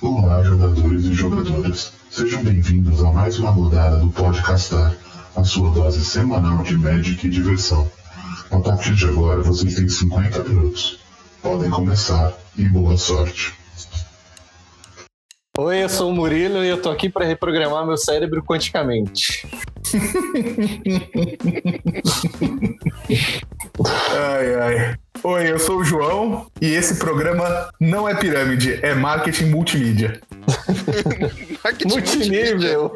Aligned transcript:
Olá, 0.00 0.44
jogadores 0.44 1.06
e 1.06 1.12
jogadoras. 1.12 1.92
Sejam 2.08 2.44
bem-vindos 2.44 3.02
a 3.02 3.10
mais 3.10 3.36
uma 3.40 3.50
rodada 3.50 3.96
do 3.96 4.08
Podcastar, 4.10 4.96
a 5.34 5.42
sua 5.42 5.72
dose 5.72 6.04
semanal 6.04 6.62
de 6.62 6.78
Magic 6.78 7.26
e 7.26 7.30
diversão. 7.30 7.90
A 8.48 8.60
partir 8.60 8.94
de 8.94 9.06
agora, 9.06 9.42
vocês 9.42 9.74
têm 9.74 9.88
50 9.88 10.44
minutos. 10.44 11.00
Podem 11.42 11.68
começar 11.68 12.32
e 12.56 12.64
boa 12.66 12.96
sorte. 12.96 13.52
Oi, 15.58 15.82
eu 15.82 15.88
sou 15.88 16.12
o 16.12 16.14
Murilo 16.14 16.62
e 16.62 16.68
eu 16.68 16.80
tô 16.80 16.90
aqui 16.90 17.08
para 17.08 17.26
reprogramar 17.26 17.84
meu 17.84 17.96
cérebro 17.96 18.44
quanticamente. 18.44 19.48
ai, 24.14 24.54
ai. 24.54 24.96
Oi, 25.22 25.50
eu 25.50 25.58
sou 25.58 25.78
o 25.78 25.84
João 25.84 26.46
e 26.60 26.66
esse 26.74 26.96
programa 26.96 27.68
não 27.80 28.08
é 28.08 28.14
pirâmide, 28.14 28.78
é 28.82 28.94
marketing 28.94 29.46
multimídia. 29.46 30.20
marketing 31.64 31.88
multinível. 31.88 32.92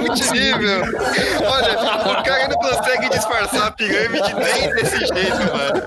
multinível. 0.00 0.82
Olha, 1.44 2.20
o 2.20 2.22
cara 2.22 2.48
não 2.48 2.56
consegue 2.56 3.08
disfarçar 3.08 3.68
a 3.68 3.70
pirâmide 3.70 4.34
nem 4.34 4.74
desse 4.74 4.98
jeito, 4.98 5.38
mano. 5.52 5.82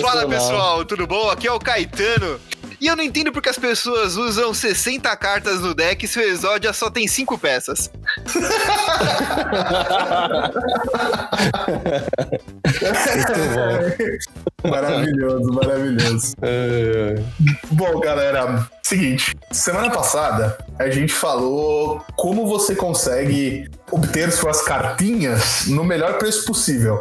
Fala 0.00 0.28
pessoal, 0.28 0.84
tudo 0.84 1.06
bom? 1.06 1.30
Aqui 1.30 1.48
é 1.48 1.52
o 1.52 1.58
Caetano. 1.58 2.40
E 2.80 2.86
eu 2.86 2.96
não 2.96 3.04
entendo 3.04 3.30
porque 3.30 3.50
as 3.50 3.58
pessoas 3.58 4.16
usam 4.16 4.54
60 4.54 5.14
cartas 5.16 5.60
no 5.60 5.74
deck 5.74 6.08
se 6.08 6.18
o 6.18 6.22
Exódia 6.22 6.72
só 6.72 6.90
tem 6.90 7.06
5 7.06 7.36
peças. 7.36 7.90
maravilhoso, 14.64 15.52
maravilhoso. 15.52 16.34
Bom, 17.70 18.00
galera, 18.00 18.66
seguinte. 18.82 19.36
Semana 19.52 19.90
passada 19.90 20.56
a 20.78 20.88
gente 20.88 21.12
falou 21.12 22.02
como 22.16 22.46
você 22.46 22.74
consegue 22.74 23.70
obter 23.90 24.32
suas 24.32 24.62
cartinhas 24.62 25.66
no 25.66 25.84
melhor 25.84 26.16
preço 26.16 26.46
possível. 26.46 26.98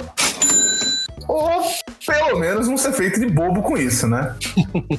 Ou 1.30 1.62
pelo 2.08 2.40
menos 2.40 2.68
não 2.68 2.76
ser 2.76 2.92
feito 2.92 3.20
de 3.20 3.28
bobo 3.28 3.62
com 3.62 3.78
isso, 3.78 4.08
né? 4.08 4.36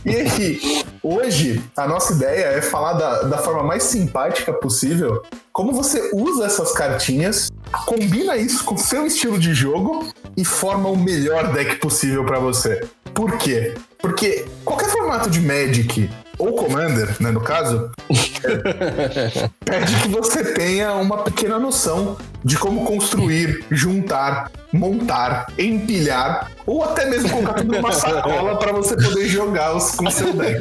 e 0.06 0.14
aí, 0.14 0.84
hoje 1.02 1.60
a 1.76 1.88
nossa 1.88 2.12
ideia 2.12 2.44
é 2.56 2.62
falar 2.62 2.92
da, 2.92 3.22
da 3.22 3.38
forma 3.38 3.64
mais 3.64 3.82
simpática 3.82 4.52
possível 4.52 5.22
como 5.52 5.72
você 5.72 6.10
usa 6.14 6.46
essas 6.46 6.72
cartinhas, 6.72 7.50
combina 7.84 8.36
isso 8.36 8.64
com 8.64 8.76
seu 8.76 9.06
estilo 9.06 9.40
de 9.40 9.52
jogo 9.52 10.08
e 10.36 10.44
forma 10.44 10.88
o 10.88 10.96
melhor 10.96 11.52
deck 11.52 11.76
possível 11.80 12.24
para 12.24 12.38
você. 12.38 12.80
Por 13.12 13.36
quê? 13.36 13.74
Porque 14.00 14.46
qualquer 14.64 14.88
formato 14.88 15.30
de 15.30 15.40
Magic 15.40 16.10
ou 16.38 16.54
Commander, 16.54 17.14
né, 17.20 17.30
no 17.30 17.40
caso, 17.40 17.90
pede 19.64 19.94
que 20.02 20.08
você 20.08 20.54
tenha 20.54 20.94
uma 20.94 21.18
pequena 21.18 21.58
noção 21.58 22.16
de 22.42 22.56
como 22.56 22.86
construir, 22.86 23.62
juntar, 23.70 24.50
montar, 24.72 25.52
empilhar 25.58 26.50
ou 26.66 26.82
até 26.82 27.04
mesmo 27.04 27.28
colocar 27.28 27.54
tudo 27.54 27.72
numa 27.76 27.92
sacola 27.92 28.58
para 28.58 28.72
você 28.72 28.96
poder 28.96 29.28
jogar 29.28 29.76
os, 29.76 29.90
com 29.92 30.10
seu 30.10 30.32
deck. 30.32 30.60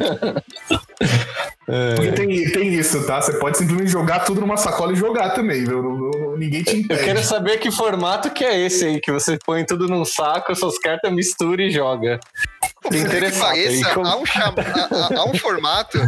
É. 1.66 1.94
Porque 1.94 2.12
tem, 2.12 2.50
tem 2.50 2.74
isso, 2.74 3.06
tá? 3.06 3.22
Você 3.22 3.32
pode 3.38 3.56
simplesmente 3.56 3.90
jogar 3.90 4.20
tudo 4.24 4.40
numa 4.40 4.56
sacola 4.56 4.92
e 4.92 4.96
jogar 4.96 5.30
também, 5.30 5.64
viu? 5.64 6.10
ninguém 6.36 6.62
te 6.62 6.76
impede. 6.76 7.00
Eu 7.00 7.06
quero 7.06 7.22
saber 7.22 7.58
que 7.58 7.70
formato 7.70 8.30
que 8.30 8.44
é 8.44 8.58
esse 8.58 8.84
aí, 8.84 9.00
que 9.00 9.12
você 9.12 9.38
põe 9.44 9.64
tudo 9.64 9.86
num 9.86 10.04
saco, 10.04 10.54
suas 10.56 10.78
cartas 10.78 11.12
mistura 11.12 11.62
e 11.62 11.70
joga. 11.70 12.18
É 12.84 12.96
interessante. 12.96 13.84
Há, 13.84 14.16
um 14.16 14.26
chama, 14.26 14.54
há, 14.58 15.20
há 15.20 15.24
um 15.24 15.36
formato 15.36 15.98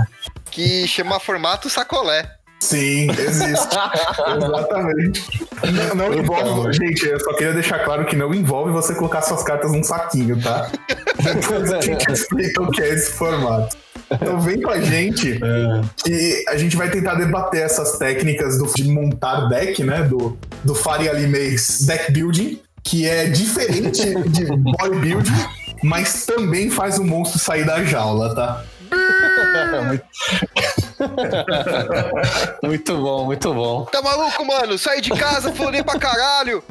que 0.50 0.86
chama 0.86 1.20
formato 1.20 1.68
sacolé. 1.68 2.28
Sim, 2.62 3.10
existe. 3.10 3.76
Exatamente. 4.36 5.46
Não, 5.72 5.94
não 5.96 6.14
envolve. 6.14 6.72
Gente, 6.72 7.06
eu 7.06 7.18
só 7.18 7.34
queria 7.34 7.52
deixar 7.52 7.80
claro 7.80 8.06
que 8.06 8.14
não 8.14 8.32
envolve 8.32 8.70
você 8.70 8.94
colocar 8.94 9.20
suas 9.22 9.42
cartas 9.42 9.72
num 9.72 9.82
saquinho, 9.82 10.40
tá? 10.40 10.70
Depois 11.20 11.72
a 11.72 11.80
gente 11.80 12.10
explica 12.10 12.62
o 12.62 12.70
que 12.70 12.80
é 12.80 12.90
esse 12.90 13.12
formato. 13.12 13.76
Então 14.10 14.40
vem 14.40 14.60
com 14.60 14.70
a 14.70 14.80
gente 14.80 15.32
é. 15.32 15.80
que 16.04 16.44
a 16.48 16.56
gente 16.56 16.76
vai 16.76 16.88
tentar 16.90 17.14
debater 17.14 17.62
essas 17.62 17.98
técnicas 17.98 18.58
do, 18.58 18.66
de 18.74 18.84
montar 18.84 19.48
deck, 19.48 19.82
né? 19.82 20.02
Do, 20.02 20.38
do 20.62 20.74
Faria 20.74 21.12
Limeis 21.12 21.82
deck 21.82 22.12
building, 22.12 22.60
que 22.84 23.08
é 23.08 23.26
diferente 23.26 24.14
de 24.28 24.44
bodybuilding, 24.46 25.32
mas 25.82 26.24
também 26.26 26.70
faz 26.70 26.98
o 26.98 27.04
monstro 27.04 27.38
sair 27.38 27.64
da 27.64 27.84
jaula, 27.84 28.34
tá? 28.34 28.64
muito 32.62 32.96
bom, 32.96 33.24
muito 33.24 33.52
bom. 33.54 33.84
Tá 33.86 34.00
maluco, 34.02 34.44
mano? 34.44 34.78
Saí 34.78 35.00
de 35.00 35.10
casa, 35.10 35.52
florei 35.52 35.82
pra 35.82 35.98
caralho. 35.98 36.62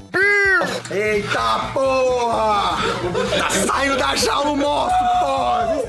Eita 0.90 1.69
porra! 1.74 2.78
Tá 3.38 3.50
saindo 3.50 3.97
da 3.97 4.16
jaula 4.16 4.52
o 4.52 4.58
monstro, 4.58 5.08
porra! 5.19 5.81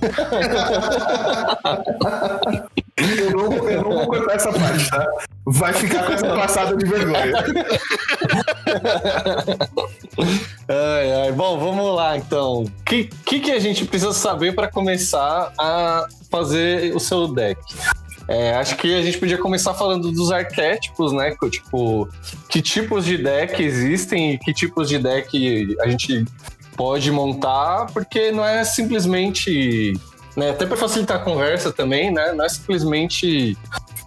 Eu 2.97 3.31
não, 3.31 3.69
eu 3.69 3.83
não 3.83 3.91
vou 3.93 4.07
contar 4.07 4.35
essa 4.35 4.53
parte, 4.53 4.91
tá? 4.91 5.07
Vai 5.47 5.73
ficar 5.73 6.05
com 6.07 6.13
essa 6.13 6.29
passada 6.29 6.77
de 6.77 6.85
vergonha. 6.85 7.33
ai, 10.69 11.13
ai. 11.23 11.33
Bom, 11.33 11.59
vamos 11.59 11.97
lá 11.97 12.17
então. 12.17 12.63
O 12.63 12.71
que, 12.85 13.05
que, 13.05 13.41
que 13.41 13.51
a 13.51 13.59
gente 13.59 13.85
precisa 13.87 14.13
saber 14.13 14.55
para 14.55 14.69
começar 14.69 15.53
a 15.59 16.07
fazer 16.31 16.95
o 16.95 17.01
seu 17.01 17.27
deck? 17.27 17.61
É, 18.29 18.55
acho 18.55 18.77
que 18.77 18.95
a 18.95 19.03
gente 19.03 19.19
podia 19.19 19.39
começar 19.39 19.75
falando 19.75 20.13
dos 20.13 20.31
arquétipos, 20.31 21.13
né? 21.13 21.37
Tipo, 21.51 22.09
que 22.49 22.63
tipos 22.63 23.05
de 23.05 23.19
deck 23.19 23.63
existem 23.63 24.33
e 24.35 24.39
que 24.39 24.53
tipos 24.53 24.89
de 24.89 24.99
deck 24.99 25.77
a 25.81 25.89
gente 25.89 26.25
pode 26.77 27.11
montar, 27.11 27.87
porque 27.93 28.31
não 28.33 28.45
é 28.45 28.65
simplesmente 28.65 29.93
né? 30.37 30.51
Até 30.51 30.67
para 30.67 30.77
facilitar 30.77 31.19
a 31.19 31.21
conversa 31.21 31.73
também, 31.73 32.11
né? 32.11 32.33
Não 32.33 32.45
é 32.45 32.49
simplesmente 32.49 33.57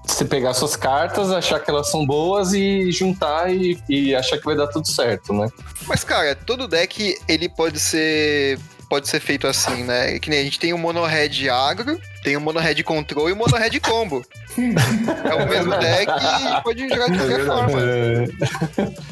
você 0.06 0.26
pegar 0.26 0.54
suas 0.54 0.76
cartas, 0.76 1.32
achar 1.32 1.60
que 1.60 1.70
elas 1.70 1.90
são 1.90 2.06
boas 2.06 2.54
e 2.54 2.92
juntar 2.92 3.54
e, 3.54 3.78
e 3.90 4.16
achar 4.16 4.38
que 4.38 4.46
vai 4.46 4.56
dar 4.56 4.68
tudo 4.68 4.88
certo, 4.88 5.34
né? 5.34 5.48
Mas, 5.88 6.04
cara, 6.04 6.36
todo 6.36 6.68
deck 6.68 7.18
ele 7.28 7.50
pode 7.50 7.80
ser 7.80 8.60
pode 8.90 9.08
ser 9.08 9.20
feito 9.20 9.48
assim, 9.48 9.84
né? 9.84 10.20
Que 10.20 10.30
nem 10.30 10.40
a 10.40 10.44
gente 10.44 10.60
tem 10.60 10.74
o 10.74 10.78
mono 10.78 11.04
red 11.06 11.50
agro, 11.50 12.00
tem 12.24 12.36
o 12.38 12.42
mono 12.42 12.60
red 12.60 12.84
control 12.84 13.30
e 13.30 13.34
o 13.34 13.36
mono 13.36 13.56
red 13.56 13.80
combo. 13.80 14.26
é 14.58 15.36
o 15.36 15.48
mesmo 15.48 15.78
deck 15.78 16.12
e 16.12 16.64
pode 16.64 16.90
jogar 16.90 17.10
de 17.10 17.18
qualquer 17.18 17.46
forma. 17.46 17.80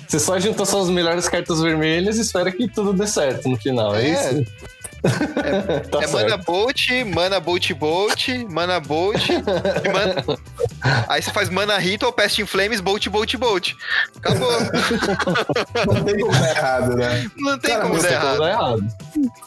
Você 0.08 0.20
só 0.20 0.40
junta 0.40 0.66
suas 0.66 0.90
melhores 0.90 1.28
cartas 1.28 1.62
vermelhas 1.62 2.18
e 2.18 2.22
espera 2.22 2.52
que 2.52 2.68
tudo 2.68 2.94
dê 2.94 3.08
certo 3.08 3.50
no 3.50 3.58
final, 3.58 3.96
é, 3.96 4.06
é 4.06 4.10
isso? 4.10 4.46
É, 5.04 5.80
tá 5.90 6.02
é 6.02 6.08
Mana 6.08 6.38
Bolt, 6.38 6.90
Mana 7.14 7.40
Bolt 7.40 7.74
Bolt, 7.74 8.28
Mana 8.50 8.80
Bolt. 8.80 9.28
mana... 9.92 10.24
Aí 11.08 11.22
você 11.22 11.32
faz 11.32 11.50
Mana 11.50 11.78
Ritual, 11.78 12.14
Pest 12.14 12.40
in 12.40 12.46
Flames, 12.46 12.80
Bolt 12.80 13.08
Bolt 13.08 13.36
Bolt. 13.36 13.74
Acabou. 14.18 14.52
Não 15.94 16.04
tem 16.04 16.20
como 16.20 16.32
dar 16.32 16.50
errado, 16.50 16.96
né? 16.96 17.32
Não 17.38 17.60
tem 17.60 17.72
Cara, 17.72 17.84
como 17.84 18.02
dar 18.02 18.12
errado. 18.12 18.44
errado. 18.44 18.88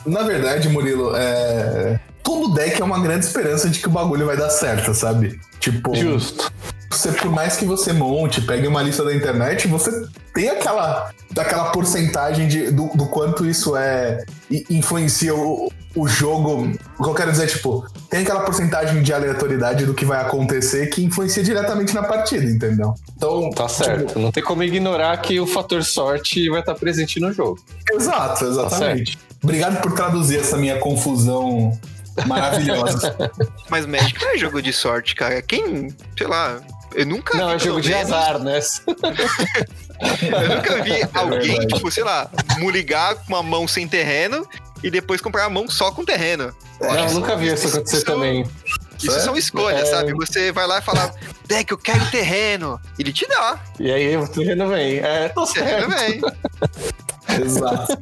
Na 0.04 0.22
verdade, 0.22 0.68
Murilo, 0.68 1.12
é... 1.16 1.98
todo 2.26 2.52
deck 2.52 2.82
é 2.82 2.84
uma 2.84 3.00
grande 3.00 3.24
esperança 3.24 3.70
de 3.70 3.78
que 3.78 3.86
o 3.86 3.90
bagulho 3.90 4.26
vai 4.26 4.36
dar 4.36 4.50
certo, 4.50 4.92
sabe? 4.92 5.38
Tipo. 5.60 5.94
Justo 5.94 6.52
você, 6.96 7.12
por 7.12 7.30
mais 7.30 7.56
que 7.56 7.64
você 7.64 7.92
monte, 7.92 8.40
pegue 8.40 8.66
uma 8.66 8.82
lista 8.82 9.04
da 9.04 9.14
internet, 9.14 9.68
você 9.68 10.06
tem 10.34 10.48
aquela, 10.48 11.10
aquela 11.36 11.70
porcentagem 11.70 12.48
de, 12.48 12.70
do, 12.70 12.90
do 12.94 13.06
quanto 13.06 13.44
isso 13.44 13.76
é 13.76 14.24
influencia 14.70 15.34
o, 15.34 15.70
o 15.94 16.08
jogo. 16.08 16.72
O 16.98 17.02
que 17.02 17.10
eu 17.10 17.14
quero 17.14 17.30
dizer, 17.30 17.48
tipo, 17.48 17.86
tem 18.08 18.22
aquela 18.22 18.40
porcentagem 18.40 19.02
de 19.02 19.12
aleatoriedade 19.12 19.84
do 19.84 19.94
que 19.94 20.04
vai 20.04 20.20
acontecer 20.20 20.86
que 20.86 21.04
influencia 21.04 21.42
diretamente 21.42 21.94
na 21.94 22.02
partida, 22.02 22.44
entendeu? 22.44 22.94
Então. 23.16 23.50
Tá 23.50 23.68
certo. 23.68 24.06
Tipo, 24.06 24.18
não 24.18 24.32
tem 24.32 24.42
como 24.42 24.62
ignorar 24.62 25.16
que 25.18 25.38
o 25.38 25.46
fator 25.46 25.84
sorte 25.84 26.48
vai 26.48 26.60
estar 26.60 26.74
presente 26.74 27.20
no 27.20 27.32
jogo. 27.32 27.58
Exato, 27.92 28.44
tá 28.44 28.50
exatamente. 28.50 29.16
Tá 29.16 29.24
Obrigado 29.42 29.80
por 29.80 29.92
traduzir 29.92 30.38
essa 30.38 30.56
minha 30.56 30.78
confusão 30.78 31.78
maravilhosa. 32.26 33.14
Mas 33.68 33.86
Magic 33.86 34.22
não 34.22 34.32
é 34.32 34.38
jogo 34.38 34.62
de 34.62 34.72
sorte, 34.72 35.14
cara. 35.14 35.42
Quem, 35.42 35.94
sei 36.16 36.26
lá, 36.26 36.60
eu 36.94 37.04
nunca 37.04 37.36
Não, 37.36 37.48
vi, 37.48 37.54
é 37.54 37.58
jogo 37.58 37.80
de 37.80 37.94
azar, 37.94 38.38
né? 38.38 38.58
eu 39.98 40.56
nunca 40.56 40.82
vi 40.82 40.92
é 40.92 41.08
alguém, 41.12 41.58
é 41.62 41.66
tipo, 41.66 41.90
sei 41.90 42.04
lá, 42.04 42.30
muligar 42.58 43.16
com 43.16 43.34
uma 43.34 43.42
mão 43.42 43.68
sem 43.68 43.86
terreno 43.86 44.46
e 44.82 44.90
depois 44.90 45.20
comprar 45.20 45.44
a 45.44 45.50
mão 45.50 45.68
só 45.68 45.90
com 45.90 46.04
terreno. 46.04 46.54
Não, 46.80 47.14
nunca 47.14 47.36
vi 47.36 47.52
isso 47.52 47.68
acontecer 47.68 48.02
também. 48.02 48.46
Isso 48.98 49.14
é? 49.14 49.20
são 49.20 49.36
escolhas, 49.36 49.88
é... 49.88 49.90
sabe? 49.90 50.12
Você 50.14 50.50
vai 50.52 50.66
lá 50.66 50.78
e 50.78 50.82
fala, 50.82 51.14
Deck, 51.46 51.70
eu 51.70 51.78
quero 51.78 52.10
terreno. 52.10 52.80
Ele 52.98 53.12
te 53.12 53.26
dá. 53.26 53.58
E 53.78 53.90
aí 53.90 54.16
o 54.16 54.26
terreno 54.26 54.68
vem. 54.68 54.98
É, 54.98 55.28
tô 55.28 55.46
certo. 55.46 55.86
O 55.86 55.88
terreno 55.88 56.20
vem. 56.20 56.20
Exato. 57.28 57.98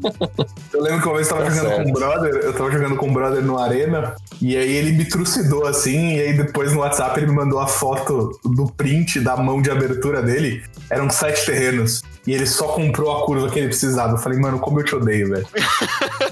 Eu 0.72 0.82
lembro 0.82 1.00
que 1.00 1.08
uma 1.08 1.14
vez 1.16 1.28
eu 1.28 1.36
tava 1.36 1.44
Tá 1.44 1.50
jogando 1.50 1.68
certo. 1.68 1.82
com 1.82 1.88
um 1.88 1.92
brother, 1.92 2.34
eu 2.34 2.52
tava 2.52 2.70
jogando 2.70 2.96
com 2.96 3.06
um 3.08 3.12
brother 3.12 3.42
no 3.42 3.58
Arena, 3.58 4.14
e 4.40 4.56
aí 4.56 4.76
ele 4.76 4.92
me 4.92 5.04
trucidou 5.04 5.66
assim, 5.66 6.16
e 6.16 6.20
aí 6.20 6.32
depois 6.36 6.72
no 6.72 6.80
WhatsApp 6.80 7.18
ele 7.18 7.26
me 7.26 7.34
mandou 7.34 7.58
a 7.58 7.66
foto 7.66 8.38
do 8.44 8.66
print 8.72 9.20
da 9.20 9.36
mão 9.36 9.60
de 9.62 9.70
abertura 9.70 10.22
dele. 10.22 10.62
Eram 10.90 11.08
sete 11.10 11.46
terrenos. 11.46 12.02
E 12.26 12.32
ele 12.32 12.46
só 12.46 12.68
comprou 12.68 13.12
a 13.12 13.26
curva 13.26 13.50
que 13.50 13.58
ele 13.58 13.68
precisava. 13.68 14.12
Eu 14.12 14.18
falei, 14.18 14.38
mano, 14.38 14.58
como 14.58 14.80
eu 14.80 14.84
te 14.84 14.94
odeio, 14.94 15.28
velho. 15.30 15.46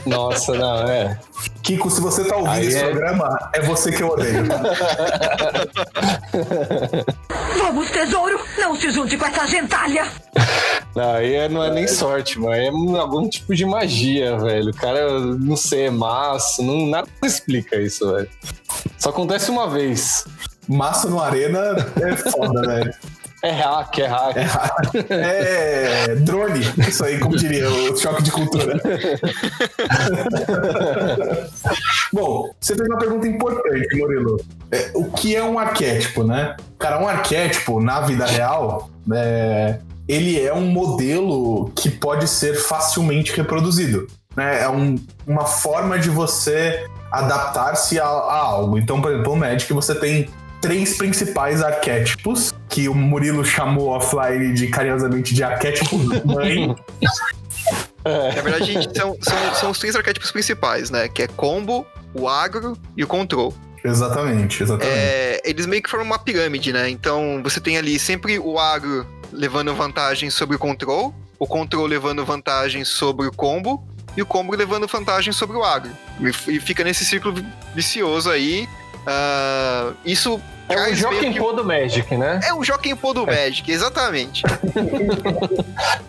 Nossa, 0.07 0.55
não, 0.55 0.89
é. 0.89 1.19
Kiko, 1.63 1.91
se 1.91 2.01
você 2.01 2.25
tá 2.25 2.37
ouvindo 2.37 2.53
Aí 2.55 2.67
esse 2.67 2.79
é- 2.79 2.85
programa, 2.91 3.51
é 3.55 3.61
você 3.61 3.93
que 3.93 4.03
eu 4.03 4.09
odeio. 4.09 4.43
Vamos, 7.59 7.91
tesouro! 7.91 8.41
Não 8.59 8.75
se 8.77 8.91
junte 8.91 9.17
com 9.17 9.27
essa 9.27 9.47
gentalha! 9.47 10.07
Não, 10.95 11.15
aí 11.15 11.35
é- 11.35 11.49
não 11.49 11.63
é 11.63 11.71
nem 11.71 11.87
sorte, 11.87 12.39
mano. 12.39 12.97
É 12.97 13.01
algum 13.01 13.29
tipo 13.29 13.55
de 13.55 13.65
magia, 13.65 14.37
velho. 14.39 14.71
O 14.71 14.75
cara, 14.77 15.19
não 15.21 15.57
sei, 15.57 15.87
é 15.87 15.91
massa. 15.91 16.63
Não, 16.63 16.87
nada 16.87 17.09
explica 17.23 17.77
isso, 17.77 18.11
velho. 18.13 18.29
Só 18.99 19.11
acontece 19.11 19.51
uma 19.51 19.69
vez. 19.71 20.25
Massa 20.69 21.09
no 21.09 21.21
Arena 21.21 21.77
é 22.01 22.17
foda, 22.17 22.61
velho. 22.63 22.95
É 23.43 23.51
hack, 23.51 23.99
é 23.99 24.07
hack. 24.07 24.37
É 25.11 26.15
drone, 26.17 26.61
isso 26.87 27.05
aí, 27.05 27.19
como 27.19 27.37
diria, 27.37 27.69
o 27.69 27.97
choque 27.97 28.23
de 28.23 28.31
cultura. 28.31 28.81
Bom, 32.13 32.51
você 32.61 32.77
fez 32.77 32.89
uma 32.89 32.99
pergunta 32.99 33.27
importante, 33.27 33.97
Murilo. 33.97 34.37
É, 34.71 34.91
o 34.95 35.11
que 35.11 35.35
é 35.35 35.43
um 35.43 35.59
arquétipo, 35.59 36.23
né? 36.25 36.55
Cara, 36.79 37.01
um 37.03 37.09
arquétipo 37.09 37.81
na 37.81 38.01
vida 38.03 38.27
real, 38.27 38.91
é, 39.13 39.79
ele 40.07 40.41
é 40.41 40.53
um 40.55 40.67
modelo 40.67 41.71
que 41.75 41.91
pode 41.91 42.29
ser 42.29 42.55
facilmente 42.55 43.35
reproduzido. 43.37 44.07
Né? 44.37 44.63
É 44.63 44.69
um- 44.69 44.97
uma 45.27 45.47
forma 45.47 45.99
de 45.99 46.11
você 46.11 46.87
adaptar-se 47.11 47.99
a, 47.99 48.05
a 48.05 48.37
algo. 48.39 48.79
Então, 48.79 49.01
por 49.01 49.11
exemplo, 49.13 49.33
o 49.33 49.37
Magic 49.37 49.73
você 49.73 49.95
tem 49.95 50.29
três 50.61 50.97
principais 50.97 51.63
arquétipos, 51.63 52.52
que 52.73 52.89
o 52.89 52.95
Murilo 52.95 53.45
chamou 53.45 53.89
offline 53.89 54.55
de 54.55 54.67
carinhosamente 54.69 55.35
de 55.35 55.45
arquétipo 55.45 55.99
mãe. 56.25 56.75
Na 58.05 58.43
verdade, 58.43 58.65
gente, 58.65 58.99
são, 58.99 59.17
são, 59.21 59.55
são 59.55 59.71
os 59.71 59.79
três 59.79 59.95
arquétipos 59.95 60.33
principais, 60.33 60.91
né? 60.91 61.07
Que 61.07 61.23
é 61.23 61.27
combo, 61.29 61.87
o 62.15 62.27
agro 62.27 62.77
e 62.97 63.05
o 63.05 63.07
control. 63.07 63.55
exatamente, 63.85 64.63
exatamente. 64.63 64.99
É, 64.99 65.41
eles 65.45 65.67
meio 65.67 65.83
que 65.83 65.91
formam 65.91 66.07
uma 66.07 66.19
pirâmide, 66.19 66.73
né? 66.73 66.89
Então 66.89 67.41
você 67.45 67.61
tem 67.61 67.77
ali 67.77 67.99
sempre 67.99 68.39
o 68.39 68.59
agro 68.59 69.07
levando 69.31 69.75
vantagem 69.75 70.31
sobre 70.31 70.57
o 70.57 70.59
control, 70.59 71.15
o 71.39 71.47
control 71.47 71.87
levando 71.87 72.25
vantagem 72.25 72.85
sobre 72.85 73.27
o 73.27 73.33
combo 73.33 73.87
e 74.17 74.23
o 74.23 74.27
combo 74.27 74.57
levando 74.57 74.87
vantagem 74.87 75.33
sobre 75.33 75.57
o 75.57 75.63
agro. 75.63 75.91
E, 76.21 76.57
e 76.57 76.61
fica 76.61 76.83
nesse 76.83 77.05
círculo 77.05 77.35
vicioso 77.75 78.31
aí. 78.31 78.67
Ah, 79.07 79.93
isso 80.05 80.41
É 80.69 80.91
o 80.91 80.95
Joaquim 80.95 81.33
que- 81.33 81.39
Pô 81.39 81.53
do 81.53 81.65
Magic, 81.65 82.17
né? 82.17 82.41
É 82.45 82.55
o 82.55 82.65
Joaquim 82.65 82.97
Pô 82.97 83.13
do 83.13 83.27
Magic, 83.27 83.71
exatamente. 83.71 84.43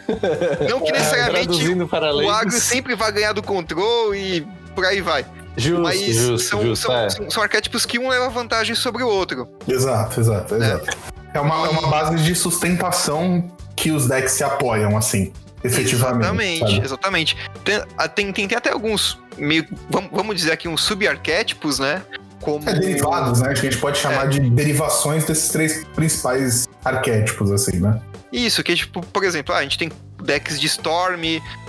Não 0.69 0.79
que 0.79 0.91
necessariamente 0.91 1.47
Traduzindo 1.47 1.87
para 1.87 2.15
o 2.15 2.29
agro 2.29 2.51
sempre 2.51 2.95
vai 2.95 3.11
ganhar 3.11 3.33
do 3.33 3.43
control 3.43 4.15
e 4.15 4.45
por 4.75 4.85
aí 4.85 5.01
vai. 5.01 5.25
Justo, 5.55 5.83
Mas 5.83 5.99
justo, 5.99 6.39
são, 6.39 6.61
justo. 6.63 6.85
são, 6.87 6.95
é. 6.97 7.09
são, 7.09 7.29
são 7.29 7.43
arquétipos 7.43 7.85
que 7.85 7.99
um 7.99 8.09
leva 8.09 8.29
vantagem 8.29 8.75
sobre 8.75 9.03
o 9.03 9.07
outro. 9.07 9.47
Exato, 9.67 10.19
exato, 10.19 10.55
exato. 10.55 10.97
É 11.33 11.39
uma, 11.39 11.67
é 11.67 11.69
uma 11.69 11.87
base 11.87 12.23
de 12.23 12.33
sustentação 12.35 13.51
que 13.75 13.91
os 13.91 14.07
decks 14.07 14.33
se 14.33 14.43
apoiam, 14.43 14.97
assim, 14.97 15.31
efetivamente. 15.63 16.23
Exatamente, 16.23 16.59
sabe? 16.59 16.85
exatamente. 16.85 17.37
Tem, 17.63 17.83
ah, 17.97 18.07
tem, 18.07 18.31
tem, 18.31 18.47
tem 18.47 18.57
até 18.57 18.71
alguns 18.71 19.19
meio. 19.37 19.65
Vamos, 19.89 20.09
vamos 20.11 20.35
dizer 20.35 20.51
aqui 20.51 20.67
uns 20.67 20.81
subarquétipos, 20.81 21.79
né? 21.79 22.01
Como. 22.43 22.69
É 22.69 22.73
derivados, 22.73 23.41
né? 23.41 23.49
Acho 23.49 23.61
que 23.61 23.67
a 23.67 23.71
gente 23.71 23.81
pode 23.81 23.97
chamar 23.97 24.27
de 24.27 24.39
derivações 24.49 25.25
desses 25.25 25.49
três 25.49 25.83
principais 25.95 26.67
arquétipos, 26.83 27.51
assim, 27.51 27.79
né? 27.79 27.99
Isso, 28.31 28.63
que 28.63 28.71
é 28.71 28.75
tipo, 28.75 29.01
por 29.05 29.23
exemplo, 29.23 29.53
ah, 29.53 29.59
a 29.59 29.63
gente 29.63 29.77
tem 29.77 29.91
decks 30.23 30.59
de 30.59 30.67
Storm, 30.67 31.21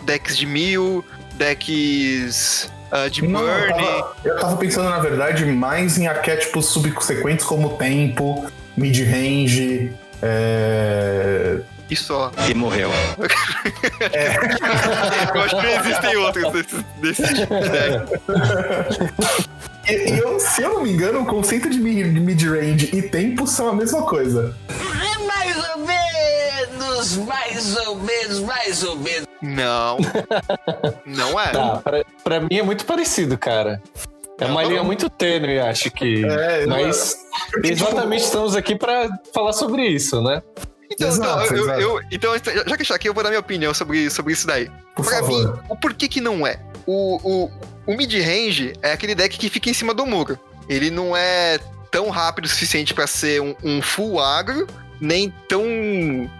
decks 0.04 0.36
de 0.36 0.46
Mil, 0.46 1.04
decks 1.34 2.70
ah, 2.90 3.08
de 3.08 3.22
Não, 3.26 3.42
eu, 3.42 3.72
Burn. 3.72 3.84
tava, 3.84 4.16
eu 4.24 4.38
tava 4.38 4.56
pensando, 4.56 4.88
na 4.88 5.00
verdade, 5.00 5.44
mais 5.46 5.98
em 5.98 6.06
arquétipos 6.06 6.66
subsequentes 6.66 7.44
como 7.44 7.76
tempo, 7.76 8.46
mid-range, 8.76 9.92
é... 10.22 11.58
E 11.90 11.96
só. 11.96 12.30
E 12.48 12.54
morreu. 12.54 12.90
Eu 15.34 15.40
acho 15.42 15.56
que 15.56 15.62
não 15.62 15.80
existem 15.80 16.16
outros 16.16 16.52
desses 17.00 17.28
tipos 17.38 17.60
de 17.60 17.68
deck. 17.68 18.20
E, 19.86 20.18
eu, 20.18 20.40
se 20.40 20.62
eu 20.62 20.70
não 20.70 20.82
me 20.82 20.90
engano, 20.90 21.20
o 21.20 21.26
conceito 21.26 21.68
de 21.68 21.78
mi- 21.78 22.02
de 22.02 22.18
mid-range 22.20 22.88
e 22.94 23.02
tempo 23.02 23.46
são 23.46 23.68
a 23.68 23.72
mesma 23.74 24.00
coisa. 24.02 24.56
É 24.70 25.18
mais 25.26 25.56
ou 25.70 25.78
menos, 25.86 27.16
mais 27.18 27.76
ou 27.76 27.96
menos, 27.96 28.40
mais 28.40 28.82
ou 28.82 28.96
menos. 28.96 29.28
Não. 29.42 29.98
Não 31.04 31.38
é. 31.38 31.48
Tá, 31.48 31.76
pra, 31.84 32.02
pra 32.24 32.40
mim 32.40 32.56
é 32.58 32.62
muito 32.62 32.86
parecido, 32.86 33.36
cara. 33.36 33.82
É 34.40 34.46
uma 34.46 34.62
Não, 34.62 34.68
linha 34.68 34.80
não. 34.80 34.86
muito 34.86 35.10
tênue, 35.10 35.60
acho 35.60 35.90
que. 35.90 36.24
É, 36.24 36.62
é- 36.62 36.66
Mas 36.66 37.14
exatamente 37.62 38.24
estamos 38.24 38.56
aqui 38.56 38.74
pra 38.74 39.06
falar 39.34 39.52
sobre 39.52 39.86
isso, 39.86 40.22
né? 40.22 40.42
Então, 40.90 41.08
Exato, 41.08 41.44
então, 41.44 41.56
eu- 41.56 41.64
exato. 41.64 41.80
eu- 41.80 42.00
então, 42.10 42.32
já 42.66 42.76
que 42.76 42.82
está 42.82 42.94
aqui, 42.94 43.08
eu 43.08 43.14
vou 43.14 43.22
dar 43.22 43.30
minha 43.30 43.40
opinião 43.40 43.72
sobre, 43.74 44.08
sobre 44.10 44.32
isso 44.32 44.46
daí. 44.46 44.70
Por 44.94 45.04
pra 45.04 45.16
favor. 45.20 45.28
mim, 45.54 45.60
o 45.68 45.76
porquê 45.76 46.08
que 46.08 46.20
não 46.20 46.46
é? 46.46 46.60
O, 46.86 47.18
o, 47.46 47.50
o 47.86 47.96
mid-range 47.96 48.74
é 48.82 48.92
aquele 48.92 49.14
deck 49.14 49.38
que 49.38 49.48
fica 49.48 49.70
em 49.70 49.74
cima 49.74 49.94
do 49.94 50.04
muro. 50.06 50.38
Ele 50.68 50.90
não 50.90 51.16
é 51.16 51.58
tão 51.90 52.10
rápido 52.10 52.44
o 52.44 52.48
suficiente 52.48 52.92
pra 52.94 53.06
ser 53.06 53.40
um, 53.40 53.54
um 53.62 53.80
full 53.82 54.20
agro, 54.20 54.66
nem 55.00 55.32
tão 55.48 55.64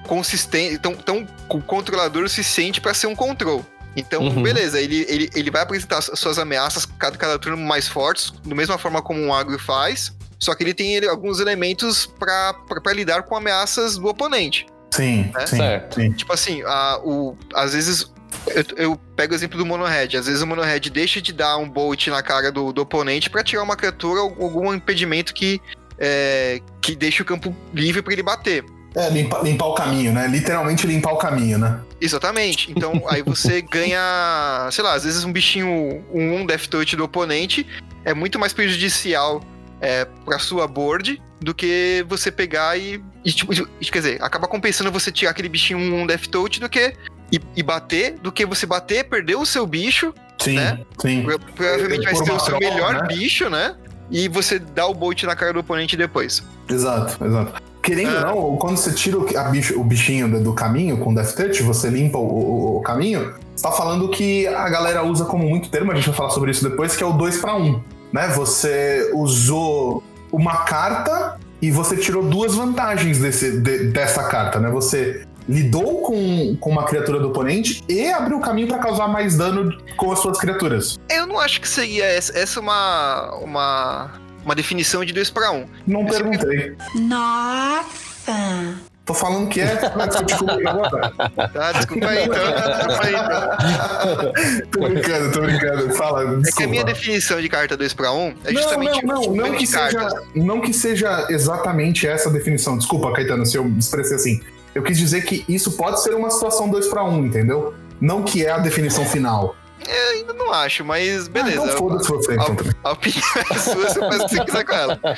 consistente, 0.07 0.79
tão, 0.79 0.95
tão 0.95 1.27
co- 1.49 1.61
controlador 1.63 2.25
o 2.25 2.29
suficiente 2.29 2.81
pra 2.81 2.95
ser 2.95 3.07
um 3.07 3.15
control. 3.15 3.65
Então, 3.97 4.23
Uhum. 4.23 4.43
beleza, 4.43 4.81
ele, 4.81 5.07
ele, 5.09 5.31
ele 5.35 5.51
vai 5.51 5.63
apresentar 5.63 5.99
as 5.99 6.11
suas 6.19 6.39
ameaças 6.39 6.85
cada, 6.99 7.17
cada 7.17 7.39
turno 7.39 7.57
mais 7.57 7.87
fortes, 7.87 8.33
da 8.45 8.55
mesma 8.55 8.77
forma 8.77 9.01
como 9.01 9.21
um 9.21 9.33
agro 9.33 9.57
faz, 9.59 10.13
só 10.45 10.55
que 10.55 10.63
ele 10.63 10.75
tem 10.75 11.03
alguns 11.09 11.41
elementos 11.41 12.07
pra 12.07 12.55
lidar 12.93 13.23
com 13.23 13.35
ameaças 13.37 13.97
do 13.97 14.07
oponente. 14.09 14.67
Sim, 14.93 15.33
É? 15.37 15.47
sim, 15.47 15.57
Certo. 15.57 15.95
sim. 16.01 16.13
Tipo 16.13 16.33
assim, 16.33 16.63
a, 16.65 17.01
o, 17.03 17.37
às 17.55 17.73
vezes. 17.75 18.13
Eu, 18.49 18.65
eu 18.77 18.97
pego 19.17 19.33
o 19.33 19.37
exemplo 19.37 19.57
do 19.57 19.65
Monohead. 19.65 20.17
Às 20.17 20.27
vezes 20.27 20.43
o 20.43 20.47
Monohead 20.47 20.91
deixa 20.91 21.21
de 21.23 21.33
dar 21.33 21.57
um 21.57 21.69
bolt 21.69 22.09
na 22.09 22.23
cara 22.23 22.53
do, 22.53 22.73
do 22.73 22.83
oponente 22.83 23.31
pra 23.31 23.43
tirar 23.43 23.63
uma 23.63 23.75
criatura 23.77 24.21
ou 24.21 24.37
algum 24.43 24.75
impedimento 24.75 25.33
que, 25.33 25.61
é, 25.99 26.61
que 26.83 26.95
deixe 26.95 27.23
o 27.23 27.25
campo 27.25 27.57
livre 27.73 28.03
pra 28.03 28.13
ele 28.13 28.23
bater. 28.23 28.65
É, 28.95 29.09
limpar, 29.09 29.43
limpar 29.43 29.67
o 29.67 29.75
caminho, 29.75 30.13
né? 30.13 30.27
Literalmente 30.29 30.87
limpar 30.87 31.13
o 31.13 31.17
caminho, 31.17 31.59
né? 31.59 31.81
Exatamente. 32.01 32.71
Então 32.71 33.03
aí 33.09 33.23
você 33.23 33.63
ganha, 33.63 34.69
sei 34.71 34.85
lá, 34.85 34.95
às 34.95 35.05
vezes 35.05 35.25
um 35.25 35.33
bichinho, 35.33 36.05
um, 36.13 36.37
um 36.37 36.47
Death 36.47 36.67
Touch 36.67 36.95
do 36.97 37.05
oponente 37.05 37.67
é 38.05 38.13
muito 38.13 38.39
mais 38.39 38.53
prejudicial 38.53 39.43
é, 39.85 40.07
pra 40.25 40.39
sua 40.39 40.67
board 40.67 41.21
do 41.41 41.55
que 41.55 42.05
você 42.09 42.31
pegar 42.31 42.77
e, 42.79 43.03
e, 43.25 43.31
tipo, 43.33 43.53
e, 43.53 43.85
quer 43.85 43.99
dizer, 43.99 44.23
acaba 44.23 44.49
compensando 44.49 44.91
você 44.91 45.13
tirar 45.13 45.33
aquele 45.33 45.49
bichinho 45.49 45.79
um 45.79 46.07
Death 46.07 46.27
Touch 46.29 46.59
do 46.59 46.69
que 46.71 46.95
e, 47.31 47.39
e 47.55 47.63
bater, 47.63 48.15
do 48.19 48.33
que 48.33 48.47
você 48.47 48.65
bater, 48.65 49.05
perder 49.05 49.37
o 49.37 49.45
seu 49.45 49.67
bicho, 49.67 50.15
Sim, 50.41 50.57
Né? 50.57 50.79
sim. 51.01 51.23
pro- 51.23 51.39
provavelmente 51.39 52.05
vai 52.05 52.15
ser 52.15 52.23
o 52.33 52.41
seu 52.41 52.59
troca, 52.59 52.59
melhor 52.61 52.95
né? 52.95 53.07
bicho, 53.09 53.49
né? 53.51 53.75
E 54.11 54.29
você 54.29 54.59
dá 54.59 54.87
o 54.87 54.95
bolt 54.95 55.23
na 55.25 55.35
cara 55.37 55.53
do 55.53 55.61
oponente 55.61 55.97
depois. 55.97 56.43
Exato, 56.69 57.23
exato. 57.25 57.63
Querendo 57.83 58.17
Ah. 58.17 58.33
ou 58.35 58.53
não, 58.53 58.59
quando 58.59 58.77
você 58.79 58.93
tira 58.93 59.19
o, 59.19 59.39
a 59.39 59.45
bicho- 59.45 59.79
o 59.79 59.85
bichinho 59.85 60.31
do, 60.31 60.43
do 60.43 60.53
caminho 60.55 60.97
com 60.99 61.13
Death 61.15 61.35
Touch, 61.35 61.63
você 61.63 61.89
limpa 61.89 62.17
o, 62.19 62.23
o- 62.23 62.77
o 62.79 62.81
caminho, 62.83 63.35
você 63.55 63.63
tá 63.63 63.71
falando 63.73 64.09
que 64.09 64.47
a 64.47 64.69
galera 64.71 65.03
usa 65.05 65.25
como 65.27 65.47
muito 65.49 65.69
termo, 65.71 65.93
a 65.93 65.95
gente 65.95 66.07
vai 66.07 66.15
falar 66.17 66.31
sobre 66.31 66.51
isso 66.51 66.67
depois, 66.69 66.97
que 66.97 67.03
é 67.03 67.07
o 67.07 67.13
2 67.13 67.39
para 67.39 67.55
1. 67.57 67.83
Né? 68.15 68.29
Você 68.29 69.11
usou 69.13 70.01
uma 70.31 70.59
carta 70.59 71.37
e 71.61 71.69
você 71.73 71.97
tirou 71.97 72.23
duas 72.23 72.55
vantagens 72.55 73.19
desse, 73.19 73.61
de- 73.61 73.89
dessa 73.91 74.23
carta, 74.29 74.61
né? 74.61 74.71
Você 74.71 75.27
lidou 75.49 76.01
com, 76.03 76.57
com 76.61 76.71
uma 76.71 76.85
criatura 76.85 77.19
do 77.19 77.29
oponente 77.31 77.83
e 77.89 78.09
abriu 78.13 78.39
o 78.39 78.41
caminho 78.41 78.69
para 78.69 78.79
causar 78.79 79.09
mais 79.09 79.37
dano 79.37 79.77
com 79.97 80.13
as 80.13 80.21
suas 80.21 80.39
criaturas. 80.39 80.97
Eu 81.11 81.27
não 81.27 81.41
acho 81.41 81.61
que 81.61 81.69
seria 81.69 82.05
essa, 82.05 82.39
essa 82.39 82.61
é 82.61 82.63
uma, 82.63 83.35
uma, 83.43 84.11
uma 84.45 84.55
definição 84.55 85.05
de 85.05 85.13
2 85.13 85.31
para 85.31 85.51
1. 85.51 85.67
Não 85.85 86.07
perguntei. 86.07 86.77
Nossa! 86.95 88.75
Tô 89.05 89.13
falando 89.13 89.49
que 89.51 89.61
é, 89.61 89.75
vai 89.95 90.09
discutir 90.09 90.37
comigo 90.39 90.67
agora. 90.69 91.13
Tá? 91.53 91.73
Desculpa 91.73 92.07
aí, 92.09 92.25
então. 92.25 92.43
Desculpa 92.87 93.05
aí, 93.05 93.15
então. 93.15 94.71
tô 94.71 94.89
brincando, 94.89 95.33
tô 95.33 95.41
brincando. 95.43 95.95
Fala, 95.95 96.23
É 96.23 96.27
que 96.27 96.33
a 96.33 96.37
desculpa. 96.39 96.71
minha 96.71 96.85
definição 96.85 97.41
de 97.41 97.49
carta 97.51 97.77
2 97.77 97.93
para 97.93 98.13
1 98.13 98.35
é 98.45 98.53
não, 98.53 98.63
justamente 98.63 99.05
não, 99.05 99.15
não, 99.15 99.23
não 99.23 99.45
banco 99.45 99.59
que, 99.59 99.67
seja, 99.67 100.09
não 100.35 100.61
que 100.61 100.73
seja 100.73 101.27
exatamente 101.29 102.07
essa 102.07 102.31
definição. 102.31 102.79
Desculpa, 102.79 103.13
Caetano, 103.13 103.45
se 103.45 103.57
eu 103.59 103.65
me 103.65 103.79
expressei 103.79 104.17
assim. 104.17 104.41
Eu 104.75 104.83
quis 104.83 104.97
dizer 104.99 105.23
que 105.25 105.45
isso 105.49 105.73
pode 105.73 106.03
ser 106.03 106.15
uma 106.15 106.31
situação 106.31 106.69
2 106.69 106.87
para 106.89 107.05
1, 107.05 107.27
entendeu? 107.27 107.75
Não 108.01 108.23
que 108.23 108.45
é 108.45 108.51
a 108.51 108.59
definição 108.59 109.05
final. 109.05 109.55
Eu 109.87 110.11
ainda 110.17 110.33
não 110.33 110.51
acho, 110.53 110.85
mas 110.85 111.29
beleza. 111.29 111.63
Ah, 111.65 111.77
foda-se 111.77 112.09
você, 112.09 112.33
então, 112.35 112.57
também. 112.57 112.73
a, 112.85 112.89
a 112.89 112.93
opinião 112.93 113.23
é 113.51 113.55
sua, 113.59 113.75
você 113.89 114.01
faz 114.01 114.21
o 114.21 114.25
que 114.27 114.31
você 114.37 114.45
quiser 114.45 114.65
com 114.65 114.73
ela. 114.73 115.01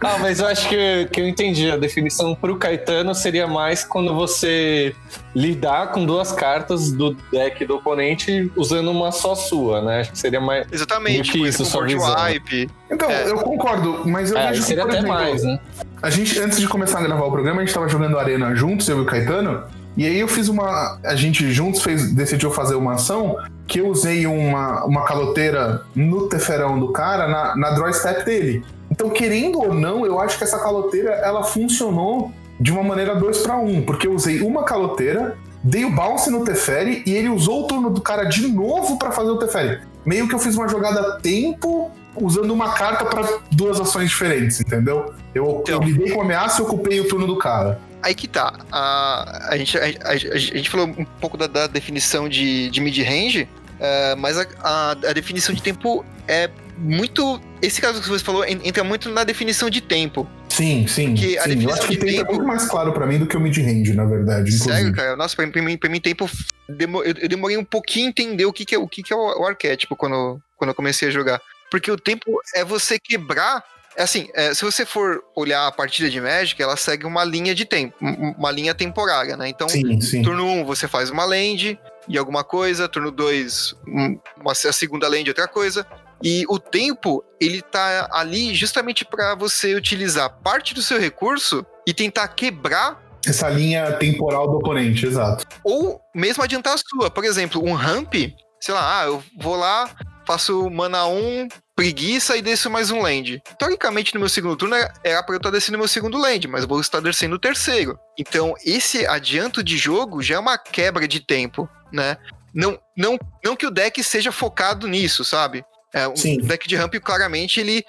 Ah, 0.00 0.18
mas 0.18 0.40
eu 0.40 0.46
acho 0.46 0.68
que, 0.68 1.08
que 1.12 1.20
eu 1.20 1.28
entendi. 1.28 1.70
A 1.70 1.76
definição 1.76 2.34
pro 2.34 2.56
Caetano 2.56 3.14
seria 3.14 3.46
mais 3.46 3.84
quando 3.84 4.14
você 4.14 4.94
lidar 5.34 5.92
com 5.92 6.04
duas 6.04 6.32
cartas 6.32 6.92
do 6.92 7.14
deck 7.32 7.64
do 7.64 7.76
oponente 7.76 8.50
usando 8.56 8.90
uma 8.90 9.12
só 9.12 9.34
sua, 9.34 9.80
né? 9.82 10.00
Acho 10.00 10.12
que 10.12 10.18
seria 10.18 10.40
mais. 10.40 10.66
Exatamente, 10.70 11.32
Do 11.32 11.32
que 11.38 11.48
isso, 11.48 11.64
visão. 11.64 11.80
wipe. 12.26 12.68
Então, 12.90 13.10
É. 13.10 13.30
eu 13.30 13.38
concordo, 13.38 14.02
mas 14.06 14.30
eu 14.30 14.36
É, 14.38 14.48
vejo 14.48 14.60
que, 14.60 14.66
seria 14.66 14.82
por 14.82 14.90
até 14.90 14.98
exemplo, 14.98 15.14
mais, 15.16 15.42
né? 15.42 15.58
A 16.02 16.10
gente, 16.10 16.38
antes 16.38 16.58
de 16.60 16.66
começar 16.68 16.98
a 16.98 17.02
gravar 17.02 17.24
o 17.24 17.30
programa, 17.30 17.62
a 17.62 17.64
gente 17.64 17.74
tava 17.74 17.88
jogando 17.88 18.18
Arena 18.18 18.54
juntos, 18.54 18.88
eu 18.88 18.98
e 18.98 19.00
o 19.00 19.04
Caetano. 19.04 19.64
E 19.96 20.06
aí 20.06 20.18
eu 20.18 20.28
fiz 20.28 20.48
uma. 20.48 20.98
A 21.04 21.14
gente 21.14 21.50
juntos 21.52 21.82
fez, 21.82 22.12
decidiu 22.14 22.50
fazer 22.50 22.74
uma 22.74 22.94
ação 22.94 23.36
que 23.66 23.80
eu 23.80 23.88
usei 23.88 24.26
uma, 24.26 24.84
uma 24.84 25.04
caloteira 25.04 25.82
no 25.94 26.28
teferão 26.28 26.78
do 26.78 26.92
cara 26.92 27.28
na, 27.28 27.56
na 27.56 27.70
draw 27.72 27.92
step 27.92 28.24
dele. 28.24 28.64
Então, 28.90 29.08
querendo 29.10 29.58
ou 29.58 29.72
não, 29.74 30.04
eu 30.04 30.20
acho 30.20 30.36
que 30.36 30.44
essa 30.44 30.58
caloteira 30.58 31.10
ela 31.10 31.42
funcionou 31.44 32.30
de 32.60 32.70
uma 32.70 32.82
maneira 32.82 33.14
2 33.14 33.38
para 33.38 33.56
1, 33.56 33.82
porque 33.82 34.06
eu 34.06 34.12
usei 34.12 34.40
uma 34.42 34.62
caloteira, 34.64 35.36
dei 35.64 35.84
o 35.84 35.90
bounce 35.90 36.30
no 36.30 36.44
Teferi 36.44 37.02
e 37.06 37.12
ele 37.12 37.28
usou 37.28 37.64
o 37.64 37.66
turno 37.66 37.90
do 37.90 38.00
cara 38.00 38.24
de 38.24 38.46
novo 38.48 38.98
para 38.98 39.10
fazer 39.10 39.30
o 39.30 39.38
Teferi. 39.38 39.80
Meio 40.04 40.28
que 40.28 40.34
eu 40.34 40.38
fiz 40.38 40.54
uma 40.56 40.68
jogada 40.68 41.00
a 41.00 41.20
tempo 41.20 41.90
usando 42.20 42.50
uma 42.52 42.72
carta 42.72 43.06
para 43.06 43.26
duas 43.50 43.80
ações 43.80 44.10
diferentes, 44.10 44.60
entendeu? 44.60 45.14
Eu, 45.34 45.44
eu 45.44 45.76
Então. 45.76 45.80
lidei 45.80 46.10
com 46.10 46.20
a 46.20 46.24
ameaça 46.24 46.60
e 46.60 46.64
ocupei 46.64 47.00
o 47.00 47.08
turno 47.08 47.26
do 47.26 47.38
cara. 47.38 47.80
Aí 48.02 48.14
que 48.14 48.26
tá. 48.26 48.52
A, 48.70 49.48
a, 49.52 49.56
gente, 49.56 49.78
a, 49.78 49.82
a- 49.82 50.10
a 50.12 50.16
gente 50.38 50.68
falou 50.68 50.86
um 50.86 51.04
pouco 51.04 51.36
da, 51.36 51.46
da 51.46 51.66
definição 51.66 52.28
de, 52.28 52.68
de 52.70 52.80
mid-range, 52.80 53.48
é, 53.78 54.14
mas 54.16 54.36
a, 54.38 54.46
a- 54.60 54.90
a 54.92 55.12
definição 55.12 55.54
de 55.54 55.62
tempo 55.62 56.04
é 56.26 56.50
muito. 56.78 57.40
Esse 57.60 57.80
caso 57.80 58.02
que 58.02 58.08
você 58.08 58.24
falou 58.24 58.44
en- 58.44 58.60
entra 58.64 58.82
muito 58.82 59.08
na 59.08 59.22
definição 59.24 59.70
de 59.70 59.80
tempo. 59.80 60.28
Sim, 60.48 60.86
sim. 60.86 61.14
Porque 61.14 61.38
a 61.38 61.44
sim. 61.44 61.50
Eu 61.50 61.54
definição 61.56 61.72
acho 61.78 61.86
que 61.88 61.94
de 61.94 62.00
tempo 62.00 62.12
é 62.12 62.16
tempo- 62.18 62.32
muito 62.34 62.46
mais 62.46 62.64
claro 62.68 62.92
pra 62.92 63.06
mim 63.06 63.18
do 63.18 63.26
que 63.26 63.36
o 63.36 63.40
mid-range, 63.40 63.94
na 63.94 64.04
verdade. 64.04 64.50
Inclusive. 64.52 64.74
Sério, 64.74 64.92
cara? 64.92 65.16
Nossa, 65.16 65.34
pra, 65.36 65.46
pra 65.46 65.62
mim, 65.62 65.76
pra 65.76 65.88
mim 65.88 66.00
tempo. 66.00 66.28
eu, 66.68 67.02
eu 67.04 67.28
demorei 67.28 67.56
um 67.56 67.64
pouquinho 67.64 68.06
a 68.06 68.08
entender 68.10 68.44
o 68.44 68.52
que, 68.52 68.64
que 68.64 68.74
é, 68.74 68.78
o, 68.78 68.86
que 68.88 69.02
que 69.02 69.12
é 69.12 69.16
o, 69.16 69.40
o 69.42 69.46
arquétipo 69.46 69.94
quando, 69.96 70.40
quando 70.56 70.70
eu 70.70 70.74
comecei 70.74 71.08
a 71.08 71.10
jogar. 71.12 71.40
Porque 71.70 71.90
o 71.90 71.96
tempo 71.96 72.26
é 72.54 72.64
você 72.64 72.98
quebrar. 72.98 73.62
É 73.96 74.02
Assim, 74.02 74.28
é, 74.34 74.54
se 74.54 74.64
você 74.64 74.84
for 74.86 75.22
olhar 75.34 75.66
a 75.66 75.72
partida 75.72 76.08
de 76.10 76.20
Magic, 76.20 76.60
ela 76.62 76.76
segue 76.76 77.04
uma 77.06 77.24
linha 77.24 77.54
de 77.54 77.64
tempo, 77.64 77.94
um- 78.00 78.30
uma 78.38 78.50
linha 78.50 78.74
temporária, 78.74 79.36
né? 79.36 79.48
Então, 79.48 79.68
Sim, 79.68 80.00
sim. 80.00 80.22
Turno 80.22 80.46
1 80.46 80.64
você 80.64 80.86
faz 80.88 81.10
uma 81.10 81.24
land 81.24 81.78
e 82.08 82.18
alguma 82.18 82.42
coisa, 82.44 82.88
turno 82.88 83.10
2 83.10 83.74
um, 83.86 84.18
uma, 84.40 84.52
a 84.52 84.72
segunda 84.72 85.08
land 85.08 85.28
outra 85.30 85.46
coisa. 85.48 85.86
E 86.22 86.44
o 86.48 86.58
tempo, 86.58 87.24
ele 87.40 87.60
tá 87.60 88.08
ali 88.12 88.54
justamente 88.54 89.04
para 89.04 89.34
você 89.34 89.74
utilizar 89.74 90.30
parte 90.42 90.72
do 90.72 90.80
seu 90.80 90.98
recurso 91.00 91.66
e 91.86 91.92
tentar 91.92 92.28
quebrar 92.28 93.02
Essa 93.26 93.48
linha 93.48 93.92
temporal 93.98 94.48
do 94.48 94.58
oponente, 94.58 95.04
exato. 95.06 95.44
ou 95.64 96.00
mesmo 96.14 96.42
adiantar 96.42 96.74
a 96.74 96.78
sua. 96.78 97.10
Por 97.10 97.24
exemplo, 97.24 97.60
um 97.64 97.72
ramp, 97.72 98.14
sei 98.60 98.72
lá, 98.74 99.00
ah, 99.00 99.06
eu 99.06 99.22
vou 99.36 99.56
lá, 99.56 99.90
faço 100.26 100.68
mana 100.70 101.06
1, 101.06 101.48
preguiça 101.74 102.36
e 102.36 102.42
desço 102.42 102.70
mais 102.70 102.90
um 102.90 103.00
land. 103.00 103.42
Teoricamente, 103.58 104.14
no 104.14 104.20
meu 104.20 104.28
segundo 104.28 104.56
turno 104.56 104.74
era- 105.02 105.22
pra 105.22 105.34
eu 105.34 105.38
estar 105.38 105.50
descendo 105.50 105.78
meu 105.78 105.88
segundo 105.88 106.18
land, 106.18 106.46
mas 106.48 106.64
vou 106.64 106.80
estar 106.80 107.00
descendo 107.00 107.36
o 107.36 107.40
terceiro. 107.40 107.98
Então, 108.18 108.54
esse 108.64 109.06
adianto 109.06 109.62
de 109.62 109.76
jogo 109.76 110.22
já 110.22 110.36
é 110.36 110.38
uma 110.38 110.58
quebra 110.58 111.08
de 111.08 111.20
tempo, 111.20 111.68
né? 111.92 112.16
Não, 112.54 112.78
não, 112.96 113.18
não 113.44 113.56
que 113.56 113.66
o 113.66 113.70
deck 113.70 114.02
seja 114.02 114.30
focado 114.30 114.86
nisso, 114.86 115.24
sabe? 115.24 115.64
É, 115.94 116.08
um 116.08 116.16
Sim. 116.16 116.38
deck 116.38 116.66
de 116.66 116.74
ramp, 116.76 116.94
claramente, 117.02 117.60
ele 117.60 117.84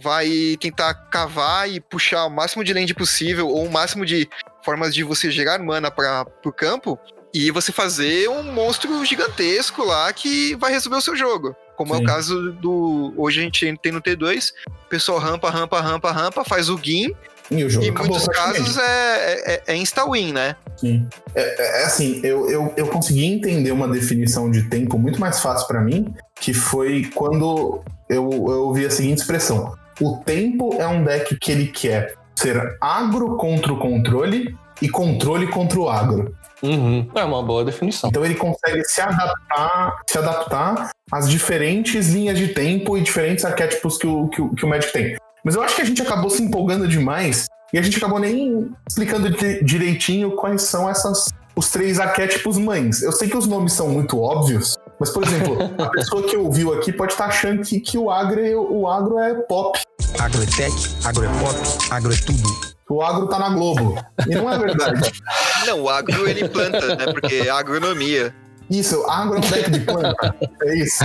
vai 0.00 0.56
tentar 0.60 0.94
cavar 0.94 1.68
e 1.68 1.80
puxar 1.80 2.24
o 2.24 2.30
máximo 2.30 2.62
de 2.62 2.72
land 2.72 2.94
possível, 2.94 3.48
ou 3.48 3.64
o 3.66 3.70
máximo 3.70 4.06
de 4.06 4.28
formas 4.64 4.94
de 4.94 5.02
você 5.02 5.30
gerar 5.30 5.58
mana 5.58 5.90
para 5.90 6.24
o 6.44 6.52
campo, 6.52 6.98
e 7.34 7.50
você 7.50 7.72
fazer 7.72 8.28
um 8.28 8.42
monstro 8.44 9.04
gigantesco 9.04 9.84
lá 9.84 10.12
que 10.12 10.54
vai 10.56 10.70
resolver 10.70 10.98
o 10.98 11.02
seu 11.02 11.16
jogo. 11.16 11.54
Como 11.78 11.94
é 11.94 11.98
Sim. 11.98 12.02
o 12.02 12.06
caso 12.06 12.52
do. 12.54 13.14
Hoje 13.16 13.38
a 13.38 13.44
gente 13.44 13.78
tem 13.80 13.92
no 13.92 14.02
T2, 14.02 14.50
o 14.66 14.88
pessoal 14.88 15.20
rampa, 15.20 15.48
rampa, 15.48 15.80
rampa, 15.80 16.10
rampa, 16.10 16.44
faz 16.44 16.68
o 16.68 16.76
GIM, 16.76 17.14
E 17.52 17.62
o 17.62 17.70
jogo 17.70 17.86
em 17.86 17.90
acabou 17.90 18.10
muitos 18.18 18.26
casos 18.26 18.76
é, 18.76 19.52
é, 19.54 19.62
é 19.68 19.76
insta-win, 19.76 20.32
né? 20.32 20.56
Sim. 20.76 21.06
É, 21.36 21.40
é- 21.40 21.82
é 21.82 21.84
assim, 21.84 22.20
eu, 22.24 22.50
eu, 22.50 22.74
eu 22.76 22.88
consegui 22.88 23.24
entender 23.26 23.70
uma 23.70 23.86
definição 23.86 24.50
de 24.50 24.64
tempo 24.64 24.98
muito 24.98 25.20
mais 25.20 25.38
fácil 25.38 25.68
pra 25.68 25.80
mim, 25.80 26.12
que 26.40 26.52
foi 26.52 27.04
quando 27.14 27.80
eu, 28.08 28.28
eu 28.28 28.62
ouvi 28.64 28.84
a 28.84 28.90
seguinte 28.90 29.18
expressão. 29.18 29.72
O 30.00 30.16
tempo 30.16 30.74
é 30.80 30.86
um 30.88 31.04
deck 31.04 31.36
que 31.36 31.52
ele 31.52 31.68
quer 31.68 32.14
ser 32.34 32.76
agro 32.80 33.36
contra 33.36 33.72
o 33.72 33.78
controle 33.78 34.52
e 34.82 34.88
controle 34.88 35.46
contra 35.46 35.78
o 35.78 35.88
agro. 35.88 36.34
Uhum. 36.62 37.08
É 37.14 37.24
uma 37.24 37.42
boa 37.42 37.64
definição. 37.64 38.10
Então 38.10 38.24
ele 38.24 38.34
consegue 38.34 38.84
se 38.84 39.00
adaptar, 39.00 39.96
se 40.08 40.18
adaptar 40.18 40.90
às 41.12 41.28
diferentes 41.28 42.08
linhas 42.08 42.38
de 42.38 42.48
tempo 42.48 42.96
e 42.96 43.00
diferentes 43.02 43.44
arquétipos 43.44 43.96
que 43.96 44.06
o, 44.06 44.28
que 44.28 44.40
o, 44.42 44.54
que 44.54 44.64
o 44.64 44.68
Magic 44.68 44.92
tem. 44.92 45.16
Mas 45.44 45.54
eu 45.54 45.62
acho 45.62 45.76
que 45.76 45.82
a 45.82 45.84
gente 45.84 46.02
acabou 46.02 46.30
se 46.30 46.42
empolgando 46.42 46.86
demais 46.88 47.46
e 47.72 47.78
a 47.78 47.82
gente 47.82 47.96
acabou 47.98 48.18
nem 48.18 48.70
explicando 48.88 49.30
di- 49.30 49.62
direitinho 49.64 50.32
quais 50.32 50.62
são 50.62 50.88
essas 50.88 51.26
os 51.54 51.70
três 51.70 51.98
arquétipos 51.98 52.56
mães. 52.56 53.02
Eu 53.02 53.10
sei 53.12 53.28
que 53.28 53.36
os 53.36 53.46
nomes 53.46 53.72
são 53.72 53.88
muito 53.88 54.20
óbvios, 54.20 54.76
mas, 55.00 55.10
por 55.10 55.24
exemplo, 55.24 55.56
a 55.82 55.88
pessoa 55.90 56.22
que 56.22 56.36
ouviu 56.36 56.72
aqui 56.72 56.92
pode 56.92 57.12
estar 57.12 57.26
achando 57.26 57.62
que, 57.62 57.80
que 57.80 57.98
o, 57.98 58.10
agro, 58.10 58.40
é- 58.44 58.54
o 58.56 58.86
agro 58.88 59.18
é 59.18 59.34
pop. 59.34 59.76
Agro 60.20 60.42
é 60.42 60.46
tech, 60.46 60.72
agro 61.04 61.24
é 61.24 61.28
pop, 61.28 61.56
agro 61.90 62.12
é 62.12 62.16
tudo. 62.16 62.77
O 62.88 63.02
agro 63.02 63.26
tá 63.28 63.38
na 63.38 63.50
Globo. 63.50 64.02
E 64.26 64.34
não 64.34 64.50
é 64.50 64.58
verdade. 64.58 65.12
Não, 65.66 65.82
o 65.82 65.88
agro 65.90 66.26
ele 66.26 66.48
planta, 66.48 66.96
né? 66.96 67.12
Porque 67.12 67.34
é 67.46 67.50
agronomia. 67.50 68.34
Isso, 68.70 69.04
agro 69.08 69.36
é 69.36 69.38
um 69.38 69.40
deck 69.40 69.70
de 69.70 69.80
planta. 69.80 70.34
É 70.62 70.74
isso. 70.78 71.04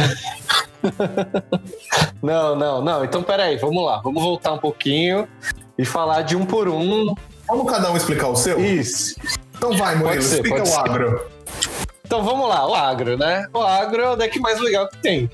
Não, 2.22 2.56
não, 2.56 2.82
não. 2.82 3.06
Então, 3.06 3.24
peraí, 3.24 3.58
vamos 3.58 3.86
lá. 3.86 4.02
Vamos 4.02 4.22
voltar 4.22 4.52
um 4.54 4.58
pouquinho 4.58 5.28
e 5.78 5.86
falar 5.86 6.22
de 6.24 6.36
um 6.36 6.46
por 6.46 6.68
um. 6.68 7.13
Vamos 7.48 7.72
cada 7.72 7.90
um 7.92 7.98
explicar 7.98 8.28
o 8.28 8.36
seu? 8.36 8.60
Isso. 8.60 9.16
Então 9.56 9.75
vai, 9.78 9.96
Murilo, 9.96 10.22
ser, 10.22 10.36
explica 10.36 10.62
o 10.62 10.66
ser. 10.66 10.80
agro. 10.80 11.25
Então 12.06 12.24
vamos 12.24 12.48
lá, 12.48 12.68
o 12.68 12.75
agro, 12.75 13.18
né? 13.18 13.48
O 13.54 13.62
agro 13.62 14.02
é 14.02 14.10
o 14.10 14.16
deck 14.16 14.40
mais 14.40 14.60
legal 14.60 14.88
que 14.90 14.98
tem. 14.98 15.30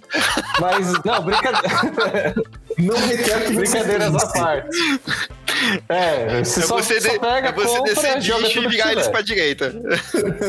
Mas, 0.60 0.92
não, 1.04 1.22
brincadeira. 1.22 2.34
Não 2.78 2.94
requer 2.96 3.44
que 3.46 3.52
você 3.54 3.56
brincadeiras 3.60 4.14
à 4.14 4.26
parte. 4.32 4.78
É, 5.88 6.44
você 6.44 6.60
É 6.60 6.62
só, 6.64 6.76
você, 6.76 7.00
só 7.00 7.08
de- 7.12 7.18
pega, 7.18 7.48
é 7.48 7.52
você 7.52 7.78
compra, 7.78 8.20
joga 8.20 8.48
tudo 8.50 8.64
e 8.64 8.68
virar 8.68 8.92
eles 8.92 9.08
pra 9.08 9.22
direita. 9.22 9.72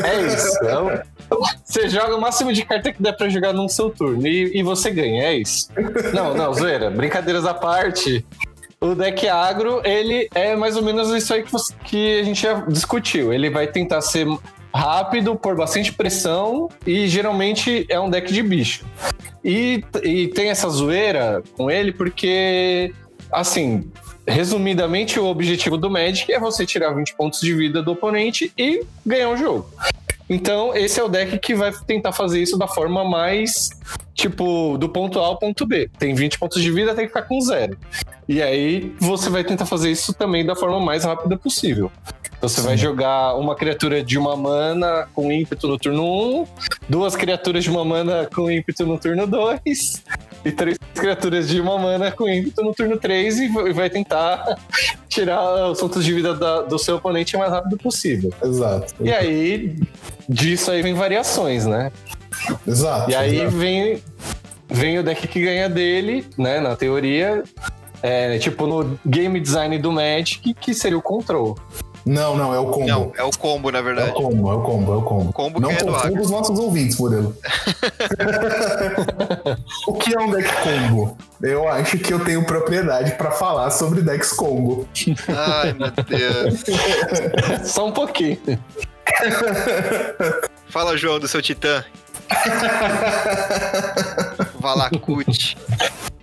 É 0.04 0.20
isso. 0.26 0.64
é 0.64 0.78
o- 0.78 1.42
Você 1.64 1.88
joga 1.88 2.16
o 2.16 2.20
máximo 2.20 2.52
de 2.52 2.64
carta 2.64 2.92
que 2.92 3.02
der 3.02 3.12
pra 3.16 3.28
jogar 3.28 3.52
num 3.52 3.68
seu 3.68 3.90
turno 3.90 4.26
e, 4.26 4.58
e 4.58 4.62
você 4.62 4.90
ganha, 4.90 5.24
é 5.24 5.34
isso. 5.36 5.68
Não, 6.14 6.34
não, 6.34 6.52
zoeira. 6.54 6.90
Brincadeiras 6.90 7.44
à 7.46 7.54
parte. 7.54 8.24
O 8.80 8.94
deck 8.94 9.26
agro, 9.28 9.80
ele 9.84 10.28
é 10.34 10.54
mais 10.54 10.76
ou 10.76 10.82
menos 10.82 11.10
isso 11.10 11.34
aí 11.34 11.42
que, 11.42 11.50
você- 11.50 11.74
que 11.84 12.20
a 12.20 12.22
gente 12.22 12.40
já 12.42 12.54
discutiu. 12.68 13.32
Ele 13.32 13.50
vai 13.50 13.66
tentar 13.66 14.00
ser 14.00 14.26
rápido, 14.74 15.36
por 15.36 15.56
bastante 15.56 15.92
pressão 15.92 16.68
e 16.86 17.08
geralmente 17.08 17.86
é 17.88 17.98
um 17.98 18.10
deck 18.10 18.32
de 18.32 18.42
bicho. 18.42 18.84
E, 19.44 19.82
e 20.02 20.28
tem 20.28 20.50
essa 20.50 20.68
zoeira 20.68 21.42
com 21.56 21.70
ele 21.70 21.92
porque, 21.92 22.92
assim, 23.32 23.90
resumidamente, 24.26 25.18
o 25.18 25.26
objetivo 25.26 25.76
do 25.78 25.90
Magic 25.90 26.30
é 26.32 26.38
você 26.38 26.66
tirar 26.66 26.92
20 26.92 27.14
pontos 27.14 27.40
de 27.40 27.54
vida 27.54 27.82
do 27.82 27.92
oponente 27.92 28.52
e 28.56 28.84
ganhar 29.04 29.30
o 29.30 29.36
jogo. 29.36 29.68
Então, 30.28 30.76
esse 30.76 31.00
é 31.00 31.02
o 31.02 31.08
deck 31.08 31.38
que 31.38 31.54
vai 31.54 31.72
tentar 31.86 32.12
fazer 32.12 32.42
isso 32.42 32.58
da 32.58 32.68
forma 32.68 33.02
mais, 33.02 33.70
tipo, 34.14 34.76
do 34.76 34.86
ponto 34.86 35.18
A 35.18 35.24
ao 35.24 35.38
ponto 35.38 35.64
B. 35.64 35.90
Tem 35.98 36.14
20 36.14 36.38
pontos 36.38 36.62
de 36.62 36.70
vida, 36.70 36.94
tem 36.94 37.06
que 37.06 37.08
ficar 37.08 37.22
com 37.22 37.40
zero. 37.40 37.78
E 38.28 38.42
aí, 38.42 38.94
você 39.00 39.30
vai 39.30 39.42
tentar 39.42 39.64
fazer 39.64 39.90
isso 39.90 40.12
também 40.12 40.44
da 40.44 40.54
forma 40.54 40.78
mais 40.78 41.04
rápida 41.04 41.38
possível. 41.38 41.90
Então, 42.38 42.48
você 42.48 42.60
vai 42.60 42.76
jogar 42.76 43.34
uma 43.34 43.54
criatura 43.56 44.02
de 44.02 44.16
uma 44.16 44.36
mana 44.36 45.08
com 45.12 45.30
ímpeto 45.32 45.66
no 45.66 45.76
turno 45.76 46.04
1, 46.42 46.46
duas 46.88 47.16
criaturas 47.16 47.64
de 47.64 47.70
uma 47.70 47.84
mana 47.84 48.28
com 48.32 48.48
ímpeto 48.48 48.86
no 48.86 48.96
turno 48.96 49.26
2, 49.26 50.04
e 50.44 50.52
três 50.52 50.78
criaturas 50.94 51.48
de 51.48 51.60
uma 51.60 51.76
mana 51.76 52.12
com 52.12 52.28
ímpeto 52.28 52.62
no 52.62 52.72
turno 52.72 52.96
3 52.96 53.40
e 53.40 53.48
vai- 53.48 53.72
vai 53.72 53.90
tentar 53.90 54.56
tirar 55.08 55.68
os 55.72 55.80
pontos 55.80 56.04
de 56.04 56.14
vida 56.14 56.32
da- 56.32 56.62
do 56.62 56.78
seu 56.78 56.94
oponente 56.96 57.34
o 57.34 57.40
mais 57.40 57.50
rápido 57.50 57.76
possível. 57.76 58.32
Exato. 58.42 58.94
E 59.00 59.12
aí, 59.12 59.76
disso 60.28 60.70
aí 60.70 60.80
vem 60.80 60.94
variações, 60.94 61.66
né? 61.66 61.90
Exato. 62.66 63.10
E 63.10 63.16
aí 63.16 63.34
exato. 63.40 63.50
vem, 63.56 64.02
vem 64.70 64.98
o 65.00 65.02
deck 65.02 65.26
que 65.26 65.40
ganha 65.42 65.68
dele, 65.68 66.24
né? 66.38 66.60
Na 66.60 66.76
teoria. 66.76 67.42
É, 68.00 68.38
tipo, 68.38 68.64
no 68.68 68.96
game 69.04 69.40
design 69.40 69.76
do 69.76 69.90
Magic, 69.90 70.54
que 70.54 70.72
seria 70.72 70.96
o 70.96 71.02
control. 71.02 71.58
Não, 72.08 72.34
não, 72.34 72.52
é 72.54 72.58
o 72.58 72.70
combo. 72.70 72.86
Não, 72.86 73.12
é 73.18 73.22
o 73.22 73.30
combo, 73.30 73.70
na 73.70 73.76
É 73.78 73.82
o 73.82 73.84
verdade. 73.84 74.12
combo, 74.12 74.50
é 74.50 74.54
o 74.54 74.62
combo, 74.62 74.94
é 74.94 74.96
o 74.96 75.02
combo. 75.02 75.30
Combo 75.30 75.60
Não 75.60 75.68
que 75.68 75.76
é 75.76 75.84
do 75.84 75.92
os 76.22 76.30
nossos 76.30 76.58
ouvintes, 76.58 76.98
Murilo. 76.98 77.36
o 79.86 79.92
que 79.92 80.16
é 80.16 80.18
um 80.18 80.30
deck 80.30 80.48
combo? 80.62 81.18
Eu 81.42 81.68
acho 81.68 81.98
que 81.98 82.14
eu 82.14 82.24
tenho 82.24 82.46
propriedade 82.46 83.12
pra 83.12 83.30
falar 83.30 83.70
sobre 83.70 84.00
decks 84.00 84.32
combo. 84.32 84.88
Ai, 85.28 85.74
meu 85.74 85.90
Deus. 85.90 86.64
Só 87.70 87.86
um 87.86 87.92
pouquinho. 87.92 88.38
Fala, 90.70 90.96
João, 90.96 91.18
do 91.18 91.28
seu 91.28 91.42
titã. 91.42 91.84
Valakut. 94.58 95.58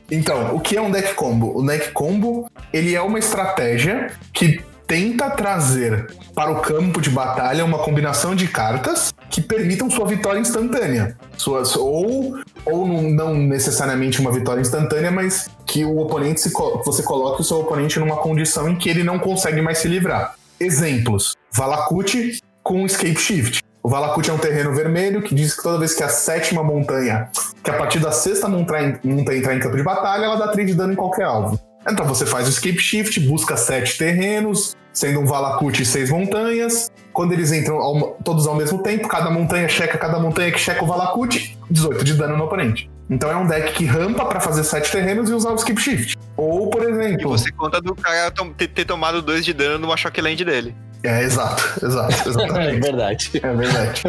Então, 0.10 0.56
o 0.56 0.60
que 0.60 0.78
é 0.78 0.82
um 0.82 0.90
deck 0.90 1.14
combo? 1.14 1.56
O 1.56 1.64
deck 1.64 1.92
combo, 1.92 2.50
ele 2.74 2.96
é 2.96 3.02
uma 3.02 3.20
estratégia 3.20 4.12
que 4.34 4.64
tenta 4.88 5.30
trazer 5.32 6.08
para 6.34 6.52
o 6.52 6.62
campo 6.62 7.02
de 7.02 7.10
batalha 7.10 7.66
uma 7.66 7.80
combinação 7.80 8.36
de 8.36 8.48
cartas 8.48 9.14
que 9.30 9.42
permitam 9.42 9.90
sua 9.90 10.06
vitória 10.06 10.40
instantânea. 10.40 11.18
Suas, 11.38 11.76
ou 11.76 12.40
ou 12.66 12.88
não, 12.88 13.04
não 13.04 13.36
necessariamente 13.36 14.20
uma 14.20 14.32
vitória 14.32 14.62
instantânea, 14.62 15.12
mas 15.12 15.48
que 15.66 15.86
o 15.86 16.00
oponente 16.00 16.42
se 16.42 16.52
você 16.86 17.04
coloque 17.04 17.42
o 17.42 17.44
seu 17.44 17.60
oponente 17.60 18.00
numa 18.00 18.18
condição 18.18 18.70
em 18.70 18.76
que 18.76 18.90
ele 18.90 19.04
não 19.04 19.20
consegue 19.20 19.62
mais 19.62 19.78
se 19.78 19.88
livrar. 19.88 20.36
Exemplos: 20.60 21.36
Valakut 21.54 22.40
com 22.64 22.86
Escape 22.86 23.18
Shift. 23.18 23.64
O 23.84 23.90
Valakut 23.90 24.28
é 24.28 24.34
um 24.34 24.38
terreno 24.40 24.74
vermelho 24.74 25.22
que 25.22 25.36
diz 25.36 25.56
que 25.56 25.62
toda 25.62 25.78
vez 25.78 25.94
que 25.94 26.02
a 26.02 26.10
sétima 26.10 26.64
montanha, 26.64 27.30
que 27.64 27.70
a 27.70 27.78
partir 27.78 28.00
da 28.00 28.12
sexta 28.12 28.48
montanha, 28.48 29.00
montanha 29.04 29.38
entrar 29.38 29.56
em 29.56 29.60
campo 29.60 29.78
de 29.78 29.84
batalha, 29.84 30.26
ela 30.26 30.38
dá 30.38 30.48
3 30.48 30.70
de 30.70 30.74
dano 30.74 30.94
em 30.94 30.96
qualquer 30.96 31.26
alvo. 31.26 31.60
Então 31.90 32.06
você 32.06 32.26
faz 32.26 32.48
o 32.48 32.50
Escape 32.50 32.80
Shift, 32.80 33.20
busca 33.20 33.56
sete 33.56 33.98
terrenos, 33.98 34.76
sendo 34.92 35.20
um 35.20 35.26
Valakut 35.26 35.82
e 35.82 35.86
seis 35.86 36.10
montanhas. 36.10 36.90
Quando 37.14 37.32
eles 37.34 37.52
entram 37.52 37.78
ao- 37.78 38.18
todos 38.24 38.48
ao 38.48 38.56
mesmo 38.56 38.82
tempo, 38.82 39.08
cada 39.08 39.30
montanha 39.30 39.70
checa 39.70 39.98
cada 39.98 40.20
montanha 40.20 40.52
que 40.52 40.60
checa 40.60 40.84
o 40.84 40.88
Valakut, 40.88 41.58
18 41.70 42.04
de 42.04 42.14
dano 42.16 42.36
no 42.38 42.46
oponente. 42.46 42.90
Então 43.10 43.30
é 43.30 43.36
um 43.36 43.46
deck 43.46 43.74
que 43.74 43.86
rampa 43.86 44.26
pra 44.26 44.40
fazer 44.40 44.64
sete 44.64 44.92
terrenos 44.92 45.30
e 45.30 45.34
usar 45.34 45.52
o 45.52 45.56
Skip 45.56 45.80
Shift. 45.80 46.18
Ou, 46.36 46.70
por 46.72 46.82
E 46.84 46.88
exemplo. 46.90 47.30
você 47.30 47.52
conta 47.52 47.80
do 47.80 47.94
cara 47.96 48.32
ter, 48.58 48.68
ter 48.68 48.84
tomado 48.86 49.22
dois 49.22 49.46
de 49.46 49.54
dano 49.54 49.78
numa 49.78 49.96
Shockland 49.96 50.44
dele. 50.44 50.76
É, 51.04 51.22
exato, 51.22 51.86
exato, 51.86 52.12
É 52.26 52.30
exatamente. 52.30 52.80
verdade. 52.82 53.32
é 53.44 53.54
verdade. 53.54 54.02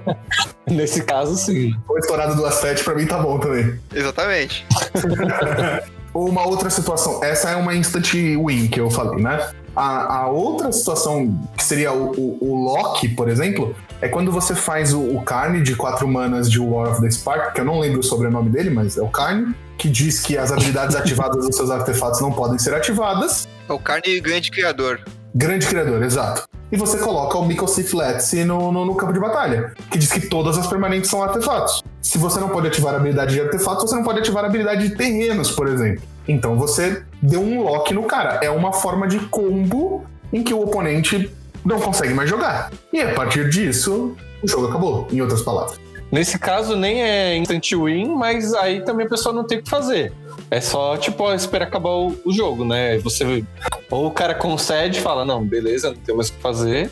Nesse 0.66 1.02
caso, 1.02 1.36
sim. 1.36 1.74
Ou 1.86 1.98
estourado 1.98 2.34
duas 2.34 2.54
sete 2.54 2.82
pra 2.82 2.94
mim 2.94 3.04
tá 3.06 3.18
bom 3.18 3.38
também. 3.38 3.78
Exatamente. 3.94 4.64
Ou 6.12 6.28
uma 6.28 6.46
outra 6.46 6.70
situação, 6.70 7.22
essa 7.22 7.50
é 7.50 7.56
uma 7.56 7.74
instant 7.74 8.12
win 8.12 8.68
que 8.68 8.80
eu 8.80 8.90
falei, 8.90 9.22
né? 9.22 9.50
A, 9.76 10.22
a 10.22 10.28
outra 10.28 10.72
situação, 10.72 11.38
que 11.56 11.62
seria 11.62 11.92
o, 11.92 12.10
o, 12.10 12.38
o 12.40 12.64
lock, 12.64 13.08
por 13.10 13.28
exemplo, 13.28 13.74
é 14.00 14.08
quando 14.08 14.32
você 14.32 14.54
faz 14.54 14.92
o, 14.92 15.00
o 15.00 15.22
Carne 15.22 15.62
de 15.62 15.76
quatro 15.76 16.08
manas 16.08 16.50
de 16.50 16.58
War 16.58 16.90
of 16.90 17.00
the 17.00 17.10
Spark, 17.10 17.54
que 17.54 17.60
eu 17.60 17.64
não 17.64 17.78
lembro 17.78 18.00
o 18.00 18.02
sobrenome 18.02 18.50
dele, 18.50 18.70
mas 18.70 18.96
é 18.96 19.02
o 19.02 19.08
Carne, 19.08 19.54
que 19.78 19.88
diz 19.88 20.20
que 20.20 20.36
as 20.36 20.50
habilidades 20.50 20.94
ativadas 20.96 21.46
dos 21.46 21.56
seus 21.56 21.70
artefatos 21.70 22.20
não 22.20 22.32
podem 22.32 22.58
ser 22.58 22.74
ativadas. 22.74 23.48
É 23.68 23.72
o 23.72 23.78
carne 23.78 24.20
grande 24.20 24.50
criador. 24.50 25.00
Grande 25.34 25.66
criador, 25.66 26.02
exato. 26.02 26.48
E 26.72 26.76
você 26.76 26.98
coloca 26.98 27.38
o 27.38 27.44
Mikkel 27.44 27.68
Sith 27.68 27.92
Letzi 27.94 28.44
no, 28.44 28.70
no, 28.72 28.84
no 28.84 28.94
campo 28.94 29.12
de 29.12 29.20
batalha, 29.20 29.72
que 29.90 29.98
diz 29.98 30.10
que 30.10 30.28
todas 30.28 30.58
as 30.58 30.66
permanentes 30.66 31.08
são 31.08 31.22
artefatos. 31.22 31.82
Se 32.10 32.18
você 32.18 32.40
não 32.40 32.48
pode 32.48 32.66
ativar 32.66 32.92
a 32.92 32.96
habilidade 32.96 33.34
de 33.34 33.40
artefatos, 33.40 33.88
você 33.88 33.94
não 33.94 34.02
pode 34.02 34.18
ativar 34.18 34.42
a 34.42 34.48
habilidade 34.48 34.88
de 34.88 34.96
terrenos, 34.96 35.48
por 35.52 35.68
exemplo. 35.68 36.02
Então 36.26 36.56
você 36.56 37.04
deu 37.22 37.40
um 37.40 37.62
lock 37.62 37.94
no 37.94 38.02
cara. 38.02 38.40
É 38.42 38.50
uma 38.50 38.72
forma 38.72 39.06
de 39.06 39.20
combo 39.26 40.04
em 40.32 40.42
que 40.42 40.52
o 40.52 40.60
oponente 40.60 41.30
não 41.64 41.78
consegue 41.78 42.12
mais 42.12 42.28
jogar. 42.28 42.72
E 42.92 43.00
a 43.00 43.14
partir 43.14 43.48
disso, 43.48 44.16
o 44.42 44.48
jogo 44.48 44.66
acabou, 44.66 45.06
em 45.12 45.20
outras 45.20 45.42
palavras. 45.42 45.78
Nesse 46.10 46.36
caso, 46.36 46.74
nem 46.74 47.00
é 47.00 47.36
instant 47.36 47.70
win, 47.74 48.08
mas 48.16 48.54
aí 48.54 48.84
também 48.84 49.06
a 49.06 49.08
pessoa 49.08 49.32
não 49.32 49.44
tem 49.46 49.58
o 49.58 49.62
que 49.62 49.70
fazer. 49.70 50.12
É 50.50 50.60
só, 50.60 50.96
tipo, 50.96 51.32
esperar 51.32 51.68
acabar 51.68 51.90
o, 51.90 52.16
o 52.24 52.32
jogo, 52.32 52.64
né? 52.64 52.98
Você. 52.98 53.44
Ou 53.88 54.06
o 54.06 54.10
cara 54.10 54.34
concede 54.34 54.98
e 54.98 55.00
fala, 55.00 55.24
não, 55.24 55.44
beleza, 55.44 55.90
não 55.90 55.96
tem 55.96 56.16
mais 56.16 56.28
o 56.28 56.32
que 56.32 56.40
fazer. 56.40 56.90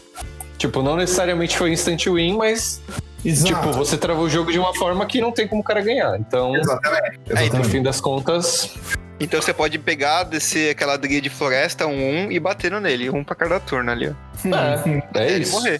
Tipo, 0.56 0.80
não 0.80 0.94
necessariamente 0.94 1.58
foi 1.58 1.72
instant 1.72 2.06
win, 2.06 2.36
mas, 2.36 2.80
tipo, 3.34 3.72
você 3.72 3.96
travou 3.96 4.24
o 4.24 4.30
jogo 4.30 4.50
de 4.52 4.58
uma 4.58 4.74
forma 4.74 5.04
que 5.06 5.20
não 5.20 5.32
tem 5.32 5.46
como 5.48 5.60
o 5.60 5.64
cara 5.64 5.80
ganhar. 5.80 6.18
Então, 6.18 6.54
Exatamente. 6.56 7.20
É, 7.30 7.50
no 7.56 7.64
fim 7.64 7.82
das 7.82 8.00
contas, 8.00 8.74
Então 9.20 9.40
você 9.42 9.52
pode 9.52 9.78
pegar, 9.78 10.22
descer 10.24 10.70
aquela 10.70 10.96
trilha 10.98 11.20
de 11.20 11.28
floresta, 11.28 11.86
um 11.86 12.26
1 12.28 12.32
e 12.32 12.38
batendo 12.40 12.78
nele. 12.80 13.10
Um 13.10 13.24
pra 13.24 13.34
cada 13.34 13.58
turno 13.58 13.90
ali, 13.90 14.08
ó. 14.08 14.12
é, 14.56 14.74
é 14.90 14.98
Até 14.98 15.30
ele 15.32 15.42
isso. 15.42 15.52
morrer. 15.52 15.78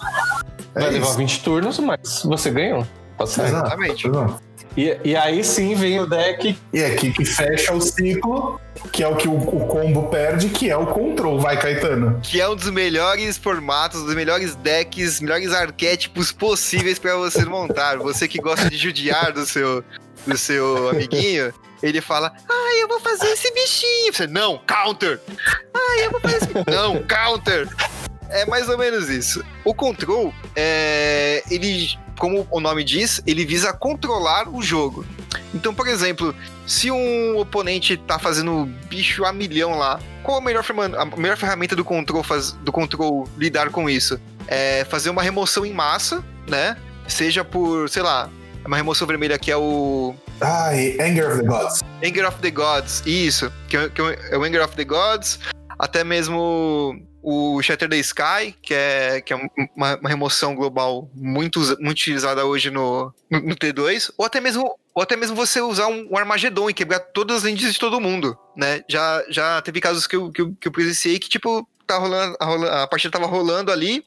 É 0.75 0.81
Vai 0.81 0.91
levar 0.91 1.07
isso. 1.07 1.17
20 1.19 1.43
turnos, 1.43 1.79
mas 1.79 2.23
você 2.25 2.51
ganhou. 2.51 2.87
Tá 3.17 3.27
certo. 3.27 3.49
Exato, 3.49 3.67
Exatamente. 3.67 4.07
exato. 4.09 4.48
E, 4.79 4.97
e 5.11 5.17
aí 5.17 5.43
sim 5.43 5.75
vem 5.75 5.99
o 5.99 6.07
deck. 6.07 6.57
E 6.73 6.79
é 6.79 6.87
aqui 6.87 7.13
que 7.13 7.25
fecha 7.25 7.75
o 7.75 7.81
ciclo, 7.81 8.61
que 8.93 9.03
é 9.03 9.09
o 9.09 9.17
que 9.17 9.27
o, 9.27 9.37
o 9.37 9.67
combo 9.67 10.07
perde, 10.09 10.51
que 10.51 10.71
é 10.71 10.77
o 10.77 10.87
control. 10.87 11.41
Vai, 11.41 11.59
Caetano. 11.59 12.21
Que 12.23 12.41
é 12.41 12.49
um 12.49 12.55
dos 12.55 12.71
melhores 12.71 13.37
formatos, 13.37 14.05
dos 14.05 14.15
melhores 14.15 14.55
decks, 14.55 15.21
melhores 15.21 15.53
arquétipos 15.53 16.31
possíveis 16.31 16.97
pra 16.97 17.17
você 17.17 17.45
montar. 17.45 17.99
Você 17.99 18.29
que 18.29 18.39
gosta 18.39 18.71
de 18.71 18.77
judiar 18.77 19.33
do 19.33 19.45
seu, 19.45 19.83
do 20.25 20.39
seu 20.39 20.91
amiguinho, 20.91 21.53
ele 21.83 22.01
fala: 22.01 22.33
Ai, 22.49 22.81
eu 22.81 22.87
vou 22.87 23.01
fazer 23.01 23.27
esse 23.33 23.53
bichinho. 23.53 24.15
Você, 24.15 24.29
não, 24.29 24.59
counter! 24.65 25.21
Ai, 25.75 26.07
eu 26.07 26.13
vou 26.13 26.21
fazer 26.21 26.37
esse. 26.37 26.71
Não, 26.71 27.03
counter! 27.03 27.69
É 28.31 28.47
mais 28.47 28.69
ou 28.69 28.79
menos 28.79 29.09
isso. 29.09 29.45
O 29.65 29.75
control, 29.75 30.33
é, 30.55 31.43
ele, 31.51 31.99
como 32.19 32.47
o 32.51 32.61
nome 32.61 32.85
diz, 32.85 33.23
ele 33.27 33.45
visa 33.45 33.73
controlar 33.73 34.49
o 34.49 34.63
jogo. 34.63 35.07
Então, 35.55 35.75
por 35.75 35.87
exemplo, 35.87 36.35
se 36.67 36.91
um 36.91 37.39
oponente 37.39 37.97
tá 37.97 38.19
fazendo 38.19 38.67
bicho 38.89 39.25
a 39.25 39.33
milhão 39.33 39.79
lá, 39.79 39.99
qual 40.23 40.39
a 40.39 40.41
melhor, 40.41 40.65
a 40.99 41.17
melhor 41.17 41.37
ferramenta 41.37 41.75
do 41.75 41.85
control, 41.85 42.23
faz, 42.23 42.53
do 42.53 42.73
control 42.73 43.27
lidar 43.37 43.71
com 43.71 43.89
isso? 43.89 44.21
É 44.47 44.85
fazer 44.85 45.11
uma 45.11 45.23
remoção 45.23 45.65
em 45.65 45.73
massa, 45.73 46.25
né? 46.47 46.77
Seja 47.07 47.45
por, 47.45 47.89
sei 47.89 48.03
lá, 48.03 48.29
uma 48.65 48.77
remoção 48.77 49.07
vermelha 49.07 49.39
que 49.39 49.51
é 49.51 49.57
o 49.57 50.15
Ai, 50.41 50.97
Anger 51.01 51.29
of 51.29 51.41
the 51.41 51.47
Gods. 51.47 51.85
Anger 52.05 52.29
of 52.29 52.39
the 52.41 52.51
Gods, 52.51 53.03
isso, 53.07 53.53
que 53.69 53.77
é, 53.77 53.89
que 53.89 54.01
é 54.01 54.37
o 54.37 54.45
Anger 54.45 54.65
of 54.65 54.77
the 54.77 54.85
Gods, 54.85 55.39
até 55.79 56.05
mesmo 56.05 57.01
o 57.23 57.61
Shatter 57.63 57.89
the 57.89 57.97
Sky, 57.99 58.55
que 58.63 58.73
é, 58.75 59.21
que 59.21 59.33
é 59.33 59.37
uma, 59.37 59.97
uma 59.97 60.09
remoção 60.09 60.55
global 60.55 61.11
muito, 61.15 61.61
muito 61.61 61.91
utilizada 61.91 62.45
hoje 62.47 62.71
no, 62.71 63.13
no, 63.31 63.41
no 63.41 63.57
T2, 63.57 64.13
ou 64.17 64.25
até 64.25 64.41
mesmo 64.41 64.75
ou 64.95 65.03
até 65.03 65.15
mesmo 65.17 65.37
você 65.37 65.61
usar 65.61 65.87
um, 65.87 66.09
um 66.11 66.71
e 66.71 66.75
quebrar 66.75 66.99
todas 66.99 67.37
as 67.39 67.43
lentes 67.45 67.73
de 67.73 67.79
todo 67.79 68.01
mundo, 68.01 68.37
né? 68.57 68.83
Já, 68.89 69.25
já 69.29 69.63
teve 69.63 69.81
casos 69.81 70.09
que 70.09 70.17
eu, 70.17 70.33
que 70.33 70.43
eu, 70.43 70.55
que 70.61 70.67
eu 70.67 70.73
presenciei 70.73 71.21
que, 71.21 71.29
tipo, 71.29 71.69
tá 71.87 71.97
rolando, 71.99 72.37
a, 72.41 72.83
a 72.83 72.87
partida 72.89 73.13
tava 73.13 73.27
rolando 73.27 73.71
ali, 73.71 74.05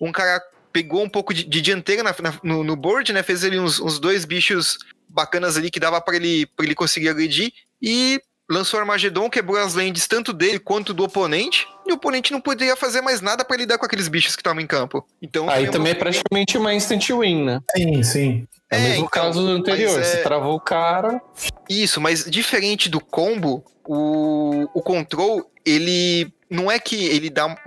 um 0.00 0.10
cara 0.10 0.42
pegou 0.72 1.02
um 1.04 1.08
pouco 1.08 1.34
de, 1.34 1.44
de 1.44 1.60
dianteira 1.60 2.02
na- 2.02 2.14
na- 2.22 2.40
no, 2.42 2.64
no 2.64 2.74
board, 2.74 3.12
né? 3.12 3.22
Fez 3.22 3.44
ali 3.44 3.58
uns, 3.60 3.78
uns 3.78 3.98
dois 3.98 4.24
bichos 4.24 4.78
bacanas 5.06 5.58
ali 5.58 5.70
que 5.70 5.78
dava 5.78 6.00
pra 6.00 6.16
ele, 6.16 6.48
ele 6.58 6.74
conseguir 6.74 7.10
agredir 7.10 7.52
e 7.82 8.18
lançou 8.52 8.78
o 8.78 8.80
Armagedon, 8.82 9.30
quebrou 9.30 9.56
as 9.58 9.74
lands 9.74 10.06
tanto 10.06 10.32
dele 10.32 10.58
quanto 10.58 10.92
do 10.92 11.04
oponente, 11.04 11.66
e 11.86 11.92
o 11.92 11.96
oponente 11.96 12.32
não 12.32 12.40
poderia 12.40 12.76
fazer 12.76 13.00
mais 13.00 13.20
nada 13.20 13.44
pra 13.44 13.56
lidar 13.56 13.78
com 13.78 13.86
aqueles 13.86 14.08
bichos 14.08 14.36
que 14.36 14.40
estavam 14.40 14.60
em 14.60 14.66
campo. 14.66 15.04
Então 15.20 15.48
Aí 15.48 15.68
também 15.70 15.92
é 15.92 15.94
praticamente 15.94 16.56
uma 16.58 16.74
instant 16.74 17.08
win, 17.10 17.44
né? 17.44 17.60
Sim, 17.74 18.02
sim. 18.02 18.48
É 18.70 18.76
o 18.76 18.78
É, 18.78 18.82
mesmo 18.82 18.94
então, 18.96 19.08
caso 19.08 19.40
do 19.42 19.48
anterior. 19.50 19.98
é- 19.98 20.04
Você 20.04 20.18
travou 20.22 20.54
o 20.54 20.60
cara. 20.60 21.20
Isso, 21.68 22.00
mas 22.00 22.24
diferente 22.30 22.88
do 22.88 23.00
combo, 23.00 23.64
o, 23.86 24.68
o 24.74 24.82
control, 24.82 25.50
ele 25.64 26.32
não 26.48 26.70
é 26.70 26.78
que 26.78 27.06
ele 27.06 27.30
dá 27.30 27.46
uma, 27.46 27.58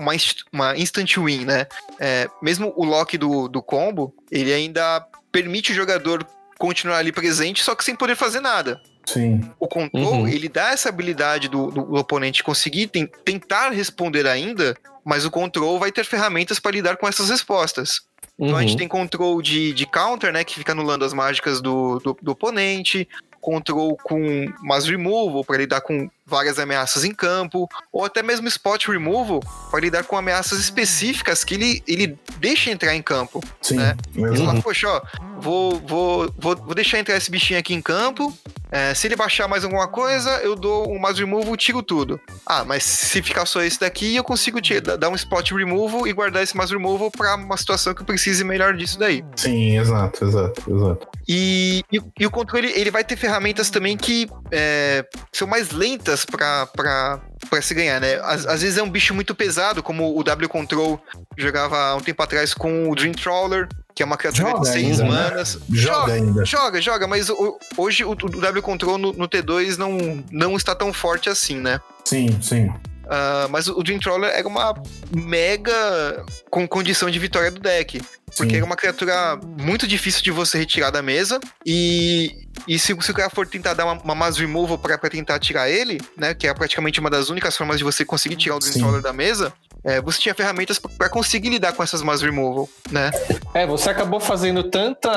uma 0.54 0.78
instant 0.78 1.18
win, 1.18 1.46
né? 1.46 1.66
É, 2.00 2.30
mesmo 2.42 2.72
o 2.76 2.86
lock 2.86 3.18
do, 3.18 3.48
do 3.48 3.62
combo, 3.62 4.14
ele 4.32 4.54
ainda 4.54 5.04
permite 5.32 5.72
o 5.72 5.76
jogador 5.76 6.26
continuar 6.58 6.98
ali 7.00 7.12
presente, 7.12 7.64
só 7.64 7.76
que 7.76 7.84
sem 7.84 7.96
poder 7.96 8.16
fazer 8.16 8.40
nada. 8.40 8.80
Sim. 9.06 9.42
O 9.60 9.68
control, 9.68 10.14
Uhum. 10.22 10.28
ele 10.28 10.50
dá 10.50 10.72
essa 10.72 10.90
habilidade 10.90 11.48
do, 11.48 11.70
do- 11.72 11.84
do 11.86 11.96
oponente 11.96 12.44
conseguir 12.44 12.88
ten- 12.88 13.08
tentar 13.24 13.70
responder 13.70 14.26
ainda, 14.28 14.76
mas 15.04 15.26
o 15.26 15.32
control 15.32 15.78
vai 15.80 15.92
ter 15.92 16.04
ferramentas 16.06 16.60
para 16.60 16.72
lidar 16.72 16.98
com 16.98 17.08
essas 17.08 17.30
respostas. 17.30 18.02
Então 18.38 18.58
a 18.58 18.62
gente 18.62 18.72
Uhum. 18.72 18.78
tem 18.78 18.88
control 18.88 19.42
de, 19.42 19.72
de 19.74 19.86
counter, 19.86 20.34
né? 20.34 20.44
Que 20.44 20.56
fica 20.56 20.72
anulando 20.74 21.06
as 21.06 21.14
mágicas 21.14 21.62
do, 21.62 22.00
do, 22.00 22.18
do 22.22 22.32
oponente. 22.32 23.08
Control 23.40 23.96
com 24.04 24.46
mass 24.64 24.86
removal 24.88 25.46
para 25.46 25.58
lidar 25.58 25.82
com 25.82 26.10
várias 26.26 26.58
ameaças 26.60 27.04
em 27.04 27.14
campo. 27.14 27.70
Ou 27.92 28.06
até 28.06 28.24
mesmo 28.24 28.48
spot 28.48 28.88
removal 28.88 29.42
para 29.70 29.80
lidar 29.80 30.04
com 30.04 30.18
ameaças 30.18 30.60
específicas 30.60 31.44
que 31.44 31.54
ele, 31.54 31.84
ele 31.88 32.18
deixa 32.38 32.72
entrar 32.72 32.96
em 32.96 33.02
campo. 33.02 33.44
Sim. 33.62 33.76
né? 33.78 33.96
Ele 34.16 34.38
fala, 34.38 34.62
poxa, 34.62 34.88
ó, 34.90 35.02
vou, 35.40 35.80
vou, 35.80 36.34
vou, 36.38 36.56
vou 36.56 36.76
deixar 36.76 37.00
entrar 37.00 37.16
esse 37.16 37.30
bichinho 37.30 37.60
aqui 37.60 37.74
em 37.74 37.82
campo. 37.82 38.36
É, 38.72 38.94
se 38.94 39.08
ele 39.08 39.16
baixar 39.16 39.48
mais 39.48 39.64
alguma 39.64 39.88
coisa, 39.88 40.32
eu 40.42 40.56
dou 40.56 40.92
um 40.92 41.00
mass 41.00 41.18
removal, 41.18 41.56
tiro 41.56 41.82
tudo. 41.82 42.20
Ah, 42.46 42.66
mas 42.66 42.84
se 42.84 43.22
ficar 43.22 43.46
só 43.46 43.62
esse 43.62 43.80
daqui, 43.80 44.16
eu 44.16 44.24
consigo 44.24 44.60
tirar, 44.60 44.98
dar 44.98 45.10
um 45.10 45.16
spot 45.16 45.52
removal 45.52 46.08
e 46.08 46.14
guardar 46.14 46.44
esse 46.44 46.58
mass 46.58 46.72
removal 46.72 47.12
pra 47.12 47.36
uma 47.36 47.58
situação 47.58 47.94
que 47.94 48.02
eu 48.02 48.06
precise 48.06 48.44
melhor 48.44 48.74
disso 48.76 48.98
daí. 48.98 49.24
Sim, 49.36 49.78
exato, 49.78 50.26
exato, 50.26 50.62
exato. 50.70 51.08
E, 51.28 51.84
e, 51.92 52.02
e 52.20 52.26
o 52.26 52.32
controle, 52.32 52.72
ele 52.76 52.92
vai 52.92 53.04
ter 53.04 53.16
ferramentas 53.16 53.70
também 53.70 53.96
que 53.96 54.28
é, 54.52 55.06
são 55.32 55.48
mais 55.48 55.72
lentas 55.72 56.15
pra, 56.24 56.68
pra 56.68 57.62
se 57.62 57.74
ganhar, 57.74 58.00
né? 58.00 58.16
Às, 58.24 58.46
às 58.46 58.62
vezes 58.62 58.78
é 58.78 58.84
um 58.84 58.90
bicho 58.90 59.14
muito 59.14 59.34
pesado, 59.36 59.82
como 59.84 60.18
o 60.18 60.24
W 60.24 60.48
Control 60.48 61.02
jogava 61.38 61.78
há 61.78 61.96
um 61.96 62.02
tempo 62.02 62.22
atrás 62.24 62.54
com 62.54 62.90
o 62.90 62.96
Dream 62.96 63.14
Trawler, 63.14 63.68
que 63.94 64.04
é 64.04 64.06
uma 64.06 64.18
criatura 64.18 64.50
Joga 64.52 64.62
de 64.62 64.68
seis 64.70 65.00
ainda, 65.02 65.04
né? 65.04 65.10
manas. 65.30 65.60
Joga 65.70 66.14
ainda. 66.14 66.46
Joga, 66.46 66.82
joga, 66.82 67.08
mas 67.08 67.30
o- 67.30 67.58
hoje 67.78 68.04
o, 68.06 68.12
o 68.12 68.16
W 68.16 68.62
Control 68.62 68.98
no, 68.98 69.12
no 69.14 69.28
T2 69.28 69.78
não, 69.78 70.24
não 70.32 70.56
está 70.56 70.76
tão 70.76 70.94
forte 70.94 71.30
assim, 71.30 71.58
né? 71.60 71.80
Sim, 72.06 72.40
sim. 72.42 72.72
Ah, 73.10 73.48
mas 73.50 73.68
o 73.68 73.82
Dream 73.84 74.00
Trawler 74.00 74.32
era 74.34 74.48
uma 74.48 74.74
mega 75.16 76.24
com 76.50 76.68
condição 76.68 77.10
de 77.10 77.20
vitória 77.20 77.52
do 77.52 77.60
deck. 77.60 78.02
Porque 78.38 78.52
Sim. 78.52 78.58
era 78.58 78.66
uma 78.66 78.76
criatura 78.76 79.40
muito 79.60 79.88
difícil 79.88 80.22
de 80.22 80.32
você 80.32 80.58
retirar 80.58 80.90
da 80.90 81.02
mesa. 81.02 81.40
E, 81.66 82.48
e 82.68 82.78
se, 82.78 82.96
se 83.00 83.12
o 83.12 83.14
cara 83.14 83.30
for 83.30 83.48
tentar 83.48 83.74
dar 83.74 83.86
uma, 83.86 83.94
uma 84.02 84.16
mass 84.16 84.38
removal 84.38 84.78
pra, 84.78 84.98
pra 84.98 85.10
tentar 85.10 85.40
tirar 85.40 85.70
ele, 85.70 86.02
né? 86.18 86.34
Que 86.34 86.48
é 86.48 86.54
praticamente 86.54 87.00
uma 87.00 87.10
das 87.10 87.30
únicas 87.30 87.56
formas 87.56 87.78
de 87.78 87.84
você 87.84 88.04
conseguir 88.04 88.36
tirar 88.36 88.56
o 88.58 88.60
Dream 88.60 88.74
Sim. 88.74 88.80
Trawler 88.82 89.02
da 89.02 89.14
mesa. 89.14 89.54
é, 89.86 90.02
você 90.02 90.20
tinha 90.20 90.36
ferramentas 90.36 90.80
pra- 90.80 90.92
pra 90.98 91.10
conseguir 91.10 91.50
lidar 91.50 91.72
com 91.74 91.84
essas 91.84 92.02
mass 92.02 92.22
removal, 92.22 92.68
né? 92.92 93.12
É, 93.54 93.66
você 93.66 93.90
acabou 93.92 94.20
fazendo 94.20 94.64
tanta. 94.64 95.10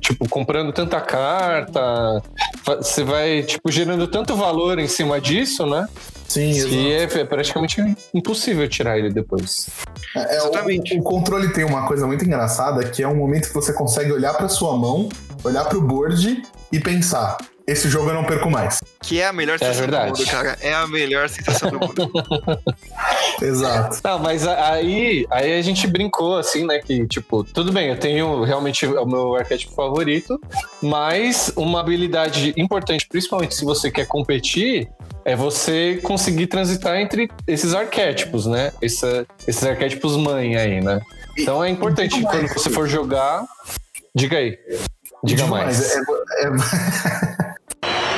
Tipo, 0.00 0.26
comprando 0.28 0.72
tanta 0.72 1.00
carta. 1.00 2.22
Você 2.64 3.02
vai, 3.04 3.42
tipo, 3.42 3.70
gerando 3.70 4.06
tanto 4.06 4.34
valor 4.36 4.78
em 4.78 4.88
cima 4.88 5.20
disso, 5.20 5.66
né? 5.66 5.86
Sim. 6.32 6.68
Que 6.68 6.92
é 6.92 7.02
é 7.02 7.24
praticamente 7.24 7.82
impossível 8.14 8.68
tirar 8.68 8.98
ele 8.98 9.10
depois. 9.10 9.68
É, 10.16 10.20
o- 10.20 10.46
Exatamente. 10.48 10.94
O, 10.96 11.00
o 11.00 11.02
controle 11.02 11.52
tem 11.52 11.64
uma 11.64 11.86
coisa 11.86 12.06
muito 12.06 12.24
engraçada, 12.24 12.84
que 12.84 13.02
é 13.02 13.08
um 13.08 13.16
momento 13.16 13.48
que 13.48 13.54
você 13.54 13.72
consegue 13.72 14.12
olhar 14.12 14.34
pra 14.34 14.48
sua 14.48 14.76
mão, 14.76 15.08
olhar 15.44 15.64
pro 15.66 15.80
board 15.82 16.42
e 16.72 16.80
pensar: 16.80 17.36
esse 17.66 17.88
jogo 17.88 18.08
eu 18.10 18.14
não 18.14 18.24
perco 18.24 18.50
mais. 18.50 18.80
Que 19.02 19.20
é 19.20 19.26
a 19.26 19.32
melhor 19.32 19.58
sensação 19.58 19.86
do 19.86 19.90
verdade. 19.90 20.18
mundo, 20.20 20.30
cara. 20.30 20.56
É 20.60 20.72
a 20.72 20.86
melhor 20.86 21.28
sensação 21.28 21.70
do 21.70 21.78
mundo. 21.80 22.10
Exato. 23.40 23.98
Não, 24.04 24.18
mas 24.18 24.46
aí, 24.46 25.26
aí 25.30 25.58
a 25.58 25.62
gente 25.62 25.86
brincou, 25.86 26.36
assim, 26.36 26.64
né? 26.66 26.78
Que, 26.78 27.06
tipo, 27.06 27.42
tudo 27.44 27.72
bem, 27.72 27.88
eu 27.88 27.98
tenho 27.98 28.42
realmente 28.44 28.86
o 28.86 29.06
meu 29.06 29.34
arquétipo 29.34 29.74
favorito, 29.74 30.40
mas 30.80 31.52
uma 31.56 31.80
habilidade 31.80 32.54
importante, 32.56 33.06
principalmente 33.08 33.54
se 33.54 33.64
você 33.64 33.90
quer 33.90 34.06
competir, 34.06 34.88
é 35.24 35.36
você 35.36 36.00
conseguir 36.02 36.46
transitar 36.48 36.96
entre 36.96 37.30
esses 37.46 37.74
arquétipos, 37.74 38.46
né? 38.46 38.72
Essa- 38.82 39.24
esses 39.46 39.62
arquétipos 39.64 40.16
mãe 40.16 40.56
aí, 40.56 40.80
né? 40.80 41.00
Então 41.38 41.62
é 41.62 41.68
importante 41.70 42.20
quando 42.22 42.48
você 42.48 42.70
for 42.70 42.88
jogar. 42.88 43.44
Diga 44.14 44.38
aí. 44.38 44.58
Diga 45.24 45.46
mais. 45.46 45.94
É, 45.96 45.98
é- 45.98 46.50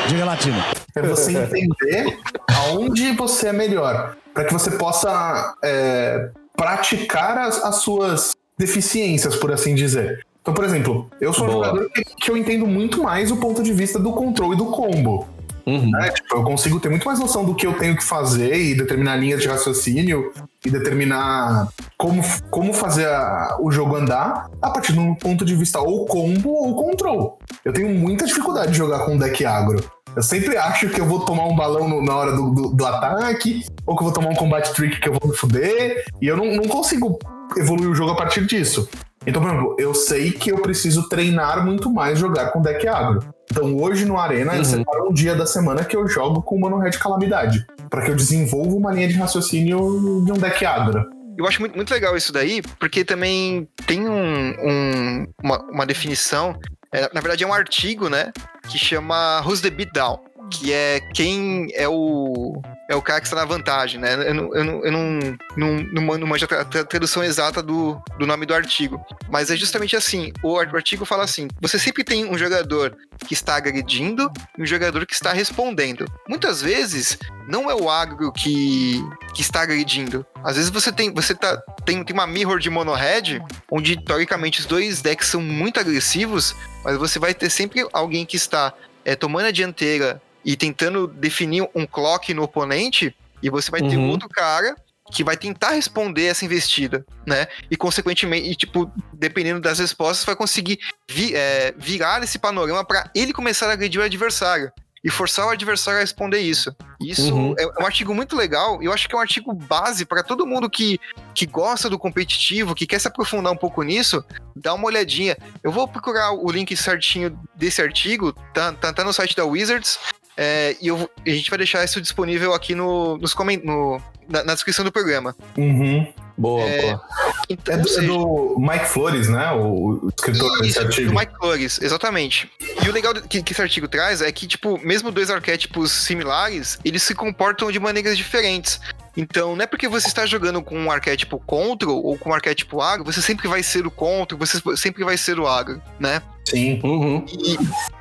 Diga 0.08 0.24
latino. 0.24 0.62
é 0.96 1.02
você 1.02 1.32
entender 1.32 2.18
aonde 2.48 3.12
você 3.12 3.48
é 3.48 3.52
melhor. 3.52 4.16
Pra 4.32 4.44
que 4.44 4.52
você 4.52 4.70
possa 4.72 5.54
é, 5.62 6.30
praticar 6.56 7.38
as, 7.38 7.62
as 7.62 7.76
suas 7.76 8.32
deficiências, 8.58 9.36
por 9.36 9.52
assim 9.52 9.74
dizer. 9.74 10.24
Então, 10.42 10.52
por 10.52 10.64
exemplo, 10.64 11.08
eu 11.20 11.32
sou 11.32 11.44
um 11.46 11.52
Boa. 11.52 11.66
jogador 11.66 11.90
que, 11.90 12.04
que 12.04 12.30
eu 12.30 12.36
entendo 12.36 12.66
muito 12.66 13.02
mais 13.02 13.30
o 13.30 13.36
ponto 13.36 13.62
de 13.62 13.72
vista 13.72 13.98
do 13.98 14.12
controle 14.12 14.54
e 14.54 14.58
do 14.58 14.66
combo. 14.66 15.26
Uhum. 15.66 15.90
né? 15.90 16.10
Tipo, 16.10 16.36
eu 16.36 16.42
consigo 16.44 16.78
ter 16.78 16.88
muito 16.90 17.04
mais 17.06 17.18
noção 17.18 17.44
do 17.44 17.54
que 17.54 17.66
eu 17.66 17.72
tenho 17.78 17.96
que 17.96 18.04
fazer 18.04 18.54
e 18.54 18.74
determinar 18.74 19.16
linhas 19.16 19.40
de 19.40 19.48
raciocínio 19.48 20.30
e 20.64 20.70
determinar 20.70 21.68
como, 21.96 22.22
como 22.50 22.72
fazer 22.74 23.06
a- 23.06 23.56
o 23.60 23.70
jogo 23.70 23.96
andar 23.96 24.48
a 24.60 24.70
partir 24.70 24.92
de 24.92 24.98
um 24.98 25.14
ponto 25.14 25.44
de 25.44 25.54
vista 25.54 25.80
ou 25.80 26.04
combo 26.06 26.50
ou 26.50 26.74
control. 26.76 27.38
Eu 27.64 27.72
tenho 27.72 27.88
muita 27.90 28.26
dificuldade 28.26 28.72
de 28.72 28.78
jogar 28.78 29.00
com 29.06 29.14
um 29.14 29.18
deck 29.18 29.44
agro. 29.44 29.82
Eu 30.14 30.22
sempre 30.22 30.56
acho 30.56 30.88
que 30.90 31.00
eu 31.00 31.06
vou 31.06 31.20
tomar 31.24 31.44
um 31.46 31.56
balão 31.56 31.88
no- 31.88 32.04
na 32.04 32.14
hora 32.14 32.32
do, 32.36 32.50
do- 32.52 32.68
do 32.74 32.86
ataque, 32.86 33.64
ou 33.86 33.96
que 33.96 34.02
eu 34.02 34.06
vou 34.06 34.12
tomar 34.14 34.28
um 34.30 34.34
combat 34.34 34.72
trick 34.72 35.00
que 35.00 35.08
eu 35.08 35.14
vou 35.20 35.30
me 35.30 35.36
fuder, 35.36 36.04
e 36.22 36.26
eu 36.28 36.36
não, 36.36 36.54
não 36.54 36.64
consigo 36.68 37.18
evoluir 37.56 37.88
o 37.90 37.94
jogo 37.94 38.12
a 38.12 38.16
partir 38.16 38.46
disso. 38.46 38.88
Então, 39.26 39.40
por 39.42 39.50
exemplo, 39.50 39.76
eu 39.78 39.94
sei 39.94 40.30
que 40.32 40.50
eu 40.52 40.58
preciso 40.58 41.08
treinar 41.08 41.64
muito 41.64 41.90
mais 41.90 42.18
jogar 42.18 42.50
com 42.50 42.60
deck 42.60 42.86
agro. 42.86 43.20
Então, 43.50 43.76
hoje 43.76 44.04
no 44.04 44.18
Arena, 44.18 44.52
eu 44.52 44.58
Uhum. 44.58 44.64
separo 44.64 45.08
um 45.10 45.12
dia 45.12 45.34
da 45.34 45.46
semana 45.46 45.84
que 45.84 45.96
eu 45.96 46.06
jogo 46.06 46.42
com 46.42 46.56
o 46.56 46.60
Mono 46.60 46.78
Red 46.78 46.92
Calamidade. 46.92 47.64
Pra 47.88 48.02
que 48.02 48.10
eu 48.10 48.16
desenvolva 48.16 48.74
uma 48.74 48.92
linha 48.92 49.08
de 49.08 49.14
raciocínio 49.14 50.22
de 50.24 50.32
um 50.32 50.36
deck 50.38 50.64
agro. 50.66 51.04
Eu 51.38 51.46
acho 51.46 51.60
muito, 51.60 51.74
muito 51.74 51.92
legal 51.92 52.16
isso 52.16 52.32
daí, 52.32 52.62
porque 52.78 53.04
também 53.04 53.68
tem 53.86 54.06
um, 54.08 54.50
um- 54.50 55.26
uma, 55.42 55.58
uma 55.70 55.86
definição, 55.86 56.54
é, 56.92 57.10
na 57.12 57.20
verdade 57.20 57.42
é 57.42 57.46
um 57.46 57.52
artigo, 57.52 58.08
né, 58.08 58.30
que 58.70 58.78
chama 58.78 59.40
Who's 59.44 59.60
the 59.60 59.70
Beatdown, 59.70 60.20
que 60.50 60.72
é 60.72 61.00
quem 61.14 61.68
é 61.74 61.88
o 61.88 62.60
é 62.88 62.94
o 62.94 63.00
cara 63.00 63.18
que 63.20 63.26
está 63.26 63.36
na 63.36 63.46
vantagem, 63.46 63.98
né? 63.98 64.28
Eu 64.28 64.34
não, 64.34 64.54
eu 64.54 64.64
não, 64.64 64.84
eu 64.84 64.92
não, 64.92 65.18
não, 65.56 65.76
não, 65.92 66.02
man- 66.02 66.18
não 66.18 66.26
manjo 66.26 66.44
a 66.44 66.48
tra- 66.48 66.64
tra- 66.66 66.84
tradução 66.84 67.24
exata 67.24 67.62
do, 67.62 67.98
do 68.18 68.26
nome 68.26 68.44
do 68.44 68.54
artigo, 68.54 69.00
mas 69.30 69.50
é 69.50 69.56
justamente 69.56 69.96
assim, 69.96 70.30
o 70.42 70.58
artigo 70.58 71.06
fala 71.06 71.24
assim, 71.24 71.48
você 71.62 71.78
sempre 71.78 72.04
tem 72.04 72.26
um 72.26 72.36
jogador 72.36 72.94
que 73.26 73.32
está 73.32 73.56
agredindo 73.56 74.30
e 74.58 74.62
um 74.62 74.66
jogador 74.66 75.06
que 75.06 75.14
está 75.14 75.32
respondendo. 75.32 76.04
Muitas 76.28 76.60
vezes, 76.60 77.16
não 77.48 77.70
é 77.70 77.74
o 77.74 77.88
agro 77.88 78.30
que, 78.30 79.02
que 79.34 79.40
está 79.40 79.62
agredindo. 79.62 80.24
Às 80.44 80.56
vezes 80.56 80.70
você 80.70 80.92
tem, 80.92 81.10
você 81.10 81.34
tá, 81.34 81.56
tem, 81.86 82.04
tem 82.04 82.12
uma 82.14 82.26
mirror 82.26 82.58
de 82.58 82.68
mono 82.68 82.92
red, 82.92 83.40
onde 83.70 83.96
teoricamente 84.04 84.60
os 84.60 84.66
dois 84.66 85.00
decks 85.00 85.28
são 85.28 85.40
muito 85.40 85.80
agressivos, 85.80 86.54
mas 86.84 86.98
você 86.98 87.18
vai 87.18 87.32
ter 87.32 87.48
sempre 87.48 87.86
alguém 87.94 88.26
que 88.26 88.36
está 88.36 88.74
é, 89.06 89.16
tomando 89.16 89.46
a 89.46 89.50
dianteira 89.50 90.20
e 90.44 90.56
tentando 90.56 91.06
definir 91.06 91.68
um 91.74 91.86
clock 91.86 92.32
no 92.34 92.42
oponente, 92.42 93.14
e 93.42 93.50
você 93.50 93.70
vai 93.70 93.80
ter 93.80 93.96
Uhum. 93.96 94.10
outro 94.10 94.28
cara 94.28 94.74
que 95.12 95.22
vai 95.22 95.36
tentar 95.36 95.70
responder 95.72 96.24
essa 96.26 96.44
investida, 96.46 97.04
né? 97.26 97.46
E 97.70 97.76
consequentemente, 97.76 98.48
e, 98.50 98.54
tipo, 98.56 98.90
dependendo 99.12 99.60
das 99.60 99.78
respostas, 99.78 100.24
vai 100.24 100.34
conseguir 100.34 100.78
vi- 101.08 101.34
é, 101.34 101.74
virar 101.76 102.22
esse 102.22 102.38
panorama 102.38 102.82
para 102.84 103.10
ele 103.14 103.32
começar 103.32 103.68
a 103.68 103.72
agredir 103.74 104.00
o 104.00 104.04
adversário 104.04 104.72
e 105.04 105.10
forçar 105.10 105.46
o 105.46 105.50
adversário 105.50 105.98
a 105.98 106.00
responder 106.00 106.40
isso. 106.40 106.74
Isso 107.02 107.34
Uhum. 107.34 107.54
é 107.58 107.82
um 107.82 107.84
artigo 107.84 108.14
muito 108.14 108.34
legal 108.34 108.82
eu 108.82 108.90
acho 108.90 109.06
que 109.06 109.14
é 109.14 109.18
um 109.18 109.20
artigo 109.20 109.52
base 109.52 110.06
para 110.06 110.22
todo 110.22 110.46
mundo 110.46 110.70
que, 110.70 110.98
que 111.34 111.44
gosta 111.44 111.90
do 111.90 111.98
competitivo, 111.98 112.74
que 112.74 112.86
quer 112.86 112.98
se 112.98 113.06
aprofundar 113.06 113.52
um 113.52 113.56
pouco 113.58 113.82
nisso, 113.82 114.24
dá 114.56 114.72
uma 114.72 114.86
olhadinha. 114.86 115.36
Eu 115.62 115.70
vou 115.70 115.86
procurar 115.86 116.32
o 116.32 116.50
link 116.50 116.74
certinho 116.74 117.38
desse 117.54 117.82
artigo, 117.82 118.32
tá, 118.54 118.72
tá, 118.72 118.90
tá 118.90 119.04
no 119.04 119.12
site 119.12 119.36
da 119.36 119.44
Wizards. 119.44 119.98
É, 120.36 120.76
e 120.80 120.88
eu, 120.88 121.08
a 121.26 121.30
gente 121.30 121.48
vai 121.50 121.58
deixar 121.58 121.84
isso 121.84 122.00
disponível 122.00 122.52
aqui 122.54 122.74
no, 122.74 123.16
nos 123.18 123.32
comen- 123.34 123.60
no- 123.64 124.00
na, 124.28 124.42
na 124.44 124.54
descrição 124.54 124.84
do 124.84 124.90
programa. 124.92 125.34
Uhum. 125.56 126.12
Boa, 126.36 126.62
É, 126.64 126.82
boa. 126.82 127.00
Então, 127.48 127.74
É, 127.74 127.78
do, 127.78 127.88
é 127.88 127.92
seja, 127.92 128.06
do 128.08 128.56
Mike 128.58 128.86
Flores, 128.86 129.28
né? 129.28 129.52
O, 129.52 130.04
o 130.06 130.08
escritor 130.08 130.50
desse 130.58 130.70
Isso, 130.70 130.80
artigo. 130.80 131.10
do 131.12 131.16
Mike 131.16 131.32
Flores, 131.36 131.80
exatamente. 131.80 132.50
E 132.84 132.88
o 132.88 132.92
legal 132.92 133.14
que, 133.14 133.40
que 133.42 133.52
esse 133.52 133.62
artigo 133.62 133.86
traz 133.86 134.20
é 134.20 134.32
que, 134.32 134.46
tipo, 134.46 134.78
mesmo 134.84 135.12
dois 135.12 135.30
arquétipos 135.30 135.92
similares, 135.92 136.78
eles 136.84 137.02
se 137.04 137.14
comportam 137.14 137.70
de 137.70 137.78
maneiras 137.78 138.16
diferentes. 138.16 138.80
Então, 139.16 139.54
não 139.54 139.62
é 139.62 139.66
porque 139.66 139.86
você 139.88 140.08
está 140.08 140.26
jogando 140.26 140.62
com 140.62 140.76
um 140.78 140.90
arquétipo 140.90 141.38
control 141.38 142.02
ou 142.04 142.18
com 142.18 142.30
um 142.30 142.34
arquétipo 142.34 142.80
agro, 142.80 143.04
você 143.04 143.22
sempre 143.22 143.46
vai 143.48 143.62
ser 143.62 143.86
o 143.86 143.90
control, 143.90 144.38
você 144.38 144.60
sempre 144.76 145.04
vai 145.04 145.16
ser 145.16 145.38
o 145.38 145.46
agro, 145.46 145.80
né? 146.00 146.20
Sim. 146.48 146.80
Uhum. 146.82 147.24
E, 147.28 147.54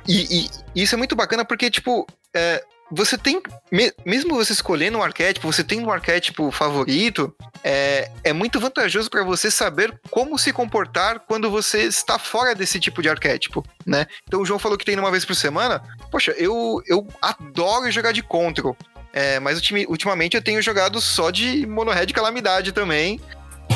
e- 0.06 0.38
e- 0.40 0.50
e 0.74 0.82
isso 0.82 0.94
é 0.94 0.98
muito 0.98 1.14
bacana 1.16 1.44
porque, 1.44 1.70
tipo, 1.70 2.06
é, 2.34 2.62
você 2.90 3.16
tem. 3.16 3.40
me- 3.72 3.92
mesmo 4.04 4.34
você 4.34 4.52
escolhendo 4.52 4.98
um 4.98 5.02
arquétipo, 5.02 5.50
você 5.50 5.64
tem 5.64 5.80
um 5.80 5.90
arquétipo 5.90 6.50
favorito, 6.50 7.34
é, 7.62 8.10
é 8.22 8.32
muito 8.32 8.60
vantajoso 8.60 9.08
para 9.08 9.24
você 9.24 9.50
saber 9.50 9.98
como 10.10 10.38
se 10.38 10.52
comportar 10.52 11.20
quando 11.20 11.50
você 11.50 11.82
está 11.84 12.18
fora 12.18 12.54
desse 12.54 12.78
tipo 12.78 13.00
de 13.00 13.08
arquétipo, 13.08 13.64
né? 13.86 14.06
Então 14.28 14.42
o 14.42 14.44
João 14.44 14.58
falou 14.58 14.76
que 14.76 14.84
tem 14.84 14.98
uma 14.98 15.10
vez 15.10 15.24
por 15.24 15.34
semana. 15.34 15.82
Poxa, 16.10 16.32
eu, 16.32 16.82
eu 16.86 17.06
adoro 17.22 17.90
jogar 17.90 18.12
de 18.12 18.22
control. 18.22 18.76
É, 19.16 19.38
mas 19.38 19.54
ultimi- 19.56 19.86
ultimamente 19.88 20.36
eu 20.36 20.42
tenho 20.42 20.60
jogado 20.60 21.00
só 21.00 21.30
de 21.30 21.64
mono 21.66 21.92
red 21.92 22.06
calamidade 22.08 22.72
também. 22.72 23.20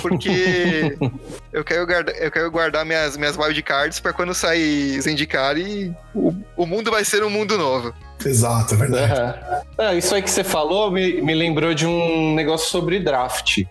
Porque 0.03 0.99
eu 1.53 1.65
quero 1.65 1.87
guardar, 1.87 2.15
eu 2.17 2.31
quero 2.31 2.51
guardar 2.51 2.85
minhas, 2.85 3.17
minhas 3.17 3.37
wildcards 3.39 4.01
pra 4.01 4.13
quando 4.13 4.35
sair 4.35 5.01
Zendikar 5.01 5.57
e 5.57 5.95
o, 6.15 6.35
o 6.57 6.67
mundo 6.67 6.91
vai 6.91 7.05
ser 7.05 7.23
um 7.25 7.31
mundo 7.31 7.57
novo. 7.57 7.95
Exato, 8.25 8.75
é 8.75 8.77
verdade. 8.77 9.13
Aham. 9.13 9.35
Ah, 9.79 9.95
isso 9.95 10.13
aí 10.13 10.21
que 10.21 10.29
você 10.31 10.43
falou 10.43 10.91
me, 10.91 11.23
me 11.23 11.35
lembrou 11.35 11.73
de 11.73 11.87
um 11.87 12.35
negócio 12.35 12.69
sobre 12.69 12.99
draft. 12.99 13.63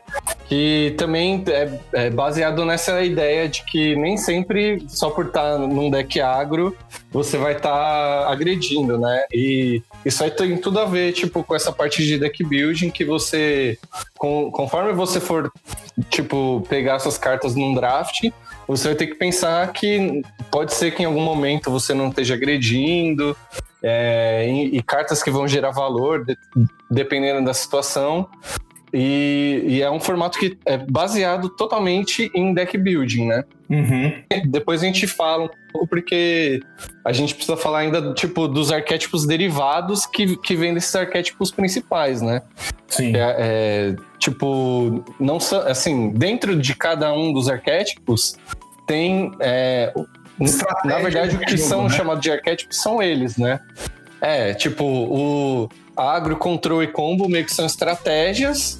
que 0.48 0.96
também 0.98 1.44
é, 1.48 1.80
é 2.06 2.10
baseado 2.10 2.64
nessa 2.66 3.02
ideia 3.04 3.50
de 3.50 3.64
que 3.66 3.94
nem 3.98 4.16
sempre, 4.16 4.86
só 4.88 5.10
por 5.10 5.26
estar 5.28 5.58
num 5.60 5.92
deck 5.92 6.20
agro, 6.22 6.76
você 7.12 7.38
vai 7.38 7.58
estar 7.58 8.26
agredindo, 8.32 8.98
né? 8.98 9.24
E 9.34 9.82
isso 10.06 10.24
aí 10.24 10.32
tem 10.32 10.58
tudo 10.58 10.80
a 10.80 10.86
ver, 10.86 11.14
tipo, 11.14 11.44
com 11.44 11.56
essa 11.56 11.72
parte 11.72 12.04
de 12.06 12.18
deck 12.18 12.44
building 12.44 12.90
que 12.90 13.04
você, 13.04 13.78
com, 14.18 14.52
conforme 14.52 14.94
você 14.94 15.20
for, 15.20 15.52
tipo, 16.10 16.66
pegar 16.70 16.96
essas 16.96 17.18
cartas 17.18 17.56
num 17.56 17.74
draft, 17.74 18.30
você 18.68 18.90
vai 18.90 18.96
ter 18.96 19.08
que 19.08 19.16
pensar 19.16 19.72
que 19.74 20.22
pode 20.52 20.74
ser 20.74 20.92
que 20.92 21.04
em 21.04 21.06
algum 21.06 21.22
momento 21.22 21.72
você 21.72 21.94
não 21.94 22.10
esteja 22.10 22.36
agredindo, 22.36 23.36
é, 23.84 24.50
e, 24.50 24.78
e, 24.78 24.82
cartas 24.82 25.22
que 25.22 25.30
vão 25.30 25.48
gerar 25.48 25.72
valor, 25.72 26.26
de, 26.26 26.38
dependendo 26.90 27.46
da 27.46 27.54
situação. 27.54 28.28
E, 28.94 29.64
e, 29.68 29.82
é 29.82 29.92
um 29.92 30.00
formato 30.00 30.40
que 30.40 30.58
é 30.66 30.78
baseado 30.78 31.50
totalmente 31.50 32.32
em 32.34 32.54
deck 32.54 32.78
building, 32.78 33.26
né? 33.26 33.44
Uhum. 33.70 34.14
Depois 34.48 34.82
a 34.82 34.86
gente 34.86 35.06
fala 35.06 35.46
um 35.46 35.50
pouco, 35.72 35.88
porque 35.88 36.62
a 37.04 37.12
gente 37.12 37.36
precisa 37.36 37.58
falar 37.58 37.80
ainda 37.80 38.14
tipo, 38.14 38.48
dos 38.48 38.72
arquétipos 38.72 39.26
derivados 39.26 40.06
que, 40.06 40.38
que 40.38 40.56
vêm 40.56 40.74
desses 40.74 40.96
arquétipos 40.96 41.52
principais, 41.52 42.22
né? 42.22 42.42
Sim. 42.88 43.14
É, 43.16 43.36
é, 43.38 43.96
tipo, 44.20 45.04
não 45.20 45.38
assim, 45.66 46.12
dentro 46.12 46.56
de 46.56 46.74
cada 46.74 47.14
um 47.14 47.34
dos 47.34 47.50
arquétipos 47.50 48.38
tem. 48.88 49.34
É, 49.42 49.94
na 50.86 51.00
verdade, 51.00 51.36
o 51.36 51.40
que 51.40 51.58
são 51.58 51.84
né? 51.84 51.90
chamados 51.90 52.22
de 52.22 52.32
arquétipos 52.32 52.78
são 52.78 53.02
eles, 53.04 53.38
né? 53.38 53.60
É, 54.22 54.54
tipo, 54.54 54.86
o 54.86 55.70
agro, 55.98 56.36
control 56.38 56.84
e 56.84 56.88
combo 56.88 57.28
meio 57.28 57.46
que 57.46 57.54
são 57.54 57.66
estratégias. 57.66 58.80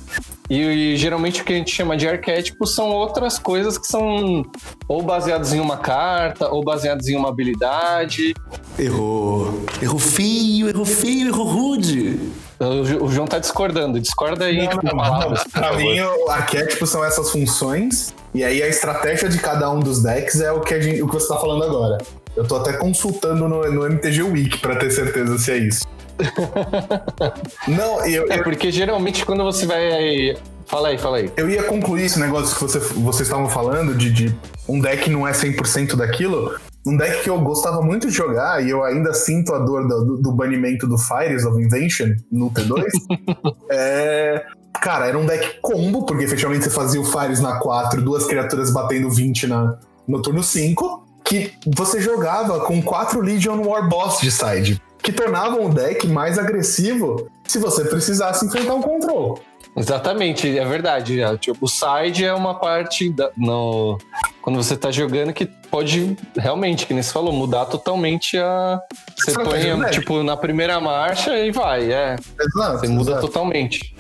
E, 0.50 0.62
e, 0.62 0.98
geralmente 0.98 1.42
o 1.42 1.46
que 1.46 1.52
a 1.52 1.56
gente 1.58 1.72
chama 1.72 1.98
de 1.98 2.08
arquétipo 2.08 2.66
são 2.66 2.90
outras 2.90 3.38
coisas 3.38 3.78
que 3.78 3.86
são 3.86 4.46
ou 4.88 5.02
baseadas 5.02 5.52
em 5.54 5.60
uma 5.60 5.78
carta, 5.78 6.48
ou 6.50 6.64
baseadas 6.64 7.08
em 7.08 7.18
uma 7.18 7.30
habilidade. 7.30 8.34
Errou. 8.80 9.66
Errou 9.82 10.00
feio, 10.00 10.70
errou 10.70 10.86
feio, 10.86 11.28
errou 11.28 11.46
rude. 11.46 12.20
O, 12.60 13.06
o 13.06 13.12
João 13.12 13.28
tá 13.28 13.40
discordando. 13.40 14.00
Discorda 14.00 14.46
aí. 14.46 14.66
Não, 14.66 14.80
não, 14.84 14.96
não, 14.96 15.30
não. 15.32 15.44
Pra 15.52 15.74
mim, 15.74 16.00
o 16.00 16.30
arquétipo 16.30 16.88
são 16.88 17.04
essas 17.04 17.30
funções. 17.30 18.16
E 18.34 18.44
aí 18.44 18.62
a 18.64 18.68
estratégia 18.68 19.28
de 19.30 19.40
cada 19.40 19.70
um 19.70 19.80
dos 19.80 20.02
decks 20.02 20.40
é 20.40 20.52
o 20.52 20.62
que, 20.62 20.74
a 20.74 20.80
gente, 20.80 21.02
o 21.02 21.08
que 21.08 21.14
você 21.14 21.28
tá 21.28 21.38
falando 21.38 21.64
agora. 21.64 21.98
Eu 22.36 22.48
tô 22.48 22.56
até 22.56 22.74
consultando 22.74 23.50
no, 23.50 23.70
no 23.72 23.86
MTG 23.86 24.22
Wiki 24.22 24.60
para 24.60 24.76
ter 24.76 24.92
certeza 24.92 25.38
se 25.38 25.52
é 25.52 25.58
isso. 25.58 25.88
Não, 27.68 28.06
eu, 28.06 28.32
É 28.32 28.42
porque 28.42 28.72
geralmente 28.72 29.26
quando 29.26 29.44
você 29.44 29.66
vai. 29.66 30.38
Fala 30.66 30.90
aí, 30.90 30.98
fala 30.98 31.18
aí. 31.18 31.32
Eu 31.38 31.50
ia 31.50 31.64
concluir 31.64 32.06
esse 32.06 32.20
negócio 32.20 32.54
que 32.56 32.62
você, 32.62 32.80
vocês 32.80 33.28
estavam 33.28 33.48
falando 33.48 33.96
de, 33.96 34.12
de 34.12 34.36
um 34.68 34.82
deck 34.82 35.10
não 35.10 35.26
é 35.28 35.32
100% 35.32 35.96
daquilo. 35.96 36.58
Um 36.86 36.98
deck 36.98 37.24
que 37.24 37.30
eu 37.30 37.40
gostava 37.40 37.82
muito 37.82 38.08
de 38.08 38.14
jogar 38.14 38.64
e 38.64 38.70
eu 38.70 38.84
ainda 38.84 39.14
sinto 39.14 39.54
a 39.54 39.60
dor 39.60 39.88
do, 39.88 40.18
do 40.18 40.32
banimento 40.32 40.88
do 40.88 40.98
Fires 40.98 41.46
of 41.46 41.62
Invention 41.62 42.16
no 42.32 42.50
T2. 42.52 42.84
é, 43.72 44.46
cara, 44.82 45.08
era 45.08 45.18
um 45.18 45.26
deck 45.26 45.60
combo, 45.62 46.06
porque 46.06 46.24
efetivamente 46.24 46.64
você 46.64 46.70
fazia 46.70 47.00
o 47.00 47.06
Fires 47.06 47.40
na 47.40 47.60
4, 47.60 48.02
duas 48.02 48.26
criaturas 48.26 48.72
batendo 48.72 49.10
20 49.10 49.48
na, 49.48 49.78
no 50.08 50.22
turno 50.22 50.44
5, 50.44 51.06
que 51.26 51.54
você 51.76 52.00
jogava 52.02 52.62
com 52.62 52.82
quatro 52.82 53.22
Legion 53.22 53.62
War 53.66 53.88
Boss 53.90 54.20
de 54.20 54.32
side 54.32 54.82
que 55.08 55.12
tornavam 55.14 55.68
o 55.68 55.74
deck 55.74 56.06
mais 56.06 56.38
agressivo 56.38 57.32
se 57.48 57.58
você 57.60 57.86
precisasse 57.86 58.46
enfrentar 58.46 58.74
um 58.74 58.82
control. 58.82 59.42
Exatamente, 59.74 60.58
é 60.58 60.66
verdade. 60.66 61.22
É, 61.22 61.38
tipo, 61.38 61.66
o 61.66 61.68
side 61.70 62.26
é 62.26 62.34
uma 62.34 62.56
parte 62.56 63.10
da, 63.10 63.32
no, 63.38 63.98
quando 64.42 64.58
você 64.58 64.76
tá 64.76 64.92
jogando 64.92 65.32
que 65.32 65.46
pode 65.46 66.18
realmente, 66.36 66.86
que 66.86 66.94
nem 66.94 67.02
você 67.02 67.14
falou, 67.14 67.32
mudar 67.32 67.68
totalmente 67.68 68.38
a. 68.38 68.82
Você 69.18 69.32
põe, 69.32 69.90
tipo, 69.92 70.24
na 70.24 70.36
primeira 70.36 70.78
marcha 70.82 71.40
e 71.40 71.52
vai, 71.52 71.90
é. 71.90 72.18
Exato. 72.38 72.80
Você 72.80 72.88
muda 72.88 73.12
exato. 73.12 73.28
totalmente. 73.28 73.96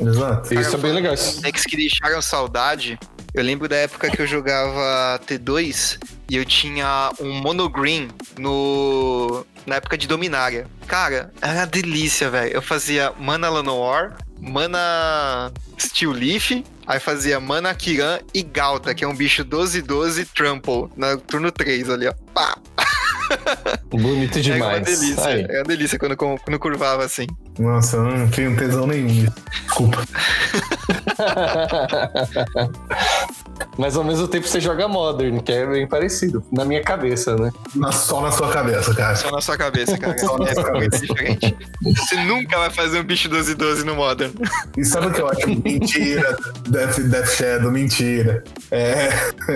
Exato. 0.00 0.52
Isso 0.52 0.74
é 0.74 0.78
bem 0.80 0.92
legal. 0.94 1.14
Decks 1.14 1.62
que 1.62 1.76
deixaram 1.76 2.20
saudade. 2.20 2.98
Eu 3.32 3.44
lembro 3.44 3.68
da 3.68 3.76
época 3.76 4.10
que 4.10 4.20
eu 4.20 4.26
jogava 4.26 5.20
T2 5.28 5.96
e 6.28 6.36
eu 6.36 6.44
tinha 6.44 7.12
um 7.20 7.34
monogreen 7.40 8.08
no 8.36 9.44
na 9.68 9.76
época 9.76 9.96
de 9.96 10.08
Dominária. 10.08 10.66
Cara, 10.86 11.30
era 11.40 11.60
uma 11.60 11.66
delícia, 11.66 12.30
velho. 12.30 12.52
Eu 12.52 12.62
fazia 12.62 13.12
Mana 13.18 13.48
Llanowar, 13.48 14.16
Mana 14.40 15.52
Steel 15.78 16.12
Leaf, 16.12 16.64
aí 16.86 16.98
fazia 16.98 17.38
Mana 17.38 17.74
Kiran 17.74 18.18
e 18.32 18.42
Galta, 18.42 18.94
que 18.94 19.04
é 19.04 19.08
um 19.08 19.14
bicho 19.14 19.44
12-12 19.44 20.26
Trample, 20.34 20.88
no 20.96 21.18
turno 21.18 21.52
3 21.52 21.90
ali, 21.90 22.08
ó. 22.08 22.14
Pá! 22.32 22.58
Bonito 23.90 24.40
demais. 24.42 24.62
É 24.62 24.66
uma 24.66 24.80
delícia. 24.80 25.48
Uma 25.58 25.64
delícia 25.64 25.98
quando, 25.98 26.16
quando 26.16 26.58
curvava 26.58 27.04
assim. 27.04 27.26
Nossa, 27.58 27.96
eu 27.96 28.04
não 28.04 28.28
tenho 28.28 28.56
tesão 28.56 28.86
nenhum. 28.86 29.26
Desculpa. 29.64 30.04
Mas 33.76 33.96
ao 33.96 34.04
mesmo 34.04 34.26
tempo 34.26 34.46
você 34.46 34.60
joga 34.60 34.88
Modern, 34.88 35.40
que 35.40 35.52
é 35.52 35.66
bem 35.66 35.86
parecido, 35.86 36.44
na 36.52 36.64
minha 36.64 36.82
cabeça, 36.82 37.36
né? 37.36 37.50
Na, 37.74 37.92
só 37.92 38.20
na 38.20 38.32
sua 38.32 38.50
cabeça, 38.50 38.94
cara. 38.94 39.14
Só 39.14 39.30
na 39.30 39.40
sua 39.40 39.56
cabeça, 39.56 39.96
cara. 39.96 40.18
Só 40.18 40.36
na 40.36 40.52
sua 40.52 40.64
cabeça. 40.64 41.06
diferente. 41.06 41.56
Você 41.82 42.16
nunca 42.24 42.58
vai 42.58 42.70
fazer 42.70 43.00
um 43.00 43.04
bicho 43.04 43.28
12-12 43.28 43.84
no 43.84 43.94
Modern. 43.94 44.32
E 44.76 44.84
sabe 44.84 45.06
o 45.06 45.12
que 45.12 45.20
eu 45.20 45.28
acho? 45.28 45.48
Mentira. 45.48 46.36
Death, 46.68 46.98
Death 46.98 47.28
Shadow, 47.28 47.70
mentira. 47.70 48.42
É. 48.70 49.10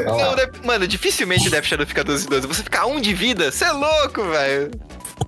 Não, 0.06 0.36
mano, 0.64 0.86
dificilmente 0.86 1.50
Death 1.50 1.64
Shadow 1.64 1.86
fica 1.86 2.04
12-12. 2.04 2.46
Você 2.46 2.62
fica 2.62 2.86
um 2.86 3.00
de 3.00 3.14
vida, 3.14 3.50
você 3.50 3.64
é 3.64 3.72
louco, 3.72 4.22
velho. 4.24 4.70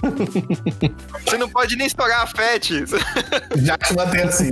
Você 1.25 1.39
não 1.39 1.49
pode 1.49 1.77
nem 1.77 1.87
estourar 1.87 2.23
a 2.23 2.27
FET. 2.27 2.85
Já 3.57 3.77
te 3.79 3.95
matei 3.95 4.23
assim, 4.23 4.51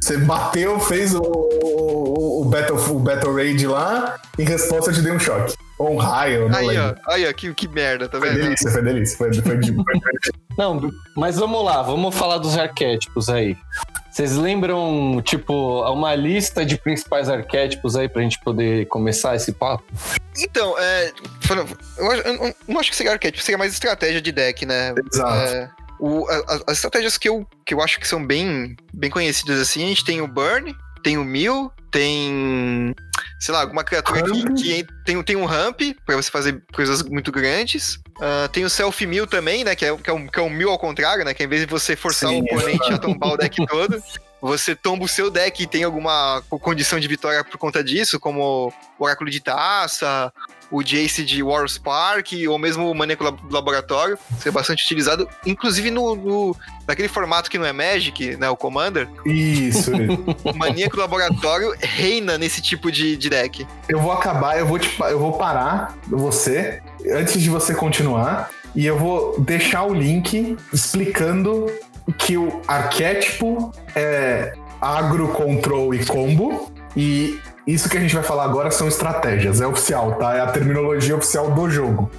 Você 0.00 0.16
bateu, 0.18 0.78
fez 0.80 1.14
o, 1.14 1.22
o, 1.22 2.42
o, 2.42 2.44
Battle, 2.44 2.78
o 2.90 2.98
Battle 2.98 3.34
Raid 3.34 3.66
lá, 3.66 4.16
em 4.38 4.44
resposta 4.44 4.90
eu 4.90 4.94
te 4.94 5.02
dei 5.02 5.12
um 5.12 5.18
choque. 5.18 5.54
Ou 5.78 5.94
um 5.94 5.96
raio, 5.96 6.48
não 6.48 6.58
aí, 6.58 6.66
lembro. 6.68 7.00
Ó, 7.06 7.12
aí, 7.12 7.28
ó, 7.28 7.32
que, 7.32 7.52
que 7.52 7.66
merda, 7.66 8.08
tá 8.08 8.18
foi 8.18 8.30
vendo? 8.30 8.42
Delícia, 8.42 8.70
foi 8.70 8.82
delícia, 8.82 9.18
foi 9.18 9.30
delícia. 9.30 9.44
Foi, 9.44 9.64
foi, 9.64 9.74
foi, 9.74 10.32
não, 10.56 10.90
mas 11.16 11.36
vamos 11.36 11.64
lá, 11.64 11.82
vamos 11.82 12.14
falar 12.14 12.38
dos 12.38 12.56
arquétipos 12.56 13.28
aí. 13.28 13.56
Vocês 14.14 14.36
lembram, 14.36 15.20
tipo, 15.24 15.82
uma 15.92 16.14
lista 16.14 16.64
de 16.64 16.78
principais 16.78 17.28
arquétipos 17.28 17.96
aí 17.96 18.08
pra 18.08 18.22
gente 18.22 18.38
poder 18.38 18.86
começar 18.86 19.34
esse 19.34 19.50
papo? 19.50 19.82
Então, 20.38 20.78
é. 20.78 21.12
Eu, 21.96 22.54
não 22.68 22.78
acho 22.78 22.90
que 22.90 22.96
seria 22.96 23.10
arquétipo, 23.10 23.42
seria 23.42 23.58
mais 23.58 23.72
estratégia 23.72 24.22
de 24.22 24.30
deck, 24.30 24.64
né? 24.64 24.94
Exato. 25.12 25.32
É, 25.32 25.68
o, 25.98 26.28
a, 26.30 26.60
as 26.68 26.76
estratégias 26.76 27.18
que 27.18 27.28
eu, 27.28 27.44
que 27.66 27.74
eu 27.74 27.82
acho 27.82 27.98
que 27.98 28.06
são 28.06 28.24
bem, 28.24 28.76
bem 28.92 29.10
conhecidas 29.10 29.60
assim, 29.60 29.82
a 29.82 29.88
gente 29.88 30.04
tem 30.04 30.20
o 30.20 30.28
Burn, 30.28 30.72
tem 31.02 31.18
o 31.18 31.24
Mill, 31.24 31.72
tem. 31.90 32.94
Sei 33.44 33.52
lá, 33.52 33.60
alguma 33.60 33.84
criatura 33.84 34.22
que, 34.22 34.54
que, 34.54 34.86
tem, 35.04 35.22
tem 35.22 35.36
um 35.36 35.44
ramp 35.44 35.78
pra 36.06 36.16
você 36.16 36.30
fazer 36.30 36.62
coisas 36.72 37.02
muito 37.02 37.30
grandes. 37.30 37.96
Uh, 38.16 38.48
tem 38.50 38.64
o 38.64 38.70
Self 38.70 39.06
Mill 39.06 39.26
também, 39.26 39.62
né? 39.62 39.76
Que 39.76 39.84
é, 39.84 39.94
que, 39.94 40.08
é 40.08 40.12
um, 40.14 40.26
que 40.26 40.40
é 40.40 40.42
um 40.42 40.48
Mill 40.48 40.70
ao 40.70 40.78
contrário, 40.78 41.26
né? 41.26 41.34
Que 41.34 41.44
em 41.44 41.46
vez 41.46 41.60
de 41.60 41.66
você 41.66 41.94
forçar 41.94 42.30
Sim, 42.30 42.40
o 42.40 42.44
oponente 42.44 42.90
a 42.90 42.96
tombar 42.96 43.34
o 43.34 43.36
deck 43.36 43.66
todo, 43.66 44.02
você 44.40 44.74
tomba 44.74 45.04
o 45.04 45.08
seu 45.08 45.30
deck 45.30 45.62
e 45.62 45.66
tem 45.66 45.84
alguma 45.84 46.42
condição 46.48 46.98
de 46.98 47.06
vitória 47.06 47.44
por 47.44 47.58
conta 47.58 47.84
disso, 47.84 48.18
como 48.18 48.72
o 48.98 49.04
Oráculo 49.04 49.28
de 49.28 49.40
Taça, 49.40 50.32
o 50.70 50.82
Jace 50.82 51.24
de 51.24 51.42
War 51.42 51.68
Spark, 51.68 52.32
ou 52.48 52.58
mesmo 52.58 52.90
o 52.90 52.94
Maníaco 52.94 53.30
do 53.30 53.54
Laboratório, 53.54 54.18
ser 54.38 54.50
bastante 54.50 54.84
utilizado, 54.84 55.28
inclusive 55.46 55.90
no, 55.90 56.14
no, 56.14 56.56
naquele 56.86 57.08
formato 57.08 57.50
que 57.50 57.58
não 57.58 57.66
é 57.66 57.72
Magic, 57.72 58.36
né, 58.36 58.48
o 58.48 58.56
Commander. 58.56 59.08
Isso. 59.24 59.92
o 60.44 60.56
Maníaco 60.56 60.96
Laboratório 60.96 61.74
reina 61.80 62.38
nesse 62.38 62.60
tipo 62.60 62.90
de, 62.90 63.16
de 63.16 63.30
deck. 63.30 63.66
Eu 63.88 64.00
vou 64.00 64.12
acabar, 64.12 64.58
eu 64.58 64.66
vou, 64.66 64.78
te, 64.78 64.90
eu 65.00 65.18
vou 65.18 65.32
parar 65.32 65.96
você, 66.06 66.82
antes 67.12 67.40
de 67.40 67.50
você 67.50 67.74
continuar, 67.74 68.50
e 68.74 68.86
eu 68.86 68.98
vou 68.98 69.38
deixar 69.40 69.84
o 69.84 69.94
link 69.94 70.56
explicando 70.72 71.66
que 72.18 72.36
o 72.36 72.60
arquétipo 72.66 73.72
é 73.94 74.52
agro, 74.80 75.28
control 75.28 75.94
e 75.94 76.04
combo, 76.04 76.70
e 76.96 77.38
isso 77.66 77.88
que 77.88 77.96
a 77.96 78.00
gente 78.00 78.14
vai 78.14 78.22
falar 78.22 78.44
agora 78.44 78.70
são 78.70 78.86
estratégias, 78.88 79.60
é 79.60 79.66
oficial, 79.66 80.16
tá? 80.16 80.36
É 80.36 80.40
a 80.40 80.46
terminologia 80.48 81.16
oficial 81.16 81.50
do 81.50 81.70
jogo. 81.70 82.10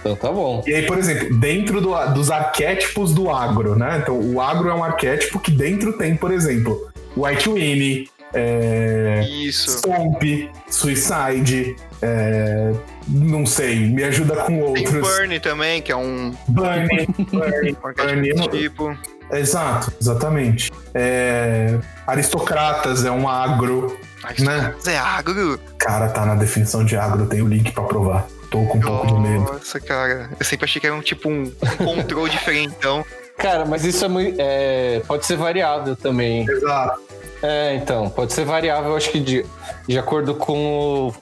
então 0.00 0.16
tá 0.16 0.30
bom. 0.30 0.62
E 0.66 0.74
aí, 0.74 0.86
por 0.86 0.98
exemplo, 0.98 1.36
dentro 1.38 1.80
do, 1.80 1.94
dos 2.12 2.30
arquétipos 2.30 3.12
do 3.12 3.30
agro, 3.30 3.76
né? 3.76 3.98
Então, 4.02 4.18
o 4.18 4.40
agro 4.40 4.68
é 4.68 4.74
um 4.74 4.84
arquétipo 4.84 5.40
que 5.40 5.50
dentro 5.50 5.92
tem, 5.94 6.16
por 6.16 6.30
exemplo, 6.30 6.90
White 7.16 7.48
Winnie, 7.48 8.08
é, 8.34 9.24
Isso. 9.28 9.78
Stomp, 9.78 10.22
Suicide, 10.68 11.74
é, 12.02 12.72
não 13.08 13.46
sei, 13.46 13.76
me 13.86 14.04
ajuda 14.04 14.36
com 14.36 14.60
outros. 14.60 14.90
Tem 14.90 15.00
Burn 15.00 15.40
também, 15.40 15.82
que 15.82 15.90
é 15.90 15.96
um. 15.96 16.34
Burn, 16.48 16.86
Burn, 17.32 17.76
Burn, 17.80 18.34
Burn 18.34 18.48
tipo. 18.50 18.96
Exato, 19.32 19.92
exatamente. 20.00 20.70
É, 20.94 21.78
Aristocratas 22.06 23.04
é 23.04 23.10
um 23.10 23.28
agro, 23.28 23.98
né? 24.38 24.74
É 24.86 24.96
agro. 24.96 25.58
Cara, 25.78 26.08
tá 26.08 26.24
na 26.24 26.34
definição 26.34 26.84
de 26.84 26.96
agro, 26.96 27.26
tem 27.26 27.42
o 27.42 27.48
link 27.48 27.72
pra 27.72 27.82
provar. 27.84 28.26
Tô 28.50 28.64
com 28.66 28.78
um 28.78 28.80
pouco 28.80 29.06
de 29.06 29.14
medo. 29.14 29.44
Nossa, 29.52 29.80
cara. 29.80 30.30
Eu 30.38 30.46
sempre 30.46 30.64
achei 30.66 30.80
que 30.80 30.86
era 30.86 30.94
um 30.94 31.00
tipo 31.00 31.28
um, 31.28 31.52
um 31.80 31.84
control 31.96 32.28
diferentão. 32.28 33.04
Cara, 33.36 33.64
mas 33.64 33.84
isso 33.84 34.04
é 34.04 34.08
muito. 34.08 34.36
é, 34.38 35.02
pode 35.06 35.26
ser 35.26 35.36
variável 35.36 35.96
também. 35.96 36.48
Exato. 36.48 37.00
É, 37.42 37.74
então, 37.74 38.08
pode 38.08 38.32
ser 38.32 38.44
variável, 38.44 38.96
acho 38.96 39.10
que 39.10 39.20
de, 39.20 39.44
de 39.86 39.98
acordo 39.98 40.34
com 40.34 41.12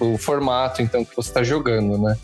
o, 0.00 0.12
o 0.12 0.18
formato, 0.18 0.80
então, 0.80 1.04
que 1.04 1.14
você 1.14 1.30
tá 1.30 1.42
jogando, 1.42 1.98
né? 1.98 2.16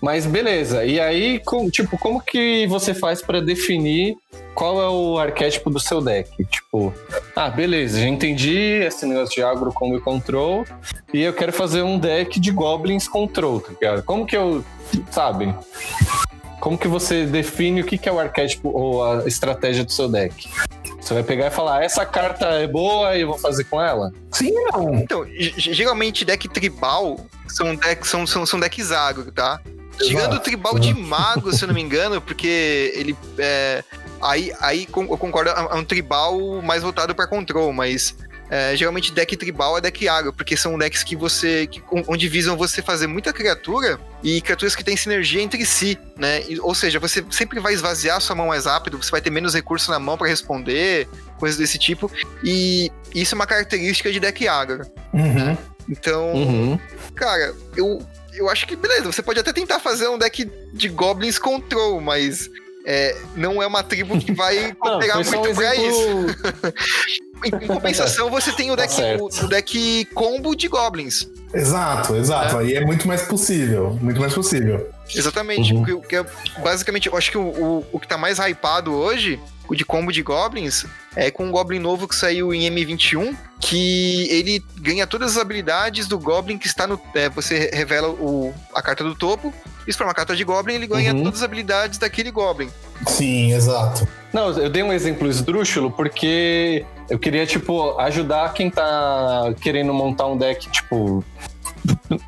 Mas 0.00 0.24
beleza, 0.24 0.84
e 0.84 0.98
aí, 0.98 1.38
com- 1.44 1.68
tipo, 1.68 1.98
como 1.98 2.20
que 2.22 2.66
você 2.68 2.94
faz 2.94 3.20
pra 3.20 3.40
definir 3.40 4.16
qual 4.54 4.80
é 4.80 4.88
o 4.88 5.18
arquétipo 5.18 5.68
do 5.68 5.78
seu 5.78 6.00
deck? 6.00 6.30
Tipo, 6.46 6.92
ah, 7.36 7.50
beleza, 7.50 8.00
já 8.00 8.06
entendi 8.08 8.56
esse 8.82 9.04
negócio 9.04 9.34
de 9.34 9.42
agro 9.42 9.70
combo 9.72 10.00
control, 10.00 10.64
e 11.12 11.20
eu 11.20 11.32
quero 11.34 11.52
fazer 11.52 11.82
um 11.82 11.98
deck 11.98 12.40
de 12.40 12.50
goblins 12.50 13.06
control, 13.06 13.60
tá 13.60 13.72
ligado? 13.72 14.02
Como 14.02 14.24
que 14.26 14.36
eu, 14.36 14.64
sabe? 15.10 15.54
Como 16.60 16.76
que 16.78 16.88
você 16.88 17.24
define 17.26 17.80
o 17.80 17.84
que 17.84 17.96
que 17.98 18.08
é 18.08 18.12
o 18.12 18.18
arquétipo 18.18 18.70
ou 18.70 19.04
a 19.04 19.26
estratégia 19.26 19.84
do 19.84 19.92
seu 19.92 20.08
deck? 20.08 20.48
Você 21.00 21.14
vai 21.14 21.22
pegar 21.22 21.46
e 21.46 21.50
falar, 21.50 21.82
essa 21.82 22.04
carta 22.06 22.46
é 22.46 22.66
boa 22.66 23.16
e 23.16 23.22
eu 23.22 23.28
vou 23.28 23.38
fazer 23.38 23.64
com 23.64 23.80
ela? 23.80 24.10
Sim, 24.32 24.52
não. 24.70 24.94
Então, 24.94 25.24
geralmente 25.56 26.24
deck 26.24 26.48
tribal 26.48 27.18
são 27.48 27.74
decks, 27.74 28.08
são, 28.10 28.26
são, 28.26 28.44
são 28.46 28.60
decks 28.60 28.92
agro, 28.92 29.32
tá? 29.32 29.60
Tirando 30.02 30.34
o 30.34 30.40
tribal 30.40 30.78
de 30.78 30.94
mago, 30.94 31.52
se 31.52 31.62
eu 31.64 31.68
não 31.68 31.74
me 31.74 31.80
engano, 31.82 32.20
porque 32.20 32.92
ele. 32.94 33.16
É, 33.38 33.82
aí, 34.22 34.52
aí 34.60 34.88
eu 34.92 35.06
concordo, 35.18 35.50
é 35.50 35.74
um 35.74 35.84
tribal 35.84 36.60
mais 36.62 36.82
voltado 36.82 37.14
pra 37.14 37.26
control, 37.26 37.72
mas. 37.72 38.14
é, 38.52 38.74
geralmente 38.74 39.12
deck 39.12 39.36
tribal 39.36 39.78
é 39.78 39.80
deck 39.80 40.08
agro, 40.08 40.32
porque 40.32 40.56
são 40.56 40.76
decks 40.76 41.04
que 41.04 41.14
você. 41.14 41.66
Que, 41.68 41.80
onde 42.08 42.28
visam 42.28 42.56
você 42.56 42.82
fazer 42.82 43.06
muita 43.06 43.32
criatura 43.32 43.98
e 44.24 44.40
criaturas 44.40 44.74
que 44.74 44.82
têm 44.82 44.96
sinergia 44.96 45.40
entre 45.40 45.64
si, 45.64 45.96
né? 46.16 46.42
E- 46.48 46.58
ou 46.60 46.74
seja, 46.74 46.98
você 46.98 47.24
sempre 47.30 47.60
vai 47.60 47.72
esvaziar 47.74 48.20
sua 48.20 48.34
mão 48.34 48.48
mais 48.48 48.66
rápido, 48.66 49.00
você 49.00 49.10
vai 49.10 49.20
ter 49.20 49.30
menos 49.30 49.54
recurso 49.54 49.90
na 49.90 49.98
mão 50.00 50.18
pra 50.18 50.26
responder, 50.26 51.06
coisas 51.38 51.56
desse 51.58 51.78
tipo. 51.78 52.10
E 52.42 52.90
isso 53.14 53.34
é 53.34 53.36
uma 53.36 53.46
característica 53.46 54.10
de 54.10 54.18
deck 54.18 54.48
agro. 54.48 54.84
Uhum. 55.14 55.56
Então, 55.88 56.32
Uhum. 56.34 56.78
cara, 57.14 57.54
eu, 57.76 58.00
eu 58.34 58.48
acho 58.48 58.66
que 58.66 58.76
beleza, 58.76 59.04
você 59.10 59.22
pode 59.22 59.38
até 59.40 59.52
tentar 59.52 59.78
fazer 59.80 60.08
um 60.08 60.18
deck 60.18 60.50
de 60.72 60.88
Goblins 60.88 61.38
Control, 61.38 62.00
mas 62.00 62.48
é, 62.86 63.16
não 63.36 63.62
é 63.62 63.66
uma 63.66 63.82
tribo 63.82 64.18
que 64.18 64.32
vai 64.32 64.74
Não, 64.82 64.98
pegar 64.98 65.22
só 65.24 65.36
um 65.36 65.40
muito 65.40 65.54
pra 65.54 65.74
isso. 65.76 66.00
exemplo. 66.00 66.74
Em, 67.44 67.48
em 67.64 67.66
compensação, 67.66 68.30
você 68.30 68.52
tem 68.52 68.70
o 68.70 68.76
Tá 68.76 68.82
deck, 68.82 68.94
certo. 68.94 69.22
o, 69.22 69.44
o 69.44 69.48
deck 69.48 70.04
combo 70.14 70.54
de 70.54 70.68
Goblins. 70.68 71.28
Exato, 71.52 72.14
exato. 72.16 72.58
Aí 72.58 72.74
é 72.74 72.84
muito 72.84 73.06
mais 73.08 73.22
possível. 73.22 73.98
Muito 74.00 74.20
mais 74.20 74.32
possível. 74.32 74.88
Exatamente. 75.14 75.72
Uhum. 75.74 75.84
Porque, 75.84 76.16
porque, 76.22 76.30
basicamente, 76.62 77.08
eu 77.08 77.16
acho 77.16 77.30
que 77.30 77.38
o, 77.38 77.42
o, 77.42 77.86
o 77.92 78.00
que 78.00 78.06
tá 78.08 78.16
mais 78.18 78.38
hypado 78.38 78.92
hoje, 78.92 79.38
o 79.68 79.74
de 79.74 79.84
combo 79.84 80.12
de 80.12 80.22
Goblins, 80.22 80.84
é 81.16 81.30
com 81.30 81.46
um 81.46 81.50
Goblin 81.50 81.78
novo 81.78 82.06
que 82.08 82.14
saiu 82.14 82.52
em 82.54 82.62
M21, 82.70 83.36
que 83.60 84.28
ele 84.30 84.64
ganha 84.76 85.06
todas 85.06 85.32
as 85.32 85.38
habilidades 85.38 86.06
do 86.06 86.18
Goblin 86.18 86.58
que 86.58 86.66
está 86.66 86.86
no. 86.86 87.00
é, 87.14 87.28
você 87.28 87.70
revela 87.72 88.08
o, 88.08 88.54
a 88.74 88.82
carta 88.82 89.02
do 89.04 89.14
topo, 89.14 89.52
isso 89.86 89.98
para 89.98 90.06
uma 90.06 90.14
carta 90.14 90.36
de 90.36 90.44
Goblin, 90.44 90.74
ele 90.74 90.86
ganha 90.86 91.12
Uhum. 91.14 91.24
todas 91.24 91.40
as 91.40 91.44
habilidades 91.44 91.98
daquele 91.98 92.30
Goblin. 92.30 92.70
Sim, 93.06 93.52
exato. 93.52 94.06
Não, 94.32 94.50
eu 94.58 94.68
dei 94.70 94.82
um 94.82 94.92
exemplo 94.92 95.26
esdrúxulo 95.28 95.90
porque 95.90 96.84
eu 97.08 97.18
queria, 97.18 97.44
tipo, 97.46 97.98
ajudar 97.98 98.52
quem 98.52 98.70
tá 98.70 99.52
querendo 99.60 99.92
montar 99.92 100.26
um 100.26 100.36
deck, 100.36 100.68
tipo. 100.70 101.24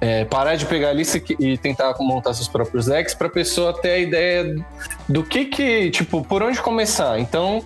É, 0.00 0.24
parar 0.24 0.54
de 0.56 0.66
pegar 0.66 0.90
a 0.90 0.92
lista 0.92 1.20
e- 1.38 1.58
tentar 1.58 1.94
montar 2.00 2.34
seus 2.34 2.48
próprios 2.48 2.86
decks 2.86 3.14
pra 3.14 3.28
pessoa 3.28 3.78
ter 3.80 3.90
a 3.90 3.98
ideia 3.98 4.54
do 5.08 5.22
que 5.24 5.46
que, 5.46 5.90
tipo, 5.90 6.22
por 6.24 6.42
onde 6.42 6.60
começar. 6.60 7.18
Então, 7.18 7.64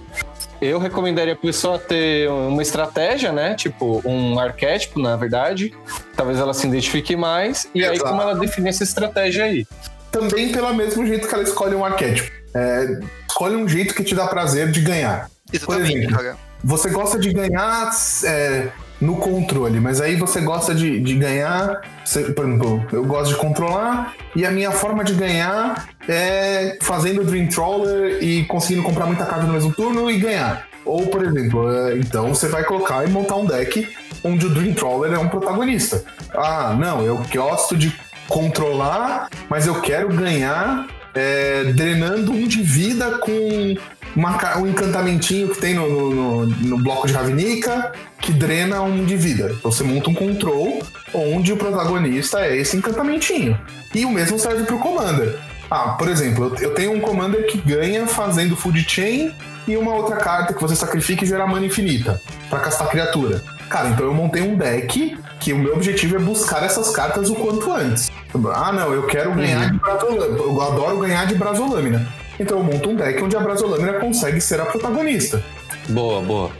eu 0.61 0.79
recomendaria 0.79 1.35
a 1.35 1.37
pessoa 1.37 1.79
ter 1.79 2.29
uma 2.31 2.63
estratégia, 2.63 3.33
né? 3.33 3.55
Tipo, 3.55 4.01
um 4.05 4.39
arquétipo, 4.39 4.99
na 5.01 5.17
verdade. 5.17 5.75
Talvez 6.17 6.39
ela 6.39 6.55
se 6.55 6.67
identifique 6.67 7.15
mais. 7.15 7.69
E 7.75 7.85
aí, 7.85 7.97
Exato. 7.97 8.11
como 8.11 8.23
ela 8.23 8.35
definir 8.35 8.71
essa 8.71 8.83
estratégia 8.83 9.45
aí? 9.45 9.67
Também 10.11 10.51
pelo 10.53 10.73
mesmo 10.75 11.07
jeito 11.07 11.29
que 11.29 11.35
ela 11.35 11.43
escolhe 11.43 11.75
um 11.75 11.85
arquétipo. 11.85 12.31
É, 12.55 13.01
escolhe 13.29 13.55
um 13.57 13.69
jeito 13.69 13.95
que 13.95 14.03
te 14.03 14.15
dá 14.15 14.27
prazer 14.27 14.71
de 14.71 14.81
ganhar. 14.81 15.31
Exatamente, 15.53 15.99
exemplo. 15.99 16.17
cara. 16.17 16.37
Você 16.65 16.89
gosta 16.89 17.19
de 17.19 17.33
ganhar 17.35 17.91
é, 18.25 18.69
no 19.01 19.17
controle, 19.17 19.79
mas 19.79 20.01
aí 20.01 20.17
você 20.17 20.41
gosta 20.41 20.75
de, 20.75 20.99
de 21.01 21.15
ganhar. 21.15 21.83
você- 22.05 22.25
por 22.33 22.47
exemplo, 22.47 22.85
eu 22.93 23.05
gosto 23.05 23.35
de 23.35 23.41
controlar 23.41 24.15
e 24.35 24.47
a 24.47 24.51
minha 24.51 24.71
forma 24.71 25.05
de 25.05 25.13
ganhar 25.13 25.89
é 26.09 26.79
fazendo 26.81 27.23
Dream 27.25 27.47
Trawler 27.49 28.23
e 28.23 28.45
conseguindo 28.47 28.83
comprar 28.83 29.07
muita 29.07 29.27
carta 29.27 29.45
no 29.47 29.53
mesmo 29.53 29.73
turno 29.73 30.11
e 30.11 30.19
ganhar. 30.19 30.67
Ou, 30.85 31.07
por 31.09 31.25
exemplo, 31.25 31.71
é, 31.71 31.99
então 31.99 32.33
você 32.35 32.49
vai 32.49 32.65
colocar 32.65 33.05
e 33.07 33.11
montar 33.11 33.35
um 33.37 33.45
deck 33.45 33.87
onde 34.25 34.47
o 34.47 34.51
Dream 34.51 34.73
Trawler 34.73 35.13
é 35.13 35.19
um 35.19 35.29
protagonista. 35.29 36.03
Ah, 36.35 36.75
não, 36.79 37.03
eu 37.03 37.21
gosto 37.35 37.77
de 37.77 37.93
controlar, 38.29 39.29
mas 39.51 39.67
eu 39.67 39.81
quero 39.81 40.09
ganhar 40.09 40.87
é, 41.15 41.65
drenando 41.75 42.33
um 42.33 42.47
de 42.47 42.63
vida 42.63 43.19
com 43.19 43.75
uma 44.15 44.59
um 44.59 44.67
encantamentinho 44.67 45.49
que 45.49 45.61
tem 45.61 45.75
no, 45.75 45.89
no, 45.89 46.11
no- 46.11 46.47
no 46.47 46.79
bloco 46.79 47.07
de 47.07 47.13
Ravnica 47.13 47.93
que 48.27 48.33
drena 48.33 48.83
um 48.83 49.05
de 49.05 49.17
vida. 49.17 49.55
Então 49.57 49.71
você 49.71 49.85
monta 49.85 50.11
um 50.11 50.15
control 50.15 50.83
onde 51.15 51.53
o 51.53 51.57
protagonista 51.57 52.41
é 52.41 52.57
esse 52.57 52.77
encantamentinho. 52.77 53.57
E 53.95 54.05
o 54.05 54.11
mesmo 54.11 54.37
serve 54.39 54.65
para 54.65 54.75
o 54.75 54.79
Commander. 54.81 55.37
Ah, 55.71 55.91
por 55.99 56.09
exemplo, 56.09 56.53
eu- 56.57 56.69
eu 56.69 56.75
tenho 56.75 56.93
um 56.93 57.01
Commander 57.01 57.47
que 57.47 57.59
ganha 57.59 58.07
fazendo 58.07 58.57
Food 58.57 58.85
Chain 58.89 59.33
e 59.69 59.77
uma 59.77 59.95
outra 59.95 60.17
carta 60.17 60.53
que 60.53 60.61
você 60.61 60.75
sacrifica 60.75 61.25
e 61.25 61.27
gera 61.29 61.47
mana 61.47 61.67
infinita 61.67 62.21
para 62.51 62.59
castar 62.61 62.89
criatura. 62.89 63.43
Cara, 63.69 63.91
então 63.91 64.07
eu 64.07 64.15
montei 64.15 64.43
um 64.43 64.57
deck 64.57 65.17
que 65.41 65.53
o 65.53 65.59
meu 65.59 65.75
objetivo 65.75 66.17
é 66.17 66.19
buscar 66.19 66.62
essas 66.65 66.91
cartas 66.91 67.31
o 67.31 67.35
quanto 67.37 67.73
antes. 67.73 68.11
Ah, 68.55 68.73
não, 68.73 68.93
eu 68.93 69.05
quero 69.07 69.33
ganhar 69.35 69.71
de 69.71 69.79
Brazolâmina. 69.79 70.39
Eu 70.39 70.61
adoro 70.62 70.99
ganhar 70.99 71.27
de 71.27 71.35
Brazolâmina. 71.37 72.07
Então 72.39 72.59
eu 72.59 72.65
monto 72.65 72.91
um 72.91 72.95
deck 72.97 73.23
onde 73.23 73.37
a 73.37 73.41
Brazolâmina 73.41 73.95
consegue 73.95 74.41
ser 74.41 74.61
a 74.61 74.67
protagonista. 74.67 75.43
Boa, 75.88 76.20
boa. 76.20 76.51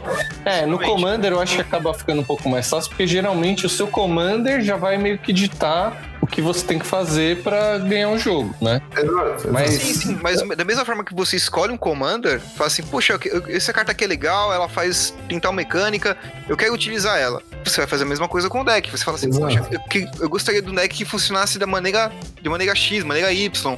É, 0.45 0.65
no. 0.65 0.77
Commander 0.79 1.31
eu 1.33 1.39
acho 1.41 1.55
que 1.55 1.61
acaba 1.61 1.93
ficando 1.93 2.21
um 2.21 2.23
pouco 2.23 2.47
mais 2.47 2.69
fácil, 2.69 2.89
porque 2.89 3.05
geralmente 3.05 3.65
o 3.65 3.69
seu 3.69 3.87
Commander 3.87 4.61
já 4.61 4.77
vai 4.77 4.97
meio 4.97 5.17
que 5.17 5.33
ditar 5.33 6.01
o 6.21 6.25
que 6.27 6.41
você 6.41 6.65
tem 6.65 6.79
que 6.79 6.85
fazer 6.85 7.41
pra 7.43 7.77
ganhar 7.77 8.07
um 8.09 8.17
jogo, 8.17 8.55
né? 8.61 8.81
Exato. 8.97 9.51
Mas- 9.51 9.69
Sim, 9.73 9.93
sim, 9.93 10.19
mas 10.21 10.41
da 10.55 10.63
mesma 10.65 10.83
forma 10.85 11.03
que 11.03 11.13
você 11.13 11.35
escolhe 11.35 11.71
um 11.73 11.77
commander, 11.77 12.39
fala 12.39 12.67
assim, 12.67 12.83
eu- 13.25 13.43
essa 13.55 13.71
carta 13.73 13.91
aqui 13.91 14.03
é 14.03 14.07
legal, 14.07 14.53
ela 14.53 14.67
faz 14.69 15.13
tem 15.27 15.39
tal 15.39 15.51
mecânica, 15.53 16.17
eu 16.47 16.55
quero 16.57 16.73
utilizar 16.73 17.17
ela. 17.19 17.41
Você 17.63 17.77
vai 17.81 17.87
fazer 17.87 18.03
a 18.03 18.07
mesma 18.07 18.27
coisa 18.27 18.49
com 18.49 18.61
o 18.61 18.63
deck. 18.63 18.89
Você 18.89 19.03
fala 19.03 19.17
assim, 19.17 19.27
Exato. 19.27 19.45
poxa, 19.45 19.67
eu, 19.71 19.79
que- 19.89 20.09
eu 20.21 20.29
gostaria 20.29 20.61
de 20.61 20.69
um 20.69 20.73
deck 20.75 20.95
que 20.95 21.05
funcionasse 21.05 21.59
da 21.59 21.67
maneira, 21.67 22.11
de 22.41 22.49
maneira 22.49 22.73
X, 22.75 23.03
maneira 23.03 23.31
Y. 23.31 23.77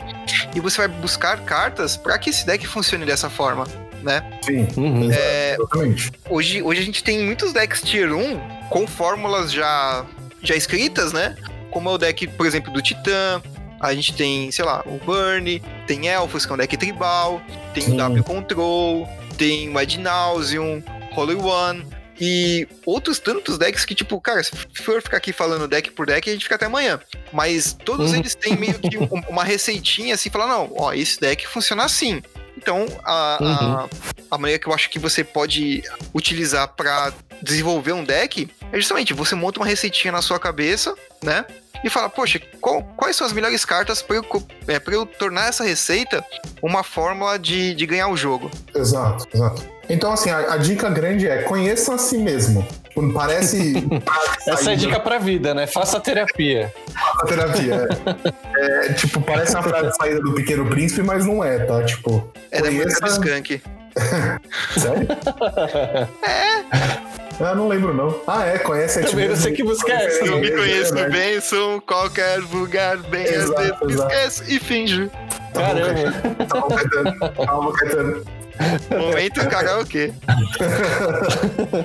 E 0.55 0.59
você 0.59 0.77
vai 0.77 0.87
buscar 0.87 1.39
cartas 1.41 1.97
para 1.97 2.17
que 2.17 2.29
esse 2.29 2.45
deck 2.45 2.65
funcione 2.67 3.05
dessa 3.05 3.29
forma, 3.29 3.65
né? 4.03 4.23
Sim, 4.43 4.67
Uhum. 4.77 5.09
exatamente. 5.11 6.11
Hoje, 6.29 6.61
hoje 6.61 6.81
a 6.81 6.83
gente 6.83 7.03
tem 7.03 7.19
muitos 7.23 7.53
decks 7.53 7.81
Tier 7.81 8.13
1 8.13 8.39
com 8.69 8.85
fórmulas 8.87 9.51
já, 9.51 10.05
já 10.41 10.55
escritas, 10.55 11.11
né? 11.13 11.35
Como 11.71 11.89
é 11.89 11.93
o 11.93 11.97
deck, 11.97 12.27
por 12.27 12.45
exemplo, 12.45 12.71
do 12.73 12.81
Titã. 12.81 13.41
A 13.79 13.93
gente 13.93 14.13
tem, 14.13 14.51
sei 14.51 14.65
lá, 14.65 14.83
o 14.85 14.97
Burn, 15.05 15.61
tem 15.87 16.07
Elfos, 16.07 16.45
que 16.45 16.51
é 16.51 16.55
um 16.55 16.57
deck 16.57 16.75
tribal, 16.75 17.41
tem 17.73 17.83
Sim. 17.83 17.93
o 17.93 17.97
W 17.97 18.23
Control, 18.23 19.07
tem 19.37 19.69
o 19.73 19.77
Ad 19.77 19.97
Nauseum, 19.99 20.83
Holy 21.15 21.35
One 21.35 21.85
e 22.19 22.67
outros 22.85 23.19
tantos 23.19 23.57
decks 23.57 23.85
que, 23.85 23.95
tipo, 23.95 24.19
cara, 24.19 24.43
se 24.43 24.51
for 24.83 25.01
ficar 25.01 25.15
aqui 25.15 25.31
falando 25.31 25.65
deck 25.69 25.91
por 25.91 26.05
deck, 26.05 26.29
a 26.29 26.33
gente 26.33 26.43
fica 26.43 26.55
até 26.55 26.65
amanhã. 26.65 26.99
Mas 27.31 27.71
todos 27.85 28.11
Uhum. 28.11 28.17
eles 28.17 28.35
têm 28.35 28.57
meio 28.57 28.77
que 28.77 28.97
um- 28.97 29.21
uma 29.29 29.45
receitinha 29.45 30.15
assim, 30.15 30.29
falar, 30.29 30.47
não, 30.47 30.73
ó, 30.75 30.91
esse 30.91 31.17
deck 31.17 31.47
funciona 31.47 31.85
assim. 31.85 32.21
Então, 32.61 32.85
a, 33.05 33.37
a, 33.41 33.89
a 34.31 34.37
maneira 34.37 34.59
que 34.61 34.67
eu 34.67 34.73
acho 34.73 34.89
que 34.89 34.99
você 34.99 35.23
pode 35.23 35.81
utilizar 36.13 36.67
para 36.67 37.13
desenvolver 37.41 37.93
um 37.93 38.03
deck 38.03 38.49
é 38.71 38.75
justamente 38.77 39.13
você 39.13 39.33
monta 39.33 39.59
uma 39.61 39.65
receitinha 39.65 40.11
na 40.11 40.21
sua 40.21 40.37
cabeça, 40.37 40.93
né? 41.23 41.45
E 41.81 41.89
fala, 41.89 42.09
poxa, 42.09 42.41
qual- 42.59 42.83
quais 42.97 43.15
são 43.15 43.25
as 43.25 43.31
melhores 43.31 43.63
cartas 43.63 44.01
para 44.01 44.17
eu, 44.17 44.25
é, 44.67 44.77
pra 44.79 44.93
eu 44.93 45.05
tornar 45.05 45.47
essa 45.47 45.63
receita 45.63 46.21
uma 46.61 46.83
fórmula 46.83 47.39
de, 47.39 47.73
de 47.73 47.85
ganhar 47.85 48.09
o 48.09 48.17
jogo? 48.17 48.51
Exato, 48.75 49.25
exato. 49.33 49.63
Então, 49.89 50.11
assim, 50.11 50.29
a, 50.29 50.53
a 50.53 50.57
dica 50.57 50.89
grande 50.89 51.25
é 51.27 51.43
conheça 51.43 51.95
a 51.95 51.97
si 51.97 52.17
mesmo. 52.17 52.67
Parece. 53.13 53.73
Essa 54.45 54.71
é 54.71 54.73
a 54.73 54.75
dica 54.75 54.99
pra 54.99 55.17
vida, 55.17 55.53
né? 55.53 55.65
Faça 55.65 55.97
terapia. 56.01 56.73
A 57.19 57.25
terapia. 57.25 57.87
É. 58.57 58.87
É, 58.89 58.93
tipo, 58.93 59.21
parece 59.21 59.53
uma 59.55 59.63
frase 59.63 59.89
de 59.89 59.95
saída 59.95 60.21
do 60.21 60.33
Pequeno 60.33 60.65
Príncipe, 60.65 61.01
mas 61.01 61.25
não 61.25 61.43
é, 61.43 61.59
tá? 61.59 61.83
Tipo, 61.83 62.31
É 62.51 62.61
da 62.61 62.71
música 62.71 63.05
do 63.05 63.11
Skunk. 63.11 63.61
Sério? 64.77 65.07
Ah, 67.41 67.55
não 67.55 67.67
lembro 67.69 67.93
não. 67.93 68.13
Ah, 68.27 68.45
é, 68.45 68.57
conhece 68.59 68.99
a 68.99 69.03
Também 69.05 69.29
não 69.29 69.35
sei 69.35 69.53
que 69.53 69.63
música 69.63 69.91
é 69.93 70.05
essa. 70.07 70.25
Eu 70.25 70.39
me 70.39 70.51
conheço 70.51 70.97
É, 70.97 71.09
bem, 71.09 71.39
sou 71.39 71.79
qualquer 71.81 72.39
lugar, 72.39 72.97
bem 72.97 73.23
às 73.23 73.31
Exato, 73.43 73.61
vezes 73.61 73.79
me 73.81 73.93
exato. 73.93 74.13
esqueço 74.13 74.43
e 74.51 74.59
finjo. 74.59 75.11
Caramba. 75.53 76.45
Calma, 76.49 76.75
Caetano. 76.75 77.45
Calma, 77.45 77.73
Caetano. 77.73 78.25
Momento 78.91 79.47
karaokê. 79.47 80.11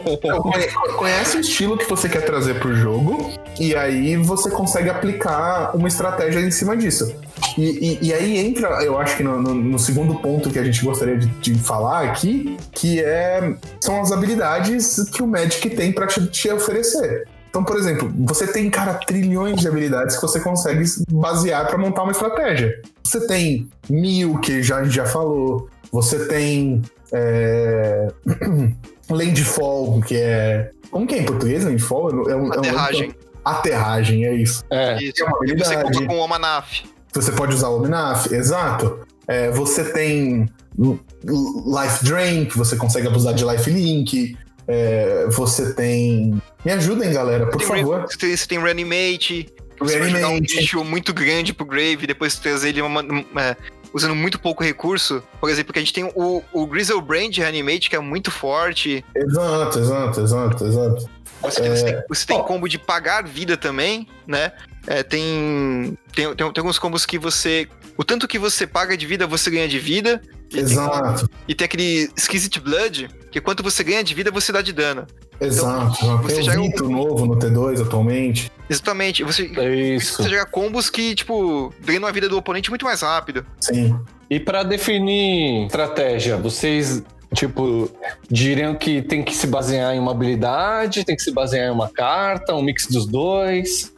Então, 0.06 0.42
conhe- 0.42 0.68
Conhece 0.96 1.36
o 1.36 1.40
estilo 1.40 1.76
que 1.76 1.88
você 1.88 2.08
quer 2.08 2.22
trazer 2.24 2.54
pro 2.58 2.74
jogo 2.74 3.30
e 3.58 3.74
aí 3.74 4.16
você 4.16 4.50
consegue 4.50 4.88
aplicar 4.90 5.76
uma 5.76 5.88
estratégia 5.88 6.40
em 6.40 6.50
cima 6.50 6.76
disso. 6.76 7.14
E, 7.58 7.62
e- 8.02 8.08
e 8.08 8.12
aí 8.12 8.38
entra, 8.38 8.68
eu 8.82 8.98
acho 8.98 9.16
que 9.16 9.22
no, 9.22 9.40
no- 9.40 9.54
no 9.54 9.78
segundo 9.78 10.14
ponto 10.16 10.50
que 10.50 10.58
a 10.58 10.64
gente 10.64 10.84
gostaria 10.84 11.16
de, 11.18 11.26
de 11.26 11.54
falar 11.54 12.04
aqui, 12.04 12.56
que 12.72 13.00
é 13.02 13.54
são 13.80 14.00
as 14.00 14.10
habilidades 14.12 14.96
que 15.10 15.22
o 15.22 15.26
Magic 15.26 15.68
tem 15.70 15.92
pra 15.92 16.06
te, 16.06 16.26
te 16.26 16.50
oferecer. 16.50 17.26
Então, 17.50 17.62
por 17.62 17.76
exemplo, 17.76 18.12
você 18.26 18.48
tem, 18.48 18.68
cara, 18.68 18.94
trilhões 18.94 19.60
de 19.60 19.68
habilidades 19.68 20.16
que 20.16 20.22
você 20.22 20.40
consegue 20.40 20.82
basear 21.08 21.66
pra 21.68 21.78
montar 21.78 22.02
uma 22.02 22.10
estratégia. 22.10 22.74
Você 23.04 23.24
tem 23.28 23.68
mil, 23.88 24.38
que 24.40 24.60
já, 24.60 24.82
já 24.84 25.06
falou. 25.06 25.68
Você 25.94 26.26
tem. 26.26 26.82
É... 27.12 28.08
Landfall, 29.08 30.00
que 30.02 30.16
é. 30.16 30.70
Como 30.90 31.06
que 31.06 31.14
é 31.14 31.18
em 31.18 31.24
português, 31.24 31.64
Landfall? 31.64 32.10
É 32.10 32.14
um- 32.14 32.30
é 32.32 32.36
um- 32.36 32.52
Aterragem. 32.52 33.14
Aterragem, 33.44 34.24
é 34.24 34.34
isso. 34.34 34.64
É. 34.70 34.96
Isso. 35.02 35.22
É 35.22 35.24
uma 35.26 35.36
E 35.44 35.48
você 35.56 35.74
habilidade. 35.74 35.82
compra 35.82 36.06
com 36.06 36.14
o 36.16 36.18
Omanaf. 36.24 36.82
Você 37.12 37.30
pode 37.32 37.54
usar 37.54 37.68
o 37.68 37.76
Omnaf, 37.76 38.26
exato. 38.32 39.00
É, 39.28 39.50
você 39.50 39.84
tem 39.92 40.48
Life 40.76 42.04
Drain, 42.04 42.46
que 42.46 42.58
você 42.58 42.74
consegue 42.76 43.06
abusar 43.06 43.34
de 43.34 43.44
Life 43.44 43.70
Link. 43.70 44.36
É, 44.66 45.26
você 45.28 45.74
tem. 45.74 46.42
Me 46.64 46.72
ajudem, 46.72 47.12
galera, 47.12 47.46
por 47.46 47.58
Tem 47.58 47.66
favor. 47.68 48.00
Re- 48.00 48.06
Você 48.08 48.18
tem, 48.18 48.36
você 48.36 48.46
tem 48.48 48.58
Reanimate. 48.60 49.46
Você 49.78 49.98
vai 49.98 50.08
jogar 50.08 50.26
um 50.26 50.30
Reanimate. 50.30 50.56
bicho 50.56 50.82
muito 50.84 51.12
grande 51.14 51.52
pro 51.52 51.66
Grave, 51.66 52.06
depois 52.06 52.36
trazer 52.38 52.70
ele 52.70 52.80
uma- 52.82 53.02
é, 53.40 53.56
usando 53.94 54.14
muito 54.14 54.38
pouco 54.40 54.62
recurso. 54.62 55.22
Por 55.40 55.48
exemplo, 55.48 55.72
que 55.72 55.78
a 55.78 55.82
gente 55.82 55.92
tem 55.92 56.04
o, 56.14 56.42
o 56.52 56.66
Grizzlebrand 56.66 57.30
de 57.30 57.40
Reanimate, 57.40 57.88
que 57.88 57.96
é 57.96 58.00
muito 58.00 58.30
forte. 58.30 59.04
Exato, 59.14 59.78
exato, 59.78 60.20
exato, 60.20 60.64
exato. 60.66 61.10
Você, 61.40 61.60
tem, 61.62 61.70
você 61.70 61.84
tem- 61.84 62.02
você 62.08 62.26
tem 62.26 62.42
combo 62.42 62.68
de 62.68 62.78
pagar 62.78 63.22
vida 63.24 63.56
também, 63.56 64.08
né? 64.26 64.52
É, 64.86 65.02
tem, 65.02 65.96
tem, 66.14 66.26
tem, 66.34 66.52
tem 66.52 66.60
alguns 66.60 66.78
combos 66.78 67.06
que 67.06 67.18
você. 67.18 67.68
O 67.96 68.02
tanto 68.04 68.26
que 68.26 68.38
você 68.38 68.66
paga 68.66 68.96
de 68.96 69.06
vida, 69.06 69.26
você 69.26 69.50
ganha 69.50 69.68
de 69.68 69.78
vida. 69.78 70.20
E 70.54 70.62
tem, 70.62 70.62
Exato, 70.62 71.28
e 71.48 71.54
tem 71.54 71.64
aquele 71.64 72.10
Exquisite 72.16 72.60
Blood, 72.60 73.08
que 73.30 73.40
quanto 73.40 73.62
você 73.62 73.82
ganha 73.82 74.04
de 74.04 74.14
vida, 74.14 74.30
você 74.30 74.52
dá 74.52 74.62
de 74.62 74.72
dano. 74.72 75.06
exato. 75.40 76.22
você 76.22 76.36
tem 76.42 76.48
é 76.48 76.58
um- 76.58 76.62
Vito 76.62 76.88
novo 76.88 77.26
no 77.26 77.36
T2 77.36 77.82
atualmente. 77.82 78.50
Exatamente. 78.70 79.22
Você, 79.24 79.50
É 79.56 79.74
isso. 79.96 80.22
você 80.22 80.28
joga 80.28 80.46
combos 80.46 80.88
que, 80.88 81.14
tipo, 81.14 81.72
drenam 81.80 82.08
a 82.08 82.12
vida 82.12 82.28
do 82.28 82.38
oponente 82.38 82.70
muito 82.70 82.84
mais 82.84 83.02
rápido. 83.02 83.44
Sim. 83.60 83.98
E 84.30 84.38
pra 84.40 84.62
definir 84.62 85.66
estratégia, 85.66 86.36
vocês, 86.36 87.02
tipo, 87.34 87.90
diriam 88.30 88.74
que 88.74 89.02
tem 89.02 89.22
que 89.22 89.34
se 89.34 89.46
basear 89.46 89.94
em 89.94 89.98
uma 89.98 90.12
habilidade, 90.12 91.04
tem 91.04 91.16
que 91.16 91.22
se 91.22 91.32
basear 91.32 91.68
em 91.68 91.70
uma 91.70 91.88
carta, 91.88 92.54
um 92.54 92.62
mix 92.62 92.86
dos 92.86 93.06
dois, 93.06 93.92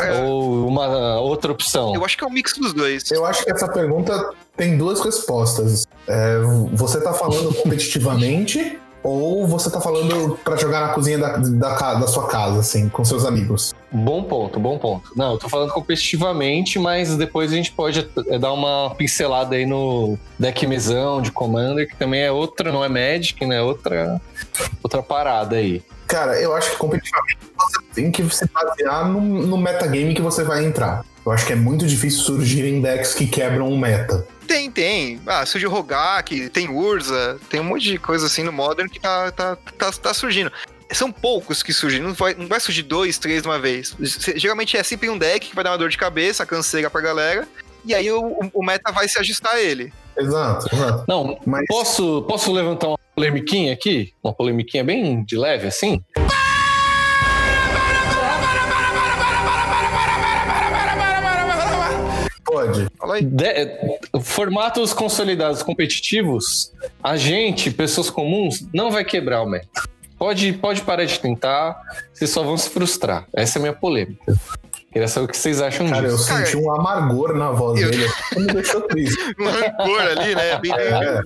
É, 0.00 0.22
ou 0.22 0.66
uma 0.66 1.18
outra 1.20 1.52
opção? 1.52 1.94
eu 1.94 2.04
acho 2.04 2.16
que 2.16 2.24
é 2.24 2.26
um 2.26 2.30
mix 2.30 2.56
dos 2.56 2.72
dois. 2.72 3.10
Eu 3.10 3.24
acho 3.26 3.44
que 3.44 3.50
essa 3.52 3.68
pergunta 3.68 4.30
tem 4.56 4.76
duas 4.78 5.00
respostas. 5.00 5.86
É, 6.06 6.38
você 6.72 7.00
tá 7.00 7.12
falando 7.12 7.54
competitivamente 7.54 8.78
ou 9.02 9.46
você 9.46 9.70
tá 9.70 9.80
falando 9.80 10.38
pra 10.44 10.56
jogar 10.56 10.80
na 10.80 10.88
cozinha 10.94 11.18
da, 11.18 11.36
da, 11.36 11.94
da 11.94 12.06
sua 12.06 12.26
casa, 12.28 12.60
assim, 12.60 12.88
com 12.88 13.04
seus 13.04 13.24
amigos? 13.24 13.74
Bom 13.90 14.22
ponto, 14.24 14.60
bom 14.60 14.78
ponto. 14.78 15.10
Não, 15.16 15.32
eu 15.32 15.38
tô 15.38 15.48
falando 15.48 15.72
competitivamente, 15.72 16.78
mas 16.78 17.16
depois 17.16 17.52
a 17.52 17.56
gente 17.56 17.72
pode 17.72 18.08
eh, 18.28 18.38
dar 18.38 18.52
uma 18.52 18.94
pincelada 18.94 19.56
aí 19.56 19.66
no 19.66 20.18
deck 20.38 20.66
mesão 20.66 21.20
de 21.20 21.32
Commander, 21.32 21.88
que 21.88 21.96
também 21.96 22.22
é 22.22 22.30
outra, 22.30 22.72
não 22.72 22.84
é 22.84 22.88
Magic, 22.88 23.44
né? 23.44 23.60
Outra, 23.60 24.20
outra 24.82 25.02
parada 25.02 25.56
aí. 25.56 25.82
Cara, 26.06 26.40
eu 26.40 26.54
acho 26.54 26.70
que 26.70 26.76
competitivamente 26.76 27.38
você 27.56 27.78
tem 27.94 28.10
que 28.10 28.22
se 28.34 28.46
basear 28.48 29.08
no, 29.08 29.20
no 29.20 29.56
metagame 29.56 30.14
que 30.14 30.22
você 30.22 30.44
vai 30.44 30.64
entrar. 30.64 31.04
Eu 31.24 31.32
acho 31.32 31.46
que 31.46 31.52
é 31.52 31.56
muito 31.56 31.86
difícil 31.86 32.20
surgirem 32.20 32.80
decks 32.80 33.14
que 33.14 33.26
quebram 33.26 33.68
o 33.68 33.78
meta. 33.78 34.26
Tem, 34.46 34.70
tem. 34.70 35.20
Ah, 35.26 35.46
surgiu 35.46 35.70
Rogak, 35.70 36.48
tem 36.50 36.68
Urza, 36.68 37.38
tem 37.48 37.60
um 37.60 37.64
monte 37.64 37.84
de 37.84 37.98
coisa 37.98 38.26
assim 38.26 38.42
no 38.42 38.52
Modern 38.52 38.88
que 38.88 39.00
tá, 39.00 39.30
tá, 39.30 39.56
tá, 39.78 39.92
tá 39.92 40.14
surgindo. 40.14 40.50
São 40.90 41.10
poucos 41.10 41.62
que 41.62 41.72
surgem, 41.72 42.02
não 42.02 42.12
vai, 42.12 42.34
não 42.34 42.46
vai 42.46 42.60
surgir 42.60 42.82
dois, 42.82 43.18
três 43.18 43.42
de 43.42 43.48
uma 43.48 43.58
vez. 43.58 43.96
Geralmente 44.36 44.76
é 44.76 44.82
sempre 44.82 45.08
um 45.08 45.16
deck 45.16 45.48
que 45.48 45.54
vai 45.54 45.64
dar 45.64 45.70
uma 45.70 45.78
dor 45.78 45.88
de 45.88 45.96
cabeça, 45.96 46.44
canseira 46.44 46.90
pra 46.90 47.00
galera, 47.00 47.48
e 47.84 47.94
aí 47.94 48.10
o, 48.10 48.50
o 48.52 48.62
meta 48.62 48.92
vai 48.92 49.08
se 49.08 49.18
ajustar 49.18 49.54
a 49.54 49.60
ele. 49.60 49.92
Exato, 50.18 50.74
exato. 50.74 51.04
Não, 51.08 51.38
Mas 51.46 51.64
posso, 51.66 52.22
posso 52.28 52.52
levantar 52.52 52.88
uma 52.88 52.98
polemiquinha 53.14 53.72
aqui? 53.72 54.12
Uma 54.22 54.34
polemiquinha 54.34 54.84
bem 54.84 55.24
de 55.24 55.36
leve, 55.36 55.66
assim? 55.66 56.02
Fala 62.98 63.16
aí. 63.16 63.24
De- 63.24 63.98
formatos 64.22 64.92
consolidados 64.92 65.62
competitivos, 65.62 66.72
a 67.02 67.16
gente, 67.16 67.70
pessoas 67.70 68.10
comuns, 68.10 68.64
não 68.72 68.90
vai 68.90 69.04
quebrar 69.04 69.42
o 69.42 69.46
meta. 69.46 69.68
Pode, 70.18 70.52
pode 70.52 70.82
parar 70.82 71.04
de 71.04 71.18
tentar, 71.18 71.76
vocês 72.12 72.30
só 72.30 72.42
vão 72.44 72.56
se 72.56 72.70
frustrar. 72.70 73.26
Essa 73.34 73.58
é 73.58 73.60
a 73.60 73.62
minha 73.62 73.72
polêmica. 73.72 74.34
Queria 74.92 75.08
saber 75.08 75.24
o 75.24 75.28
que 75.28 75.36
vocês 75.36 75.60
acham 75.60 75.88
Cara, 75.88 76.06
eu 76.06 76.14
disso. 76.16 76.28
Cara, 76.28 76.44
senti 76.46 76.56
um 76.58 76.70
amargor 76.72 77.34
na 77.34 77.50
voz 77.50 77.80
eu- 77.80 77.90
dele. 77.90 78.08
Me 78.36 78.46
deixou 78.46 78.82
triste. 78.82 79.16
Um 79.40 79.44
rancor 79.48 80.00
ali, 80.02 80.34
né? 80.34 80.58
Bem 80.58 80.72
É. 80.72 81.20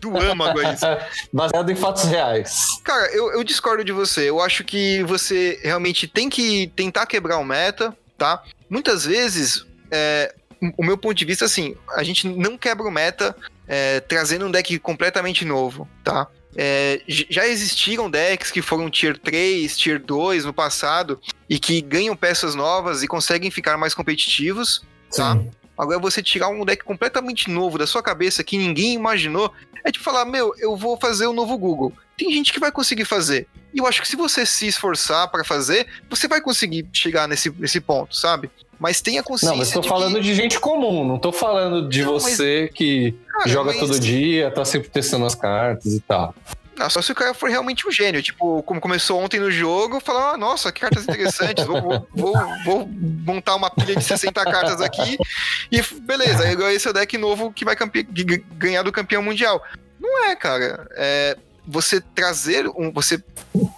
do 0.00 0.16
âmago 0.18 0.60
aí. 0.60 0.76
Baseado 1.32 1.70
em 1.70 1.74
fatos 1.74 2.04
reais. 2.04 2.66
Cara, 2.84 3.06
eu, 3.12 3.32
eu 3.32 3.42
discordo 3.42 3.82
de 3.82 3.92
você. 3.92 4.28
Eu 4.28 4.40
acho 4.40 4.62
que 4.62 5.02
você 5.04 5.58
realmente 5.62 6.06
tem 6.06 6.28
que 6.28 6.70
tentar 6.76 7.06
quebrar 7.06 7.38
o 7.38 7.44
meta, 7.44 7.96
tá? 8.18 8.42
Muitas 8.68 9.04
vezes, 9.06 9.64
é, 9.90 10.34
o 10.76 10.84
meu 10.84 10.96
ponto 10.96 11.14
de 11.14 11.24
vista, 11.24 11.44
assim, 11.44 11.74
a 11.94 12.02
gente 12.02 12.28
não 12.28 12.56
quebra 12.56 12.86
o 12.86 12.90
meta 12.90 13.34
é, 13.66 14.00
trazendo 14.00 14.46
um 14.46 14.50
deck 14.50 14.78
completamente 14.78 15.44
novo, 15.44 15.88
tá? 16.04 16.28
É, 16.54 17.00
já 17.06 17.46
existiram 17.46 18.10
decks 18.10 18.50
que 18.50 18.60
foram 18.60 18.90
tier 18.90 19.16
3, 19.18 19.76
tier 19.76 19.98
2 19.98 20.44
no 20.44 20.52
passado 20.52 21.18
e 21.48 21.58
que 21.58 21.80
ganham 21.80 22.14
peças 22.14 22.54
novas 22.54 23.02
e 23.02 23.08
conseguem 23.08 23.50
ficar 23.50 23.78
mais 23.78 23.94
competitivos, 23.94 24.84
tá? 25.14 25.32
Sim. 25.32 25.50
Agora 25.76 25.98
você 25.98 26.22
tirar 26.22 26.48
um 26.48 26.64
deck 26.64 26.84
completamente 26.84 27.50
novo 27.50 27.78
da 27.78 27.86
sua 27.86 28.02
cabeça 28.02 28.44
que 28.44 28.58
ninguém 28.58 28.92
imaginou, 28.92 29.52
é 29.82 29.90
tipo 29.90 30.04
falar, 30.04 30.24
meu, 30.24 30.54
eu 30.58 30.76
vou 30.76 30.98
fazer 30.98 31.26
o 31.26 31.32
novo 31.32 31.56
Google. 31.56 31.92
Tem 32.16 32.30
gente 32.30 32.52
que 32.52 32.60
vai 32.60 32.70
conseguir 32.70 33.04
fazer. 33.04 33.48
E 33.74 33.78
eu 33.78 33.86
acho 33.86 34.02
que 34.02 34.06
se 34.06 34.14
você 34.14 34.44
se 34.44 34.66
esforçar 34.66 35.28
pra 35.28 35.42
fazer, 35.42 35.86
você 36.08 36.28
vai 36.28 36.40
conseguir 36.40 36.86
chegar 36.92 37.26
nesse, 37.26 37.50
nesse 37.58 37.80
ponto, 37.80 38.14
sabe? 38.14 38.50
Mas 38.82 39.00
tenha 39.00 39.22
consciência 39.22 39.52
Não, 39.52 39.58
mas 39.58 39.70
de 39.70 39.88
falando 39.88 40.16
que, 40.16 40.22
de 40.22 40.34
gente 40.34 40.58
comum, 40.58 41.06
não 41.06 41.16
tô 41.16 41.30
falando 41.30 41.88
de 41.88 42.02
Não, 42.02 42.14
mas- 42.14 42.22
você 42.24 42.68
que 42.74 43.14
cara, 43.32 43.48
joga 43.48 43.70
mas- 43.70 43.78
todo 43.78 44.00
dia, 44.00 44.50
tá 44.50 44.64
sempre 44.64 44.88
testando 44.90 45.24
as 45.24 45.36
cartas 45.36 45.86
e 45.92 46.00
tal. 46.00 46.34
Não, 46.76 46.90
só 46.90 47.00
se 47.00 47.12
o 47.12 47.14
cara 47.14 47.32
for 47.32 47.48
realmente 47.48 47.86
um 47.86 47.92
gênio. 47.92 48.20
Tipo, 48.20 48.60
como 48.64 48.80
começou 48.80 49.20
ontem 49.22 49.38
no 49.38 49.52
jogo, 49.52 50.00
falar, 50.00 50.32
ah, 50.32 50.36
nossa, 50.36 50.72
que 50.72 50.80
cartas 50.80 51.04
interessantes, 51.04 51.64
vou, 51.64 51.80
vou, 51.80 52.06
vou, 52.12 52.34
vou 52.64 52.88
montar 52.88 53.54
uma 53.54 53.70
pilha 53.70 53.94
de 53.94 54.02
60 54.02 54.42
cartas 54.42 54.80
aqui 54.80 55.16
e 55.70 55.80
beleza, 56.00 56.42
esse 56.72 56.88
é 56.88 56.90
o 56.90 56.94
deck 56.94 57.16
novo 57.16 57.52
que 57.52 57.64
vai 57.64 57.76
ganhar 58.56 58.82
do 58.82 58.90
campeão 58.90 59.22
mundial. 59.22 59.62
Não 60.00 60.24
é, 60.24 60.34
cara. 60.34 60.88
É, 60.96 61.36
você 61.64 62.00
trazer 62.00 62.66
um. 62.68 62.90
Você 62.90 63.22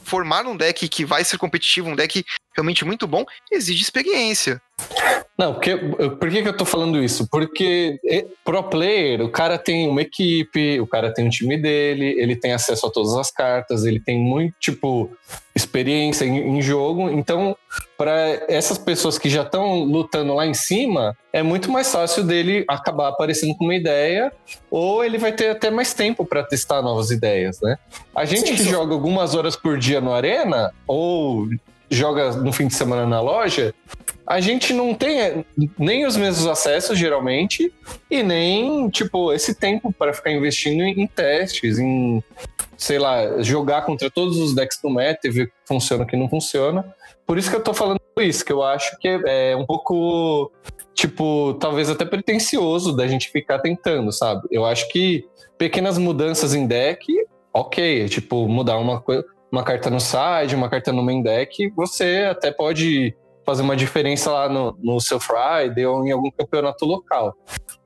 formar 0.04 0.46
um 0.46 0.56
deck 0.56 0.88
que 0.88 1.04
vai 1.04 1.24
ser 1.24 1.36
competitivo, 1.36 1.90
um 1.90 1.96
deck 1.96 2.24
realmente 2.54 2.84
muito 2.84 3.06
bom, 3.06 3.24
exige 3.50 3.82
experiência. 3.82 4.60
Não, 5.36 5.52
porque, 5.52 5.76
por 5.76 6.30
que, 6.30 6.42
que 6.42 6.48
eu 6.48 6.56
tô 6.56 6.64
falando 6.64 7.02
isso? 7.02 7.26
Porque 7.28 7.98
é, 8.06 8.24
pro 8.44 8.62
player, 8.62 9.20
o 9.20 9.28
cara 9.28 9.58
tem 9.58 9.88
uma 9.88 10.02
equipe, 10.02 10.78
o 10.80 10.86
cara 10.86 11.12
tem 11.12 11.26
um 11.26 11.30
time 11.30 11.56
dele, 11.60 12.14
ele 12.18 12.36
tem 12.36 12.52
acesso 12.52 12.86
a 12.86 12.90
todas 12.90 13.14
as 13.14 13.32
cartas, 13.32 13.84
ele 13.84 13.98
tem 13.98 14.16
muito, 14.16 14.54
tipo, 14.60 15.10
experiência 15.54 16.24
em, 16.24 16.56
em 16.56 16.62
jogo. 16.62 17.10
Então, 17.10 17.56
para 17.98 18.44
essas 18.48 18.78
pessoas 18.78 19.18
que 19.18 19.28
já 19.28 19.42
estão 19.42 19.82
lutando 19.82 20.34
lá 20.34 20.46
em 20.46 20.54
cima, 20.54 21.16
é 21.32 21.42
muito 21.42 21.68
mais 21.68 21.90
fácil 21.90 22.22
dele 22.22 22.64
acabar 22.68 23.08
aparecendo 23.08 23.56
com 23.56 23.64
uma 23.64 23.74
ideia, 23.74 24.32
ou 24.70 25.04
ele 25.04 25.18
vai 25.18 25.32
ter 25.32 25.50
até 25.50 25.68
mais 25.68 25.92
tempo 25.94 26.24
para 26.24 26.44
testar 26.44 26.80
novas 26.80 27.10
ideias, 27.10 27.60
né? 27.60 27.76
A 28.14 28.24
gente 28.24 28.50
Sim, 28.50 28.54
que 28.54 28.62
joga 28.62 28.94
algumas 28.94 29.34
horas 29.34 29.56
por 29.56 29.78
dia 29.78 30.00
no 30.00 30.12
Arena, 30.12 30.72
ou 30.86 31.48
joga 31.94 32.32
no 32.32 32.52
fim 32.52 32.66
de 32.66 32.74
semana 32.74 33.06
na 33.06 33.20
loja, 33.20 33.74
a 34.26 34.40
gente 34.40 34.72
não 34.72 34.94
tem 34.94 35.20
é, 35.20 35.44
nem 35.78 36.06
os 36.06 36.16
mesmos 36.16 36.46
acessos, 36.46 36.98
geralmente, 36.98 37.72
e 38.10 38.22
nem, 38.22 38.88
tipo, 38.88 39.32
esse 39.32 39.54
tempo 39.54 39.92
para 39.92 40.14
ficar 40.14 40.30
investindo 40.30 40.82
em, 40.82 41.06
testes, 41.06 41.78
em, 41.78 42.22
sei 42.76 42.98
lá, 42.98 43.42
jogar 43.42 43.82
contra 43.82 44.10
todos 44.10 44.38
os 44.38 44.54
decks 44.54 44.80
do 44.82 44.88
meta 44.88 45.26
e 45.28 45.30
ver 45.30 45.46
que 45.48 45.52
funciona 45.66 46.06
que 46.06 46.16
não 46.16 46.28
funciona. 46.28 46.84
Por 47.26 47.38
isso 47.38 47.50
que 47.50 47.56
eu 47.56 47.62
tô 47.62 47.74
falando 47.74 48.00
isso, 48.18 48.44
que 48.44 48.52
eu 48.52 48.62
acho 48.62 48.98
que 48.98 49.08
é 49.08 49.54
um 49.56 49.66
pouco, 49.66 50.50
tipo, 50.94 51.54
talvez 51.54 51.90
até 51.90 52.04
pretencioso 52.04 52.96
da 52.96 53.06
gente 53.06 53.30
ficar 53.30 53.58
tentando, 53.58 54.10
sabe? 54.10 54.46
Eu 54.50 54.64
acho 54.64 54.88
que 54.90 55.26
pequenas 55.58 55.98
mudanças 55.98 56.54
em 56.54 56.66
deck, 56.66 57.06
ok, 57.52 58.08
tipo, 58.08 58.48
mudar 58.48 58.78
uma 58.78 59.00
coisa, 59.00 59.24
uma 59.54 59.62
carta 59.62 59.88
no 59.88 60.00
side, 60.00 60.54
uma 60.56 60.68
carta 60.68 60.92
no 60.92 61.02
main 61.02 61.22
deck, 61.22 61.70
você 61.76 62.26
até 62.28 62.50
pode 62.50 63.14
fazer 63.46 63.62
uma 63.62 63.76
diferença 63.76 64.30
lá 64.32 64.48
no, 64.48 64.76
no 64.82 64.98
seu 65.00 65.20
Friday 65.20 65.84
ou 65.86 66.04
em 66.06 66.10
algum 66.10 66.30
campeonato 66.30 66.84
local. 66.84 67.34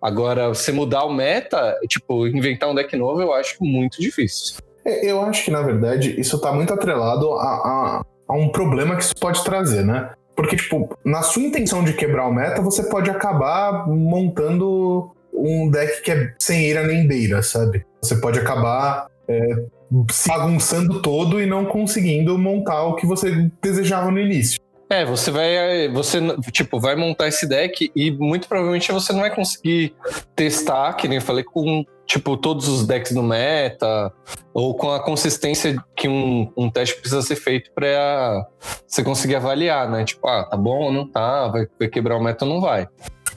Agora, 0.01 0.49
você 0.49 0.73
mudar 0.73 1.05
o 1.05 1.13
meta, 1.13 1.77
tipo, 1.89 2.27
inventar 2.27 2.71
um 2.71 2.75
deck 2.75 2.97
novo, 2.97 3.21
eu 3.21 3.35
acho 3.35 3.57
muito 3.61 4.01
difícil. 4.01 4.57
É, 4.85 5.11
Eu 5.11 5.21
acho 5.23 5.45
que, 5.45 5.51
na 5.51 5.61
verdade, 5.61 6.19
isso 6.19 6.41
tá 6.41 6.53
muito 6.53 6.73
atrelado 6.73 7.33
a, 7.35 7.45
a- 7.45 8.03
a 8.29 8.35
um 8.35 8.49
problema 8.51 8.97
que 8.97 9.03
isso 9.03 9.15
pode 9.21 9.43
trazer, 9.45 9.85
né? 9.85 10.11
Porque, 10.37 10.55
tipo, 10.57 10.89
na 11.05 11.23
sua 11.23 11.43
intenção 11.43 11.83
de 11.83 11.93
quebrar 11.93 12.29
o 12.29 12.33
meta, 12.33 12.63
você 12.63 12.85
pode 12.85 13.11
acabar 13.11 13.87
montando 13.89 15.11
um 15.35 15.69
deck 15.71 16.03
que 16.03 16.13
é 16.13 16.33
sem 16.39 16.65
eira 16.67 16.85
nem 16.87 17.07
beira, 17.07 17.43
sabe? 17.43 17.85
Você 18.03 18.17
pode 18.21 18.39
acabar 18.39 19.09
é, 19.29 19.65
se 20.11 20.29
bagunçando 20.29 21.03
todo 21.03 21.41
e 21.41 21.47
não 21.47 21.65
conseguindo 21.65 22.37
montar 22.39 22.85
o 22.85 22.97
que 22.97 23.07
você 23.07 23.51
desejava 23.63 24.11
no 24.11 24.19
início. 24.19 24.59
É, 24.91 25.05
você 25.05 25.31
vai, 25.31 25.89
você 25.89 26.19
tipo, 26.51 26.81
vai 26.81 26.97
montar 26.97 27.29
esse 27.29 27.47
deck 27.47 27.93
e 27.95 28.11
muito 28.11 28.49
provavelmente 28.49 28.91
você 28.91 29.13
não 29.13 29.21
vai 29.21 29.35
conseguir 29.35 29.95
testar, 30.35 30.95
que 30.95 31.07
nem 31.07 31.19
eu 31.19 31.23
falei, 31.23 31.45
com 31.45 31.85
tipo 32.07 32.39
todos 32.39 32.67
os 32.69 32.87
decks 32.87 33.13
do 33.13 33.23
meta 33.23 34.11
ou 34.55 34.75
com 34.75 34.91
a 34.91 35.05
consistência 35.05 35.77
que 35.95 36.09
um, 36.09 36.51
um 36.57 36.71
teste 36.71 36.99
precisa 36.99 37.21
ser 37.21 37.37
feito 37.37 37.71
para 37.75 38.47
você 38.87 39.05
conseguir 39.05 39.37
avaliar, 39.37 39.91
né? 39.91 40.05
Tipo, 40.05 40.27
ah, 40.27 40.45
tá 40.45 40.57
bom 40.57 40.85
ou 40.85 40.93
não 40.93 41.07
tá, 41.07 41.49
vai, 41.49 41.67
vai 41.79 41.89
quebrar 41.89 42.17
o 42.17 42.25
meta 42.25 42.47
ou 42.47 42.51
não 42.55 42.61
vai. 42.61 42.89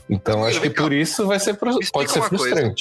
Então 0.09 0.45
acho 0.45 0.61
que 0.61 0.69
por 0.69 0.93
isso 0.93 1.27
vai 1.27 1.39
ser 1.39 1.55
pode 1.55 2.11
ser 2.11 2.19
uma 2.19 2.29
coisa. 2.29 2.73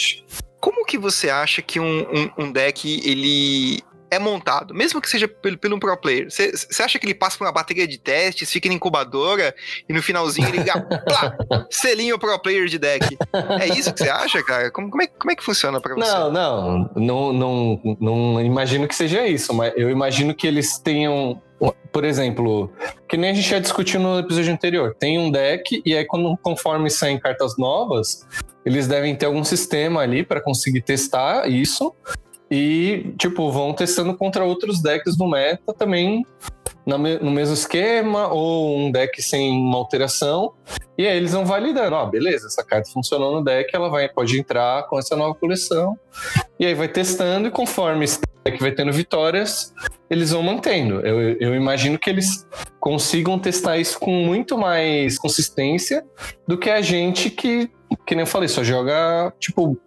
Como 0.61 0.85
que 0.85 0.99
você 0.99 1.31
acha 1.31 1.63
que 1.63 1.81
um, 1.81 2.01
um, 2.03 2.31
um 2.45 2.53
deck 2.53 3.01
ele 3.03 3.83
é 4.11 4.19
montado, 4.19 4.75
mesmo 4.75 5.01
que 5.01 5.09
seja 5.09 5.29
pelo, 5.29 5.57
pelo 5.57 5.77
um 5.77 5.79
pro 5.79 5.97
player? 5.97 6.29
Você 6.31 6.83
acha 6.83 6.99
que 6.99 7.07
ele 7.07 7.15
passa 7.15 7.39
por 7.39 7.47
uma 7.47 7.53
bateria 7.53 7.87
de 7.87 7.99
testes, 7.99 8.51
fica 8.51 8.69
na 8.69 8.75
incubadora 8.75 9.55
e 9.89 9.93
no 9.93 10.03
finalzinho 10.03 10.49
ele 10.49 10.59
liga, 10.59 10.81
plá, 11.07 11.37
selinho 11.71 12.19
pro 12.19 12.39
player 12.41 12.67
de 12.67 12.79
deck? 12.79 13.17
É 13.61 13.67
isso 13.69 13.93
que 13.93 14.01
você 14.01 14.11
acha, 14.11 14.43
cara? 14.43 14.71
Como, 14.71 14.91
como, 14.91 15.03
é, 15.03 15.07
como 15.07 15.31
é 15.31 15.37
que 15.37 15.45
funciona 15.45 15.81
pra 15.81 15.95
você? 15.95 16.11
Não, 16.11 16.33
não, 16.33 16.91
não, 16.97 17.33
não, 17.33 17.81
não 18.01 18.41
imagino 18.41 18.89
que 18.89 18.95
seja 18.95 19.27
isso, 19.27 19.55
mas 19.55 19.73
eu 19.77 19.89
imagino 19.89 20.35
que 20.35 20.47
eles 20.47 20.79
tenham, 20.79 21.41
por 21.93 22.05
exemplo, 22.05 22.73
que 23.09 23.17
nem 23.17 23.31
a 23.31 23.35
gente 23.35 23.49
já 23.49 23.59
discutiu 23.59 24.01
no 24.01 24.19
episódio 24.19 24.53
anterior, 24.53 24.97
tem 24.99 25.19
um 25.19 25.31
deck 25.31 25.81
e 25.85 25.97
aí 25.97 26.05
quando, 26.05 26.37
conforme 26.39 26.91
saem 26.91 27.19
cartas 27.19 27.57
novas, 27.57 28.27
eles 28.65 28.89
devem 28.89 29.15
ter 29.15 29.27
algum 29.27 29.45
sistema 29.45 30.01
ali 30.01 30.25
para 30.25 30.41
conseguir 30.41 30.83
testar 30.83 31.49
isso 31.49 31.95
e, 32.51 33.15
tipo, 33.19 33.51
vão 33.51 33.73
testando 33.73 34.17
contra 34.17 34.45
outros 34.45 34.83
decks 34.83 35.17
do 35.17 35.29
meta 35.29 35.73
também 35.73 36.25
no 36.87 37.31
mesmo 37.31 37.55
esquema 37.55 38.29
ou 38.29 38.77
um 38.77 38.91
deck 38.91 39.23
sem 39.23 39.53
uma 39.53 39.77
alteração 39.77 40.55
e 41.01 41.07
aí 41.07 41.17
eles 41.17 41.33
vão 41.33 41.47
validando, 41.47 41.97
ó, 41.97 42.05
beleza, 42.05 42.47
essa 42.47 42.63
carta 42.63 42.91
funcionou 42.91 43.35
no 43.35 43.45
deck, 43.45 43.75
ela 43.75 43.89
vai, 43.89 44.09
pode 44.09 44.39
entrar 44.39 44.87
com 44.89 44.99
essa 44.99 45.17
nova 45.17 45.35
coleção 45.35 45.99
e 46.59 46.67
aí 46.67 46.75
vai 46.75 46.89
testando 46.89 47.49
e 47.49 47.51
conforme 47.51 48.05
esse 48.05 48.21
deck 48.45 48.61
vai 48.61 48.73
tendo 48.73 48.93
vitórias, 48.93 49.73
eles 50.11 50.31
vão 50.31 50.43
mantendo. 50.43 51.01
Eu, 51.01 51.37
eu 51.41 51.55
imagino 51.55 51.99
que 51.99 52.11
eles 52.11 52.47
consigam 52.79 53.39
testar 53.39 53.79
isso 53.79 53.99
com 53.99 54.11
muito 54.11 54.59
mais 54.59 55.19
consistência 55.19 56.05
do 56.47 56.59
que 56.59 56.69
a 56.69 56.83
gente 56.83 57.31
que, 57.31 57.71
que 58.07 58.15
nem 58.15 58.23
eu 58.23 58.27
falei, 58.27 58.49
só 58.49 58.63
joga, 58.63 59.33
tipo, 59.39 59.81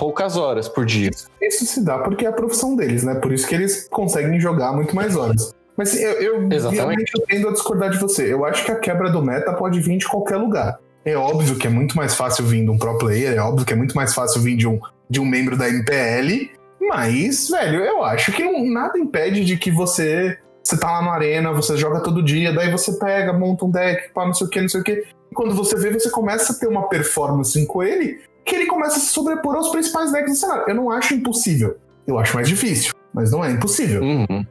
poucas 0.00 0.38
horas 0.38 0.66
por 0.66 0.86
dia. 0.86 1.10
Isso 1.42 1.66
se 1.66 1.84
dá 1.84 1.98
porque 1.98 2.24
é 2.24 2.30
a 2.30 2.32
profissão 2.32 2.74
deles, 2.74 3.04
né? 3.04 3.16
Por 3.16 3.30
isso 3.32 3.46
que 3.46 3.54
eles 3.54 3.86
conseguem 3.90 4.40
jogar 4.40 4.72
muito 4.72 4.96
mais 4.96 5.14
horas. 5.14 5.54
Mas 5.76 5.94
eu, 5.94 6.12
eu 6.12 6.48
Exatamente. 6.50 6.74
realmente 6.74 7.12
eu 7.14 7.26
tendo 7.26 7.48
a 7.48 7.52
discordar 7.52 7.90
de 7.90 7.98
você. 7.98 8.32
Eu 8.32 8.46
acho 8.46 8.64
que 8.64 8.72
a 8.72 8.76
quebra 8.76 9.10
do 9.10 9.22
meta 9.22 9.52
pode 9.52 9.78
vir 9.78 9.98
de 9.98 10.08
qualquer 10.08 10.38
lugar. 10.38 10.78
É 11.04 11.16
óbvio 11.16 11.56
que 11.56 11.66
é 11.66 11.70
muito 11.70 11.96
mais 11.98 12.14
fácil 12.14 12.46
vir 12.46 12.64
de 12.64 12.70
um 12.70 12.78
pro 12.78 12.96
player, 12.96 13.34
é 13.36 13.40
óbvio 13.40 13.66
que 13.66 13.72
é 13.74 13.76
muito 13.76 13.94
mais 13.94 14.14
fácil 14.14 14.40
vir 14.40 14.56
de 14.56 14.66
um, 14.66 14.78
de 15.08 15.20
um 15.20 15.24
membro 15.24 15.56
da 15.56 15.68
MPL, 15.68 16.50
mas, 16.80 17.48
velho, 17.48 17.82
eu 17.82 18.02
acho 18.04 18.32
que 18.32 18.42
não- 18.44 18.66
nada 18.66 18.98
impede 18.98 19.44
de 19.44 19.56
que 19.56 19.70
você. 19.70 20.38
Você 20.62 20.78
tá 20.78 20.92
lá 20.92 21.02
na 21.02 21.12
arena, 21.12 21.52
você 21.52 21.74
joga 21.76 22.00
todo 22.00 22.22
dia, 22.22 22.52
daí 22.52 22.70
você 22.70 22.92
pega, 22.98 23.32
monta 23.32 23.64
um 23.64 23.70
deck, 23.70 24.12
pá, 24.12 24.26
não 24.26 24.34
sei 24.34 24.46
o 24.46 24.50
que, 24.50 24.60
não 24.60 24.68
sei 24.68 24.80
o 24.80 24.84
que. 24.84 25.04
E 25.30 25.34
quando 25.34 25.54
você 25.54 25.74
vê, 25.76 25.90
você 25.90 26.10
começa 26.10 26.52
a 26.52 26.56
ter 26.56 26.68
uma 26.68 26.86
performance 26.88 27.66
com 27.66 27.82
ele 27.82 28.20
que 28.44 28.54
ele 28.56 28.66
começa 28.66 28.96
a 28.96 29.00
se 29.00 29.06
sobrepor 29.06 29.54
aos 29.56 29.68
principais 29.68 30.12
decks 30.12 30.32
do 30.32 30.36
cenário. 30.38 30.64
Eu 30.68 30.74
não 30.74 30.90
acho 30.90 31.14
impossível. 31.14 31.76
Eu 32.06 32.18
acho 32.18 32.34
mais 32.34 32.48
difícil, 32.48 32.92
mas 33.14 33.30
não 33.30 33.44
é 33.44 33.50
impossível, 33.50 34.02
Uhum. 34.02 34.44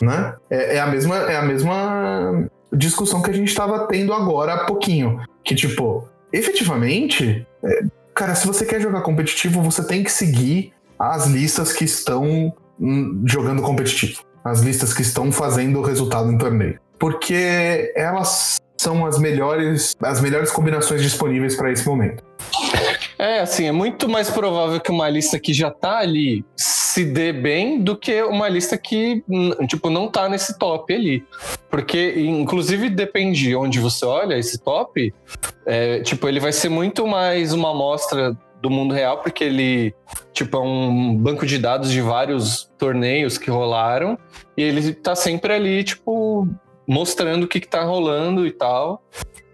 né? 0.00 0.34
É, 0.50 0.76
é 0.76 0.80
a 0.80 0.86
mesma, 0.86 1.16
é 1.30 1.36
a 1.36 1.42
mesma 1.42 2.48
discussão 2.72 3.22
que 3.22 3.30
a 3.30 3.34
gente 3.34 3.48
estava 3.48 3.86
tendo 3.86 4.12
agora 4.12 4.54
há 4.54 4.64
pouquinho. 4.66 5.20
Que, 5.44 5.54
tipo, 5.54 6.08
efetivamente, 6.32 7.46
é, 7.62 7.84
cara, 8.14 8.34
se 8.34 8.46
você 8.46 8.64
quer 8.64 8.80
jogar 8.80 9.02
competitivo, 9.02 9.62
você 9.62 9.84
tem 9.86 10.02
que 10.02 10.10
seguir 10.10 10.72
as 10.98 11.26
listas 11.26 11.72
que 11.72 11.84
estão 11.84 12.52
hum, 12.80 13.22
jogando 13.26 13.62
competitivo. 13.62 14.22
As 14.42 14.60
listas 14.60 14.92
que 14.94 15.02
estão 15.02 15.30
fazendo 15.30 15.78
o 15.78 15.82
resultado 15.82 16.30
em 16.32 16.38
torneio. 16.38 16.78
Porque 16.98 17.92
elas 17.94 18.56
são 18.78 19.04
as 19.06 19.18
melhores, 19.18 19.94
as 20.02 20.20
melhores 20.20 20.50
combinações 20.50 21.02
disponíveis 21.02 21.54
para 21.54 21.70
esse 21.70 21.86
momento. 21.86 22.22
É, 23.18 23.40
assim, 23.40 23.66
é 23.66 23.72
muito 23.72 24.08
mais 24.08 24.30
provável 24.30 24.78
que 24.78 24.90
uma 24.90 25.08
lista 25.08 25.38
que 25.38 25.54
já 25.54 25.70
tá 25.70 25.98
ali 25.98 26.44
se 26.56 27.04
dê 27.04 27.32
bem 27.32 27.80
do 27.80 27.96
que 27.96 28.22
uma 28.22 28.48
lista 28.48 28.76
que, 28.76 29.22
tipo, 29.68 29.90
não 29.90 30.08
tá 30.08 30.28
nesse 30.28 30.58
top 30.58 30.94
ali. 30.94 31.24
Porque, 31.70 32.14
inclusive, 32.18 32.88
depende 32.88 33.44
de 33.44 33.56
onde 33.56 33.80
você 33.80 34.04
olha 34.04 34.36
esse 34.38 34.58
top, 34.58 35.12
é, 35.64 36.00
tipo, 36.00 36.28
ele 36.28 36.40
vai 36.40 36.52
ser 36.52 36.68
muito 36.68 37.06
mais 37.06 37.52
uma 37.52 37.70
amostra 37.70 38.36
do 38.62 38.70
mundo 38.70 38.94
real, 38.94 39.18
porque 39.18 39.44
ele, 39.44 39.94
tipo, 40.32 40.56
é 40.56 40.60
um 40.60 41.14
banco 41.14 41.46
de 41.46 41.58
dados 41.58 41.90
de 41.90 42.00
vários 42.00 42.70
torneios 42.78 43.38
que 43.38 43.50
rolaram, 43.50 44.18
e 44.56 44.62
ele 44.62 44.94
tá 44.94 45.14
sempre 45.14 45.52
ali, 45.52 45.84
tipo, 45.84 46.48
mostrando 46.86 47.44
o 47.44 47.48
que, 47.48 47.60
que 47.60 47.68
tá 47.68 47.82
rolando 47.82 48.46
e 48.46 48.50
tal. 48.52 49.02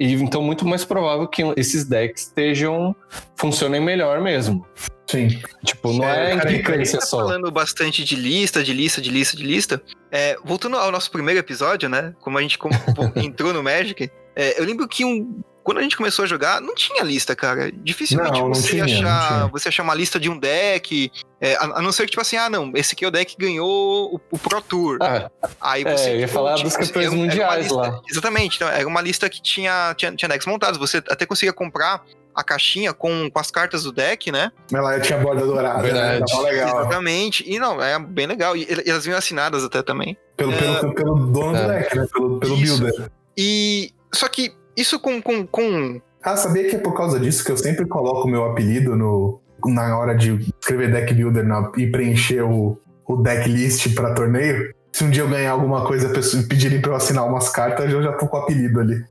E 0.01 0.13
então, 0.15 0.43
muito 0.43 0.67
mais 0.67 0.85
provável 0.85 1.29
que 1.29 1.43
esses 1.57 1.85
decks 1.85 2.25
estejam 2.25 2.95
funcionem 3.37 3.81
melhor 3.81 4.21
mesmo. 4.21 4.67
Sim. 5.07 5.29
Tipo, 5.65 5.93
não 5.93 6.05
É, 6.09 6.33
é, 6.33 6.35
implicância 6.35 6.85
gente 6.85 7.01
tá 7.01 7.07
só. 7.07 7.19
falando 7.19 7.51
bastante 7.51 8.03
de 8.05 8.17
lista, 8.17 8.63
de 8.65 8.73
lista, 8.73 9.01
de 9.01 9.11
lista, 9.11 9.37
de 9.37 9.43
lista. 9.45 9.83
É, 10.11 10.37
voltando 10.45 10.77
ao 10.77 10.91
nosso 10.91 11.11
primeiro 11.11 11.39
episódio, 11.39 11.89
né? 11.89 12.15
Como 12.21 12.39
a 12.39 12.43
gente 12.43 12.59
entrou 13.17 13.53
no 13.53 13.63
Magic, 13.63 14.11
é, 14.35 14.59
eu 14.61 14.65
lembro 14.65 14.89
que 14.89 15.05
um- 15.05 15.43
quando 15.63 15.79
a 15.79 15.83
gente 15.83 15.97
começou 15.97 16.25
a 16.25 16.29
jogar, 16.29 16.61
não 16.61 16.75
tinha 16.75 17.03
lista, 17.05 17.35
cara. 17.37 17.71
Dificilmente 17.73 18.33
Não, 18.39 18.49
não 18.49 18.55
você, 18.55 18.69
tinha, 18.71 18.85
não 18.85 18.93
achar, 18.93 19.29
tinha. 19.39 19.47
você 19.49 19.69
achar 19.69 19.83
uma 19.83 19.95
lista 19.95 20.19
de 20.19 20.29
um 20.29 20.39
deck. 20.39 21.11
é, 21.41 21.55
a, 21.57 21.65
a 21.79 21.83
não 21.83 21.93
ser 21.93 22.05
que, 22.05 22.11
tipo 22.11 22.21
assim, 22.23 22.37
ah, 22.37 22.51
não, 22.51 22.73
esse 22.75 22.95
aqui 22.95 23.05
é 23.05 23.09
o 23.09 23.11
deck 23.11 23.37
que 23.37 23.43
ganhou 23.47 24.15
o, 24.15 24.21
o 24.31 24.39
Pro 24.39 24.61
Tour. 24.61 24.99
Ah, 25.01 25.31
Aí 25.61 25.83
É, 25.85 25.97
você. 25.97 26.11
eu 26.11 26.15
ia 26.17 26.21
tipo, 26.27 26.33
falar 26.33 26.55
tipo, 26.57 26.69
dos 26.69 26.77
campeões 26.77 26.97
era- 26.97 27.05
era 27.07 27.15
uma 27.15 27.25
mundiais 27.27 27.65
lista- 27.67 27.75
lá. 27.77 28.01
Exatamente, 28.11 28.57
então, 28.57 28.69
era 28.69 28.87
uma 28.89 29.01
lista 29.01 29.29
que 29.29 29.41
tinha, 29.41 29.95
tinha, 29.97 30.13
tinha 30.15 30.29
decks 30.29 30.47
montados. 30.47 30.79
Você 30.79 30.99
até 30.99 31.25
conseguia 31.27 31.53
comprar 31.53 32.03
a 32.35 32.43
caixinha 32.43 32.95
com, 32.95 33.31
com 33.31 33.39
as 33.39 33.51
cartas 33.51 33.83
do 33.85 33.93
deck, 33.93 34.33
né? 34.33 34.51
Ela 34.73 34.99
tinha 35.01 35.19
borda 35.19 35.45
dourada, 35.45 35.83
né? 35.83 35.83
Verdade. 35.83 36.25
Tava 36.33 36.43
legal. 36.45 36.81
Exatamente. 36.81 37.45
E 37.47 37.59
não, 37.59 37.83
é 37.83 37.99
bem 37.99 38.27
legal. 38.27 38.57
E, 38.57 38.63
e 38.87 38.89
elas 38.91 39.05
vinham 39.05 39.19
assinadas 39.19 39.63
até 39.63 39.83
também. 39.83 40.17
Pelo, 40.37 40.51
pelo, 40.55 40.95
pelo 40.95 41.27
dono 41.27 41.57
É. 41.57 41.63
do 41.63 41.69
deck, 41.69 41.99
né? 41.99 42.07
Pelo, 42.11 42.41
pelo 42.41 42.57
Isso. 42.57 42.79
builder. 42.81 43.11
E. 43.37 43.93
Só 44.15 44.29
que 44.29 44.55
isso 44.77 44.99
com. 44.99 45.21
com, 45.23 45.47
com 45.47 46.01
Ah, 46.23 46.37
sabia 46.37 46.69
que 46.69 46.77
é 46.77 46.79
por 46.79 46.95
causa 46.97 47.19
disso 47.21 47.45
que 47.45 47.51
eu 47.53 47.57
sempre 47.57 47.87
coloco 47.87 48.27
o 48.27 48.31
meu 48.31 48.45
apelido 48.45 48.97
no, 48.97 49.41
na 49.67 49.99
hora 49.99 50.15
de 50.15 50.39
escrever 50.61 50.91
deck 50.93 51.13
builder 51.15 51.45
na- 51.45 51.71
e 51.77 51.87
preencher 51.91 52.43
o, 52.43 52.79
o 53.07 53.17
deck 53.17 53.49
list 53.49 53.95
pra 53.95 54.15
torneio? 54.15 54.75
Se 54.93 55.05
um 55.05 55.11
dia 55.11 55.23
eu 55.23 55.29
ganhar 55.29 55.53
alguma 55.53 55.85
coisa 55.87 56.13
e 56.13 56.43
pedirem 56.49 56.81
pra 56.81 56.91
eu 56.93 56.97
assinar 56.97 57.27
umas 57.27 57.49
cartas, 57.49 57.91
eu 57.91 58.03
já 58.03 58.13
tô 58.13 58.27
com 58.29 58.37
o 58.37 58.41
apelido 58.41 58.79
ali. 58.81 59.03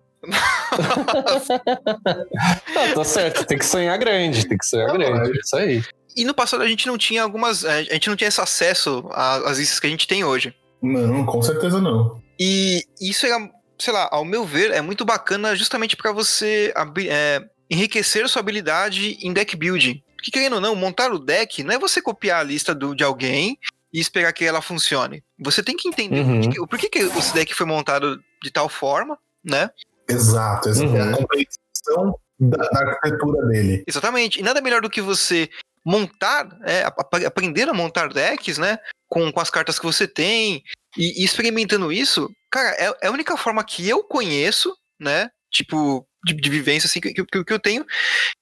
Não, 2.76 2.93
tá 2.93 3.03
certo, 3.03 3.45
tem 3.45 3.57
que 3.57 3.66
sonhar 3.66 3.97
grande, 3.97 4.47
tem 4.47 4.57
que 4.57 4.66
sonhar 4.66 4.88
Não, 4.89 4.97
grande. 4.97 5.30
é- 5.38 5.41
Isso 5.41 5.55
aí. 5.55 5.84
E 6.16 6.26
no 6.26 6.34
passado 6.34 6.62
a 6.62 6.68
gente 6.68 6.86
não 6.88 6.97
tinha 6.97 7.24
algumas. 7.24 7.64
A 7.64 7.82
gente 7.84 8.09
não 8.09 8.16
tinha 8.18 8.28
esse 8.28 8.41
acesso 8.41 9.07
às 9.14 9.57
listas 9.57 9.80
que 9.80 9.88
a 9.88 9.89
gente 9.89 10.07
tem 10.07 10.24
hoje. 10.24 10.53
Não, 10.82 11.26
com 11.26 11.41
certeza 11.41 11.80
não. 11.80 12.20
E 12.39 12.84
isso 12.99 13.26
era, 13.26 13.38
sei 13.82 13.93
lá, 13.93 14.07
ao 14.11 14.23
meu 14.23 14.45
ver, 14.45 14.71
é 14.71 14.82
muito 14.82 15.03
bacana 15.03 15.55
justamente 15.55 15.95
pra 15.97 16.11
você 16.11 16.73
é, 17.09 17.43
enriquecer 17.69 18.27
sua 18.29 18.39
habilidade 18.41 19.17
em 19.21 19.34
deck 19.34 19.55
building. 19.55 20.01
Porque 20.15 20.32
querendo 20.32 20.53
ou 20.55 20.61
não, 20.61 20.75
montar 20.75 21.11
o 21.11 21.17
deck 21.19 21.63
não 21.63 21.73
é 21.73 21.79
você 21.79 22.01
copiar 22.01 22.41
a 22.41 22.43
lista 22.43 22.75
do- 22.75 22.95
de 22.95 23.03
alguém 23.03 23.57
e 23.91 23.99
esperar 23.99 24.32
que 24.34 24.45
ela 24.45 24.61
funcione. 24.61 25.23
Você 25.39 25.63
tem 25.63 25.75
que 25.75 25.88
entender 25.88 26.19
Uhum. 26.21 26.41
por, 26.41 26.49
que, 26.51 26.67
por 26.67 26.79
que, 26.79 26.89
que 26.89 26.99
esse 26.99 27.34
deck 27.34 27.53
foi 27.55 27.65
montado 27.65 28.21
de 28.43 28.51
tal 28.51 28.69
forma, 28.69 29.17
né? 29.43 29.69
Exato, 30.07 30.69
é 30.69 30.71
Uhum. 30.73 31.13
a 31.13 31.17
compreensão 31.17 32.19
da, 32.39 32.57
da 32.69 32.79
arquitetura 32.91 33.47
dele. 33.47 33.84
Exatamente. 33.88 34.39
E 34.39 34.43
nada 34.43 34.61
melhor 34.61 34.82
do 34.82 34.89
que 34.89 35.01
você 35.01 35.49
montar, 35.84 36.47
é, 36.65 36.84
ap- 36.84 36.99
ap- 36.99 37.25
aprender 37.25 37.67
a 37.67 37.73
montar 37.73 38.09
decks, 38.09 38.57
né? 38.59 38.77
Com, 39.09 39.32
com 39.32 39.39
as 39.39 39.49
cartas 39.49 39.79
que 39.79 39.86
você 39.86 40.07
tem 40.07 40.63
e, 40.97 41.21
e 41.21 41.25
experimentando 41.25 41.91
isso, 41.91 42.29
cara, 42.51 42.69
é, 42.77 42.93
é 43.03 43.07
a 43.07 43.11
única 43.11 43.35
forma 43.37 43.63
que 43.63 43.87
eu 43.87 44.03
conheço, 44.03 44.75
né? 44.99 45.29
Tipo, 45.51 46.05
de, 46.25 46.33
de 46.33 46.49
vivência 46.49 46.87
assim, 46.87 47.01
que, 47.01 47.13
que, 47.13 47.43
que 47.43 47.53
eu 47.53 47.59
tenho, 47.59 47.85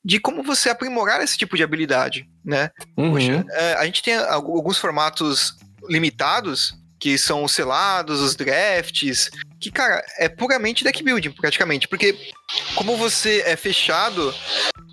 de 0.03 0.19
como 0.19 0.43
você 0.43 0.69
aprimorar 0.69 1.21
esse 1.23 1.37
tipo 1.37 1.55
de 1.57 1.63
habilidade, 1.63 2.25
né? 2.45 2.69
Uhum. 2.97 3.11
Poxa, 3.13 3.45
é, 3.51 3.73
a 3.73 3.85
gente 3.85 4.03
tem 4.03 4.15
algu- 4.15 4.55
alguns 4.55 4.77
formatos 4.77 5.55
limitados, 5.87 6.73
que 6.99 7.17
são 7.17 7.43
os 7.43 7.53
selados, 7.53 8.19
os 8.19 8.35
drafts, 8.35 9.29
que, 9.59 9.69
cara, 9.71 10.03
é 10.17 10.29
puramente 10.29 10.83
deck 10.83 11.03
building, 11.03 11.31
praticamente. 11.31 11.87
Porque 11.87 12.15
como 12.75 12.95
você 12.95 13.41
é 13.45 13.55
fechado 13.55 14.33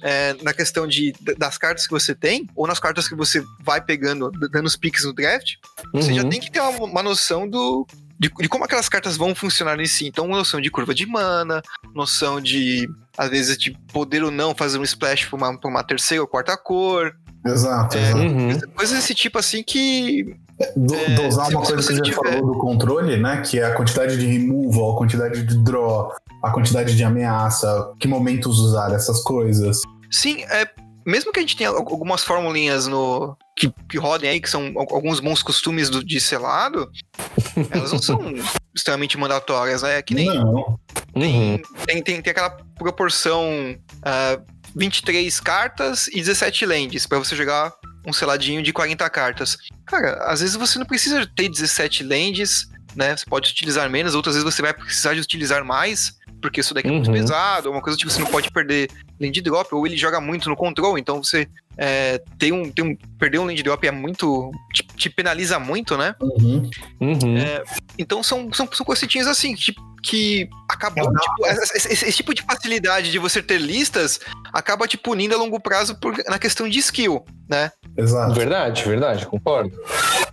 é, 0.03 0.35
na 0.43 0.53
questão 0.53 0.87
de, 0.87 1.14
das 1.39 1.57
cartas 1.57 1.87
que 1.87 1.93
você 1.93 2.14
tem, 2.14 2.49
ou 2.55 2.67
nas 2.67 2.81
cartas 2.81 3.09
que 3.09 3.14
você 3.14 3.43
vai 3.61 3.81
pegando, 3.81 4.31
dando 4.51 4.67
os 4.67 4.77
picks 4.77 5.05
no 5.05 5.12
draft, 5.12 5.55
você 5.93 6.12
já 6.12 6.23
Uhum. 6.23 6.29
tem 6.31 6.41
que 6.41 6.51
ter 6.51 6.61
uma, 6.61 6.71
uma 6.85 7.03
noção 7.03 7.49
do. 7.49 7.87
De, 8.19 8.31
de 8.41 8.49
como 8.49 8.64
aquelas 8.64 8.89
cartas 8.89 9.14
vão 9.17 9.35
funcionar 9.35 9.79
em 9.79 9.85
si. 9.87 10.07
Então, 10.07 10.25
uma 10.27 10.39
noção 10.39 10.59
de 10.59 10.71
curva 10.71 10.95
de 10.95 11.05
mana, 11.05 11.61
noção 11.95 12.41
de, 12.41 12.89
às 13.17 13.29
vezes, 13.29 13.59
de 13.59 13.73
poder 13.93 14.25
ou 14.25 14.31
não 14.31 14.55
fazer 14.55 14.79
um 14.79 14.83
splash 14.83 15.27
pra 15.27 15.37
uma, 15.37 15.61
pra 15.61 15.69
uma 15.69 15.85
terceira 15.85 16.23
ou 16.23 16.27
quarta 16.27 16.57
cor. 16.57 17.14
Exato, 17.45 17.97
É. 17.97 18.01
exato. 18.03 18.19
Uhum. 18.19 18.59
Coisas 18.75 18.97
desse 18.99 19.14
tipo 19.14 19.39
assim 19.39 19.62
que. 19.62 20.35
Do, 20.76 20.94
É, 20.94 21.14
dosar 21.14 21.50
uma 21.50 21.61
coisa 21.62 21.76
que 21.76 21.82
você 21.82 22.00
tiver- 22.02 22.14
falou 22.16 22.52
do 22.54 22.59
controle, 22.59 23.16
né? 23.18 23.42
Que 23.42 23.59
é 23.61 23.64
a 23.66 23.74
quantidade 23.74 24.16
de 24.18 24.26
removal, 24.26 24.92
a 24.94 24.98
quantidade 24.98 25.42
de 25.42 25.57
draw, 25.59 26.11
a 26.42 26.50
quantidade 26.50 26.96
de 26.96 27.04
ameaça, 27.04 27.92
que 28.00 28.09
momentos 28.09 28.59
usar 28.59 28.92
essas 28.94 29.22
coisas. 29.22 29.82
Sim, 30.11 30.42
é. 30.44 30.66
Mesmo 31.04 31.30
que 31.30 31.38
a 31.38 31.42
gente 31.42 31.57
tenha 31.57 31.68
al- 31.70 31.76
algumas 31.76 32.24
formulinhas 32.24 32.86
no. 32.86 33.36
Que, 33.57 33.72
que 33.88 33.96
rodem 33.98 34.28
aí, 34.30 34.40
que 34.40 34.50
são 34.50 34.72
al- 34.76 34.86
alguns 34.94 35.20
bons 35.20 35.42
costumes 35.42 35.88
do, 35.90 36.02
de 36.02 36.18
selado, 36.20 36.90
elas 37.70 37.92
não 37.92 38.00
são 38.02 38.18
extremamente 38.74 39.16
mandatórias, 39.18 39.82
né? 39.82 39.98
É 39.98 40.02
que 40.02 40.14
nem 40.14 40.26
Não. 40.26 40.78
Uhum. 41.14 41.59
tem, 41.86 42.02
tem, 42.02 42.20
tem 42.22 42.30
aquela 42.30 42.50
proporção 42.78 43.76
ah, 44.02 44.38
23 44.74 45.38
cartas 45.40 46.09
e 46.09 46.16
17 46.16 46.66
lands 46.66 47.07
pra 47.07 47.18
você 47.18 47.36
jogar 47.36 47.72
um 48.07 48.12
seladinho 48.12 48.62
de 48.62 48.72
40 48.72 49.09
cartas. 49.11 49.57
Cara, 49.84 50.14
às 50.30 50.40
vezes 50.40 50.54
você 50.57 50.78
não 50.78 50.86
precisa 50.86 51.26
ter 51.34 51.48
17 51.48 52.04
lands, 52.04 52.68
né? 52.94 53.16
Você 53.16 53.26
pode 53.26 53.50
utilizar 53.50 53.90
menos, 53.90 54.14
outras 54.14 54.36
vezes 54.36 54.54
você 54.54 54.62
vai 54.62 54.72
precisar 54.72 55.14
de 55.14 55.20
utilizar 55.20 55.64
mais, 55.64 56.16
porque 56.40 56.61
isso 56.61 56.72
daqui 56.72 56.88
é 56.88 56.92
muito 56.92 57.09
Uhum. 57.09 57.14
pesado, 57.14 57.70
uma 57.70 57.82
coisa 57.82 57.98
tipo, 57.98 58.11
você 58.11 58.20
não 58.20 58.30
pode 58.30 58.50
perder 58.50 58.88
land 59.20 59.40
drop, 59.42 59.74
ou 59.74 59.86
ele 59.86 59.96
joga 59.96 60.20
muito 60.20 60.48
no 60.48 60.57
control, 60.57 60.96
então 60.96 61.22
você 61.22 61.48
é, 61.79 62.20
tem 62.39 62.53
um, 62.53 62.70
tem 62.70 62.85
um. 62.85 62.97
Perder 63.18 63.39
um 63.39 63.47
land 63.47 63.62
drop 63.62 63.87
é 63.87 63.91
muito. 63.91 64.51
te, 64.74 64.83
te 64.97 65.11
penaliza 65.11 65.59
muito, 65.59 65.97
né? 65.97 66.14
Uhum. 66.20 66.70
Uhum. 67.01 67.37
Então 67.99 68.22
são, 68.22 68.53
são, 68.53 68.68
são 68.72 68.87
assim, 69.31 69.55
que, 69.55 69.74
que 70.03 70.49
acabou, 70.68 71.03
Exato. 71.05 71.18
tipo, 71.20 71.47
esse, 71.47 71.77
esse- 71.77 72.05
esse 72.09 72.12
tipo 72.16 72.35
de 72.35 72.43
facilidade 72.43 73.11
de 73.11 73.18
você 73.18 73.43
ter 73.43 73.59
listas 73.59 74.20
acaba 74.53 74.87
te 74.87 74.97
punindo 74.99 75.35
a 75.35 75.39
longo 75.39 75.59
prazo 75.59 75.99
por- 75.99 76.16
na 76.27 76.39
questão 76.39 76.68
de 76.68 76.79
skill, 76.79 77.24
né? 77.49 77.72
Exato. 77.97 78.35
Verdade, 78.35 78.85
verdade, 78.85 79.27
concordo. 79.27 79.72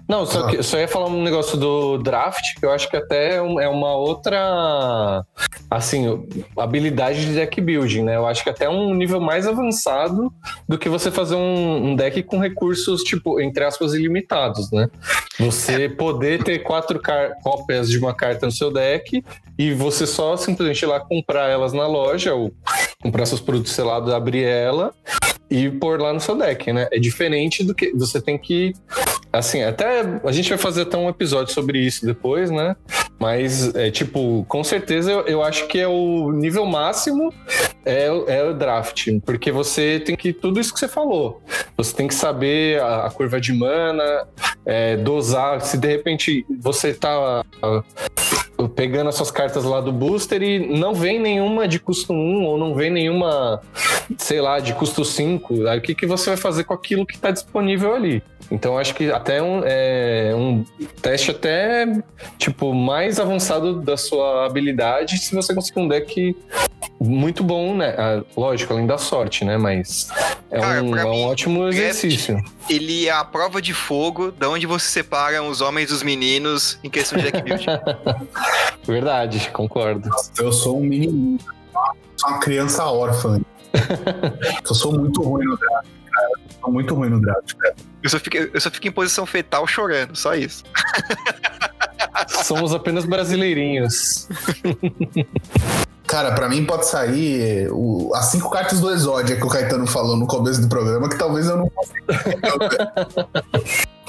Não, 0.08 0.26
só, 0.26 0.48
que, 0.48 0.62
só 0.62 0.78
ia 0.78 0.88
falar 0.88 1.08
um 1.08 1.24
negócio 1.24 1.58
do 1.58 1.98
draft, 1.98 2.44
que 2.60 2.66
eu 2.66 2.72
acho 2.72 2.90
que 2.90 2.98
até 2.98 3.36
é 3.36 3.38
é 3.38 3.70
uma 3.70 3.96
outra, 3.96 5.24
assim, 5.72 6.28
habilidade 6.58 7.26
de 7.26 7.34
deck 7.34 7.62
building, 7.62 8.04
né? 8.04 8.18
Eu 8.18 8.28
acho 8.28 8.44
que 8.44 8.50
até 8.50 8.66
é 8.66 8.70
um 8.70 8.94
nível 8.94 9.22
mais 9.22 9.48
avançado 9.48 10.32
do 10.68 10.78
que 10.78 10.90
você 10.90 11.10
fazer 11.10 11.33
um, 11.34 11.92
um 11.92 11.96
deck 11.96 12.22
com 12.24 12.40
recursos, 12.40 13.04
tipo, 13.04 13.40
entre 13.42 13.64
aspas, 13.64 13.94
ilimitados, 13.94 14.72
né? 14.72 14.90
Você 15.40 15.90
poder 15.90 16.44
ter 16.44 16.60
quatro 16.60 17.02
cópias 17.42 17.90
de 17.90 17.98
uma 17.98 18.14
carta 18.14 18.46
no 18.46 18.52
seu 18.52 18.72
deck 18.72 19.24
e 19.58 19.74
você 19.74 20.06
só 20.06 20.36
simplesmente 20.38 20.84
ir 20.84 20.88
lá 20.88 21.00
comprar 21.00 21.50
elas 21.50 21.74
na 21.74 21.88
loja 21.88 22.34
ou 22.34 22.54
comprar 23.04 23.26
seus 23.26 23.42
produtos 23.42 23.74
selados, 23.74 24.14
abrir 24.14 24.46
ela 24.46 24.94
e 25.50 25.70
pôr 25.70 26.02
lá 26.02 26.14
no 26.14 26.20
seu 26.20 26.36
deck, 26.36 26.72
né? 26.72 26.88
É 26.92 26.98
diferente 26.98 27.64
do 27.64 27.76
que 27.76 27.92
você 27.92 28.20
tem 28.20 28.38
que. 28.38 28.74
Assim, 29.32 29.62
até 29.64 30.02
a 30.24 30.32
gente 30.32 30.50
vai 30.50 30.58
fazer 30.58 30.84
até 30.84 30.98
um 30.98 31.10
episódio 31.10 31.54
sobre 31.54 31.80
isso 31.80 32.06
depois, 32.06 32.50
né? 32.50 32.76
Mas, 33.20 33.74
é 33.76 33.92
tipo, 33.92 34.46
com 34.48 34.64
certeza 34.64 35.12
eu, 35.12 35.22
eu 35.28 35.44
acho 35.44 35.68
que 35.68 35.80
é 35.80 35.88
o 35.88 36.32
nível 36.32 36.66
máximo 36.66 37.34
é, 37.86 38.06
é 38.06 38.44
o 38.44 38.54
draft, 38.54 39.08
porque 39.26 39.52
você 39.52 40.00
tem 40.00 40.16
que. 40.16 40.34
Tudo 40.34 40.60
isso 40.60 40.74
que 40.74 40.80
você 40.80 40.88
falou. 40.88 41.42
Você 41.78 41.96
tem 41.96 42.08
que 42.08 42.16
saber 42.16 42.82
a, 42.82 43.08
a 43.08 43.12
curva 43.12 43.40
de 43.42 43.54
mana, 43.54 44.28
é, 44.66 44.98
dosar. 44.98 45.62
Se 45.62 45.78
de 45.78 45.88
repente 45.88 46.46
você 46.60 46.94
tá 46.94 47.44
pegando 48.70 49.10
as 49.10 49.16
suas 49.16 49.32
cartas 49.32 49.64
lá 49.64 49.82
do 49.82 49.92
booster 49.92 50.42
e 50.42 50.78
não 50.78 50.94
vem 50.94 51.20
nenhuma 51.20 51.68
de 51.68 51.80
custo 51.80 52.14
1 52.14 52.44
ou 52.46 52.58
não 52.58 52.74
vem 52.74 52.92
nenhuma, 52.92 53.62
sei 54.18 54.42
lá, 54.42 54.60
de 54.60 54.74
custo 54.74 55.04
5, 55.04 55.68
aí 55.68 55.80
o 55.80 55.82
que, 55.82 55.96
que 55.96 56.06
você 56.06 56.32
vai 56.32 56.38
fazer 56.38 56.64
com 56.64 56.74
aquilo 56.74 57.06
que 57.06 57.16
está 57.16 57.32
disponível 57.32 57.96
ali? 57.96 58.24
Então 58.52 58.78
acho 58.78 58.94
que 58.94 59.12
até 59.12 59.42
um, 59.42 59.62
é, 59.64 60.34
um 60.36 60.64
teste 61.02 61.32
até 61.32 61.86
tipo 62.38 62.74
mais 62.74 63.20
avançado 63.20 63.82
da 63.82 63.98
sua 63.98 64.46
habilidade 64.46 65.18
se 65.18 65.34
você 65.34 65.56
conseguir 65.56 65.80
um 65.80 65.88
deck 65.88 66.36
muito 67.04 67.44
bom, 67.44 67.76
né? 67.76 67.96
Ah, 67.98 68.24
lógico, 68.36 68.74
além 68.74 68.88
da 68.88 68.98
sorte, 68.98 69.44
né? 69.44 69.58
Mas 69.58 70.10
é, 70.50 70.60
Cara, 70.60 70.84
um, 70.84 70.96
é 70.96 71.06
um 71.06 71.12
mim, 71.12 71.24
ótimo 71.24 71.68
exercício. 71.68 72.42
Ele 72.70 73.08
é 73.08 73.12
a 73.12 73.24
prova 73.24 73.62
de 73.62 73.74
fogo 73.74 74.32
da 74.32 74.50
onde 74.50 74.66
você 74.66 74.88
separa 74.88 75.44
os 75.44 75.62
homens 75.62 75.90
dos 75.90 76.02
meninos 76.02 76.80
em 76.84 76.90
questão 76.90 77.18
de 77.18 77.26
deck 77.26 77.42
building. 77.42 77.66
Verdade, 78.88 79.50
concordo. 79.52 80.10
Eu 80.38 80.52
sou 80.52 80.80
um 80.80 80.84
menino. 80.84 81.38
Sou 82.16 82.30
uma 82.30 82.40
criança 82.40 82.86
órfã. 82.86 83.42
eu 84.68 84.76
sou 84.76 84.98
muito 84.98 85.22
ruim 85.22 85.46
no 85.46 85.58
draft, 85.58 85.88
cara. 86.10 86.30
Eu 86.46 86.52
sou 86.62 86.72
muito 86.72 86.96
ruim 86.96 87.10
no 87.10 87.22
draft, 87.22 87.54
cara. 87.56 87.76
Eu 88.02 88.10
só 88.10 88.20
fico, 88.20 88.38
eu 88.38 88.62
só 88.62 88.72
fico 88.72 88.88
em 88.88 88.92
posição 88.92 89.26
fetal 89.26 89.68
chorando, 89.68 90.16
só 90.16 90.36
isso. 90.36 90.64
Somos 92.28 92.74
apenas 92.74 93.06
brasileirinhos. 93.06 94.28
Cara, 96.14 96.32
pra 96.34 96.48
mim 96.48 96.64
pode 96.64 96.86
sair 96.86 97.68
o- 97.72 98.12
as 98.14 98.26
cinco 98.26 98.48
cartas 98.52 98.80
do 98.80 98.92
Exódia 98.92 99.36
que 99.36 99.44
o 99.44 99.50
Caetano 99.50 99.88
falou 99.88 100.16
no 100.16 100.28
começo 100.28 100.62
do 100.62 100.70
programa, 100.70 101.10
que 101.10 101.18
talvez 101.18 101.48
eu 101.48 101.58
não. 101.58 101.72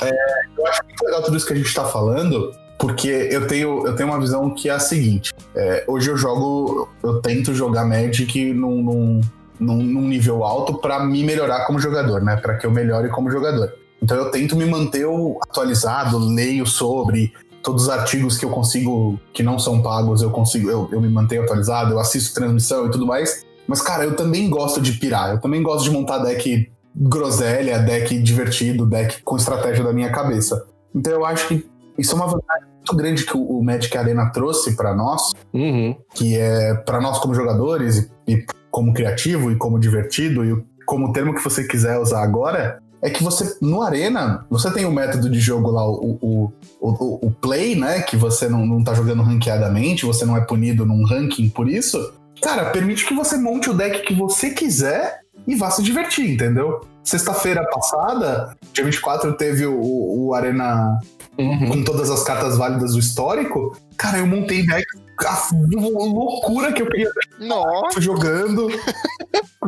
É, 0.02 0.10
eu 0.58 0.66
acho 0.66 0.84
muito 0.84 1.02
legal 1.02 1.22
tudo 1.22 1.34
isso 1.36 1.46
que 1.46 1.54
a 1.54 1.56
gente 1.56 1.72
tá 1.72 1.84
falando, 1.84 2.52
porque 2.78 3.08
eu 3.08 3.46
tenho, 3.46 3.86
eu 3.86 3.96
tenho 3.96 4.10
uma 4.10 4.20
visão 4.20 4.50
que 4.54 4.68
é 4.68 4.72
a 4.72 4.78
seguinte: 4.78 5.32
é, 5.56 5.84
hoje 5.88 6.10
eu 6.10 6.16
jogo, 6.18 6.90
eu 7.02 7.22
tento 7.22 7.54
jogar 7.54 7.86
Magic 7.86 8.52
num, 8.52 8.82
num, 8.82 9.20
num, 9.58 9.82
num 9.82 10.06
nível 10.06 10.44
alto 10.44 10.74
pra 10.74 11.02
me 11.02 11.24
melhorar 11.24 11.64
como 11.64 11.78
jogador, 11.78 12.22
né? 12.22 12.36
Pra 12.36 12.56
que 12.58 12.66
eu 12.66 12.70
melhore 12.70 13.08
como 13.08 13.30
jogador. 13.30 13.72
Então 14.02 14.18
eu 14.18 14.30
tento 14.30 14.54
me 14.56 14.66
manter 14.66 15.06
atualizado, 15.40 16.18
leio 16.18 16.66
sobre, 16.66 17.32
todos 17.64 17.84
os 17.84 17.88
artigos 17.88 18.36
que 18.38 18.44
eu 18.44 18.50
consigo, 18.50 19.18
que 19.32 19.42
não 19.42 19.58
são 19.58 19.80
pagos, 19.82 20.22
eu 20.22 20.30
consigo, 20.30 20.70
eu, 20.70 20.88
eu 20.92 21.00
me 21.00 21.08
mantenho 21.08 21.42
atualizado, 21.42 21.92
eu 21.94 21.98
assisto 21.98 22.34
transmissão 22.34 22.86
e 22.86 22.90
tudo 22.90 23.06
mais. 23.06 23.42
Mas, 23.66 23.80
cara, 23.80 24.04
eu 24.04 24.14
também 24.14 24.48
gosto 24.50 24.80
de 24.80 24.92
pirar, 24.92 25.30
eu 25.30 25.40
também 25.40 25.62
gosto 25.62 25.84
de 25.84 25.90
montar 25.90 26.18
deck 26.18 26.70
groselha, 26.94 27.78
deck 27.78 28.16
divertido, 28.22 28.86
deck 28.86 29.22
com 29.22 29.36
estratégia 29.36 29.82
da 29.82 29.92
minha 29.92 30.10
cabeça. 30.12 30.64
Então 30.94 31.12
eu 31.12 31.24
acho 31.24 31.48
que 31.48 31.66
isso 31.98 32.12
é 32.12 32.14
uma 32.16 32.26
vantagem 32.26 32.68
muito 32.76 32.96
grande 32.96 33.24
que 33.24 33.36
o 33.36 33.62
Magic 33.62 33.96
Arena 33.96 34.30
trouxe 34.30 34.76
pra 34.76 34.94
nós, 34.94 35.32
Uhum. 35.52 35.96
que 36.14 36.36
é 36.36 36.74
pra 36.74 37.00
nós 37.00 37.18
como 37.18 37.34
jogadores 37.34 38.10
e, 38.28 38.32
e 38.34 38.46
como 38.70 38.92
criativo 38.92 39.50
e 39.50 39.56
como 39.56 39.78
divertido 39.78 40.44
e 40.44 40.62
como 40.84 41.12
termo 41.12 41.34
que 41.34 41.42
você 41.42 41.64
quiser 41.64 41.98
usar 41.98 42.22
agora, 42.22 42.78
é 43.04 43.10
que 43.10 43.22
você, 43.22 43.58
no 43.60 43.82
Arena, 43.82 44.46
você 44.48 44.70
tem 44.72 44.86
o 44.86 44.90
método 44.90 45.28
de 45.28 45.38
jogo 45.38 45.70
lá, 45.70 45.86
o, 45.86 46.18
o, 46.22 46.52
o, 46.80 47.26
o 47.26 47.30
play, 47.30 47.76
né? 47.76 48.00
Que 48.00 48.16
você 48.16 48.48
não, 48.48 48.64
não 48.64 48.82
tá 48.82 48.94
jogando 48.94 49.22
ranqueadamente, 49.22 50.06
você 50.06 50.24
não 50.24 50.34
é 50.34 50.40
punido 50.40 50.86
num 50.86 51.04
ranking 51.04 51.50
por 51.50 51.68
isso. 51.68 52.14
Cara, 52.40 52.70
permite 52.70 53.06
que 53.06 53.12
você 53.12 53.36
monte 53.36 53.68
o 53.68 53.74
deck 53.74 54.06
que 54.06 54.14
você 54.14 54.50
quiser 54.50 55.20
e 55.46 55.54
vá 55.54 55.70
se 55.70 55.82
divertir, 55.82 56.30
entendeu? 56.30 56.80
Sexta-feira 57.02 57.62
passada, 57.70 58.56
dia 58.72 58.82
24, 58.82 59.34
teve 59.34 59.66
o, 59.66 59.78
o 59.78 60.28
o 60.28 60.34
Arena 60.34 60.98
Uhum. 61.36 61.68
com 61.68 61.82
todas 61.82 62.10
as 62.10 62.22
cartas 62.22 62.56
válidas 62.56 62.92
do 62.92 63.00
histórico. 63.00 63.76
Cara, 63.96 64.18
eu 64.18 64.26
montei 64.26 64.64
deck. 64.64 64.86
A 65.20 65.48
loucura 65.52 66.72
que 66.72 66.82
eu 66.82 66.86
queria 66.86 67.10
Nossa! 67.40 67.94
fui 67.94 68.02
jogando, 68.02 68.68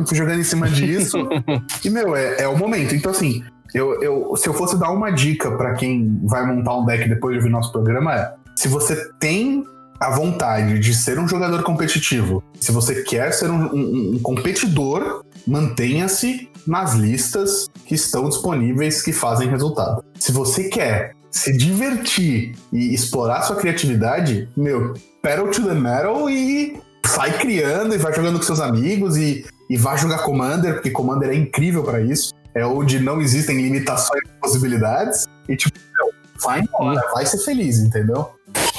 fui 0.05 0.17
jogando 0.17 0.39
em 0.39 0.43
cima 0.43 0.69
disso. 0.69 1.17
e, 1.83 1.89
meu, 1.89 2.15
é, 2.15 2.41
é 2.43 2.47
o 2.47 2.57
momento. 2.57 2.93
Então, 2.95 3.11
assim, 3.11 3.43
eu, 3.73 4.01
eu, 4.01 4.35
se 4.35 4.47
eu 4.47 4.53
fosse 4.53 4.77
dar 4.79 4.91
uma 4.91 5.09
dica 5.11 5.51
pra 5.57 5.73
quem 5.73 6.19
vai 6.23 6.45
montar 6.45 6.77
um 6.77 6.85
deck 6.85 7.07
depois 7.07 7.33
de 7.33 7.39
ouvir 7.39 7.49
nosso 7.49 7.71
programa, 7.71 8.13
é: 8.15 8.33
se 8.55 8.67
você 8.67 9.09
tem 9.19 9.63
a 9.99 10.11
vontade 10.11 10.77
de 10.79 10.93
ser 10.93 11.17
um 11.19 11.27
jogador 11.27 11.63
competitivo, 11.63 12.43
se 12.59 12.71
você 12.71 13.01
quer 13.03 13.31
ser 13.33 13.49
um, 13.49 13.65
um- 13.73 14.11
um 14.15 14.19
competidor, 14.19 15.23
mantenha-se 15.47 16.49
nas 16.67 16.93
listas 16.93 17.67
que 17.85 17.95
estão 17.95 18.27
disponíveis 18.29 19.01
que 19.01 19.11
fazem 19.13 19.47
resultado. 19.49 20.03
Se 20.19 20.31
você 20.31 20.65
quer 20.65 21.13
se 21.31 21.55
divertir 21.55 22.55
e 22.71 22.93
explorar 22.93 23.41
sua 23.41 23.55
criatividade, 23.55 24.47
meu, 24.55 24.93
pedal 25.27 25.51
to 25.51 25.63
the 25.67 25.73
metal 25.73 26.29
e 26.29 26.79
sai 27.05 27.37
criando 27.37 27.93
e 27.93 27.97
vai 27.97 28.13
jogando 28.13 28.37
com 28.39 28.45
seus 28.45 28.61
amigos 28.61 29.17
e, 29.17 29.45
e 29.69 29.75
vai 29.77 29.97
jogar 29.97 30.19
Commander, 30.19 30.75
porque 30.75 30.89
Commander 30.91 31.29
é 31.29 31.35
incrível 31.35 31.83
pra 31.83 31.99
isso. 32.01 32.33
É 32.55 32.65
onde 32.65 32.99
não 32.99 33.21
existem 33.21 33.61
limitações 33.61 34.21
e 34.25 34.39
possibilidades. 34.39 35.25
E 35.49 35.55
tipo, 35.57 35.77
meu, 35.77 36.13
vai 36.41 36.61
embora, 36.61 37.01
vai 37.13 37.25
ser 37.25 37.39
feliz, 37.39 37.79
entendeu? 37.79 38.31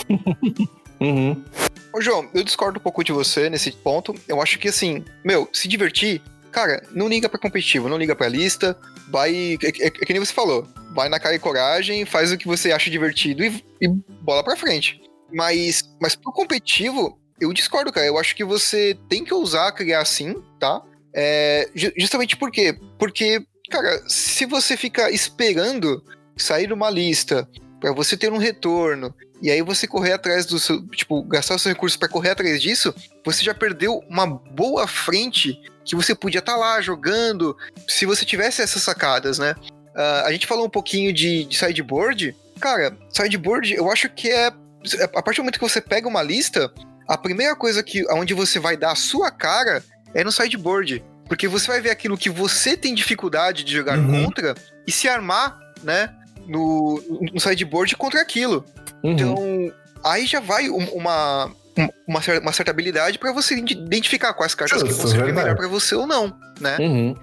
Uhum. 1.00 1.44
Ô, 1.92 2.00
João, 2.00 2.28
eu 2.34 2.42
discordo 2.42 2.80
um 2.80 2.82
pouco 2.82 3.04
de 3.04 3.12
você 3.12 3.48
nesse 3.48 3.70
ponto. 3.70 4.12
Eu 4.26 4.42
acho 4.42 4.58
que, 4.58 4.66
assim, 4.66 5.04
meu, 5.24 5.48
se 5.52 5.68
divertir, 5.68 6.20
cara, 6.50 6.82
não 6.92 7.06
liga 7.08 7.28
pra 7.28 7.38
competitivo, 7.38 7.88
não 7.88 7.96
liga 7.96 8.16
pra 8.16 8.26
lista, 8.26 8.76
vai. 9.08 9.56
É, 9.62 9.68
é- 9.68 9.86
é 9.86 9.90
que 9.90 10.12
nem 10.12 10.18
você 10.18 10.32
falou, 10.32 10.66
vai 10.92 11.08
na 11.08 11.20
cara 11.20 11.36
e 11.36 11.38
coragem, 11.38 12.04
faz 12.04 12.32
o 12.32 12.36
que 12.36 12.48
você 12.48 12.72
acha 12.72 12.90
divertido 12.90 13.44
e, 13.44 13.62
e 13.80 13.88
bola 14.22 14.42
pra 14.42 14.56
frente. 14.56 15.00
Mas, 15.32 15.82
mas 16.00 16.14
pro 16.16 16.32
competitivo, 16.32 17.18
eu 17.40 17.52
discordo, 17.52 17.92
cara. 17.92 18.06
Eu 18.06 18.18
acho 18.18 18.34
que 18.34 18.44
você 18.44 18.96
tem 19.08 19.24
que 19.24 19.34
ousar 19.34 19.72
criar 19.72 20.00
assim, 20.00 20.34
tá? 20.58 20.82
É, 21.14 21.68
ju- 21.74 21.92
justamente 21.96 22.36
por 22.36 22.50
quê? 22.50 22.78
Porque, 22.98 23.42
cara, 23.70 24.02
se 24.08 24.44
você 24.46 24.76
fica 24.76 25.10
esperando 25.10 26.02
sair 26.36 26.72
uma 26.72 26.90
lista 26.90 27.48
pra 27.80 27.92
você 27.92 28.16
ter 28.16 28.32
um 28.32 28.38
retorno 28.38 29.14
e 29.40 29.50
aí 29.50 29.62
você 29.62 29.86
correr 29.86 30.12
atrás 30.12 30.46
do 30.46 30.58
seu, 30.58 30.84
tipo, 30.88 31.22
gastar 31.22 31.54
os 31.56 31.62
seus 31.62 31.72
recursos 31.74 31.96
pra 31.96 32.08
correr 32.08 32.30
atrás 32.30 32.60
disso, 32.60 32.94
você 33.24 33.44
já 33.44 33.54
perdeu 33.54 33.98
uma 34.08 34.26
boa 34.26 34.86
frente 34.86 35.56
que 35.84 35.94
você 35.94 36.14
podia 36.14 36.40
estar 36.40 36.56
lá 36.56 36.80
jogando 36.80 37.56
se 37.86 38.04
você 38.04 38.24
tivesse 38.24 38.60
essas 38.60 38.82
sacadas, 38.82 39.38
né? 39.38 39.54
Ah, 39.94 40.22
a 40.26 40.32
gente 40.32 40.46
falou 40.46 40.66
um 40.66 40.70
pouquinho 40.70 41.12
de, 41.12 41.44
de 41.44 41.56
sideboard. 41.56 42.34
Cara, 42.60 42.96
sideboard 43.10 43.74
eu 43.74 43.90
acho 43.90 44.08
que 44.10 44.28
é. 44.30 44.52
A 45.14 45.22
partir 45.22 45.40
do 45.40 45.44
momento 45.44 45.58
que 45.58 45.68
você 45.68 45.80
pega 45.80 46.06
uma 46.08 46.22
lista, 46.22 46.72
a 47.06 47.16
primeira 47.18 47.54
coisa 47.56 47.82
que 47.82 48.04
onde 48.12 48.34
você 48.34 48.58
vai 48.58 48.76
dar 48.76 48.92
a 48.92 48.96
sua 48.96 49.30
cara 49.30 49.82
é 50.14 50.22
no 50.24 50.32
sideboard. 50.32 51.04
Porque 51.26 51.46
você 51.46 51.66
vai 51.66 51.80
ver 51.80 51.90
aquilo 51.90 52.16
que 52.16 52.30
você 52.30 52.76
tem 52.76 52.94
dificuldade 52.94 53.62
de 53.64 53.72
jogar 53.72 53.98
Uhum. 53.98 54.24
contra 54.24 54.54
e 54.86 54.92
se 54.92 55.08
armar, 55.08 55.58
né? 55.82 56.14
No, 56.46 57.02
no 57.32 57.38
sideboard 57.40 57.94
contra 57.96 58.20
aquilo. 58.22 58.64
Uhum. 59.04 59.12
Então, 59.12 59.72
aí 60.02 60.24
já 60.24 60.40
vai 60.40 60.70
um- 60.70 60.88
uma, 60.94 61.52
um- 61.76 61.88
uma, 62.06 62.22
cer- 62.22 62.40
uma 62.40 62.52
certa 62.52 62.70
habilidade 62.70 63.18
pra 63.18 63.30
você 63.32 63.56
ide- 63.56 63.74
identificar 63.74 64.32
quais 64.32 64.54
cartas 64.54 64.82
que 64.82 64.88
Justo, 64.88 65.02
vão 65.02 65.10
ser 65.26 65.32
melhor 65.34 65.54
pra 65.54 65.68
você 65.68 65.94
ou 65.94 66.06
não, 66.06 66.34
né? 66.58 66.78
Uhum. 66.80 67.14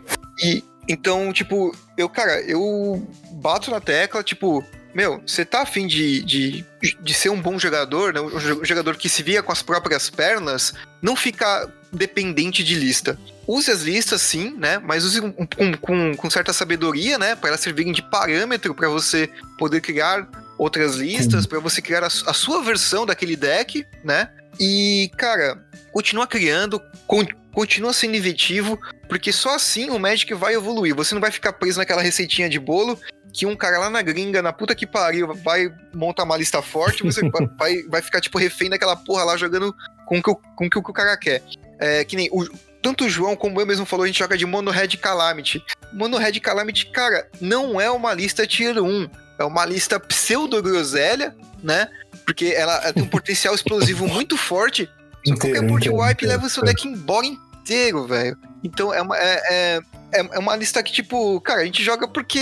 E 0.43 0.64
então, 0.88 1.34
tipo, 1.34 1.76
eu, 1.97 2.08
cara, 2.08 2.39
eu 2.41 3.08
bato 3.41 3.72
na 3.72 3.82
tecla, 3.82 4.22
tipo, 4.24 4.64
meu, 4.95 5.21
você 5.27 5.43
tá 5.43 5.61
afim 5.63 5.85
de, 5.85 6.21
de, 6.23 6.65
de 7.01 7.13
ser 7.13 7.29
um 7.29 7.41
bom 7.41 7.59
jogador, 7.59 8.13
né? 8.13 8.21
Um 8.21 8.39
jo- 8.39 8.63
jogador 8.63 8.95
que 8.95 9.09
se 9.09 9.21
via 9.21 9.43
com 9.43 9.51
as 9.51 9.61
próprias 9.61 10.09
pernas, 10.09 10.73
não 11.01 11.17
ficar 11.17 11.67
dependente 11.91 12.63
de 12.63 12.75
lista. 12.75 13.19
Use 13.45 13.69
as 13.69 13.81
listas, 13.81 14.21
sim, 14.21 14.55
né? 14.57 14.79
Mas 14.79 15.03
use 15.03 15.19
com, 15.19 15.31
com, 15.33 15.73
com, 15.77 16.15
com 16.15 16.29
certa 16.29 16.53
sabedoria, 16.53 17.19
né? 17.19 17.35
Para 17.35 17.49
elas 17.49 17.59
servirem 17.59 17.91
de 17.91 18.01
parâmetro 18.01 18.73
para 18.73 18.87
você 18.87 19.29
poder 19.57 19.81
criar 19.81 20.27
outras 20.57 20.95
listas, 20.95 21.45
para 21.45 21.59
você 21.59 21.81
criar 21.81 22.01
a, 22.01 22.07
a 22.07 22.33
sua 22.33 22.63
versão 22.63 23.05
daquele 23.05 23.35
deck, 23.35 23.85
né? 24.03 24.29
E, 24.57 25.11
cara, 25.17 25.61
continua 25.91 26.25
criando, 26.25 26.81
con- 27.05 27.27
continua 27.53 27.91
sendo 27.93 28.15
inventivo, 28.15 28.79
porque 29.09 29.31
só 29.33 29.55
assim 29.55 29.89
o 29.89 29.99
Magic 29.99 30.33
vai 30.33 30.53
evoluir. 30.55 30.95
Você 30.95 31.13
não 31.13 31.21
vai 31.21 31.31
ficar 31.31 31.53
preso 31.53 31.77
naquela 31.79 32.01
receitinha 32.01 32.49
de 32.49 32.59
bolo 32.59 32.99
que 33.36 33.45
um 33.45 33.55
cara 33.55 33.77
lá 33.77 33.89
na 33.89 34.01
gringa, 34.01 34.41
na 34.41 34.53
puta 34.53 34.73
que 34.73 34.88
pariu, 34.88 35.33
vai 35.36 35.69
montar 35.93 36.23
uma 36.23 36.38
lista 36.38 36.61
forte, 36.61 37.03
você 37.03 37.19
vai- 37.59 37.83
vai, 37.83 38.01
ficar, 38.01 38.21
tipo, 38.21 38.38
refém 38.38 38.69
daquela 38.69 38.95
porra 38.95 39.25
lá 39.25 39.36
jogando 39.36 39.75
com 40.05 40.19
o 40.19 40.23
que 40.23 40.29
o, 40.29 40.36
com 40.36 40.69
que 40.69 40.77
o 40.77 40.93
cara 40.93 41.17
quer. 41.17 41.43
É, 41.77 42.05
que 42.05 42.15
nem 42.15 42.29
o, 42.31 42.47
tanto 42.81 43.03
o 43.03 43.09
João 43.09 43.36
como 43.36 43.59
eu 43.59 43.65
mesmo 43.65 43.86
falou, 43.86 44.05
a 44.05 44.07
gente 44.07 44.19
joga 44.19 44.38
de 44.38 44.45
Mono 44.45 44.71
Red 44.71 44.95
Calamity. 44.97 45.61
Mono 45.91 46.17
Red 46.17 46.39
Calamity, 46.39 46.86
cara, 46.86 47.27
não 47.41 47.81
é 47.81 47.91
uma 47.91 48.13
lista 48.13 48.47
tier 48.47 48.81
1. 48.81 49.09
É 49.38 49.43
uma 49.43 49.65
lista 49.65 49.99
pseudo-groselha, 49.99 51.36
né? 51.61 51.89
Porque 52.25 52.53
ela, 52.55 52.93
tem 52.93 53.03
um 53.03 53.07
potencial 53.07 53.53
explosivo 53.53 54.07
muito 54.07 54.38
forte. 54.38 54.89
Só 55.25 55.33
que 55.33 55.41
qualquer 55.41 55.61
board 55.61 55.89
wipe 55.89 56.25
leva 56.25 56.45
o 56.45 56.49
seu 56.49 56.63
deck 56.63 56.88
embora 56.88 57.25
inteiro, 57.25 58.07
velho. 58.07 58.38
Então 58.63 58.93
é 58.93 59.01
uma, 59.01 59.17
é, 59.17 59.41
é, 59.49 59.81
é- 60.20 60.30
é 60.36 60.39
uma 60.39 60.55
lista 60.55 60.82
que, 60.82 60.91
tipo, 60.91 61.39
cara, 61.41 61.61
a 61.61 61.66
gente 61.66 61.84
joga 61.84 62.07
porque. 62.07 62.39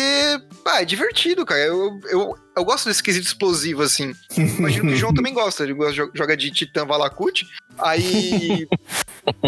Ah, 0.66 0.82
é 0.82 0.86
divertido, 0.86 1.46
cara. 1.46 1.62
Eu, 1.62 2.00
eu, 2.06 2.38
eu 2.56 2.66
gosto 2.66 2.88
desse 2.88 3.04
quesito 3.04 3.28
explosivo, 3.28 3.82
assim. 3.82 4.14
Imagino 4.38 4.88
que 4.88 4.94
o 4.94 4.98
João 4.98 5.14
também 5.14 5.34
gosta. 5.34 5.64
Ele 5.64 5.76
joga 6.14 6.38
de 6.38 6.52
Titã 6.52 6.86
Valakut. 6.86 7.46
Aí. 7.78 8.68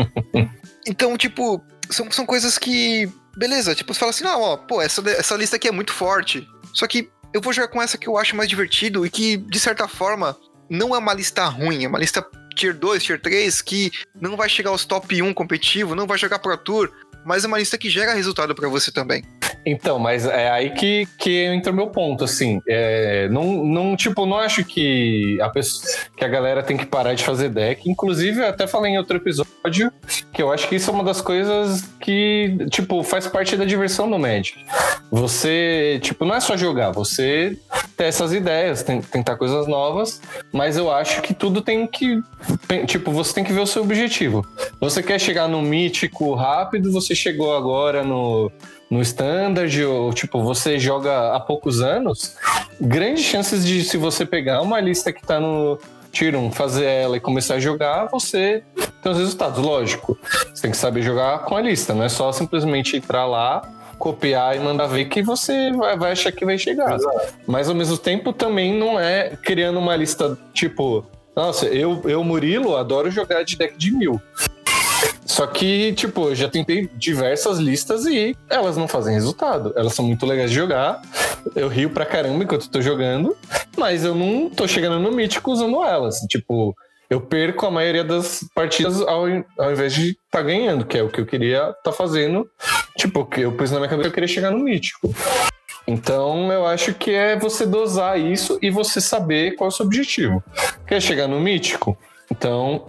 então, 0.86 1.18
tipo, 1.18 1.64
são, 1.90 2.12
são 2.12 2.26
coisas 2.26 2.58
que. 2.58 3.10
Beleza, 3.38 3.76
tipo, 3.76 3.94
você 3.94 4.00
fala 4.00 4.12
assim, 4.12 4.24
não, 4.24 4.42
ó, 4.42 4.56
pô, 4.58 4.82
essa, 4.82 5.02
essa 5.10 5.36
lista 5.36 5.58
aqui 5.58 5.68
é 5.68 5.72
muito 5.72 5.92
forte. 5.92 6.48
Só 6.74 6.88
que 6.88 7.10
eu 7.34 7.42
vou 7.42 7.52
jogar 7.52 7.68
com 7.68 7.82
essa 7.82 7.98
que 7.98 8.08
eu 8.08 8.18
acho 8.18 8.36
mais 8.36 8.48
divertido 8.48 9.06
e 9.06 9.10
que, 9.10 9.36
de 9.36 9.60
certa 9.60 9.90
forma, 9.90 10.38
não 10.70 10.96
é 10.96 10.98
uma 10.98 11.14
lista 11.14 11.46
ruim, 11.46 11.84
é 11.84 11.88
uma 11.88 12.00
lista 12.00 12.26
tier 12.56 12.74
2, 12.74 13.04
tier 13.04 13.22
3, 13.22 13.62
que 13.62 13.92
não 14.20 14.38
vai 14.38 14.48
chegar 14.48 14.70
aos 14.70 14.86
top 14.86 15.22
1 15.22 15.34
competitivo, 15.34 15.94
não 15.94 16.08
vai 16.08 16.18
jogar 16.18 16.40
Pro 16.40 16.58
Tour, 16.58 16.90
mas 17.26 17.44
é 17.44 17.48
uma 17.48 17.58
lista 17.58 17.78
que 17.78 17.90
gera 17.90 18.14
resultado 18.14 18.54
pra 18.54 18.70
você 18.70 18.92
também. 18.92 19.24
Então, 19.66 19.98
mas 19.98 20.26
é 20.26 20.50
aí 20.52 20.70
que, 20.70 21.08
que 21.18 21.44
entra 21.46 21.72
o 21.72 21.76
meu 21.76 21.88
ponto, 21.88 22.24
assim. 22.24 22.62
É, 22.68 23.28
não, 23.30 23.66
não, 23.66 23.96
tipo, 23.96 24.26
não 24.26 24.38
acho 24.38 24.64
que 24.64 25.40
a, 25.42 25.50
pessoa, 25.50 25.92
que 26.16 26.24
a 26.24 26.28
galera 26.28 26.62
tem 26.62 26.78
que 26.78 26.86
parar 26.86 27.16
de 27.16 27.24
fazer 27.24 27.50
deck. 27.50 27.90
Inclusive, 27.90 28.42
eu 28.42 28.48
até 28.48 28.68
falei 28.68 28.92
em 28.92 28.98
outro 29.00 29.18
episódio 29.18 29.92
que 30.32 30.42
eu 30.42 30.52
acho 30.52 30.68
que 30.70 30.76
isso 30.76 30.92
é 30.92 30.94
uma 30.94 31.04
das 31.04 31.22
coisas 31.22 31.84
que, 32.00 32.58
tipo, 32.70 33.02
faz 33.04 33.26
parte 33.26 33.58
da 33.58 33.66
diversão 33.66 34.10
do 34.10 34.20
Magic. 34.20 34.64
Você, 35.10 36.00
tipo, 36.04 36.26
não 36.26 36.36
é 36.36 36.40
só 36.40 36.56
jogar, 36.56 36.92
você 36.92 37.58
ter 37.98 38.06
essas 38.06 38.34
ideias, 38.34 38.84
tentar 38.84 39.38
coisas 39.38 39.66
novas, 39.66 40.22
mas 40.52 40.78
eu 40.78 40.92
acho 40.92 41.22
que 41.22 41.34
tudo 41.34 41.62
tem 41.62 41.88
que. 41.88 42.22
Tipo, 42.86 43.12
você 43.12 43.34
tem 43.34 43.44
que 43.44 43.54
ver 43.54 43.62
o 43.62 43.68
seu 43.68 43.82
objetivo. 43.82 44.46
Você 44.80 45.02
quer 45.02 45.20
chegar 45.20 45.48
no 45.48 45.62
mítico 45.62 46.36
rápido, 46.36 46.92
você 46.92 47.15
chegou 47.16 47.56
agora 47.56 48.04
no, 48.04 48.52
no 48.90 49.02
standard, 49.02 49.84
ou 49.86 50.14
tipo, 50.14 50.44
você 50.44 50.78
joga 50.78 51.34
há 51.36 51.40
poucos 51.40 51.82
anos, 51.82 52.36
grandes 52.80 53.24
chances 53.24 53.66
de 53.66 53.84
se 53.84 53.98
você 53.98 54.26
pegar 54.26 54.62
uma 54.62 54.80
lista 54.80 55.12
que 55.12 55.26
tá 55.26 55.40
no 55.40 55.80
Tier 56.12 56.36
1, 56.36 56.52
fazer 56.52 56.86
ela 56.86 57.18
e 57.18 57.20
começar 57.20 57.56
a 57.56 57.60
jogar, 57.60 58.06
você 58.06 58.64
tem 59.04 59.12
os 59.12 59.18
resultados. 59.18 59.64
Lógico, 59.64 60.18
você 60.54 60.62
tem 60.62 60.72
que 60.72 60.78
saber 60.78 61.02
jogar 61.02 61.40
com 61.40 61.56
a 61.58 61.62
lista, 61.62 61.94
não 61.94 62.04
é 62.04 62.10
só 62.10 62.32
simplesmente 62.32 62.96
entrar 62.96 63.26
lá, 63.26 63.62
copiar 63.98 64.56
e 64.56 64.60
mandar 64.60 64.88
ver 64.88 65.06
que 65.06 65.22
você 65.22 65.72
vai, 65.72 65.98
vai 65.98 66.12
achar 66.14 66.32
que 66.32 66.46
vai 66.46 66.58
chegar. 66.58 66.98
Mas 67.46 67.68
ao 67.68 67.76
mesmo 67.76 67.98
tempo 67.98 68.32
também 68.32 68.74
não 68.74 69.00
é 69.00 69.38
criando 69.42 69.80
uma 69.80 69.96
lista 69.96 70.38
tipo. 70.54 71.06
Nossa, 71.36 71.66
eu, 71.66 72.02
eu 72.06 72.24
Murilo, 72.24 72.78
adoro 72.78 73.12
jogar 73.12 73.44
de 73.44 73.58
deck 73.58 73.78
de 73.78 73.92
mil. 73.92 74.22
Só 75.26 75.48
que, 75.48 75.92
tipo, 75.94 76.30
eu 76.30 76.36
já 76.36 76.48
tentei 76.48 76.90
diversas 76.94 77.58
listas 77.58 78.06
e 78.06 78.36
elas 78.50 78.78
não 78.78 78.88
fazem 78.88 79.14
resultado. 79.14 79.74
Elas 79.76 79.94
são 79.94 80.06
muito 80.06 80.26
legais 80.26 80.50
de 80.50 80.56
jogar. 80.56 81.02
Eu 81.56 81.68
rio 81.68 81.90
pra 81.90 82.06
caramba 82.06 82.44
enquanto 82.44 82.70
tô 82.70 82.82
jogando, 82.82 83.36
mas 83.78 84.06
eu 84.06 84.16
não 84.16 84.50
tô 84.50 84.68
chegando 84.68 85.00
no 85.00 85.12
mítico 85.12 85.52
usando 85.52 85.84
elas. 85.84 86.20
Tipo, 86.30 86.76
eu 87.10 87.22
perco 87.22 87.66
a 87.66 87.72
maioria 87.72 88.04
das 88.04 88.46
partidas 88.54 89.02
ao, 89.02 89.26
ao 89.58 89.72
invés 89.72 89.94
de 89.94 90.18
estar 90.26 90.42
ganhando, 90.42 90.86
que 90.86 90.98
é 90.98 91.04
o 91.04 91.10
que 91.10 91.22
eu 91.22 91.26
queria 91.26 91.72
estar 91.78 91.92
fazendo. 91.92 92.50
Tipo, 92.98 93.26
que 93.26 93.42
eu 93.42 93.52
pus 93.52 93.72
na 93.72 93.78
minha 93.78 93.90
cabeça 93.90 94.10
que 94.10 94.12
eu 94.12 94.14
queria 94.14 94.28
chegar 94.28 94.52
no 94.52 94.60
mítico. 94.60 95.14
Então, 95.88 96.52
eu 96.52 96.66
acho 96.66 96.94
que 96.94 97.12
é 97.12 97.38
você 97.38 97.66
dosar 97.66 98.20
isso 98.20 98.58
e 98.62 98.72
você 98.72 99.00
saber 99.00 99.56
qual 99.56 99.70
é 99.70 99.74
o 99.74 99.76
seu 99.76 99.86
objetivo. 99.86 100.44
Quer 100.88 101.02
chegar 101.02 101.28
no 101.28 101.40
mítico? 101.40 101.98
Então, 102.32 102.88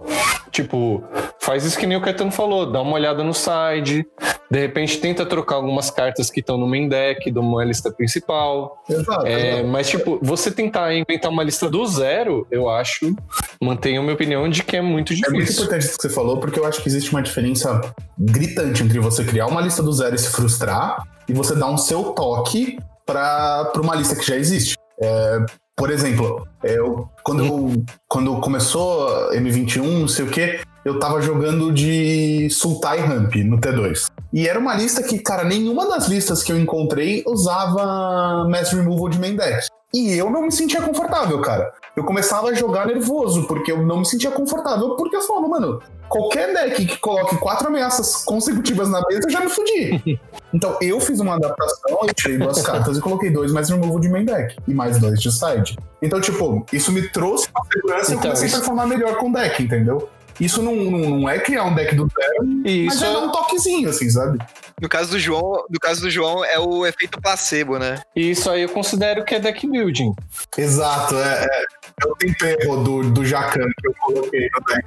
tipo, 0.51 1.03
faz 1.39 1.63
isso 1.63 1.77
que 1.77 1.85
nem 1.85 1.97
o 1.97 2.01
Caetano 2.01 2.31
falou, 2.31 2.71
dá 2.71 2.81
uma 2.81 2.93
olhada 2.93 3.23
no 3.23 3.33
side, 3.33 4.05
de 4.49 4.59
repente 4.59 4.97
tenta 4.99 5.25
trocar 5.25 5.55
algumas 5.55 5.91
cartas 5.91 6.29
que 6.29 6.39
estão 6.39 6.57
no 6.57 6.67
main 6.67 6.87
deck, 6.87 7.29
de 7.29 7.37
uma 7.37 7.63
lista 7.63 7.91
principal. 7.91 8.83
Exato. 8.89 9.25
É, 9.27 9.61
mas, 9.63 9.89
tipo, 9.89 10.19
você 10.21 10.49
tentar 10.49 10.93
inventar 10.93 11.29
uma 11.29 11.43
lista 11.43 11.69
do 11.69 11.85
zero, 11.85 12.47
eu 12.49 12.69
acho, 12.69 13.15
mantenho 13.61 13.99
a 13.99 14.03
minha 14.03 14.15
opinião 14.15 14.49
de 14.49 14.63
que 14.63 14.75
é 14.77 14.81
muito 14.81 15.13
É 15.13 15.15
muito 15.15 15.33
difícil. 15.41 15.63
importante 15.63 15.85
isso 15.85 15.97
que 15.97 16.01
você 16.07 16.09
falou, 16.09 16.37
porque 16.39 16.59
eu 16.59 16.65
acho 16.65 16.81
que 16.81 16.87
existe 16.89 17.11
uma 17.11 17.21
diferença 17.21 17.81
gritante 18.17 18.83
entre 18.83 18.99
você 18.99 19.23
criar 19.23 19.47
uma 19.47 19.61
lista 19.61 19.83
do 19.83 19.91
zero 19.91 20.15
e 20.15 20.19
se 20.19 20.29
frustrar, 20.29 21.03
e 21.27 21.33
você 21.33 21.55
dar 21.55 21.67
um 21.67 21.77
seu 21.77 22.03
toque 22.13 22.79
para 23.05 23.71
uma 23.77 23.95
lista 23.95 24.15
que 24.15 24.25
já 24.25 24.35
existe. 24.35 24.75
É, 25.01 25.45
por 25.77 25.91
exemplo, 25.91 26.47
eu, 26.63 27.07
quando, 27.21 27.45
eu, 27.45 27.83
quando 28.07 28.41
começou 28.41 29.31
M21, 29.31 29.99
não 29.99 30.07
sei 30.07 30.25
o 30.25 30.29
que, 30.29 30.59
eu 30.83 30.99
tava 30.99 31.21
jogando 31.21 31.71
de 31.71 32.49
Sultai 32.49 32.99
Ramp 32.99 33.35
no 33.35 33.59
T2. 33.59 34.07
E 34.33 34.47
era 34.47 34.57
uma 34.57 34.73
lista 34.73 35.03
que, 35.03 35.19
cara, 35.19 35.43
nenhuma 35.43 35.87
das 35.87 36.07
listas 36.07 36.41
que 36.41 36.51
eu 36.51 36.59
encontrei 36.59 37.23
usava 37.27 38.47
Mass 38.49 38.71
Removal 38.71 39.09
de 39.09 39.19
main 39.19 39.35
deck. 39.35 39.67
E 39.93 40.17
eu 40.17 40.31
não 40.31 40.41
me 40.41 40.51
sentia 40.51 40.81
confortável, 40.81 41.39
cara. 41.41 41.71
Eu 41.95 42.03
começava 42.03 42.49
a 42.49 42.53
jogar 42.53 42.87
nervoso, 42.87 43.47
porque 43.47 43.71
eu 43.71 43.85
não 43.85 43.99
me 43.99 44.05
sentia 44.05 44.31
confortável, 44.31 44.95
porque 44.95 45.15
eu 45.15 45.21
falava, 45.21 45.47
mano, 45.47 45.81
qualquer 46.07 46.53
deck 46.53 46.85
que 46.85 46.97
coloque 46.97 47.37
quatro 47.37 47.67
ameaças 47.67 48.23
consecutivas 48.23 48.89
na 48.89 49.01
mesa, 49.07 49.21
eu 49.27 49.29
já 49.31 49.39
me 49.41 49.49
fudi. 49.49 50.19
então 50.53 50.77
eu 50.81 50.99
fiz 50.99 51.19
uma 51.19 51.35
adaptação, 51.35 51.99
eu 52.03 52.13
tirei 52.13 52.37
duas 52.37 52.61
cartas 52.61 52.97
e 52.97 53.01
coloquei 53.01 53.29
dois 53.29 53.51
mais 53.51 53.69
removal 53.69 53.99
de 53.99 54.09
main 54.09 54.25
deck 54.25 54.55
e 54.67 54.73
mais 54.73 54.97
dois 54.99 55.19
de 55.21 55.31
side. 55.31 55.77
Então, 56.01 56.19
tipo, 56.21 56.65
isso 56.71 56.91
me 56.91 57.07
trouxe 57.09 57.49
uma 57.55 57.65
segurança 57.65 58.11
e 58.11 58.13
eu 58.13 58.17
Então, 58.19 58.21
comecei 58.29 58.47
isso- 58.47 58.55
a 58.55 58.59
performar 58.59 58.87
melhor 58.87 59.15
com 59.17 59.29
o 59.29 59.33
deck, 59.33 59.61
entendeu? 59.63 60.09
Isso 60.39 60.61
não, 60.61 60.75
não, 60.75 60.99
não 61.21 61.27
é 61.29 61.39
criar 61.39 61.63
um 61.63 61.73
deck 61.73 61.95
do 61.95 62.07
zero, 62.15 62.45
mas 62.63 62.71
Isso 62.93 63.03
é 63.03 63.11
dar 63.11 63.19
um 63.21 63.31
toquezinho, 63.31 63.89
assim, 63.89 64.07
sabe? 64.07 64.37
No 64.79 64.87
caso 64.87 65.09
do 65.09 65.17
João, 65.17 65.65
no 65.67 65.79
caso 65.79 66.01
do 66.01 66.11
João 66.11 66.45
é 66.45 66.59
o 66.59 66.85
efeito 66.85 67.19
placebo, 67.19 67.79
né? 67.79 67.99
E 68.15 68.29
isso 68.29 68.47
aí 68.47 68.61
eu 68.61 68.69
considero 68.69 69.25
que 69.25 69.33
é 69.33 69.39
deck 69.39 69.65
building. 69.67 70.13
Exato, 70.55 71.15
é, 71.15 71.43
é, 71.43 71.63
é 71.99 72.05
o 72.05 72.15
tempero 72.15 72.83
do, 72.83 73.09
do 73.09 73.25
Jacan 73.25 73.67
que 73.81 73.87
eu 73.87 73.93
coloquei 73.99 74.47
no 74.53 74.65
deck. 74.65 74.85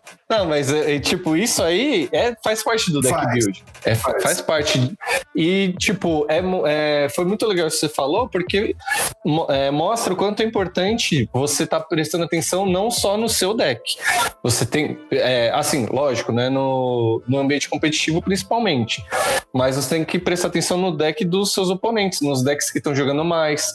Não, 0.30 0.46
mas 0.46 0.72
é, 0.72 0.96
é, 0.96 0.98
tipo, 0.98 1.36
isso 1.36 1.62
aí 1.62 2.08
é, 2.10 2.34
faz 2.42 2.62
parte 2.64 2.90
do 2.90 3.00
deck 3.02 3.14
Faz. 3.14 3.32
build. 3.44 3.64
É, 3.84 3.94
fa- 3.94 4.12
Faz. 4.12 4.22
faz. 4.22 4.40
parte. 4.40 4.96
E, 5.34 5.74
tipo, 5.78 6.26
é, 6.30 6.40
é, 7.04 7.08
foi 7.10 7.26
muito 7.26 7.46
legal 7.46 7.66
o 7.66 7.70
que 7.70 7.76
você 7.76 7.88
falou, 7.88 8.28
porque 8.28 8.74
é, 9.50 9.70
mostra 9.70 10.14
o 10.14 10.16
quanto 10.16 10.40
é 10.40 10.44
importante 10.46 11.28
você 11.34 11.64
estar 11.64 11.80
prestando 11.80 12.24
atenção 12.24 12.64
não 12.64 12.90
só 12.90 13.18
no 13.18 13.28
seu 13.28 13.52
deck. 13.52 13.82
Você 14.42 14.64
tem. 14.64 14.98
assim, 15.52 15.86
lógico, 15.86 16.32
né? 16.32 16.48
No, 16.48 17.22
no 17.28 17.38
ambiente 17.38 17.68
competitivo, 17.68 18.22
principalmente. 18.22 19.04
Mas 19.52 19.76
você 19.76 19.96
tem 19.96 20.04
que 20.04 20.18
prestar 20.18 20.48
atenção 20.48 20.78
no 20.78 20.96
deck 20.96 21.24
dos 21.26 21.52
seus 21.52 21.68
oponentes, 21.68 22.22
nos 22.22 22.42
decks 22.42 22.70
que 22.70 22.78
estão 22.78 22.94
jogando 22.94 23.24
mais. 23.24 23.74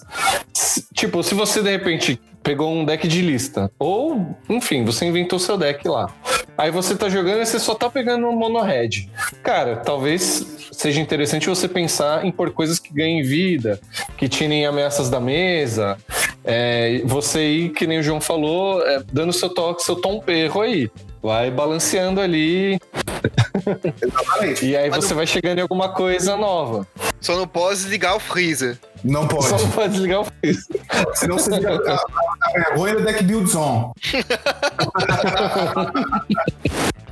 Tipo, 0.96 1.22
se 1.22 1.36
você 1.36 1.62
de 1.62 1.70
repente 1.70 2.20
pegou 2.44 2.72
um 2.72 2.84
deck 2.84 3.08
de 3.08 3.22
lista, 3.22 3.72
ou, 3.78 4.36
enfim, 4.50 4.84
você 4.84 5.06
inventou 5.06 5.40
seu 5.40 5.58
deck 5.58 5.88
lá. 5.88 6.14
Aí 6.58 6.70
você 6.70 6.96
tá 6.96 7.10
jogando 7.10 7.42
e 7.42 7.46
você 7.46 7.60
só 7.60 7.74
tá 7.74 7.90
pegando 7.90 8.28
um 8.28 8.36
mono 8.36 8.62
red. 8.62 9.10
Cara, 9.42 9.78
talvez 9.78 10.70
seja 10.72 11.00
interessante 11.00 11.50
você 11.50 11.68
pensar 11.68 12.26
em 12.26 12.32
pôr 12.32 12.52
coisas 12.52 12.80
que 12.80 12.94
ganhem 12.94 13.24
vida, 13.24 13.80
que 14.18 14.28
tirem 14.28 14.66
ameaças 14.66 15.10
da 15.10 15.20
mesa. 15.20 15.98
É, 16.44 17.02
você 17.06 17.48
ir, 17.48 17.70
que 17.70 17.88
nem 17.88 18.00
o 18.00 18.04
João 18.04 18.20
falou, 18.20 18.82
é, 18.86 19.02
dando 19.12 19.32
seu 19.32 19.50
toque, 19.50 19.84
seu 19.84 19.96
tom 19.96 20.20
perro 20.20 20.62
aí. 20.62 20.90
Vai 21.22 21.52
balanceando 21.52 22.20
ali, 22.20 22.80
Exatamente. 24.02 24.66
e 24.66 24.76
aí 24.76 24.90
Mas 24.90 25.06
você 25.06 25.14
vai 25.14 25.28
chegando 25.28 25.60
em 25.60 25.62
alguma 25.62 25.90
coisa 25.90 26.36
nova. 26.36 26.88
Só 27.20 27.36
não 27.38 27.48
posso 27.48 27.88
ligar 27.88 28.16
o 28.16 28.20
freezer. 28.20 28.80
Não 29.04 29.28
pode. 29.28 29.46
Só 29.46 29.60
não 29.60 29.70
pode 29.70 29.94
desligar 29.94 30.22
o 30.22 30.26
freezer. 30.26 30.82
Senão 31.14 31.38
você 31.38 31.52
vira 31.52 31.76
a, 31.76 31.94
a, 31.94 32.52
vergonha 32.54 32.96
do 32.96 33.04
deck 33.04 33.24
builds 33.24 33.54
on. 33.56 33.92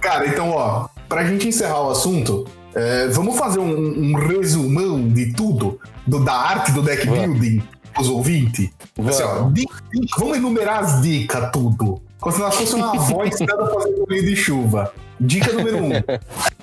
Cara, 0.01 0.27
então, 0.27 0.51
ó, 0.51 0.87
pra 1.07 1.23
gente 1.25 1.47
encerrar 1.47 1.81
o 1.81 1.91
assunto, 1.91 2.47
é, 2.73 3.07
vamos 3.07 3.37
fazer 3.37 3.59
um, 3.59 3.71
um 4.11 4.13
resumão 4.15 5.07
de 5.09 5.33
tudo, 5.33 5.79
do, 6.07 6.23
da 6.23 6.33
arte 6.33 6.71
do 6.71 6.81
deck 6.81 7.05
building 7.07 7.61
pros 7.93 8.07
ouvintes. 8.09 8.69
Assim, 9.07 9.23
ó, 9.23 9.35
Vamos. 9.35 9.53
di- 9.53 9.67
di- 9.91 10.07
vamos 10.17 10.37
enumerar 10.37 10.83
as 10.83 11.01
dicas, 11.01 11.49
tudo. 11.51 12.01
Como 12.19 12.35
se 12.35 12.41
nós 12.41 12.55
fosse 12.55 12.75
uma 12.75 12.91
avó 12.93 13.23
ensinando 13.23 13.63
a 13.63 13.73
fazer 13.73 13.95
bolinho 13.95 14.25
de 14.25 14.35
chuva. 14.35 14.93
Dica 15.19 15.51
número 15.51 15.77
um: 15.77 15.91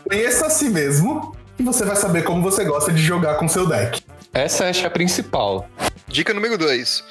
conheça 0.08 0.46
a 0.46 0.50
si 0.50 0.68
mesmo 0.68 1.34
e 1.58 1.62
você 1.62 1.84
vai 1.84 1.96
saber 1.96 2.24
como 2.24 2.42
você 2.42 2.64
gosta 2.64 2.92
de 2.92 3.02
jogar 3.02 3.36
com 3.36 3.48
seu 3.48 3.66
deck. 3.66 4.02
Essa 4.34 4.66
é 4.66 4.86
a 4.86 4.90
principal. 4.90 5.68
Dica 6.06 6.34
número 6.34 6.58
2. 6.58 7.02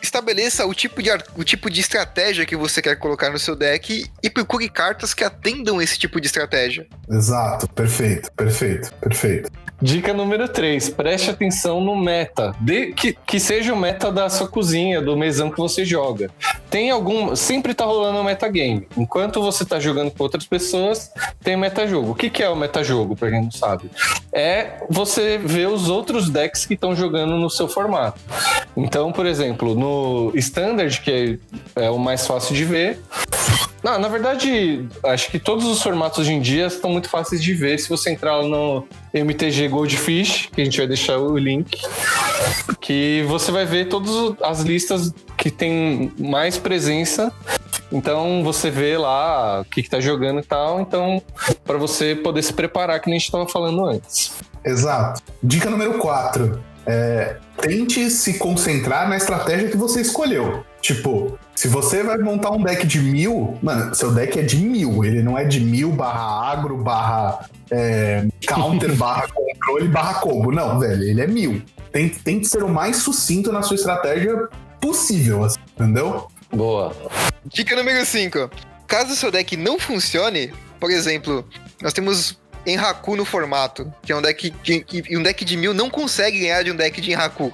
Estabeleça 0.00 0.64
o 0.64 0.72
tipo, 0.72 1.02
de, 1.02 1.10
o 1.36 1.44
tipo 1.44 1.70
de 1.70 1.80
estratégia 1.80 2.46
que 2.46 2.56
você 2.56 2.80
quer 2.80 2.96
colocar 2.96 3.30
no 3.30 3.38
seu 3.38 3.54
deck 3.54 4.06
e 4.22 4.30
procure 4.30 4.68
cartas 4.68 5.12
que 5.12 5.24
atendam 5.24 5.80
esse 5.80 5.98
tipo 5.98 6.20
de 6.20 6.26
estratégia. 6.26 6.86
Exato, 7.10 7.68
perfeito, 7.68 8.30
perfeito, 8.32 8.92
perfeito. 8.94 9.50
Dica 9.80 10.14
número 10.14 10.48
3, 10.48 10.88
preste 10.90 11.30
atenção 11.30 11.82
no 11.82 11.94
meta. 11.94 12.54
De, 12.60 12.92
que, 12.92 13.12
que 13.12 13.38
seja 13.38 13.74
o 13.74 13.76
meta 13.76 14.10
da 14.10 14.28
sua 14.30 14.48
cozinha, 14.48 15.02
do 15.02 15.14
mesão 15.16 15.50
que 15.50 15.58
você 15.58 15.84
joga. 15.84 16.30
Tem 16.70 16.90
algum. 16.90 17.36
Sempre 17.36 17.74
tá 17.74 17.84
rolando 17.84 18.18
um 18.18 18.24
metagame. 18.24 18.88
Enquanto 18.96 19.42
você 19.42 19.64
tá 19.66 19.78
jogando 19.78 20.10
com 20.10 20.22
outras 20.22 20.46
pessoas, 20.46 21.10
tem 21.42 21.56
metajogo. 21.56 22.12
O 22.12 22.14
que, 22.14 22.30
que 22.30 22.42
é 22.42 22.48
o 22.48 22.56
metajogo, 22.56 23.14
pra 23.14 23.30
quem 23.30 23.42
não 23.42 23.50
sabe? 23.50 23.90
É 24.32 24.82
você 24.88 25.36
ver 25.36 25.68
os 25.68 25.90
outros 25.90 26.30
decks 26.30 26.64
que 26.64 26.74
estão 26.74 26.96
jogando 26.96 27.36
no 27.36 27.50
seu 27.50 27.68
formato. 27.68 28.20
Então, 28.76 29.12
por 29.12 29.26
exemplo, 29.26 29.74
no 29.74 30.32
Standard, 30.34 31.00
que 31.02 31.38
é, 31.76 31.84
é 31.84 31.90
o 31.90 31.98
mais 31.98 32.26
fácil 32.26 32.54
de 32.54 32.64
ver, 32.64 32.98
na 33.98 34.08
verdade, 34.08 34.88
acho 35.04 35.30
que 35.30 35.38
todos 35.38 35.64
os 35.64 35.80
formatos 35.80 36.18
hoje 36.18 36.32
em 36.32 36.40
dia 36.40 36.66
estão 36.66 36.90
muito 36.90 37.08
fáceis 37.08 37.42
de 37.42 37.54
ver. 37.54 37.78
Se 37.78 37.88
você 37.88 38.10
entrar 38.10 38.42
no 38.42 38.86
MTG 39.14 39.68
Goldfish, 39.68 40.48
que 40.52 40.60
a 40.60 40.64
gente 40.64 40.76
vai 40.76 40.88
deixar 40.88 41.18
o 41.18 41.38
link, 41.38 41.80
que 42.80 43.24
você 43.28 43.52
vai 43.52 43.64
ver 43.64 43.88
todas 43.88 44.34
as 44.42 44.60
listas 44.60 45.14
que 45.36 45.50
tem 45.50 46.12
mais 46.18 46.58
presença. 46.58 47.32
Então 47.92 48.42
você 48.42 48.70
vê 48.70 48.98
lá 48.98 49.60
o 49.60 49.64
que, 49.64 49.82
que 49.82 49.88
tá 49.88 50.00
jogando 50.00 50.40
e 50.40 50.44
tal. 50.44 50.80
Então, 50.80 51.22
para 51.64 51.78
você 51.78 52.14
poder 52.16 52.42
se 52.42 52.52
preparar, 52.52 53.00
que 53.00 53.08
nem 53.08 53.16
a 53.16 53.20
gente 53.20 53.30
tava 53.30 53.48
falando 53.48 53.86
antes. 53.86 54.32
Exato. 54.64 55.22
Dica 55.42 55.70
número 55.70 55.98
4. 55.98 56.60
tente 57.60 58.10
se 58.10 58.34
concentrar 58.34 59.08
na 59.08 59.16
estratégia 59.16 59.68
que 59.68 59.76
você 59.76 60.00
escolheu. 60.00 60.64
Tipo, 60.80 61.38
se 61.56 61.66
você 61.68 62.02
vai 62.02 62.18
montar 62.18 62.50
um 62.50 62.62
deck 62.62 62.86
de 62.86 63.00
mil, 63.00 63.58
mano, 63.62 63.94
seu 63.94 64.12
deck 64.14 64.38
é 64.38 64.42
de 64.42 64.56
mil. 64.58 65.02
Ele 65.04 65.22
não 65.22 65.36
é 65.36 65.44
de 65.44 65.58
mil 65.58 65.90
barra 65.90 66.52
agro, 66.52 66.76
barra 66.76 67.48
é, 67.70 68.26
counter, 68.46 68.94
barra 68.96 69.26
controle, 69.28 69.88
barra 69.88 70.20
combo. 70.20 70.52
Não, 70.52 70.78
velho, 70.78 71.02
ele 71.02 71.20
é 71.20 71.26
mil. 71.26 71.62
Tente, 71.90 72.18
tente 72.20 72.46
ser 72.46 72.62
o 72.62 72.68
mais 72.68 72.98
sucinto 72.98 73.50
na 73.50 73.62
sua 73.62 73.74
estratégia 73.76 74.48
possível, 74.80 75.44
assim, 75.44 75.58
entendeu? 75.74 76.26
Boa. 76.54 76.94
Dica 77.46 77.74
número 77.74 78.04
5. 78.04 78.50
Caso 78.86 79.12
o 79.12 79.16
seu 79.16 79.30
deck 79.32 79.56
não 79.56 79.78
funcione, 79.80 80.52
por 80.78 80.90
exemplo, 80.90 81.44
nós 81.82 81.92
temos 81.92 82.38
Enraku 82.66 83.16
no 83.16 83.24
formato, 83.24 83.92
que 84.02 84.12
é 84.12 84.16
um 84.16 84.20
deck 84.22 84.50
que, 84.62 84.80
que- 84.80 85.16
um 85.16 85.22
deck 85.22 85.44
de 85.44 85.56
mil 85.56 85.72
não 85.72 85.88
consegue 85.88 86.40
ganhar 86.40 86.62
de 86.62 86.70
um 86.70 86.76
deck 86.76 87.00
de 87.00 87.12
Enraku. 87.12 87.52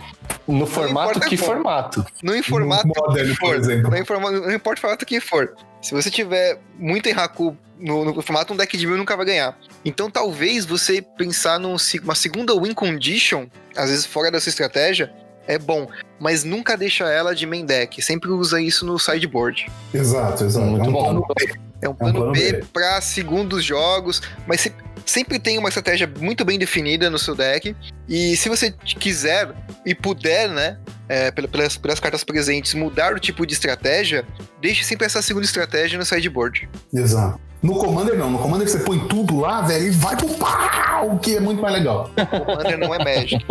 No 0.49 0.67
formato, 0.67 1.11
importa 1.11 1.29
que 1.29 1.37
como. 1.39 1.53
formato? 1.53 2.07
Não 2.23 2.35
em 2.35 2.43
formato 2.43 2.87
No 2.89 2.95
Modern, 2.97 3.29
que 3.33 3.39
por 3.39 3.47
for. 3.49 3.57
exemplo. 3.57 3.91
Não, 3.91 3.97
em 3.97 4.41
não 4.41 4.53
importa 4.55 4.79
o 4.79 4.81
formato 4.81 5.07
que 5.07 5.21
for. 5.21 5.55
Se 5.81 5.93
você 5.95 6.11
tiver 6.11 6.59
muito 6.79 7.09
Enraku 7.09 7.57
no, 7.79 8.05
no 8.05 8.23
formato, 8.23 8.53
um 8.53 8.57
deck 8.57 8.77
de 8.77 8.87
mil 8.87 8.97
nunca 8.97 9.17
vai 9.17 9.27
ganhar. 9.27 9.59
Então 9.85 10.11
talvez 10.11 10.65
você 10.65 11.03
pensar 11.03 11.59
numa 11.59 11.79
segunda 12.15 12.55
win 12.61 12.73
condition, 12.75 13.47
às 13.77 13.91
vezes 13.91 14.07
fora 14.07 14.31
dessa 14.31 14.49
estratégia, 14.49 15.13
é 15.47 15.59
bom. 15.59 15.89
Mas 16.21 16.45
nunca 16.45 16.77
deixa 16.77 17.05
ela 17.11 17.35
de 17.35 17.47
main 17.47 17.65
deck. 17.67 18.01
Sempre 18.01 18.31
usa 18.31 18.61
isso 18.61 18.87
no 18.87 18.99
sideboard. 18.99 19.67
Exato, 19.93 20.45
exato. 20.45 20.67
Muito 20.67 20.85
é 20.87 20.89
um 20.89 20.93
bom. 20.93 21.03
plano 21.05 21.27
B. 21.37 21.55
É 21.81 21.89
um 21.89 21.95
plano, 21.95 22.15
plano 22.15 22.33
B, 22.33 22.53
B. 22.53 22.65
para 22.73 23.01
segundos 23.01 23.65
jogos, 23.65 24.23
mas 24.47 24.61
se- 24.61 24.73
sempre 25.07 25.39
tem 25.39 25.59
uma 25.59 25.69
estratégia 25.69 26.11
muito 26.21 26.45
bem 26.45 26.59
definida 26.59 27.09
no 27.11 27.19
seu 27.19 27.35
deck. 27.35 27.75
E 28.09 28.37
se 28.37 28.49
você 28.49 28.71
quiser 28.71 29.51
e 29.87 29.95
puder, 29.95 30.49
né, 30.49 30.79
é, 31.09 31.31
pela- 31.31 31.49
pelas, 31.49 31.77
pelas 31.77 32.01
cartas 32.01 32.25
presentes, 32.25 32.75
mudar 32.75 33.13
o 33.15 33.19
tipo 33.21 33.47
de 33.47 33.55
estratégia, 33.55 34.25
deixe 34.61 34.85
sempre 34.85 35.07
essa 35.07 35.21
segunda 35.23 35.45
estratégia 35.47 35.99
no 35.99 36.05
sideboard. 36.05 36.69
Exato. 36.93 37.41
No 37.63 37.77
Commander 37.77 38.17
não, 38.17 38.29
no 38.29 38.39
Commander 38.39 38.69
você 38.69 38.81
põe 38.81 38.99
tudo 39.07 39.39
lá, 39.39 39.61
velho, 39.63 39.87
e 39.87 39.91
vai 39.91 40.17
pro 40.17 40.29
pau, 40.31 41.17
que 41.21 41.37
é 41.37 41.41
muito 41.41 41.63
mais 41.63 41.75
legal. 41.75 42.11
Commander 42.45 42.77
não 42.79 42.93
é 42.93 42.99
Magic. 42.99 43.45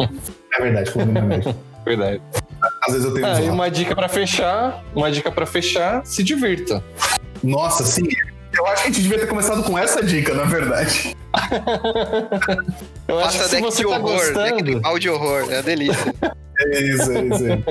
É 0.54 0.62
verdade, 0.62 0.92
Commander 0.92 1.24
não 1.24 1.32
é 1.32 1.38
Magic. 1.38 1.56
Verdade. 1.86 2.22
Às 2.86 2.94
vezes 2.94 3.08
eu 3.08 3.14
tenho 3.14 3.26
Ah, 3.26 3.32
e 3.32 3.36
zoado. 3.38 3.54
uma 3.54 3.72
dica 3.72 3.96
pra 3.96 4.10
fechar, 4.10 4.84
uma 4.94 5.10
dica 5.12 5.32
para 5.32 5.46
fechar, 5.46 6.06
se 6.06 6.22
divirta. 6.24 6.84
Nossa, 7.42 7.84
sim. 7.86 8.04
Eu 8.54 8.68
acho 8.68 8.84
que 8.84 8.90
a 8.90 8.92
gente 8.92 9.02
devia 9.02 9.20
ter 9.20 9.28
começado 9.28 9.64
com 9.64 9.78
essa 9.78 10.04
dica, 10.04 10.34
na 10.34 10.44
verdade. 10.44 11.16
Eu 13.08 13.20
acho 13.20 13.40
que 13.40 13.46
se 13.46 13.62
você 13.62 13.84
tá 13.84 13.90
horror, 13.90 14.02
gostando, 14.02 14.82
mal 14.82 15.00
de 15.00 15.10
horror, 15.10 15.46
é 15.50 15.56
uma 15.56 15.64
delícia. 15.64 16.14
É 16.60 16.80
isso, 16.80 17.12
é 17.12 17.26
isso. 17.26 17.46
aí. 17.46 17.64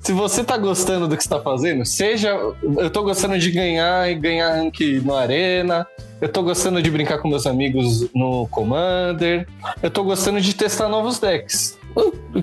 se 0.00 0.12
você 0.12 0.44
tá 0.44 0.56
gostando 0.56 1.08
do 1.08 1.16
que 1.16 1.22
você 1.22 1.28
tá 1.28 1.40
fazendo, 1.40 1.84
seja 1.84 2.28
eu 2.28 2.90
tô 2.90 3.02
gostando 3.02 3.38
de 3.38 3.50
ganhar 3.50 4.10
e 4.10 4.14
ganhar 4.14 4.54
rank 4.54 4.80
no 5.02 5.16
arena, 5.16 5.86
eu 6.20 6.28
tô 6.28 6.42
gostando 6.42 6.80
de 6.80 6.90
brincar 6.90 7.18
com 7.18 7.28
meus 7.28 7.46
amigos 7.46 8.06
no 8.14 8.46
Commander, 8.48 9.48
eu 9.82 9.90
tô 9.90 10.04
gostando 10.04 10.40
de 10.40 10.54
testar 10.54 10.88
novos 10.88 11.18
decks. 11.18 11.76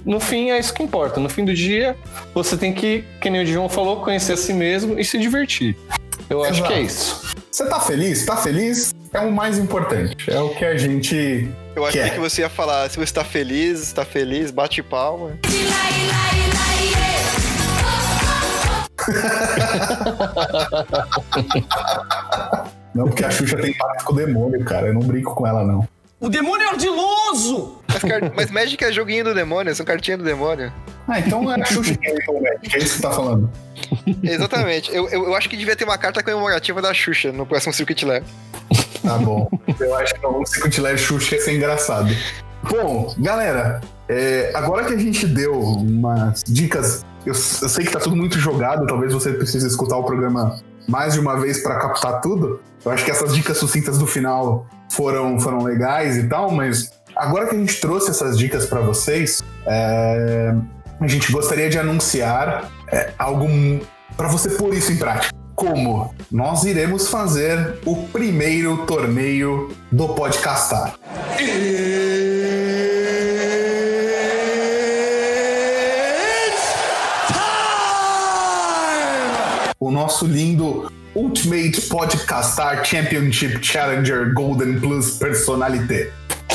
no 0.05 0.19
fim 0.19 0.49
é 0.49 0.59
isso 0.59 0.73
que 0.73 0.83
importa. 0.83 1.19
No 1.19 1.29
fim 1.29 1.45
do 1.45 1.53
dia, 1.53 1.95
você 2.33 2.57
tem 2.57 2.73
que, 2.73 3.03
que 3.21 3.29
nem 3.29 3.43
o 3.43 3.45
João 3.45 3.69
falou, 3.69 3.97
conhecer 3.97 4.33
a 4.33 4.37
si 4.37 4.53
mesmo 4.53 4.99
e 4.99 5.05
se 5.05 5.17
divertir. 5.17 5.77
Eu 6.29 6.43
acho 6.43 6.59
Exato. 6.59 6.67
que 6.67 6.73
é 6.73 6.81
isso. 6.81 7.42
Você 7.53 7.65
tá 7.67 7.79
feliz? 7.79 8.25
Tá 8.25 8.35
feliz? 8.35 8.95
É 9.13 9.19
o 9.19 9.31
mais 9.31 9.59
importante. 9.59 10.15
É 10.27 10.39
o 10.39 10.49
que 10.55 10.65
a 10.65 10.75
gente. 10.75 11.47
Eu 11.75 11.85
achei 11.85 12.01
Quer. 12.01 12.15
que 12.15 12.19
você 12.19 12.41
ia 12.41 12.49
falar, 12.49 12.89
se 12.89 12.97
você 12.97 13.13
tá 13.13 13.23
feliz, 13.23 13.79
está 13.79 14.03
feliz, 14.03 14.49
bate 14.49 14.81
palma. 14.81 15.37
Não, 22.95 23.05
porque 23.05 23.23
a 23.23 23.29
Xuxa 23.29 23.55
tem 23.57 23.77
pacto 23.77 24.05
com 24.05 24.13
o 24.13 24.15
demônio, 24.15 24.65
cara. 24.65 24.87
Eu 24.87 24.95
não 24.95 25.01
brinco 25.01 25.35
com 25.35 25.45
ela, 25.47 25.63
não. 25.63 25.87
O 26.23 26.29
demônio 26.29 26.65
é 26.65 26.69
ardiloso! 26.69 27.79
Mas, 27.89 28.31
mas 28.33 28.51
Magic 28.51 28.81
é 28.81 28.93
joguinho 28.93 29.25
do 29.25 29.33
demônio, 29.33 29.75
são 29.75 29.85
cartinhas 29.85 30.19
do 30.19 30.23
demônio. 30.23 30.71
Ah, 31.05 31.19
então 31.19 31.51
é 31.51 31.61
a 31.61 31.65
Xuxa 31.65 31.97
que 31.97 32.07
é 32.07 32.13
o 32.29 32.41
Magic. 32.41 32.73
É 32.73 32.77
isso 32.77 32.95
que 32.95 32.95
você 32.95 33.01
tá 33.01 33.11
falando. 33.11 33.51
Exatamente. 34.23 34.95
Eu, 34.95 35.09
eu, 35.09 35.25
eu 35.25 35.35
acho 35.35 35.49
que 35.49 35.57
devia 35.57 35.75
ter 35.75 35.83
uma 35.83 35.97
carta 35.97 36.23
comemorativa 36.23 36.81
da 36.81 36.93
Xuxa 36.93 37.33
no 37.33 37.45
próximo 37.45 37.73
Circuit 37.73 38.05
Lair. 38.05 38.23
Tá 39.01 39.17
bom. 39.17 39.49
Eu 39.77 39.95
acho 39.97 40.13
que 40.13 40.25
o 40.25 40.45
Secret 40.45 40.79
Lair 40.79 40.97
Xuxa 40.97 41.35
ia 41.35 41.41
ser 41.41 41.57
engraçado. 41.57 42.09
Bom, 42.71 43.13
galera, 43.17 43.81
é, 44.07 44.49
agora 44.55 44.85
que 44.85 44.93
a 44.93 44.97
gente 44.97 45.27
deu 45.27 45.59
umas 45.59 46.41
dicas, 46.47 47.05
eu, 47.25 47.33
eu 47.33 47.35
sei 47.35 47.83
que 47.83 47.91
tá 47.91 47.99
tudo 47.99 48.15
muito 48.15 48.39
jogado, 48.39 48.87
talvez 48.87 49.11
você 49.11 49.33
precise 49.33 49.67
escutar 49.67 49.97
o 49.97 50.05
programa 50.05 50.57
mais 50.87 51.13
de 51.13 51.19
uma 51.19 51.39
vez 51.39 51.61
para 51.61 51.75
captar 51.79 52.21
tudo. 52.21 52.59
Eu 52.83 52.91
acho 52.91 53.03
que 53.05 53.11
essas 53.11 53.33
dicas 53.33 53.57
sucintas 53.57 53.97
do 53.97 54.07
final 54.07 54.67
foram, 54.91 55.39
foram 55.39 55.63
legais 55.63 56.17
e 56.17 56.27
tal, 56.27 56.51
mas 56.51 56.91
agora 57.15 57.47
que 57.47 57.55
a 57.55 57.59
gente 57.59 57.79
trouxe 57.79 58.11
essas 58.11 58.37
dicas 58.37 58.65
para 58.65 58.81
vocês, 58.81 59.41
é, 59.65 60.53
a 60.99 61.07
gente 61.07 61.31
gostaria 61.31 61.69
de 61.69 61.79
anunciar 61.79 62.71
é, 62.91 63.11
algo 63.17 63.47
para 64.15 64.27
você 64.27 64.49
pôr 64.51 64.73
isso 64.73 64.91
em 64.91 64.97
prática. 64.97 65.33
Como? 65.55 66.13
Nós 66.31 66.63
iremos 66.63 67.07
fazer 67.07 67.79
o 67.85 68.07
primeiro 68.07 68.85
torneio 68.85 69.71
do 69.91 70.09
Podcastar. 70.09 70.95
O 79.83 79.91
nosso 79.91 80.25
lindo 80.25 80.89
Ultimate 81.13 81.81
Podcastar 81.89 82.85
Championship 82.85 83.61
Challenger 83.61 84.33
Golden 84.33 84.79
Plus 84.79 85.17
Personalité. 85.17 86.09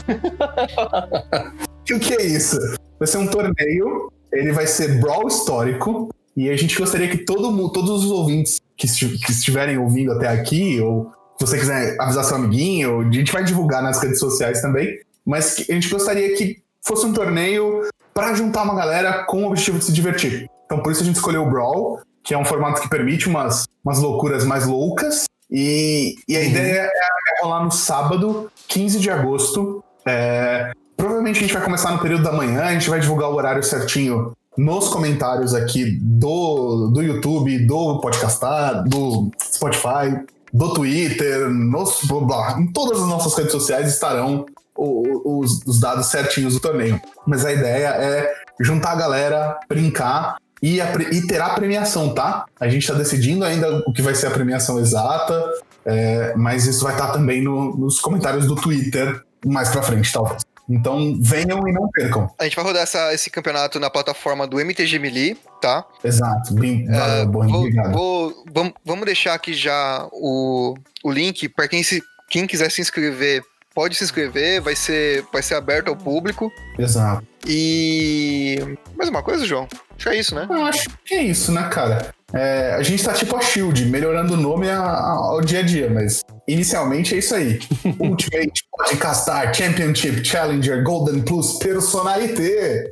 O 1.95 1.99
que 1.99 2.15
é 2.15 2.23
isso? 2.25 2.57
Vai 2.99 3.07
ser 3.07 3.19
um 3.19 3.27
torneio, 3.27 4.11
ele 4.33 4.51
vai 4.53 4.67
ser 4.67 4.99
brawl 4.99 5.29
histórico, 5.29 6.09
e 6.35 6.49
a 6.49 6.57
gente 6.57 6.75
gostaria 6.79 7.07
que 7.07 7.19
todo 7.19 7.53
mundo, 7.53 7.71
todos 7.71 8.03
os 8.07 8.11
ouvintes 8.11 8.63
que, 8.79 8.87
esti- 8.87 9.19
que 9.19 9.31
estiverem 9.31 9.77
ouvindo 9.77 10.13
até 10.13 10.29
aqui, 10.29 10.81
ou 10.81 11.13
se 11.39 11.47
você 11.47 11.59
quiser 11.59 12.01
avisar 12.01 12.25
seu 12.25 12.37
amiguinho, 12.37 13.01
a 13.01 13.13
gente 13.13 13.31
vai 13.31 13.45
divulgar 13.45 13.83
nas 13.83 14.03
redes 14.03 14.21
sociais 14.21 14.63
também, 14.63 15.01
mas 15.23 15.67
a 15.69 15.73
gente 15.75 15.91
gostaria 15.91 16.35
que 16.35 16.63
fosse 16.83 17.05
um 17.05 17.13
torneio 17.13 17.87
para 18.15 18.33
juntar 18.33 18.63
uma 18.63 18.75
galera 18.75 19.25
com 19.25 19.45
o 19.45 19.49
objetivo 19.49 19.79
de 19.79 19.85
se 19.85 19.93
divertir. 19.93 20.49
Então 20.65 20.83
por 20.83 20.93
isso 20.93 21.03
a 21.03 21.05
gente 21.05 21.17
escolheu 21.17 21.43
o 21.43 21.51
Brawl, 21.51 22.01
que 22.29 22.35
é 22.35 22.39
um 22.39 22.45
formato 22.45 22.83
que 22.83 22.91
permite 22.91 23.27
umas, 23.27 23.67
umas 23.83 23.99
loucuras 23.99 24.45
mais 24.45 24.67
loucas, 24.67 25.25
e, 25.51 26.15
e 26.29 26.37
a 26.37 26.43
ideia 26.45 26.81
é, 26.83 26.87
é 26.87 27.43
rolar 27.43 27.65
no 27.65 27.73
sábado, 27.73 28.53
15 28.69 29.01
de 29.01 29.11
agosto, 29.11 29.83
é, 30.07 30.71
Provavelmente 30.99 31.39
a 31.39 31.43
gente 31.43 31.55
vai 31.55 31.63
começar 31.63 31.93
no 31.93 32.01
período 32.01 32.25
da 32.25 32.33
manhã, 32.33 32.65
a 32.65 32.73
gente 32.73 32.91
vai 32.91 32.99
divulgar 32.99 33.31
o 33.31 33.37
horário 33.37 33.63
certinho 33.63 34.33
nos 34.57 34.89
comentários 34.89 35.55
aqui 35.55 35.97
do, 36.03 36.89
do 36.89 37.01
YouTube, 37.01 37.67
do 37.67 38.01
Podcastar, 38.01 38.83
do 38.83 39.31
Spotify, 39.41 40.27
do 40.53 40.75
Twitter, 40.75 41.49
nos, 41.49 42.01
blá, 42.03 42.21
blá, 42.21 42.61
em 42.61 42.67
todas 42.73 43.01
as 43.01 43.07
nossas 43.07 43.33
redes 43.37 43.53
sociais 43.53 43.95
estarão 43.95 44.45
os, 44.77 45.63
os 45.65 45.79
dados 45.79 46.07
certinhos 46.07 46.55
do 46.55 46.61
torneio. 46.61 47.01
Mas 47.25 47.45
a 47.45 47.53
ideia 47.53 47.91
é 47.91 48.35
juntar 48.61 48.93
a 48.93 48.97
galera, 48.97 49.61
brincar 49.69 50.37
e, 50.63 50.81
a 50.81 50.93
e 51.13 51.27
terá 51.27 51.51
premiação, 51.51 52.15
tá? 52.15 52.45
A 52.61 52.69
gente 52.69 52.83
está 52.83 52.95
decidindo 52.95 53.45
ainda 53.45 53.83
o 53.87 53.93
que 53.93 54.03
vai 54.03 54.15
ser 54.15 54.27
a 54.27 54.31
premiação 54.31 54.79
exata, 54.79 55.45
é, 55.85 56.35
mas 56.37 56.67
isso 56.67 56.83
vai 56.85 56.93
estar 56.95 57.09
também 57.13 57.43
no- 57.43 57.77
nos 57.77 58.01
comentários 58.01 58.47
do 58.47 58.55
Twitter 58.57 59.23
mais 59.47 59.69
pra 59.69 59.83
frente, 59.83 60.13
talvez. 60.13 60.43
Então 60.71 61.17
venham 61.21 61.67
e 61.67 61.73
não 61.73 61.89
percam. 61.89 62.29
A 62.39 62.45
gente 62.45 62.55
vai 62.55 62.65
rodar 62.65 62.83
essa- 62.83 63.15
esse 63.15 63.31
campeonato 63.31 63.81
na 63.81 63.89
plataforma 63.89 64.47
do 64.47 64.61
MTG 64.61 64.99
Melee, 64.99 65.35
tá? 65.63 65.83
Exato. 66.05 66.53
Bem, 66.55 66.85
valeu, 66.87 67.27
bom, 67.27 67.47
Vou- 67.49 67.61
obrigado. 67.61 67.93
vou- 67.93 68.45
vamos, 68.53 68.73
vamos 68.85 69.07
deixar 69.07 69.33
aqui 69.33 69.55
já 69.55 70.07
o, 70.13 70.75
o 71.03 71.11
link 71.11 71.49
para 71.49 71.67
quem, 71.69 71.83
se, 71.83 72.03
quem 72.29 72.47
quiser 72.47 72.71
se 72.71 72.83
inscrever. 72.83 73.43
Pode 73.79 73.95
se 73.95 74.03
inscrever, 74.03 74.61
vai 74.61 74.75
ser, 74.75 75.25
vai 75.33 75.41
ser 75.41 75.55
aberto 75.55 75.87
ao 75.87 75.95
público. 75.97 76.53
Exato. 76.77 77.25
E. 77.47 78.59
Mais 78.97 79.09
uma 79.09 79.23
coisa, 79.23 79.47
João? 79.47 79.69
Acho 79.97 80.09
que 80.09 80.09
é 80.09 80.19
isso, 80.19 80.35
né? 80.35 80.49
Eu 80.51 80.65
acho 80.67 80.89
que 81.05 81.15
é 81.15 81.23
isso, 81.23 81.53
né, 81.53 81.69
cara? 81.73 82.13
É, 82.35 82.75
a 82.75 82.83
gente 82.83 83.05
tá 83.05 83.13
tipo 83.13 83.37
a 83.37 83.41
Shield, 83.41 83.87
melhorando 83.87 84.35
o 84.35 84.37
nome 84.37 84.69
a- 84.69 84.81
a- 84.81 85.13
ao 85.31 85.41
dia 85.43 85.61
a 85.61 85.63
dia, 85.63 85.89
mas 85.89 86.25
inicialmente 86.49 87.15
é 87.15 87.19
isso 87.19 87.33
aí. 87.37 87.61
Ultimate 88.01 88.65
Podcastar 88.77 89.55
Championship 89.55 90.25
Challenger 90.25 90.83
Golden 90.83 91.21
Plus 91.23 91.61
Personalité. 91.61 92.91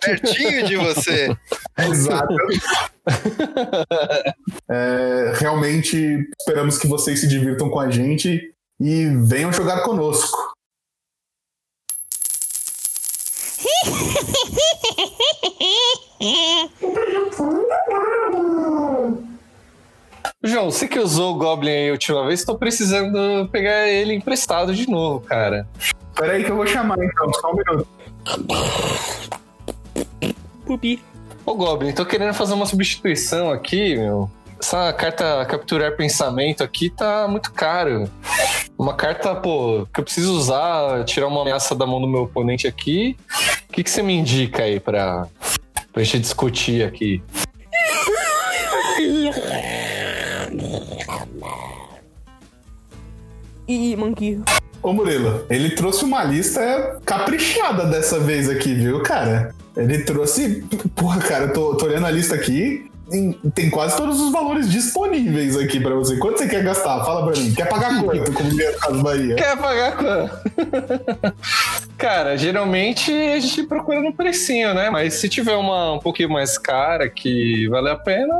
Pertinho 0.00 0.66
de 0.66 0.76
você. 0.76 1.28
Exato. 1.88 2.34
É, 4.68 5.32
realmente 5.36 6.28
esperamos 6.40 6.76
que 6.78 6.88
vocês 6.88 7.20
se 7.20 7.28
divirtam 7.28 7.70
com 7.70 7.78
a 7.78 7.88
gente 7.88 8.52
e 8.80 9.06
venham 9.26 9.52
jogar 9.52 9.82
conosco. 9.82 10.56
João, 20.42 20.70
você 20.70 20.86
que 20.86 20.98
usou 20.98 21.34
o 21.34 21.38
Goblin 21.38 21.70
aí 21.70 21.88
a 21.88 21.92
última 21.92 22.26
vez, 22.26 22.44
tô 22.44 22.56
precisando 22.56 23.48
pegar 23.48 23.88
ele 23.88 24.14
emprestado 24.14 24.74
de 24.74 24.88
novo, 24.88 25.20
cara. 25.20 25.66
Peraí 26.14 26.44
que 26.44 26.50
eu 26.50 26.56
vou 26.56 26.66
chamar 26.66 26.98
então, 27.02 27.32
só 27.34 27.52
um 27.52 27.56
minuto. 27.56 27.88
Pupi. 30.64 31.02
Ô 31.44 31.54
Goblin, 31.54 31.92
tô 31.92 32.06
querendo 32.06 32.34
fazer 32.34 32.54
uma 32.54 32.66
substituição 32.66 33.50
aqui, 33.50 33.96
meu. 33.96 34.30
Essa 34.60 34.92
carta 34.92 35.44
capturar 35.46 35.96
pensamento 35.96 36.64
aqui 36.64 36.90
tá 36.90 37.28
muito 37.28 37.52
caro. 37.52 38.10
Uma 38.78 38.94
carta, 38.94 39.34
pô, 39.34 39.86
que 39.92 40.00
eu 40.00 40.04
preciso 40.04 40.36
usar, 40.36 41.04
tirar 41.04 41.28
uma 41.28 41.42
ameaça 41.42 41.74
da 41.74 41.86
mão 41.86 42.00
do 42.00 42.06
meu 42.06 42.22
oponente 42.22 42.66
aqui. 42.66 43.16
O 43.68 43.72
que, 43.72 43.82
que 43.82 43.90
você 43.90 44.02
me 44.02 44.14
indica 44.14 44.64
aí 44.64 44.80
pra, 44.80 45.26
pra 45.92 46.02
gente 46.02 46.20
discutir 46.20 46.82
aqui? 46.82 47.22
Ih, 53.68 53.96
Monkey. 53.96 54.40
Ô 54.82 54.92
Murilo, 54.92 55.44
ele 55.50 55.70
trouxe 55.70 56.04
uma 56.04 56.22
lista 56.22 57.00
caprichada 57.04 57.86
dessa 57.86 58.20
vez 58.20 58.48
aqui, 58.48 58.74
viu, 58.74 59.02
cara? 59.02 59.54
Ele 59.76 60.04
trouxe. 60.04 60.64
Porra, 60.94 61.20
cara, 61.20 61.44
eu 61.46 61.52
tô, 61.52 61.74
tô 61.76 61.86
olhando 61.86 62.06
a 62.06 62.10
lista 62.10 62.34
aqui. 62.34 62.88
Tem, 63.54 63.70
quase 63.70 63.96
todos 63.96 64.20
os 64.20 64.32
valores 64.32 64.68
disponíveis 64.68 65.56
aqui 65.56 65.78
pra 65.78 65.94
você. 65.94 66.16
Quanto 66.16 66.38
você 66.38 66.48
quer 66.48 66.64
gastar? 66.64 67.04
Fala 67.04 67.30
pra 67.30 67.40
mim. 67.40 67.54
Quer 67.54 67.68
pagar 67.68 68.02
quanto, 68.02 68.32
como 68.32 68.50
diria 68.50 68.70
a 68.70 68.78
Casa 68.80 69.02
Bahia? 69.02 69.34
Quer 69.36 69.56
pagar 69.56 69.96
quanto? 69.96 71.36
Cara, 71.96 72.36
geralmente 72.36 73.12
a 73.12 73.38
gente 73.38 73.62
procura 73.62 74.00
no 74.00 74.12
precinho, 74.12 74.74
né? 74.74 74.90
Mas 74.90 75.14
se 75.14 75.28
tiver 75.28 75.54
uma 75.54 75.92
um 75.94 75.98
pouquinho 76.00 76.30
mais 76.30 76.58
cara 76.58 77.08
que 77.08 77.68
vale 77.68 77.88
a 77.90 77.96
pena, 77.96 78.34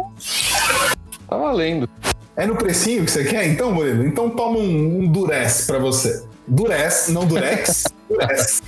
tá 1.29 1.37
valendo. 1.37 1.89
É 2.37 2.45
no 2.47 2.57
precinho 2.57 3.05
que 3.05 3.11
você 3.11 3.25
quer, 3.25 3.47
então, 3.47 3.73
Murilo? 3.73 4.05
Então 4.07 4.29
toma 4.31 4.59
um, 4.59 4.99
um 5.01 5.09
Durez 5.11 5.65
pra 5.67 5.79
você. 5.79 6.23
Durez, 6.47 7.09
não 7.09 7.25
Durex. 7.25 7.85
Durez. 8.11 8.63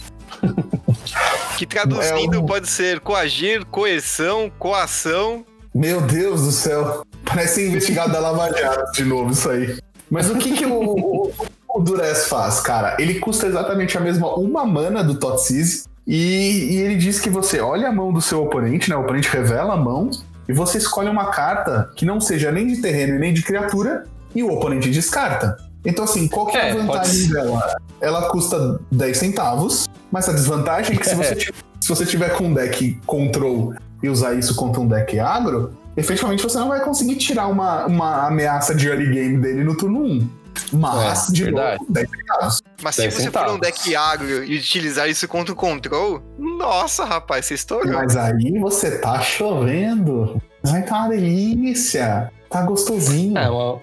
Que 1.59 1.67
traduzindo 1.67 2.37
É 2.37 2.39
um- 2.39 2.47
pode 2.47 2.69
ser 2.69 3.01
coagir, 3.01 3.67
coerção, 3.67 4.51
coação. 4.59 5.45
Meu 5.79 6.01
Deus 6.01 6.43
do 6.43 6.51
céu. 6.51 7.05
Parece 7.25 7.69
investigado 7.69 8.11
da 8.11 8.19
Lava 8.19 8.51
Jato 8.53 8.91
de 8.95 9.05
novo 9.05 9.31
isso 9.31 9.49
aí. 9.49 9.79
Mas 10.11 10.29
o 10.29 10.35
que, 10.35 10.57
que 10.57 10.67
o, 10.67 10.73
o, 10.73 11.33
o 11.69 11.79
Durez 11.81 12.27
faz, 12.27 12.59
cara? 12.59 12.97
Ele 12.99 13.21
custa 13.21 13.47
exatamente 13.47 13.97
a 13.97 14.01
mesma 14.01 14.35
uma 14.35 14.67
mana 14.67 15.05
do 15.05 15.15
Totsiz. 15.15 15.85
E, 16.05 16.73
e 16.73 16.77
ele 16.79 16.97
diz 16.97 17.21
que 17.21 17.31
você 17.31 17.61
olha 17.61 17.91
a 17.91 17.93
mão 17.93 18.13
do 18.13 18.21
seu 18.21 18.43
oponente, 18.43 18.91
né? 18.91 18.97
O 18.97 19.03
oponente 19.03 19.29
revela 19.29 19.75
a 19.75 19.77
mão. 19.77 20.11
E 20.49 20.53
você 20.53 20.79
escolhe 20.79 21.09
uma 21.09 21.27
carta 21.27 21.93
que 21.95 22.05
não 22.05 22.21
seja 22.21 22.51
nem 22.51 22.67
de 22.67 22.83
terreno 22.83 23.15
e 23.15 23.19
nem 23.21 23.33
de 23.33 23.45
criatura. 23.45 24.05
E 24.35 24.43
o 24.43 24.53
oponente 24.53 24.91
descarta. 24.91 25.59
Então, 25.85 26.03
assim, 26.03 26.27
qual 26.27 26.47
que 26.47 26.57
é, 26.57 26.61
É, 26.61 26.71
a 26.73 26.75
pode 26.75 26.87
vantagem 26.89 27.29
dela? 27.29 27.77
Ela 28.01 28.29
custa 28.31 28.81
10 28.91 29.17
centavos. 29.17 29.89
Mas 30.11 30.29
a 30.29 30.33
desvantagem 30.33 30.97
é 30.97 30.99
que 30.99 31.07
se 31.07 31.15
você, 31.15 31.37
se 31.81 31.89
se 31.89 31.89
você 31.89 32.05
tiver 32.05 32.37
com 32.37 32.45
um 32.45 32.53
deck 32.53 33.01
control 33.07 33.73
e 34.03 34.09
usar 34.09 34.35
isso 34.35 34.55
contra 34.55 34.81
um 34.81 34.87
deck 34.87 35.19
agro, 35.19 35.77
efetivamente 35.97 36.43
você 36.43 36.59
não 36.59 36.69
vai 36.69 36.81
conseguir 36.81 37.17
tirar 37.17 37.47
uma, 37.49 37.87
uma 37.87 38.27
ameaça 38.27 38.75
de 38.75 38.89
early 38.89 39.11
game 39.13 39.39
dele 39.39 39.65
no 39.65 39.77
turno 39.77 40.03
1. 40.05 40.31
Mas, 40.73 41.29
É, 41.29 41.33
de 41.33 41.45
verdade. 41.45 41.79
novo, 41.81 41.93
10 41.93 42.11
centavos. 42.11 42.63
Mas 42.83 42.95
se 42.97 43.03
10 43.03 43.15
você 43.15 43.31
for 43.31 43.51
um 43.51 43.59
deck 43.61 43.95
agro 43.95 44.45
e 44.45 44.57
utilizar 44.59 45.09
isso 45.09 45.27
contra 45.29 45.53
o 45.53 45.57
control, 45.57 46.21
nossa, 46.37 47.05
rapaz, 47.05 47.47
você 47.47 47.55
estourou. 47.55 47.93
Mas 47.93 48.17
aí 48.17 48.59
você 48.59 48.99
tá 48.99 49.21
chovendo. 49.21 50.43
Vai 50.65 50.83
tá 50.83 50.97
uma 50.97 51.09
delícia. 51.11 52.33
Tá 52.51 52.63
gostosinho. 52.63 53.39
É 53.39 53.49
uma... 53.49 53.79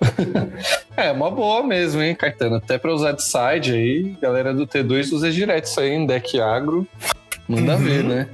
é 0.96 1.12
uma 1.12 1.30
boa 1.30 1.62
mesmo, 1.62 2.00
hein, 2.00 2.14
Caetano? 2.14 2.56
Até 2.56 2.78
pra 2.78 2.94
usar 2.94 3.12
de 3.12 3.22
side 3.22 3.72
aí, 3.72 4.16
galera 4.20 4.54
do 4.54 4.66
T2 4.66 5.12
usa 5.12 5.30
direto 5.30 5.64
isso 5.66 5.80
aí 5.80 5.90
em 5.90 6.06
deck 6.06 6.40
agro. 6.40 6.86
Manda 7.48 7.74
Uhum. 7.76 7.78
ver, 7.84 8.04
né? 8.04 8.28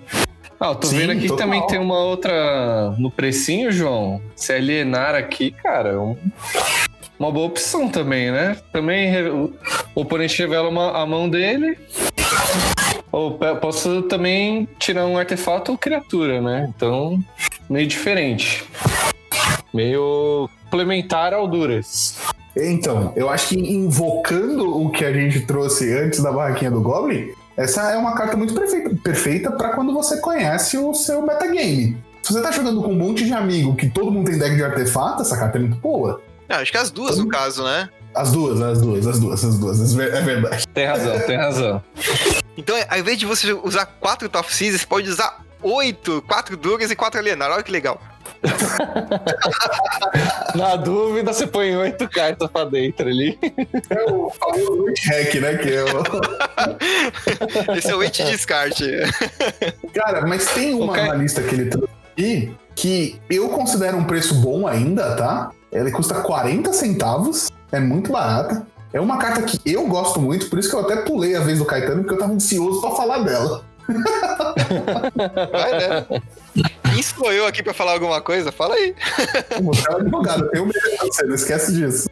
Ah, 0.63 0.69
eu 0.69 0.75
tô 0.77 0.87
Sim, 0.87 0.99
vendo 0.99 1.11
aqui 1.11 1.29
que 1.29 1.37
também 1.37 1.67
tem 1.67 1.81
uma 1.81 1.99
outra 1.99 2.93
no 2.97 3.11
precinho, 3.11 3.73
João. 3.73 4.23
Se 4.37 4.53
alienar 4.53 5.13
aqui, 5.13 5.51
cara, 5.51 5.89
é 5.89 5.99
um- 5.99 6.17
uma 7.19 7.33
boa 7.33 7.47
opção 7.49 7.89
também, 7.89 8.31
né? 8.31 8.57
Também 8.73 9.13
o 9.29 9.53
oponente 9.93 10.39
revela 10.41 10.69
uma- 10.69 11.03
a 11.03 11.05
mão 11.05 11.29
dele. 11.29 11.77
Ou 13.11 13.33
posso 13.61 14.03
também 14.03 14.69
tirar 14.79 15.05
um 15.07 15.19
artefato 15.19 15.73
ou 15.73 15.77
criatura, 15.79 16.41
né? 16.41 16.73
Então, 16.77 17.19
meio 17.69 17.89
diferente. 17.89 18.65
Meio 19.75 20.49
complementar 20.71 21.35
ao 21.35 21.49
Duras. 21.49 22.19
Então, 22.57 23.13
eu 23.17 23.29
acho 23.29 23.49
que 23.49 23.59
invocando 23.59 24.81
o 24.81 24.91
que 24.91 25.05
a 25.05 25.13
gente 25.13 25.41
trouxe 25.41 25.93
antes 25.93 26.23
da 26.23 26.31
barraquinha 26.31 26.71
do 26.71 26.81
Goblin, 26.81 27.33
essa 27.57 27.90
é 27.90 27.96
uma 27.96 28.14
carta 28.14 28.36
muito 28.36 28.55
perfeita, 29.03 29.50
para 29.53 29.70
quando 29.70 29.92
você 29.92 30.20
conhece 30.20 30.78
o 30.78 30.94
seu 30.94 31.22
metagame. 31.22 32.03
Se 32.22 32.32
você 32.32 32.40
tá 32.40 32.50
jogando 32.53 32.82
com 32.82 32.92
um 32.92 32.96
monte 32.96 33.24
de 33.24 33.32
amigo 33.32 33.74
que 33.74 33.90
todo 33.90 34.11
mundo 34.11 34.30
tem 34.30 34.38
deck 34.38 34.55
de 34.55 34.64
artefato, 34.64 35.22
essa 35.22 35.36
carta 35.36 35.59
é 35.59 35.61
muito 35.61 35.76
boa. 35.78 36.20
Não, 36.48 36.57
acho 36.57 36.70
que 36.70 36.78
as 36.78 36.90
duas 36.90 37.18
no 37.18 37.28
caso, 37.28 37.64
né? 37.64 37.88
As 38.14 38.30
duas, 38.30 38.61
as 38.61 38.80
duas, 38.80 39.07
as 39.07 39.18
duas, 39.18 39.44
as 39.44 39.59
duas, 39.59 39.98
é 39.98 40.20
verdade. 40.20 40.68
Tem 40.68 40.86
razão, 40.86 41.18
tem 41.20 41.36
razão. 41.36 41.82
Então, 42.57 42.76
ao 42.88 42.98
invés 42.98 43.18
de 43.18 43.26
você 43.26 43.53
usar 43.53 43.86
quatro 43.86 44.28
Top 44.28 44.55
Seas, 44.55 44.80
você 44.80 44.86
pode 44.86 45.09
usar 45.09 45.42
oito, 45.62 46.22
quatro 46.28 46.57
Duras 46.57 46.90
e 46.90 46.96
quatro 46.96 47.18
Alienar. 47.18 47.50
Olha 47.50 47.62
que 47.62 47.72
legal. 47.72 48.00
Na 50.55 50.76
dúvida, 50.76 51.32
você 51.32 51.47
põe 51.47 51.74
oito 51.76 52.09
cartas 52.09 52.51
pra 52.51 52.64
dentro 52.64 53.09
ali. 53.09 53.38
É 53.90 54.11
o 54.11 54.30
famoso 54.30 54.86
hack, 55.07 55.34
né? 55.36 55.57
Que 55.57 55.74
é 55.74 55.84
o... 55.84 56.03
Esse 57.76 57.90
é 57.90 57.95
o 57.95 58.03
Eight 58.03 58.22
Descarte. 58.24 58.84
Cara, 59.95 60.26
mas 60.26 60.47
tem 60.53 60.74
uma 60.74 60.93
Ok. 60.93 61.07
na 61.07 61.14
lista 61.14 61.43
que 61.43 61.55
ele 61.55 61.70
trouxe 61.70 61.88
aqui 62.12 62.55
que 62.74 63.20
eu 63.28 63.49
considero 63.51 63.97
um 63.97 64.05
preço 64.05 64.34
bom 64.36 64.66
ainda, 64.66 65.14
tá? 65.16 65.51
Ele 65.70 65.90
custa 65.90 66.14
40 66.14 66.72
centavos, 66.72 67.51
é 67.70 67.80
muito 67.80 68.12
barata. 68.12 68.66
É 68.93 69.01
uma 69.01 69.16
carta 69.16 69.43
que 69.43 69.59
eu 69.64 69.86
gosto 69.86 70.20
muito, 70.20 70.51
por 70.51 70.59
isso 70.59 70.68
que 70.68 70.76
eu 70.76 70.80
até 70.80 70.97
pulei 70.97 71.34
a 71.34 71.40
vez 71.40 71.59
do 71.59 71.64
Caetano, 71.64 72.03
porque 72.03 72.14
eu 72.14 72.18
tava 72.18 72.32
ansioso 72.32 72.80
pra 72.82 72.90
falar 72.90 73.20
dela. 73.20 73.64
Vai, 75.53 75.72
né? 75.78 76.07
Quem 76.93 77.03
eu 77.35 77.47
aqui 77.47 77.62
pra 77.62 77.72
falar 77.72 77.93
alguma 77.93 78.20
coisa? 78.20 78.53
Fala 78.53 78.74
aí. 78.74 78.95
Você 79.62 79.91
é 79.91 79.95
advogado, 79.95 80.45
eu 80.45 80.51
tenho 80.51 80.66
medo 80.66 80.80
você, 81.01 81.24
não 81.24 81.35
esquece 81.35 81.72
disso. 81.72 82.09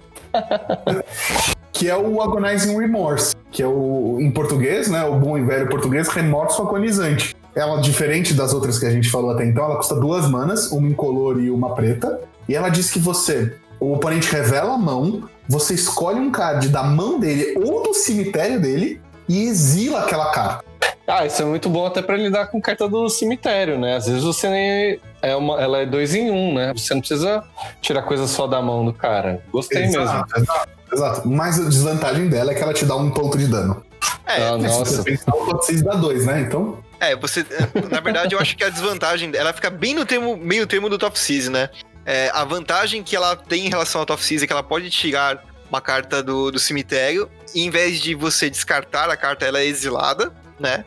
que 1.73 1.89
é 1.89 1.97
o 1.97 2.21
Agonizing 2.23 2.79
Remorse, 2.79 3.35
que 3.51 3.63
é 3.63 3.67
o, 3.67 4.19
em 4.21 4.31
português, 4.31 4.89
né, 4.89 5.05
o 5.05 5.15
bom 5.15 5.37
e 5.37 5.43
velho 5.43 5.69
português, 5.69 6.09
remorso 6.09 6.63
agonizante. 6.63 7.35
Ela, 7.55 7.81
diferente 7.81 8.33
das 8.33 8.55
outras 8.55 8.79
que 8.79 8.87
a 8.87 8.91
gente 8.91 9.11
falou 9.11 9.31
até 9.31 9.45
então, 9.45 9.65
ela 9.65 9.77
custa 9.77 9.95
duas 9.95 10.29
manas, 10.29 10.71
uma 10.71 10.89
incolor 10.89 11.41
e 11.41 11.51
uma 11.51 11.75
preta. 11.75 12.21
E 12.49 12.55
ela 12.55 12.69
diz 12.69 12.91
que 12.91 12.99
você, 12.99 13.57
o 13.81 13.93
oponente 13.95 14.31
revela 14.31 14.75
a 14.75 14.79
mão, 14.79 15.29
você 15.49 15.75
escolhe 15.75 16.21
um 16.21 16.31
card 16.31 16.69
da 16.69 16.83
mão 16.83 17.19
dele 17.19 17.59
ou 17.63 17.83
do 17.83 17.93
cemitério 17.93 18.61
dele 18.61 19.01
e 19.29 19.47
exila 19.47 20.01
aquela 20.01 20.31
carta. 20.31 20.70
Ah, 21.07 21.27
isso 21.27 21.43
é 21.43 21.45
muito 21.45 21.69
bom 21.69 21.87
até 21.87 22.01
pra 22.01 22.17
lidar 22.17 22.47
com 22.47 22.61
carta 22.61 22.89
do 22.89 23.09
cemitério, 23.09 23.79
né? 23.79 23.97
Às 23.97 24.07
vezes 24.07 24.23
você 24.23 24.49
nem. 24.49 25.01
É 25.21 25.35
uma, 25.35 25.61
ela 25.61 25.79
é 25.79 25.87
dois 25.87 26.15
em 26.15 26.31
um, 26.31 26.55
né? 26.55 26.73
Você 26.75 26.95
não 26.95 27.01
precisa 27.01 27.43
tirar 27.81 28.03
coisa 28.03 28.27
só 28.29 28.47
da 28.47 28.63
mão 28.63 28.85
do 28.85 28.93
cara. 28.93 29.43
Gostei 29.51 29.83
mesmo. 29.87 30.03
Exato, 30.03 30.41
exato, 30.41 30.69
exato. 30.93 31.29
Mas 31.29 31.59
a 31.61 31.65
desvantagem 31.69 32.29
dela 32.29 32.53
é 32.53 32.55
que 32.55 32.63
ela 32.63 32.73
te 32.73 32.85
dá 32.85 32.95
um 32.97 33.11
ponto 33.11 33.37
de 33.37 33.47
dano. 33.49 33.85
É, 34.25 34.37
Ah, 34.49 34.53
Se 34.53 34.59
nossa. 34.67 34.85
você 34.97 35.03
pensar, 35.03 35.35
o 35.35 35.47
Top 35.47 35.67
6 35.67 35.83
dá 35.83 35.95
dois, 35.97 36.25
né? 36.27 36.41
Então. 36.43 36.79
é, 37.01 37.17
você. 37.17 37.45
Na 37.91 38.01
verdade, 38.01 38.35
eu 38.35 38.41
acho 38.41 38.57
que 38.57 38.63
a 38.63 38.69
desvantagem. 38.69 39.33
Ela 39.35 39.53
fica 39.53 39.69
bem 39.69 39.95
no 39.95 40.07
termo, 40.07 40.37
meio 40.37 40.65
termo 40.67 40.89
do 40.89 40.97
Top 40.97 41.19
Seas, 41.19 41.49
né? 41.49 41.69
É, 42.07 42.31
a 42.33 42.45
vantagem 42.45 43.03
que 43.03 43.17
ela 43.17 43.35
tem 43.35 43.67
em 43.67 43.69
relação 43.69 44.01
ao 44.01 44.07
Top 44.07 44.23
Seas 44.25 44.43
é 44.43 44.47
que 44.47 44.53
ela 44.53 44.63
pode 44.63 44.89
tirar 44.91 45.45
uma 45.69 45.81
carta 45.81 46.23
do, 46.23 46.53
do 46.53 46.59
cemitério. 46.61 47.29
E 47.53 47.63
em 47.63 47.69
vez 47.71 48.01
de 48.01 48.15
você 48.15 48.49
descartar 48.49 49.11
a 49.11 49.17
carta, 49.17 49.45
ela 49.45 49.59
é 49.59 49.67
exilada, 49.67 50.33
né? 50.61 50.85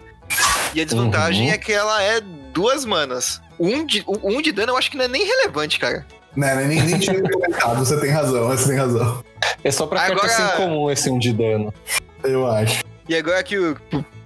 E 0.73 0.81
a 0.81 0.85
desvantagem 0.85 1.47
Uhum. 1.47 1.53
é 1.53 1.57
que 1.57 1.71
ela 1.73 2.01
é 2.01 2.21
duas 2.21 2.85
manas. 2.85 3.41
Um 3.59 3.85
de, 3.85 4.03
um 4.07 4.41
de 4.41 4.51
dano 4.51 4.71
eu 4.73 4.77
acho 4.77 4.89
que 4.89 4.97
não 4.97 5.05
é 5.05 5.07
nem 5.07 5.25
relevante, 5.25 5.79
cara. 5.79 6.05
Né, 6.35 6.55
nem, 6.65 6.81
nem 6.81 6.97
tinha 6.99 7.21
você 7.77 7.99
tem 7.99 8.09
razão, 8.09 8.47
você 8.47 8.69
tem 8.69 8.77
razão. 8.77 9.23
É 9.63 9.69
só 9.69 9.85
pra 9.85 10.01
Agora- 10.01 10.21
carta 10.27 10.35
sem 10.35 10.57
comum 10.57 10.89
esse 10.89 11.09
um 11.09 11.19
de 11.19 11.31
dano. 11.31 11.71
Eu 12.23 12.47
acho. 12.49 12.83
E 13.07 13.15
agora 13.15 13.43
que, 13.43 13.55
o, 13.57 13.75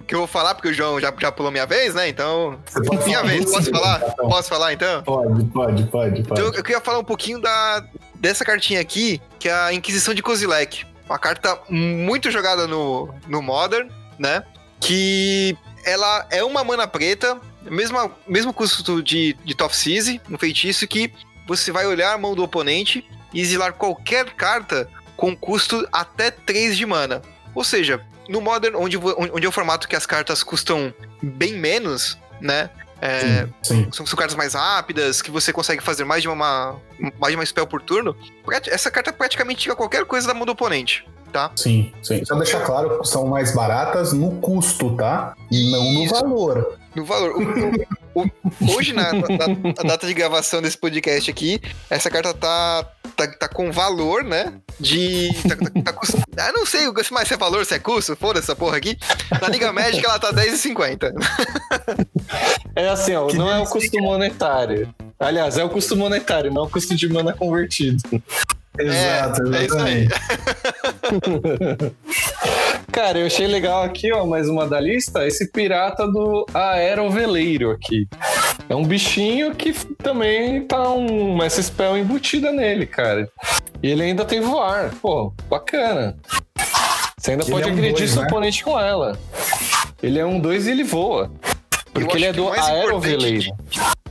que 0.06 0.14
eu 0.14 0.20
vou 0.20 0.26
falar, 0.26 0.54
porque 0.54 0.68
o 0.68 0.72
João 0.72 0.98
já, 0.98 1.12
já 1.20 1.30
pulou 1.30 1.52
minha 1.52 1.66
vez, 1.66 1.94
né? 1.94 2.08
Então. 2.08 2.58
Minha 3.04 3.22
vez, 3.24 3.44
posso 3.50 3.70
falar? 3.70 4.00
então. 4.10 4.28
Posso 4.28 4.48
falar 4.48 4.72
então? 4.72 5.02
Pode, 5.02 5.44
pode, 5.46 5.82
pode, 5.84 6.22
pode. 6.22 6.40
Então 6.40 6.44
eu 6.54 6.62
queria 6.62 6.80
falar 6.80 6.98
um 7.00 7.04
pouquinho 7.04 7.40
da, 7.42 7.84
dessa 8.14 8.42
cartinha 8.42 8.80
aqui, 8.80 9.20
que 9.38 9.48
é 9.48 9.52
a 9.52 9.72
Inquisição 9.74 10.14
de 10.14 10.22
Kozilek. 10.22 10.86
Uma 11.04 11.18
carta 11.18 11.58
muito 11.68 12.30
jogada 12.30 12.66
no, 12.66 13.12
no 13.26 13.42
Modern, 13.42 13.90
né? 14.18 14.42
Que 14.80 15.56
ela 15.84 16.26
é 16.30 16.44
uma 16.44 16.62
mana 16.62 16.86
preta, 16.86 17.40
mesmo, 17.62 18.10
mesmo 18.26 18.52
custo 18.52 19.02
de, 19.02 19.36
de 19.44 19.54
Top 19.54 19.74
Seas, 19.74 20.08
um 20.30 20.38
feitiço 20.38 20.86
que 20.86 21.12
você 21.46 21.72
vai 21.72 21.86
olhar 21.86 22.12
a 22.12 22.18
mão 22.18 22.34
do 22.34 22.42
oponente 22.42 23.08
e 23.32 23.40
exilar 23.40 23.72
qualquer 23.72 24.30
carta 24.34 24.88
com 25.16 25.36
custo 25.36 25.86
até 25.92 26.30
3 26.30 26.76
de 26.76 26.86
mana. 26.86 27.22
Ou 27.54 27.64
seja, 27.64 28.04
no 28.28 28.40
Modern, 28.40 28.76
onde, 28.76 28.96
onde 28.96 29.46
é 29.46 29.48
o 29.48 29.52
formato 29.52 29.88
que 29.88 29.96
as 29.96 30.06
cartas 30.06 30.42
custam 30.42 30.92
bem 31.22 31.54
menos, 31.54 32.18
né? 32.40 32.70
É, 33.00 33.20
Sim, 33.20 33.54
sim, 33.62 33.88
são, 33.92 34.06
são 34.06 34.18
cartas 34.18 34.36
mais 34.36 34.54
rápidas, 34.54 35.22
que 35.22 35.30
você 35.30 35.52
consegue 35.52 35.82
fazer 35.82 36.04
mais 36.04 36.20
de 36.20 36.28
uma, 36.28 36.76
mais 37.18 37.32
de 37.32 37.36
uma 37.36 37.46
spell 37.46 37.66
por 37.66 37.80
turno. 37.80 38.16
Essa 38.66 38.90
carta 38.90 39.12
praticamente 39.12 39.62
tira 39.62 39.76
qualquer 39.76 40.04
coisa 40.04 40.26
da 40.26 40.34
mão 40.34 40.44
do 40.44 40.52
oponente, 40.52 41.06
tá? 41.28 41.50
sim, 41.56 41.92
sim. 42.02 42.24
Só 42.24 42.34
deixar 42.36 42.60
claro 42.64 43.00
que 43.00 43.08
são 43.08 43.26
mais 43.26 43.54
baratas 43.54 44.12
no 44.12 44.32
custo, 44.40 44.96
tá? 44.96 45.34
E 45.50 45.70
não 45.70 45.92
no 45.92 46.08
valor. 46.08 46.78
No 46.94 47.04
valor. 47.04 47.32
O- 47.36 48.20
o- 48.20 48.24
o- 48.24 48.74
hoje, 48.76 48.92
na, 48.92 49.12
na- 49.12 49.22
na 49.76 49.82
data 49.84 50.06
de 50.06 50.14
gravação 50.14 50.60
desse 50.60 50.76
podcast 50.76 51.30
aqui, 51.30 51.60
essa 51.88 52.10
carta 52.10 52.34
tá, 52.34 52.84
tá, 53.16 53.26
tá 53.28 53.48
com 53.48 53.70
valor, 53.70 54.24
né? 54.24 54.54
De. 54.80 55.28
Tá, 55.48 55.54
tá, 55.56 55.82
tá 55.84 55.92
cust- 55.92 56.16
Ah, 56.38 56.50
não 56.52 56.64
sei 56.66 56.88
mais 57.12 57.28
se 57.28 57.34
é 57.34 57.36
valor, 57.36 57.64
se 57.64 57.74
é 57.74 57.78
custo, 57.78 58.16
foda 58.16 58.38
essa 58.40 58.56
porra 58.56 58.76
aqui. 58.78 58.96
Na 59.40 59.48
Liga 59.48 59.72
Médica 59.72 60.08
ela 60.08 60.18
tá 60.18 60.32
10,50. 60.32 61.12
É 62.74 62.88
assim, 62.88 63.14
ó, 63.14 63.26
Que 63.26 63.36
não 63.36 63.50
é 63.50 63.58
o 63.60 63.66
custo 63.66 63.98
monetário. 64.00 64.92
Aliás, 65.20 65.58
é 65.58 65.64
o 65.64 65.68
custo 65.68 65.96
monetário, 65.96 66.52
não 66.52 66.64
o 66.64 66.70
custo 66.70 66.94
de 66.94 67.08
mana 67.08 67.32
convertido. 67.32 67.98
Exato, 68.78 69.54
é 69.54 69.64
isso 69.64 69.78
aí. 69.78 70.08
exatamente. 70.08 70.08
Cara, 72.92 73.18
eu 73.18 73.26
achei 73.26 73.46
legal 73.46 73.84
aqui, 73.84 74.12
ó, 74.12 74.26
mais 74.26 74.48
uma 74.48 74.66
da 74.66 74.80
lista, 74.80 75.26
esse 75.26 75.50
pirata 75.52 76.06
do 76.06 76.46
Aeroveleiro 76.52 77.70
aqui. 77.70 78.08
É 78.68 78.74
um 78.74 78.84
bichinho 78.84 79.54
que 79.54 79.72
também 79.98 80.66
tá 80.66 80.90
um, 80.90 81.34
uma 81.34 81.48
spell 81.48 81.96
embutida 81.96 82.50
nele, 82.50 82.86
cara. 82.86 83.30
E 83.82 83.90
ele 83.90 84.02
ainda 84.02 84.24
tem 84.24 84.40
voar. 84.40 84.92
Pô, 85.00 85.32
bacana. 85.48 86.16
Você 87.16 87.32
ainda 87.32 87.44
Que 87.44 87.50
pode 87.50 87.68
é 87.68 87.70
um 87.70 87.72
agredir 87.72 87.98
dois, 87.98 88.10
seu 88.10 88.22
né? 88.22 88.28
oponente 88.28 88.64
com 88.64 88.78
ela. 88.78 89.18
Ele 90.02 90.18
é 90.18 90.26
um 90.26 90.38
2 90.40 90.66
e 90.66 90.70
ele 90.70 90.84
voa. 90.84 91.30
Porque 91.92 92.16
ele 92.16 92.26
é 92.26 92.32
do 92.32 92.48
Aeroveleiro. 92.48 93.52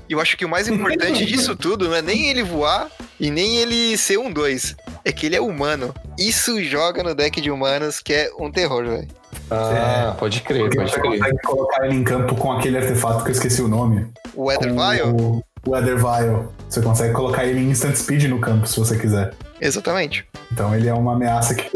E 0.10 0.14
eu 0.14 0.20
acho 0.20 0.38
que 0.38 0.46
o 0.46 0.50
mais 0.50 0.68
importante 0.68 1.26
disso 1.26 1.56
tudo 1.56 1.88
não 1.88 1.96
é 1.96 2.02
nem 2.02 2.30
ele 2.30 2.44
voar 2.44 2.90
e 3.20 3.30
nem 3.32 3.58
ele 3.58 3.98
ser 3.98 4.18
um 4.18 4.32
2. 4.32 4.76
É 5.04 5.12
que 5.12 5.26
ele 5.26 5.36
é 5.36 5.42
humano. 5.42 5.94
Isso 6.18 6.62
joga 6.64 7.04
no 7.04 7.16
deck 7.16 7.40
de 7.42 7.50
humanos 7.52 8.00
que 8.00 8.14
é 8.14 8.30
um 8.40 8.52
terror, 8.52 8.86
velho. 8.86 9.08
Ah, 9.50 10.16
pode 10.20 10.42
crer, 10.42 10.64
Porque 10.64 10.78
pode 10.78 10.92
você 10.92 11.00
crer. 11.00 11.20
consegue 11.20 11.38
colocar 11.46 11.86
ele 11.86 11.96
em 11.96 12.04
campo 12.04 12.36
com 12.36 12.52
aquele 12.52 12.78
artefato 12.78 13.24
que 13.24 13.30
eu 13.30 13.34
esqueci 13.34 13.62
o 13.62 13.68
nome. 13.68 14.08
O 14.34 14.46
Weather 14.46 14.74
Vial? 14.74 15.16
O 15.16 15.44
Weather 15.68 15.98
Vial. 15.98 16.52
Você 16.70 16.82
consegue 16.82 17.14
colocar 17.14 17.46
ele 17.46 17.60
em 17.60 17.70
instant 17.70 17.96
speed 17.96 18.26
no 18.26 18.40
campo, 18.42 18.68
se 18.68 18.78
você 18.78 18.98
quiser. 18.98 19.34
Exatamente. 19.62 20.26
Então 20.52 20.76
ele 20.76 20.88
é 20.90 20.94
uma 20.94 21.14
ameaça 21.14 21.56
que 21.56 21.70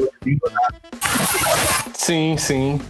Sim, 2.02 2.36
sim. 2.36 2.82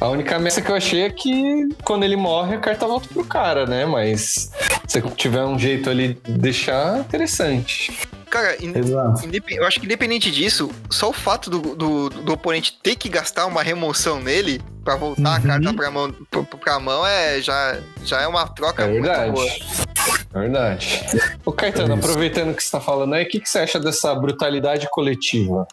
A 0.00 0.08
única 0.08 0.40
messa 0.40 0.60
que 0.60 0.68
eu 0.68 0.74
achei 0.74 1.02
é 1.02 1.10
que 1.10 1.68
quando 1.84 2.02
ele 2.02 2.16
morre, 2.16 2.56
a 2.56 2.58
carta 2.58 2.84
volta 2.84 3.06
pro 3.08 3.24
cara, 3.24 3.64
né? 3.64 3.86
Mas 3.86 4.50
se 4.88 5.00
tiver 5.16 5.44
um 5.44 5.56
jeito 5.56 5.88
ali 5.88 6.18
de 6.24 6.32
deixar, 6.32 6.98
interessante. 6.98 7.96
Cara, 8.28 8.56
eu 8.60 9.64
acho 9.64 9.78
que 9.78 9.86
independente 9.86 10.32
disso, 10.32 10.68
só 10.90 11.10
o 11.10 11.12
fato 11.12 11.48
do, 11.48 11.76
do, 11.76 12.10
do 12.10 12.32
oponente 12.32 12.76
ter 12.82 12.96
que 12.96 13.08
gastar 13.08 13.46
uma 13.46 13.62
remoção 13.62 14.20
nele 14.20 14.60
pra 14.84 14.96
voltar 14.96 15.36
a 15.36 15.38
Uhum. 15.38 15.46
carta 15.46 15.72
pra 15.74 15.90
mão, 15.92 16.12
pra, 16.28 16.42
pra 16.42 16.80
mão 16.80 17.06
é, 17.06 17.40
já, 17.40 17.78
já 18.04 18.20
é 18.20 18.26
uma 18.26 18.48
troca 18.48 18.82
É 18.82 18.88
muito 18.88 19.04
verdade. 19.04 19.30
boa. 19.30 19.46
É 20.34 20.38
verdade. 20.38 21.02
Ô, 21.44 21.52
Caetano, 21.52 21.94
É 21.94 21.96
aproveitando 21.96 22.54
que 22.54 22.62
você 22.62 22.70
tá 22.70 22.80
falando 22.80 23.14
aí, 23.14 23.24
o 23.24 23.28
que, 23.28 23.40
que 23.40 23.48
você 23.48 23.60
acha 23.60 23.80
dessa 23.80 24.14
brutalidade 24.14 24.88
coletiva? 24.90 25.66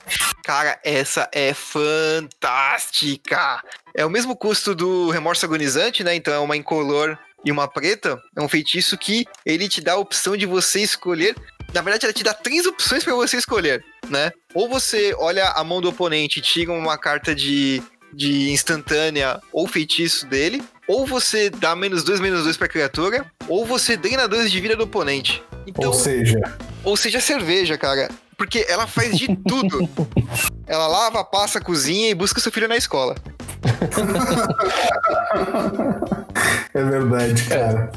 Cara, 0.44 0.80
essa 0.84 1.30
é 1.32 1.54
fantástica. 1.54 3.62
É 3.96 4.06
o 4.06 4.10
mesmo 4.10 4.36
custo 4.36 4.74
do 4.74 5.10
remorso 5.10 5.46
agonizante, 5.46 6.04
né? 6.04 6.16
Então 6.16 6.34
é 6.34 6.40
uma 6.40 6.58
incolor 6.58 7.18
e 7.46 7.52
uma 7.52 7.68
preta. 7.68 8.20
É 8.36 8.42
um 8.42 8.48
feitiço 8.48 8.98
que 8.98 9.26
ele 9.46 9.68
te 9.68 9.82
dá 9.82 9.94
a 9.94 9.98
opção 9.98 10.38
de 10.38 10.46
você 10.46 10.82
escolher. 10.82 11.36
Na 11.74 11.82
verdade, 11.82 12.06
ela 12.06 12.14
te 12.14 12.24
dá 12.24 12.34
três 12.34 12.66
opções 12.66 13.04
pra 13.04 13.16
você 13.16 13.38
escolher, 13.38 13.84
né? 14.08 14.32
Ou 14.54 14.70
você 14.70 15.14
olha 15.18 15.50
a 15.50 15.64
mão 15.64 15.82
do 15.82 15.90
oponente 15.90 16.40
e 16.40 16.42
tira 16.42 16.72
uma 16.72 16.98
carta 16.98 17.34
de, 17.34 17.82
de 18.14 18.52
instantânea 18.52 19.40
ou 19.52 19.68
feitiço 19.68 20.28
dele. 20.28 20.64
Ou 20.88 21.06
você 21.06 21.50
dá 21.50 21.76
menos 21.76 22.04
dois, 22.04 22.20
menos 22.20 22.44
dois 22.44 22.58
pra 22.58 22.68
criatura. 22.68 23.26
Ou 23.48 23.66
você 23.66 23.96
drena 23.96 24.28
dois 24.28 24.52
de 24.52 24.60
vida 24.60 24.76
do 24.76 24.84
oponente. 24.84 25.42
Então, 25.66 25.90
Ou 25.90 25.94
seja, 25.94 26.40
ou 26.84 26.98
seja, 26.98 27.22
cerveja, 27.22 27.78
cara. 27.78 28.10
Porque 28.38 28.66
ela 28.68 28.86
faz 28.86 29.18
de 29.18 29.28
tudo. 29.48 29.88
ela 30.68 30.88
lava, 30.88 31.24
passa, 31.24 31.62
cozinha 31.62 32.10
e 32.10 32.16
busca 32.16 32.42
seu 32.42 32.52
filho 32.52 32.68
na 32.68 32.76
escola. 32.76 33.16
é 36.74 36.84
verdade, 36.84 37.44
cara. 37.44 37.92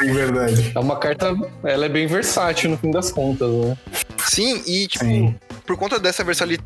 É 0.00 0.04
verdade. 0.04 0.72
É 0.74 0.78
uma 0.78 0.96
carta, 0.98 1.34
ela 1.64 1.86
é 1.86 1.88
bem 1.88 2.06
versátil 2.06 2.70
no 2.70 2.78
fim 2.78 2.92
das 2.92 3.10
contas, 3.10 3.50
né? 3.50 3.76
Sim, 4.18 4.62
e 4.66 4.86
tipo, 4.86 5.04
Sim. 5.04 5.34
Por 5.70 5.76
conta 5.78 6.00
dessa 6.00 6.24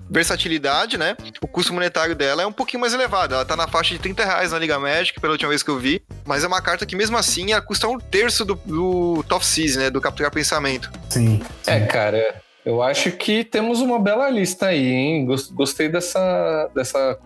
versatilidade, 0.09 0.97
né? 0.97 1.15
O 1.43 1.47
custo 1.47 1.75
monetário 1.75 2.15
dela 2.15 2.43
é 2.43 2.47
um 2.47 2.53
pouquinho 2.53 2.81
mais 2.81 2.95
elevado. 2.95 3.35
Ela 3.35 3.45
tá 3.45 3.55
na 3.55 3.69
faixa 3.69 3.93
de 3.93 4.01
30 4.01 4.25
reais 4.25 4.53
na 4.53 4.59
Liga 4.59 4.79
Magic, 4.79 5.21
pela 5.21 5.33
última 5.35 5.51
vez 5.51 5.63
que 5.63 5.71
eu 5.71 5.79
vi. 5.79 6.03
Mas 6.25 6.43
é 6.43 6.47
uma 6.47 6.63
carta 6.63 6.87
que, 6.87 6.97
mesmo 6.97 7.19
assim, 7.19 7.53
ela 7.53 7.61
custa 7.61 7.87
um 7.87 7.99
terço 7.99 8.47
do, 8.47 8.55
do 8.65 9.23
Top 9.29 9.45
Seas, 9.45 9.77
né? 9.77 9.91
Do 9.91 10.01
Capturar 10.01 10.33
Pensamento. 10.33 10.91
Sim. 11.11 11.43
É, 11.67 11.81
cara, 11.81 12.41
eu 12.65 12.83
acho 12.83 13.13
que 13.13 13.45
temos 13.45 13.81
uma 13.83 13.99
bela 14.01 14.31
lista 14.31 14.69
aí, 14.69 14.87
hein? 14.91 15.27
Gos- 15.27 15.51
Gostei 15.51 15.91
dessa, 15.91 16.71
dessa 16.75 17.19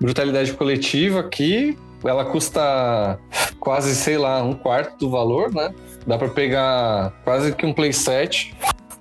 brutalidade 0.00 0.52
coletiva 0.54 1.20
aqui. 1.20 1.78
Ela 2.04 2.24
custa 2.24 3.20
quase, 3.60 3.94
sei 3.94 4.18
lá, 4.18 4.42
um 4.42 4.54
quarto 4.54 4.98
do 4.98 5.08
valor, 5.08 5.54
né? 5.54 5.72
Dá 6.04 6.18
pra 6.18 6.28
pegar 6.28 7.12
quase 7.22 7.52
que 7.54 7.64
um 7.64 7.72
playset 7.72 8.52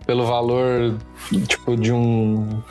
pelo 0.10 0.26
valor, 0.26 0.98
tipo, 1.46 1.78
de 1.78 1.94
um 1.94 2.64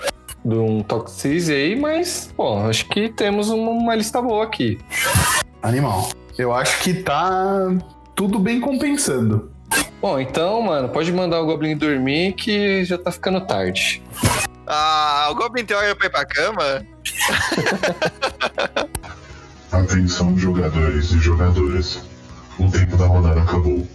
de 0.44 0.56
um 0.56 0.82
Toxis 0.82 1.48
aí, 1.48 1.76
mas, 1.76 2.34
pô, 2.36 2.58
acho 2.58 2.88
que 2.88 3.08
temos 3.08 3.48
uma, 3.48 3.70
uma 3.70 3.94
lista 3.94 4.20
boa 4.20 4.42
aqui. 4.42 4.76
Animal. 5.62 6.08
Eu 6.36 6.52
acho 6.52 6.82
que 6.82 6.94
tá 6.94 7.72
tudo 8.16 8.40
bem 8.40 8.58
compensando. 8.58 9.52
Bom, 10.02 10.18
então, 10.18 10.60
mano, 10.62 10.88
pode 10.88 11.12
mandar 11.12 11.40
o 11.40 11.46
Goblin 11.46 11.76
dormir 11.76 12.32
que 12.32 12.84
já 12.84 12.98
tá 12.98 13.12
ficando 13.12 13.40
tarde. 13.42 14.02
Ah, 14.66 15.28
o 15.30 15.36
Goblin 15.36 15.64
tem 15.64 15.76
hora 15.76 15.94
pra 15.94 16.06
ir 16.06 16.10
pra 16.10 16.24
cama? 16.24 16.84
Atenção, 19.70 20.36
jogadores 20.36 21.12
e 21.12 21.18
jogadoras. 21.20 22.02
O 22.58 22.68
tempo 22.68 22.96
da 22.96 23.06
rodada 23.06 23.42
acabou. 23.42 23.86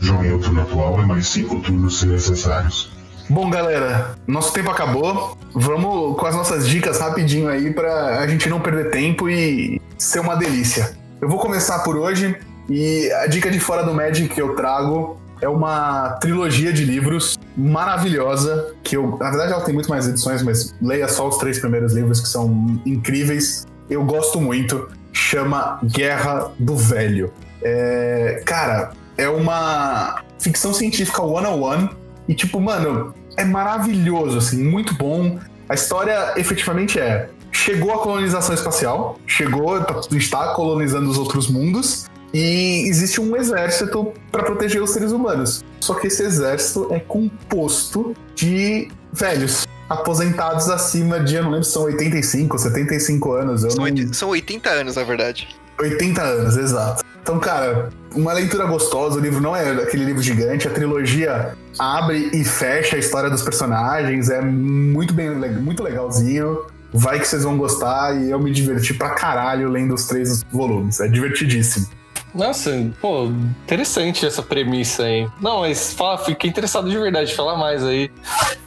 Joguem 0.00 0.32
o 0.32 0.38
turno 0.38 0.62
atual 0.62 1.00
e 1.00 1.06
mais 1.06 1.28
cinco 1.28 1.60
turnos 1.60 2.00
se 2.00 2.06
necessários. 2.06 2.90
Bom, 3.28 3.48
galera, 3.48 4.16
nosso 4.26 4.52
tempo 4.52 4.70
acabou. 4.70 5.38
Vamos 5.54 6.18
com 6.18 6.26
as 6.26 6.34
nossas 6.34 6.66
dicas 6.66 6.98
rapidinho 6.98 7.48
aí 7.48 7.72
pra 7.72 8.18
a 8.18 8.26
gente 8.26 8.48
não 8.48 8.60
perder 8.60 8.90
tempo 8.90 9.28
e 9.28 9.80
ser 9.98 10.20
uma 10.20 10.34
delícia. 10.34 10.96
Eu 11.20 11.28
vou 11.28 11.38
começar 11.38 11.80
por 11.80 11.96
hoje 11.96 12.36
e 12.68 13.10
a 13.12 13.26
dica 13.26 13.50
de 13.50 13.60
fora 13.60 13.84
do 13.84 13.92
Magic 13.94 14.34
que 14.34 14.40
eu 14.40 14.56
trago 14.56 15.20
é 15.40 15.48
uma 15.48 16.10
trilogia 16.20 16.72
de 16.72 16.84
livros 16.84 17.38
maravilhosa 17.56 18.74
que 18.82 18.96
eu, 18.96 19.16
na 19.18 19.30
verdade 19.30 19.52
ela 19.52 19.62
tem 19.62 19.74
muito 19.74 19.88
mais 19.88 20.08
edições, 20.08 20.42
mas 20.42 20.74
leia 20.80 21.08
só 21.08 21.28
os 21.28 21.38
três 21.38 21.58
primeiros 21.58 21.92
livros 21.92 22.20
que 22.20 22.28
são 22.28 22.80
incríveis. 22.86 23.66
Eu 23.88 24.04
gosto 24.04 24.40
muito. 24.40 24.88
Chama 25.12 25.80
Guerra 25.84 26.52
do 26.58 26.76
Velho. 26.76 27.32
É, 27.62 28.42
cara, 28.46 28.92
é 29.20 29.28
uma 29.28 30.22
ficção 30.38 30.72
científica 30.72 31.22
one-on-one 31.22 31.90
e 32.28 32.34
tipo, 32.34 32.60
mano, 32.60 33.14
é 33.36 33.44
maravilhoso, 33.44 34.38
assim, 34.38 34.62
muito 34.62 34.94
bom. 34.94 35.38
A 35.68 35.74
história 35.74 36.34
efetivamente 36.36 36.98
é: 36.98 37.28
chegou 37.52 37.92
a 37.92 37.98
colonização 37.98 38.54
espacial, 38.54 39.18
chegou, 39.26 39.82
tá- 39.84 40.00
está 40.12 40.54
colonizando 40.54 41.10
os 41.10 41.18
outros 41.18 41.48
mundos, 41.48 42.06
e 42.32 42.84
existe 42.88 43.20
um 43.20 43.36
exército 43.36 44.12
para 44.30 44.42
proteger 44.42 44.82
os 44.82 44.90
seres 44.90 45.12
humanos. 45.12 45.64
Só 45.80 45.94
que 45.94 46.06
esse 46.06 46.22
exército 46.22 46.88
é 46.90 47.00
composto 47.00 48.14
de 48.34 48.88
velhos, 49.12 49.66
aposentados 49.88 50.68
acima 50.68 51.18
de, 51.18 51.34
eu 51.34 51.42
não 51.42 51.50
lembro 51.50 51.64
se 51.64 51.72
são 51.72 51.82
85, 51.82 52.58
75 52.58 53.32
anos. 53.32 53.64
Eu 53.64 53.70
São, 53.72 53.84
não... 53.84 54.12
são 54.12 54.28
80 54.28 54.70
anos, 54.70 54.96
na 54.96 55.02
verdade. 55.02 55.48
80 55.80 56.22
anos, 56.22 56.56
exato. 56.56 57.04
Então, 57.22 57.38
cara, 57.38 57.90
uma 58.14 58.32
leitura 58.32 58.64
gostosa, 58.66 59.18
o 59.18 59.20
livro 59.20 59.40
não 59.40 59.54
é 59.54 59.70
aquele 59.70 60.04
livro 60.04 60.22
gigante, 60.22 60.66
a 60.66 60.70
trilogia 60.70 61.54
abre 61.78 62.30
e 62.32 62.44
fecha 62.44 62.96
a 62.96 62.98
história 62.98 63.30
dos 63.30 63.42
personagens, 63.42 64.30
é 64.30 64.40
muito 64.40 65.12
bem, 65.14 65.30
muito 65.30 65.82
legalzinho. 65.82 66.64
Vai 66.92 67.20
que 67.20 67.28
vocês 67.28 67.44
vão 67.44 67.56
gostar 67.56 68.16
e 68.20 68.30
eu 68.30 68.38
me 68.40 68.50
diverti 68.50 68.92
pra 68.94 69.10
caralho 69.10 69.68
lendo 69.68 69.94
os 69.94 70.06
três 70.06 70.42
volumes. 70.50 70.98
É 70.98 71.06
divertidíssimo. 71.06 71.86
Nossa, 72.34 72.70
pô, 73.00 73.26
interessante 73.64 74.24
essa 74.24 74.42
premissa 74.42 75.02
aí. 75.04 75.28
Não, 75.40 75.60
mas 75.60 75.92
fala, 75.92 76.18
fiquei 76.18 76.48
interessado 76.48 76.88
de 76.88 76.96
verdade, 76.98 77.34
fala 77.34 77.56
mais 77.56 77.84
aí. 77.84 78.08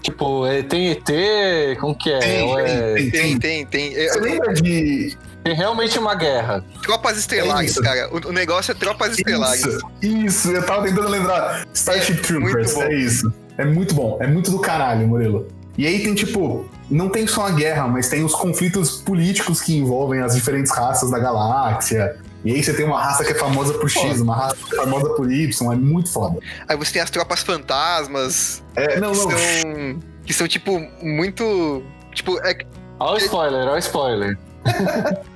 Tipo, 0.01 0.45
é, 0.45 0.61
tem 0.63 0.91
ET? 0.91 1.77
Como 1.79 1.95
que 1.97 2.11
é? 2.11 2.19
Tem, 2.19 2.59
é- 2.59 2.93
tem, 2.93 3.11
Tem, 3.11 3.39
tem, 3.39 3.65
tem. 3.65 3.93
Você 4.09 4.19
lembra 4.19 4.53
de. 4.53 5.17
Tem 5.43 5.53
realmente 5.55 5.99
uma 5.99 6.15
guerra. 6.15 6.63
Tropas 6.81 7.17
Estelares, 7.17 7.71
isso. 7.71 7.81
cara. 7.81 8.09
O, 8.11 8.29
o 8.29 8.31
negócio 8.31 8.71
é 8.71 8.75
Tropas 8.75 9.17
Estelares. 9.17 9.65
Isso, 9.65 9.79
isso, 10.01 10.51
eu 10.51 10.65
tava 10.65 10.83
tentando 10.83 11.09
lembrar. 11.09 11.65
Starship 11.73 12.13
É, 12.19 12.21
Troopers, 12.21 12.75
é 12.77 12.93
isso. 12.93 13.33
É 13.57 13.65
muito 13.65 13.93
bom, 13.93 14.17
é 14.21 14.27
muito 14.27 14.49
do 14.49 14.59
caralho, 14.59 15.07
Murilo. 15.07 15.47
E 15.77 15.85
aí 15.87 16.03
tem 16.03 16.13
tipo, 16.13 16.69
não 16.89 17.09
tem 17.09 17.25
só 17.27 17.47
a 17.47 17.51
guerra, 17.51 17.87
mas 17.87 18.07
tem 18.07 18.23
os 18.23 18.33
conflitos 18.35 19.01
políticos 19.01 19.59
que 19.59 19.75
envolvem 19.75 20.21
as 20.21 20.35
diferentes 20.35 20.71
raças 20.71 21.09
da 21.11 21.17
galáxia. 21.19 22.15
E 22.45 22.51
aí 22.51 22.63
você 22.63 22.73
tem 22.73 22.85
uma 22.85 23.01
raça 23.01 23.23
que 23.23 23.31
é 23.31 23.35
famosa 23.35 23.73
por 23.73 23.89
X, 23.89 24.19
uma 24.19 24.35
raça 24.35 24.55
que 24.55 24.73
é 24.73 24.77
famosa 24.77 25.09
por 25.15 25.31
Y, 25.31 25.71
é 25.71 25.75
muito 25.75 26.11
foda. 26.11 26.39
Aí 26.67 26.75
você 26.77 26.93
tem 26.93 27.01
as 27.01 27.09
tropas 27.09 27.41
fantasmas, 27.41 28.61
É, 28.75 28.99
não, 28.99 29.11
que 29.13 29.17
não. 29.17 29.29
são. 29.29 29.99
Que 30.25 30.33
são, 30.33 30.47
tipo, 30.47 30.79
muito. 31.01 31.83
Tipo, 32.13 32.37
é, 32.45 32.55
Olha 32.99 33.15
o 33.15 33.17
spoiler, 33.17 33.61
olha 33.63 33.73
o 33.73 33.77
spoiler. 33.79 34.37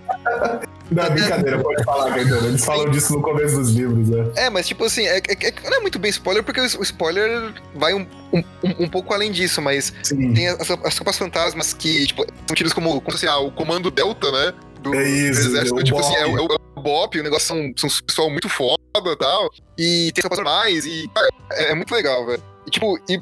Não, 0.89 1.03
é 1.03 1.09
brincadeira, 1.09 1.59
pode 1.59 1.83
falar, 1.83 2.13
Caetano. 2.13 2.47
Eles 2.47 2.63
falam 2.63 2.89
disso 2.89 3.13
no 3.13 3.21
começo 3.21 3.57
dos 3.57 3.71
livros, 3.71 4.07
né? 4.09 4.31
é, 4.37 4.49
mas 4.49 4.67
tipo 4.67 4.85
assim, 4.85 5.05
é, 5.05 5.17
é- 5.17 5.47
é- 5.47 5.53
não 5.69 5.77
é 5.77 5.79
muito 5.81 5.99
bem 5.99 6.09
spoiler, 6.09 6.43
porque 6.43 6.61
o 6.61 6.65
spoiler 6.83 7.53
vai 7.75 7.93
um, 7.93 8.07
um, 8.31 8.43
um- 8.63 8.87
pouco 8.89 9.13
além 9.13 9.31
disso, 9.31 9.61
mas 9.61 9.93
Sim. 10.03 10.33
tem 10.33 10.47
as, 10.47 10.69
as 11.05 11.17
fantasmas 11.17 11.73
que, 11.73 12.07
tipo, 12.07 12.25
são 12.47 12.55
tidas 12.55 12.71
como, 12.71 13.01
como 13.01 13.17
assim, 13.17 13.27
ah, 13.27 13.37
o 13.37 13.51
comando 13.51 13.91
Delta, 13.91 14.31
né? 14.31 14.53
Do, 14.81 14.93
É 14.95 15.09
isso, 15.09 15.41
do 15.41 15.47
exército, 15.49 15.75
o 15.75 15.83
tipo 15.83 15.99
assim, 15.99 16.15
é, 16.15 16.25
o- 16.25 16.37
é 16.37 16.57
o 16.75 16.81
BOP, 16.81 17.19
o 17.19 17.23
negócio 17.23 17.47
são, 17.47 17.73
são 17.89 17.89
pessoal 18.05 18.29
muito 18.29 18.47
foda 18.47 18.77
e 18.95 19.15
tal. 19.17 19.49
E 19.77 20.11
tem 20.13 20.21
tropas 20.21 20.37
normais, 20.39 20.85
e, 20.85 21.09
cara, 21.13 21.27
é, 21.51 21.71
é 21.71 21.75
muito 21.75 21.93
legal, 21.93 22.25
velho. 22.25 22.41
Tipo, 22.69 22.97
e 23.09 23.21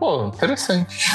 Pô, 0.00 0.28
interessante. 0.28 1.12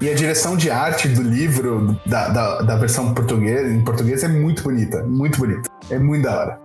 E 0.00 0.10
a 0.10 0.14
direção 0.14 0.56
de 0.56 0.68
arte 0.68 1.08
do 1.08 1.22
livro, 1.22 1.98
da, 2.04 2.28
da, 2.28 2.62
da 2.62 2.76
versão 2.76 3.14
portuguesa, 3.14 3.72
em 3.72 3.82
português, 3.84 4.24
é 4.24 4.28
muito 4.28 4.64
bonita. 4.64 5.04
Muito 5.04 5.38
bonita. 5.38 5.70
É 5.88 5.98
muito 5.98 6.24
da 6.24 6.40
hora. 6.40 6.60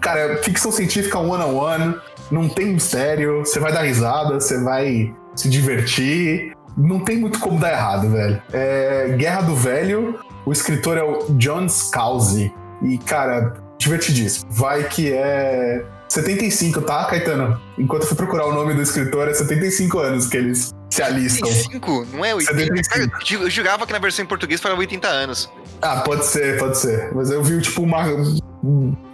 Cara, 0.00 0.36
ficção 0.42 0.70
científica 0.70 1.18
one-on-one, 1.18 1.96
não 2.30 2.48
tem 2.48 2.74
mistério, 2.74 3.40
você 3.40 3.58
vai 3.58 3.72
dar 3.72 3.82
risada, 3.82 4.34
você 4.34 4.62
vai 4.62 5.12
se 5.34 5.48
divertir. 5.48 6.52
Não 6.76 7.00
tem 7.00 7.18
muito 7.18 7.40
como 7.40 7.58
dar 7.58 7.72
errado, 7.72 8.10
velho. 8.10 8.40
É 8.52 9.14
Guerra 9.16 9.42
do 9.42 9.56
Velho, 9.56 10.20
o 10.46 10.52
escritor 10.52 10.96
é 10.98 11.02
o 11.02 11.18
John 11.30 11.68
Scalzi. 11.68 12.52
E, 12.82 12.96
cara, 12.98 13.54
divertidíssimo. 13.78 14.50
Vai 14.52 14.84
que 14.84 15.12
é 15.12 15.84
75, 16.10 16.82
tá, 16.82 17.04
Caetano? 17.04 17.60
Enquanto 17.78 18.02
eu 18.02 18.08
fui 18.08 18.16
procurar 18.16 18.44
o 18.46 18.52
nome 18.52 18.74
do 18.74 18.82
escritor, 18.82 19.28
é 19.28 19.32
75 19.32 19.98
anos 20.00 20.26
que 20.26 20.36
eles 20.36 20.74
se 20.90 21.02
alistam. 21.02 21.48
75? 21.48 22.06
Não 22.12 22.24
é 22.24 22.34
80? 22.34 22.58
75. 22.58 22.88
Cara, 22.88 23.44
eu 23.44 23.50
jurava 23.50 23.86
que 23.86 23.92
na 23.92 23.98
versão 24.00 24.24
em 24.24 24.28
português 24.28 24.60
falava 24.60 24.80
80 24.80 25.06
anos. 25.06 25.48
Ah, 25.80 26.00
pode 26.00 26.26
ser, 26.26 26.58
pode 26.58 26.78
ser. 26.78 27.14
Mas 27.14 27.30
eu 27.30 27.42
vi, 27.44 27.60
tipo, 27.60 27.82
uma. 27.82 28.04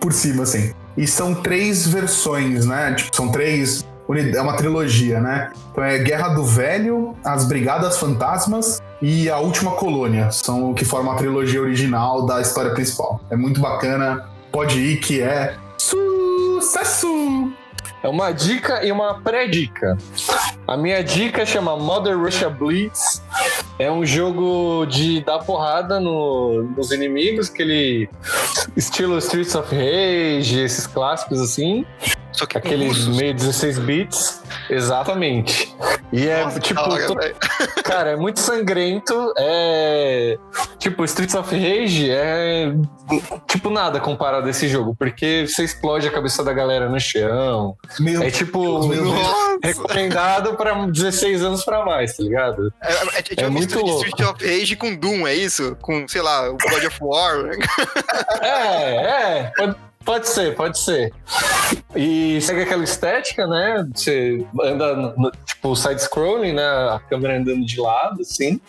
por 0.01 0.13
cima, 0.13 0.45
assim. 0.45 0.73
E 0.97 1.07
são 1.07 1.35
três 1.35 1.87
versões, 1.87 2.65
né? 2.65 2.95
Tipo, 2.95 3.15
são 3.15 3.31
três. 3.31 3.85
É 4.35 4.41
uma 4.41 4.57
trilogia, 4.57 5.21
né? 5.21 5.53
Então 5.73 5.85
é 5.85 5.99
Guerra 5.99 6.29
do 6.29 6.45
Velho, 6.45 7.15
As 7.23 7.45
Brigadas 7.45 7.99
Fantasmas 7.99 8.81
e 9.03 9.29
A 9.29 9.39
Última 9.39 9.73
Colônia. 9.73 10.31
São 10.31 10.71
o 10.71 10.75
que 10.75 10.85
formam 10.85 11.13
a 11.13 11.17
trilogia 11.17 11.61
original 11.61 12.25
da 12.25 12.41
história 12.41 12.73
principal. 12.73 13.21
É 13.29 13.37
muito 13.37 13.61
bacana. 13.61 14.31
Pode 14.51 14.79
ir, 14.79 15.01
que 15.01 15.21
é. 15.21 15.57
Sucesso! 16.77 17.53
É 18.03 18.09
uma 18.09 18.31
dica 18.33 18.85
e 18.85 18.93
uma 18.93 19.15
pré-dica. 19.21 19.97
A 20.69 20.77
minha 20.77 21.03
dica 21.03 21.47
chama 21.47 21.75
Mother 21.77 22.19
Russia 22.19 22.51
Blitz. 22.51 23.23
É 23.79 23.91
um 23.91 24.05
jogo 24.05 24.85
de 24.87 25.23
dar 25.25 25.39
porrada 25.41 25.99
no- 25.99 26.63
nos 26.77 26.93
inimigos, 26.93 27.49
aquele 27.51 28.09
estilo 28.77 29.17
Streets 29.19 29.55
of 29.55 29.75
Rage, 29.75 30.61
esses 30.61 30.87
clássicos 30.87 31.41
assim. 31.41 31.85
Só 32.37 32.47
que 32.47 32.59
Aqueles 32.59 32.89
russos. 32.89 33.17
meio 33.17 33.35
16 33.35 33.79
bits. 33.79 34.43
Exatamente. 34.69 35.75
E 36.13 36.29
é 36.29 36.45
Nossa, 36.45 36.61
tipo. 36.61 36.81
velho. 37.15 37.35
Cara, 37.83 38.11
é 38.11 38.17
muito 38.17 38.41
sangrento. 38.41 39.33
É. 39.39 40.37
Tipo, 40.79 41.05
Streets 41.05 41.35
of 41.35 41.51
Rage 41.55 42.11
é. 42.11 42.73
Tipo, 43.49 43.71
nada 43.71 43.99
comparado 44.01 44.47
a 44.47 44.51
esse 44.51 44.69
jogo. 44.69 44.95
Porque 44.99 45.47
você 45.49 45.65
explode 45.65 46.07
a 46.07 46.11
cabeça 46.11 46.45
da 46.45 46.53
galera 46.53 46.89
no 46.89 47.01
chão. 47.01 47.77
Meu 47.99 48.23
É 48.23 48.31
tipo. 48.31 48.87
Deus. 48.89 49.09
Recomendado 49.65 50.55
pra 50.55 50.75
16 50.87 51.43
anos 51.43 51.65
pra 51.65 51.85
mais, 51.85 52.17
tá 52.17 52.23
ligado? 52.23 52.73
É, 52.83 52.93
é, 52.93 53.19
é, 53.19 53.23
tipo 53.23 53.41
É 53.41 53.49
muito 53.49 53.79
louco. 53.81 54.05
Street 54.07 54.29
of 54.29 54.45
Rage 54.47 54.77
com 54.77 54.95
Doom, 54.95 55.27
é 55.27 55.35
isso? 55.35 55.77
Com, 55.81 56.07
sei 56.07 56.21
lá, 56.21 56.51
o 56.51 56.57
God 56.59 56.85
of 56.85 56.99
War. 57.01 57.37
É, 58.43 58.49
é. 58.49 59.53
Pode, 59.57 59.77
pode 60.07 60.29
ser, 60.29 60.55
pode 60.55 60.79
ser. 60.79 61.13
E 61.95 62.41
segue 62.41 62.63
aquela 62.63 62.85
estética, 62.85 63.47
né? 63.47 63.87
Você 63.95 64.47
anda, 64.63 64.95
no- 64.95 65.33
tipo, 65.45 65.75
side-scrolling, 65.75 66.53
né? 66.53 66.63
A 66.65 67.01
câmera 67.11 67.37
andando 67.39 67.67
de 67.67 67.81
lado, 67.81 68.23
assim. 68.23 68.61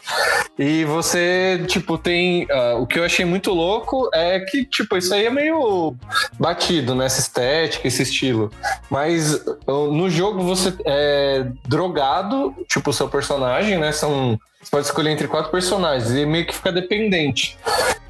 E 0.58 0.84
você, 0.86 1.64
tipo, 1.68 1.98
tem. 1.98 2.48
ah, 2.52 2.76
o 2.76 2.88
que 2.88 2.98
eu 3.00 3.04
achei 3.06 3.24
muito 3.24 3.52
louco 3.54 4.10
é 4.14 4.40
que, 4.40 4.66
tipo, 4.66 4.98
isso 4.98 5.14
aí 5.14 5.28
é 5.28 5.30
meio 5.30 5.96
batido 6.40 6.96
nessa 6.96 7.20
estética, 7.20 7.88
esse 7.88 8.02
estilo. 8.02 8.52
Mas 8.90 9.40
oh, 9.68 9.92
no 9.92 10.10
jogo 10.10 10.42
você 10.42 10.74
é 10.86 11.46
drogado, 11.68 12.56
tipo, 12.68 12.90
o 12.90 12.94
seu 12.94 13.08
personagem, 13.08 13.78
né? 13.78 13.92
São. 13.92 14.40
Você 14.62 14.72
pode 14.72 14.86
escolher 14.88 15.12
entre 15.12 15.28
quatro 15.28 15.52
personagens 15.52 16.12
e 16.12 16.26
meio 16.26 16.46
que 16.46 16.54
fica 16.54 16.72
dependente. 16.72 17.58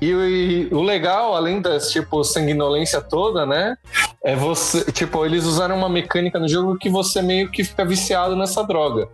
E, 0.01 0.09
e 0.09 0.69
o 0.71 0.81
legal, 0.81 1.35
além 1.35 1.59
das, 1.59 1.91
tipo, 1.91 2.23
sanguinolência 2.23 3.01
toda, 3.01 3.45
né? 3.45 3.77
É 4.23 4.35
você. 4.35 4.89
Tipo, 4.91 5.25
eles 5.25 5.45
usaram 5.45 5.75
uma 5.77 5.89
mecânica 5.89 6.39
no 6.39 6.47
jogo 6.47 6.77
que 6.77 6.89
você 6.89 7.21
meio 7.21 7.51
que 7.51 7.63
fica 7.63 7.83
viciado 7.83 8.35
nessa 8.35 8.63
droga. 8.63 9.09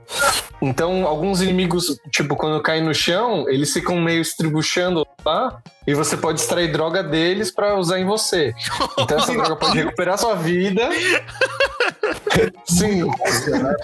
Então, 0.62 1.08
alguns 1.08 1.42
inimigos, 1.42 2.00
tipo, 2.12 2.36
quando 2.36 2.62
caem 2.62 2.84
no 2.84 2.94
chão, 2.94 3.50
eles 3.50 3.74
ficam 3.74 4.00
meio 4.00 4.22
estribuchando 4.22 5.06
lá. 5.26 5.60
E 5.86 5.94
você 5.94 6.16
pode 6.16 6.40
extrair 6.40 6.72
droga 6.72 7.04
deles 7.04 7.52
pra 7.52 7.76
usar 7.78 8.00
em 8.00 8.06
você. 8.06 8.54
Então, 8.98 9.18
essa 9.18 9.34
droga 9.34 9.56
pode 9.56 9.78
recuperar 9.78 10.18
sua 10.18 10.36
vida. 10.36 10.88
Sim, 12.66 13.04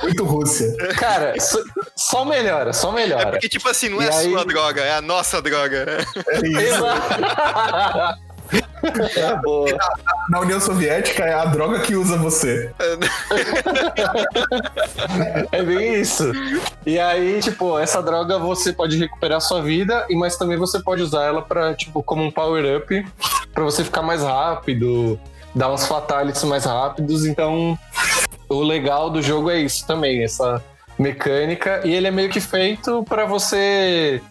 Muito 0.04 0.24
Rússia. 0.26 0.72
cara, 0.98 1.34
só, 1.40 1.60
só 1.96 2.26
melhora, 2.26 2.74
só 2.74 2.92
É 2.92 2.96
melhora. 2.96 3.32
porque, 3.32 3.48
tipo 3.50 3.68
assim, 3.70 3.90
não 3.90 4.02
é 4.02 4.06
E 4.06 4.10
a 4.10 4.14
aí- 4.18 4.32
sua 4.32 4.46
droga, 4.46 4.82
é 4.82 4.94
a 4.94 5.02
nossa 5.02 5.42
droga. 5.42 5.86
É 6.28 6.48
isso. 6.48 6.60
Exato. 6.60 8.20
É 9.16 9.36
boa. 9.44 9.78
Na 10.30 10.40
União 10.40 10.60
Soviética 10.60 11.24
é 11.24 11.34
a 11.34 11.46
droga 11.46 11.80
que 11.82 11.96
usa 11.96 12.18
você. 12.18 12.72
É 15.52 15.62
bem 15.64 16.00
isso. 16.00 16.32
E 16.86 17.00
aí, 17.00 17.40
tipo, 17.42 17.78
essa 17.78 18.02
droga 18.02 18.38
você 18.40 18.72
pode 18.74 18.98
recuperar 18.98 19.42
sua 19.42 19.62
vida, 19.62 20.06
e 20.10 20.16
mas 20.16 20.38
também 20.38 20.58
você 20.58 20.80
pode 20.80 21.02
usar 21.02 21.24
ela 21.26 21.42
para 21.42 21.74
tipo, 21.74 22.02
como 22.04 22.24
um 22.24 22.32
power-up, 22.32 23.06
pra 23.54 23.64
você 23.64 23.84
ficar 23.84 24.02
mais 24.02 24.22
rápido, 24.22 25.20
dar 25.54 25.72
uns 25.72 25.86
fatalities 25.86 26.44
mais 26.44 26.66
rápidos. 26.66 27.26
Então, 27.26 27.78
o 28.48 28.62
legal 28.62 29.10
do 29.10 29.22
jogo 29.22 29.50
é 29.50 29.60
isso 29.60 29.86
também, 29.86 30.24
essa 30.24 30.62
mecânica, 31.00 31.80
e 31.86 31.96
ele 31.96 32.08
é 32.08 32.12
meio 32.12 32.30
que 32.30 32.42
feito 32.42 33.06
pra 33.08 33.24
você, 33.24 34.22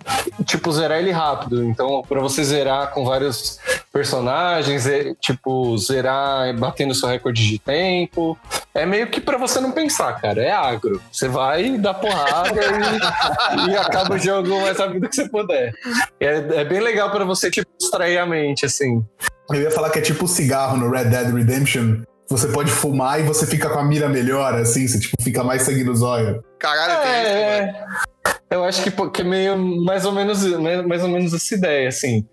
tipo, 0.45 0.71
zerar 0.71 0.99
ele 0.99 1.11
rápido. 1.11 1.65
Então, 1.65 2.03
pra 2.07 2.21
você 2.21 2.45
zerar 2.45 2.91
com 2.93 3.07
vários 3.07 3.59
personagens, 3.91 4.87
é, 4.87 5.15
tipo, 5.15 5.79
zerar 5.79 6.55
batendo 6.59 6.95
seu 6.95 7.09
recorde 7.09 7.49
de 7.49 7.59
tempo. 7.59 8.39
É 8.75 8.85
meio 8.85 9.07
que 9.07 9.19
pra 9.19 9.39
você 9.39 9.61
não 9.61 9.73
pensar, 9.73 10.21
cara. 10.21 10.43
É 10.43 10.53
agro. 10.53 11.01
Você 11.11 11.27
vai 11.27 11.79
dar 11.79 11.95
porrada 11.95 12.61
e, 13.67 13.71
e 13.73 13.77
acaba 13.77 14.15
o 14.15 14.19
jogo 14.19 14.61
mais 14.61 14.79
rápido 14.79 15.09
que 15.09 15.17
você 15.17 15.29
puder. 15.29 15.73
É, 16.21 16.61
é 16.61 16.65
bem 16.65 16.81
legal 16.81 17.11
pra 17.11 17.25
você, 17.25 17.51
tipo, 17.51 17.69
distrair 17.79 18.19
a 18.19 18.27
mente, 18.27 18.67
assim. 18.67 19.03
Eu 19.51 19.63
ia 19.63 19.71
falar 19.71 19.91
que 19.91 19.99
é 19.99 20.03
tipo 20.03 20.29
cigarro 20.29 20.77
no 20.77 20.91
Red 20.91 21.07
Dead 21.07 21.33
Redemption. 21.33 22.03
Você 22.29 22.49
pode 22.49 22.71
fumar 22.71 23.19
e 23.19 23.23
você 23.23 23.47
fica 23.47 23.71
com 23.71 23.79
a 23.79 23.85
mira 23.85 24.07
melhor, 24.09 24.55
assim, 24.55 24.87
você 24.87 25.01
tipo, 25.01 25.17
fica 25.23 25.43
mais 25.43 25.63
sangue 25.63 25.83
no 25.83 25.97
zóio. 25.97 26.45
Caralho, 26.59 27.01
tem 27.03 27.23
isso, 27.23 27.31
É, 27.31 27.61
mano. 27.61 27.79
é. 28.51 28.57
eu 28.57 28.65
acho 28.65 28.83
que, 28.83 28.91
que 29.11 29.23
é 29.23 29.25
meio 29.25 29.57
mais 29.57 30.05
ou 30.05 30.13
menos 30.13 30.43
mais 30.45 30.85
mais 30.87 31.03
ou 31.03 31.09
menos 31.09 31.33
essa 31.33 31.55
ideia, 31.55 31.89
assim. 31.89 32.27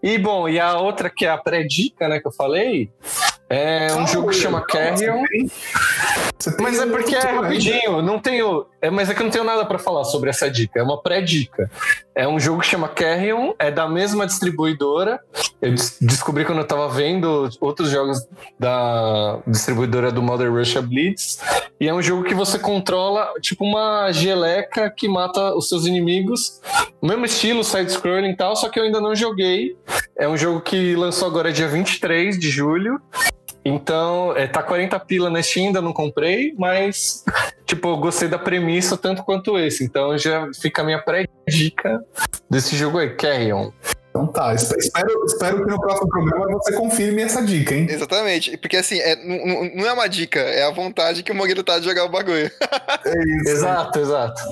E 0.00 0.16
bom, 0.18 0.48
e 0.48 0.60
a 0.60 0.78
outra 0.78 1.10
que 1.10 1.26
é 1.26 1.30
a 1.30 1.36
pré-dica, 1.36 2.08
né, 2.08 2.20
que 2.20 2.28
eu 2.28 2.32
falei, 2.32 2.90
é 3.48 3.92
um 3.96 4.06
jogo 4.06 4.28
que 4.28 4.36
chama 4.36 4.64
Carrion. 4.64 5.24
Mas 6.58 6.78
é 6.80 6.86
porque 6.86 7.14
é 7.14 7.20
rapidinho, 7.20 8.02
não 8.02 8.18
tenho. 8.18 8.66
É, 8.82 8.88
mas 8.90 9.10
é 9.10 9.14
que 9.14 9.20
eu 9.20 9.24
não 9.24 9.30
tenho 9.30 9.44
nada 9.44 9.64
pra 9.66 9.78
falar 9.78 10.04
sobre 10.04 10.30
essa 10.30 10.50
dica, 10.50 10.80
é 10.80 10.82
uma 10.82 11.00
pré-dica. 11.02 11.70
É 12.14 12.26
um 12.26 12.40
jogo 12.40 12.60
que 12.62 12.66
chama 12.66 12.88
Carrion, 12.88 13.52
é 13.58 13.70
da 13.70 13.86
mesma 13.88 14.26
distribuidora. 14.26 15.20
Eu 15.60 15.74
des- 15.74 15.96
descobri 16.00 16.44
quando 16.44 16.58
eu 16.58 16.66
tava 16.66 16.88
vendo 16.88 17.48
outros 17.60 17.90
jogos 17.90 18.26
da 18.58 19.38
distribuidora 19.46 20.10
do 20.10 20.22
Mother 20.22 20.50
Russia 20.52 20.80
Blitz. 20.82 21.38
E 21.78 21.88
é 21.88 21.94
um 21.94 22.02
jogo 22.02 22.24
que 22.24 22.34
você 22.34 22.58
controla, 22.58 23.32
tipo, 23.40 23.64
uma 23.64 24.10
geleca 24.12 24.90
que 24.90 25.08
mata 25.08 25.54
os 25.54 25.68
seus 25.68 25.86
inimigos. 25.86 26.60
Mesmo 27.02 27.24
estilo, 27.24 27.62
side-scrolling 27.64 28.30
e 28.30 28.36
tal, 28.36 28.54
só 28.56 28.68
que 28.68 28.78
eu 28.78 28.84
ainda 28.84 29.00
não 29.00 29.14
joguei. 29.14 29.76
É 30.16 30.28
um 30.28 30.36
jogo 30.36 30.60
que 30.60 30.94
lançou 30.96 31.26
agora 31.28 31.52
dia 31.52 31.68
23 31.68 32.38
de 32.38 32.50
julho. 32.50 33.00
Então, 33.64 34.34
é, 34.36 34.46
tá 34.46 34.62
40 34.62 34.98
pila 35.00 35.28
na 35.30 35.42
Steam, 35.42 35.66
ainda 35.66 35.82
não 35.82 35.92
comprei, 35.92 36.54
mas, 36.58 37.24
tipo, 37.66 37.88
eu 37.88 37.96
gostei 37.98 38.26
da 38.28 38.38
premissa 38.38 38.96
tanto 38.96 39.22
quanto 39.22 39.58
esse. 39.58 39.84
Então 39.84 40.16
já 40.16 40.48
fica 40.60 40.80
a 40.82 40.84
minha 40.84 40.98
pré-dica 41.02 42.02
desse 42.48 42.74
jogo 42.76 42.98
aí, 42.98 43.10
Carrion. 43.10 43.70
Então 44.10 44.26
tá, 44.26 44.52
esp- 44.54 44.76
espero, 44.76 45.24
espero 45.24 45.64
que 45.64 45.70
no 45.70 45.80
próximo 45.80 46.08
programa 46.08 46.46
você 46.48 46.72
confirme 46.72 47.22
essa 47.22 47.40
dica, 47.44 47.74
hein? 47.74 47.86
Exatamente. 47.88 48.56
Porque 48.56 48.76
assim, 48.76 48.98
é, 48.98 49.14
não, 49.76 49.86
é 49.86 49.92
uma 49.92 50.08
dica, 50.08 50.40
é 50.40 50.64
a 50.64 50.70
vontade 50.72 51.22
que 51.22 51.30
o 51.30 51.34
Mogueiro 51.34 51.62
tá 51.62 51.78
de 51.78 51.84
jogar 51.84 52.04
o 52.04 52.08
bagulho. 52.08 52.50
É 53.06 53.18
isso. 53.18 53.48
Exato, 53.50 53.98
exato. 53.98 54.42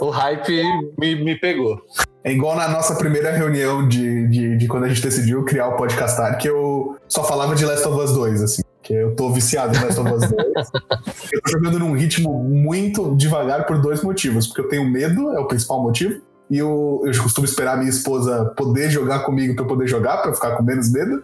O 0.00 0.10
hype 0.10 0.62
me, 0.98 1.16
me 1.16 1.34
pegou. 1.40 1.80
É 2.26 2.32
igual 2.32 2.56
na 2.56 2.68
nossa 2.68 2.96
primeira 2.96 3.30
reunião 3.30 3.86
de, 3.86 4.26
de, 4.26 4.56
de 4.56 4.66
quando 4.66 4.82
a 4.82 4.88
gente 4.88 5.00
decidiu 5.00 5.44
criar 5.44 5.68
o 5.68 5.76
podcastar, 5.76 6.36
que 6.38 6.48
eu 6.48 6.96
só 7.06 7.22
falava 7.22 7.54
de 7.54 7.64
Last 7.64 7.86
of 7.86 8.00
Us 8.00 8.12
2, 8.14 8.42
assim. 8.42 8.62
Que 8.82 8.94
eu 8.94 9.14
tô 9.14 9.32
viciado 9.32 9.76
em 9.76 9.80
Last 9.80 10.00
of 10.00 10.12
Us 10.12 10.28
2. 10.28 10.32
eu 11.32 11.40
tô 11.40 11.50
jogando 11.52 11.78
num 11.78 11.92
ritmo 11.92 12.42
muito 12.42 13.14
devagar 13.14 13.64
por 13.64 13.80
dois 13.80 14.02
motivos. 14.02 14.48
Porque 14.48 14.60
eu 14.60 14.68
tenho 14.68 14.90
medo, 14.90 15.30
é 15.36 15.38
o 15.38 15.46
principal 15.46 15.80
motivo. 15.80 16.20
E 16.50 16.58
eu, 16.58 17.00
eu 17.04 17.22
costumo 17.22 17.44
esperar 17.44 17.74
a 17.74 17.76
minha 17.76 17.90
esposa 17.90 18.46
poder 18.56 18.90
jogar 18.90 19.20
comigo 19.20 19.54
pra 19.54 19.62
eu 19.62 19.68
poder 19.68 19.86
jogar, 19.86 20.16
pra 20.16 20.32
eu 20.32 20.34
ficar 20.34 20.56
com 20.56 20.64
menos 20.64 20.90
medo. 20.90 21.22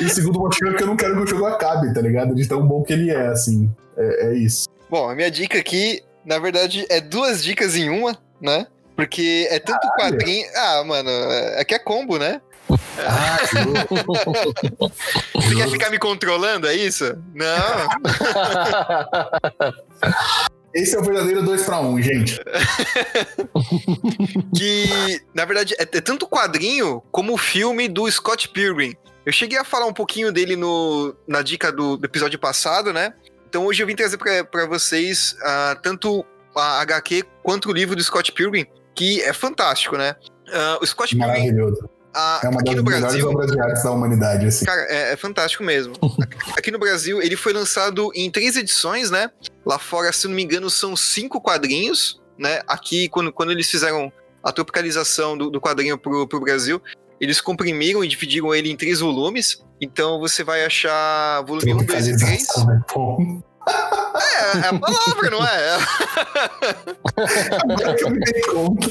E, 0.00 0.02
e 0.02 0.06
o 0.06 0.10
segundo 0.10 0.40
motivo 0.40 0.72
é 0.72 0.74
que 0.74 0.82
eu 0.82 0.88
não 0.88 0.96
quero 0.96 1.14
que 1.14 1.22
o 1.22 1.26
jogo 1.28 1.46
acabe, 1.46 1.94
tá 1.94 2.00
ligado? 2.00 2.34
De 2.34 2.44
tão 2.48 2.66
bom 2.66 2.82
que 2.82 2.92
ele 2.92 3.12
é, 3.12 3.28
assim. 3.28 3.70
É, 3.96 4.30
é 4.30 4.34
isso. 4.34 4.68
Bom, 4.90 5.08
a 5.08 5.14
minha 5.14 5.30
dica 5.30 5.56
aqui, 5.58 6.02
na 6.24 6.38
verdade, 6.38 6.86
é 6.88 7.00
duas 7.00 7.42
dicas 7.42 7.74
em 7.76 7.90
uma, 7.90 8.16
né? 8.40 8.66
Porque 8.96 9.48
é 9.50 9.58
tanto 9.58 9.86
quadrinho. 9.98 10.46
Ah, 10.54 10.84
mano, 10.84 11.10
é 11.10 11.64
que 11.64 11.74
é 11.74 11.78
combo, 11.78 12.18
né? 12.18 12.40
Ah, 12.98 13.38
que 13.48 13.58
louco. 13.64 13.96
Você 15.34 15.56
quer 15.56 15.68
ficar 15.68 15.90
me 15.90 15.98
controlando, 15.98 16.66
é 16.66 16.74
isso? 16.74 17.14
Não. 17.34 17.88
Esse 20.74 20.96
é 20.96 20.98
o 20.98 21.04
verdadeiro 21.04 21.42
2 21.42 21.62
pra 21.62 21.80
1, 21.80 21.88
um, 21.88 22.02
gente. 22.02 22.40
que, 24.56 25.20
na 25.32 25.44
verdade, 25.44 25.72
é, 25.78 25.82
é 25.82 26.00
tanto 26.00 26.26
quadrinho 26.26 27.00
como 27.12 27.34
o 27.34 27.38
filme 27.38 27.88
do 27.88 28.10
Scott 28.10 28.48
Pilgrim. 28.48 28.92
Eu 29.24 29.32
cheguei 29.32 29.56
a 29.56 29.64
falar 29.64 29.86
um 29.86 29.92
pouquinho 29.92 30.32
dele 30.32 30.56
no, 30.56 31.14
na 31.28 31.42
dica 31.42 31.70
do, 31.70 31.96
do 31.96 32.04
episódio 32.04 32.40
passado, 32.40 32.92
né? 32.92 33.14
Então 33.54 33.66
hoje 33.66 33.80
eu 33.80 33.86
vim 33.86 33.94
trazer 33.94 34.18
pra 34.18 34.66
vocês 34.66 35.36
ah, 35.40 35.78
tanto 35.80 36.24
a 36.56 36.80
HQ 36.80 37.22
quanto 37.40 37.68
o 37.68 37.72
livro 37.72 37.94
do 37.94 38.02
Scott 38.02 38.32
Pilgrim, 38.32 38.66
que 38.96 39.22
é 39.22 39.32
fantástico, 39.32 39.96
né? 39.96 40.16
Ah, 40.52 40.78
o 40.82 40.84
Scott 40.84 41.14
Pilgrim, 41.14 41.28
Maravilhoso. 41.28 41.88
ah, 42.12 42.40
É 42.42 42.48
uma 42.48 42.58
aqui 42.58 42.74
das 42.74 42.82
no 42.82 42.82
melhores 42.82 43.02
Brasil, 43.12 43.30
obras 43.30 43.52
de 43.52 43.60
arte 43.60 43.84
da 43.84 43.90
humanidade, 43.92 44.46
assim. 44.46 44.64
Cara, 44.64 44.80
é, 44.88 45.12
é 45.12 45.16
fantástico 45.16 45.62
mesmo. 45.62 45.94
Aqui 46.58 46.72
no 46.72 46.80
Brasil, 46.80 47.22
ele 47.22 47.36
foi 47.36 47.52
lançado 47.52 48.10
em 48.12 48.28
três 48.28 48.56
edições, 48.56 49.08
né? 49.08 49.30
Lá 49.64 49.78
fora, 49.78 50.12
se 50.12 50.26
não 50.26 50.34
me 50.34 50.42
engano, 50.42 50.68
são 50.68 50.96
cinco 50.96 51.40
quadrinhos, 51.40 52.20
né? 52.36 52.60
Aqui, 52.66 53.08
quando, 53.08 53.32
quando 53.32 53.52
eles 53.52 53.70
fizeram 53.70 54.12
a 54.42 54.50
tropicalização 54.50 55.38
do, 55.38 55.48
do 55.48 55.60
quadrinho 55.60 55.96
pro, 55.96 56.26
pro 56.26 56.40
Brasil, 56.40 56.82
eles 57.20 57.40
comprimiram 57.40 58.04
e 58.04 58.08
dividiram 58.08 58.52
ele 58.52 58.68
em 58.68 58.76
três 58.76 58.98
volumes. 58.98 59.62
Então 59.84 60.18
você 60.18 60.42
vai 60.42 60.64
achar 60.64 61.42
volume 61.42 61.74
1, 61.74 61.84
2 61.84 62.08
e 62.08 62.16
3. 62.16 62.46
Tropicalização 62.46 63.44
é. 63.44 63.64
É, 63.66 64.68
a 64.68 64.78
palavra, 64.78 65.30
não 65.30 65.46
é? 65.46 65.78
Agora 67.70 67.94
que 67.94 68.04
eu 68.04 68.10
me 68.10 68.20
dei 68.20 68.40
conta. 68.42 68.88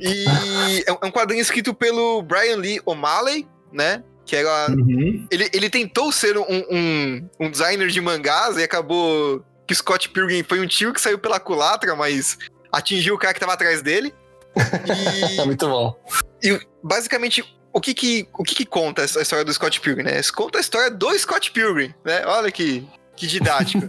E 0.00 0.84
é 0.86 0.92
um- 0.92 0.98
é 1.02 1.06
um 1.06 1.10
quadrinho 1.10 1.40
escrito 1.40 1.72
pelo 1.74 2.22
Brian 2.22 2.56
Lee 2.56 2.80
O'Malley, 2.84 3.46
né? 3.72 4.02
Que 4.24 4.36
era 4.36 4.70
Uhum. 4.70 5.26
Ele, 5.30 5.50
ele 5.52 5.70
tentou 5.70 6.12
ser 6.12 6.36
um, 6.38 6.44
um, 6.48 7.28
um 7.40 7.50
designer 7.50 7.88
de 7.88 8.00
mangás 8.00 8.56
e 8.56 8.62
acabou 8.62 9.42
que 9.66 9.74
Scott 9.74 10.08
Pilgrim 10.10 10.42
foi 10.42 10.60
um 10.60 10.66
tio 10.66 10.92
que 10.92 11.00
saiu 11.00 11.18
pela 11.18 11.40
culatra, 11.40 11.94
mas 11.96 12.38
atingiu 12.70 13.14
o 13.14 13.18
cara 13.18 13.34
que 13.34 13.40
tava 13.40 13.52
atrás 13.54 13.82
dele. 13.82 14.14
É 15.40 15.44
muito 15.44 15.66
bom. 15.66 15.94
E, 16.42 16.48
e 16.50 16.60
basicamente, 16.82 17.42
o 17.72 17.80
que 17.80 17.94
que, 17.94 18.28
o 18.34 18.42
que 18.44 18.54
que 18.54 18.66
conta 18.66 19.02
essa 19.02 19.20
história 19.22 19.44
do 19.44 19.52
Scott 19.52 19.80
Pilgrim, 19.80 20.04
né? 20.04 20.20
Conta 20.34 20.58
a 20.58 20.60
história 20.60 20.90
do 20.90 21.18
Scott 21.18 21.50
Pilgrim, 21.50 21.94
né? 22.04 22.24
Olha 22.26 22.50
que, 22.50 22.86
que 23.16 23.26
didático. 23.26 23.84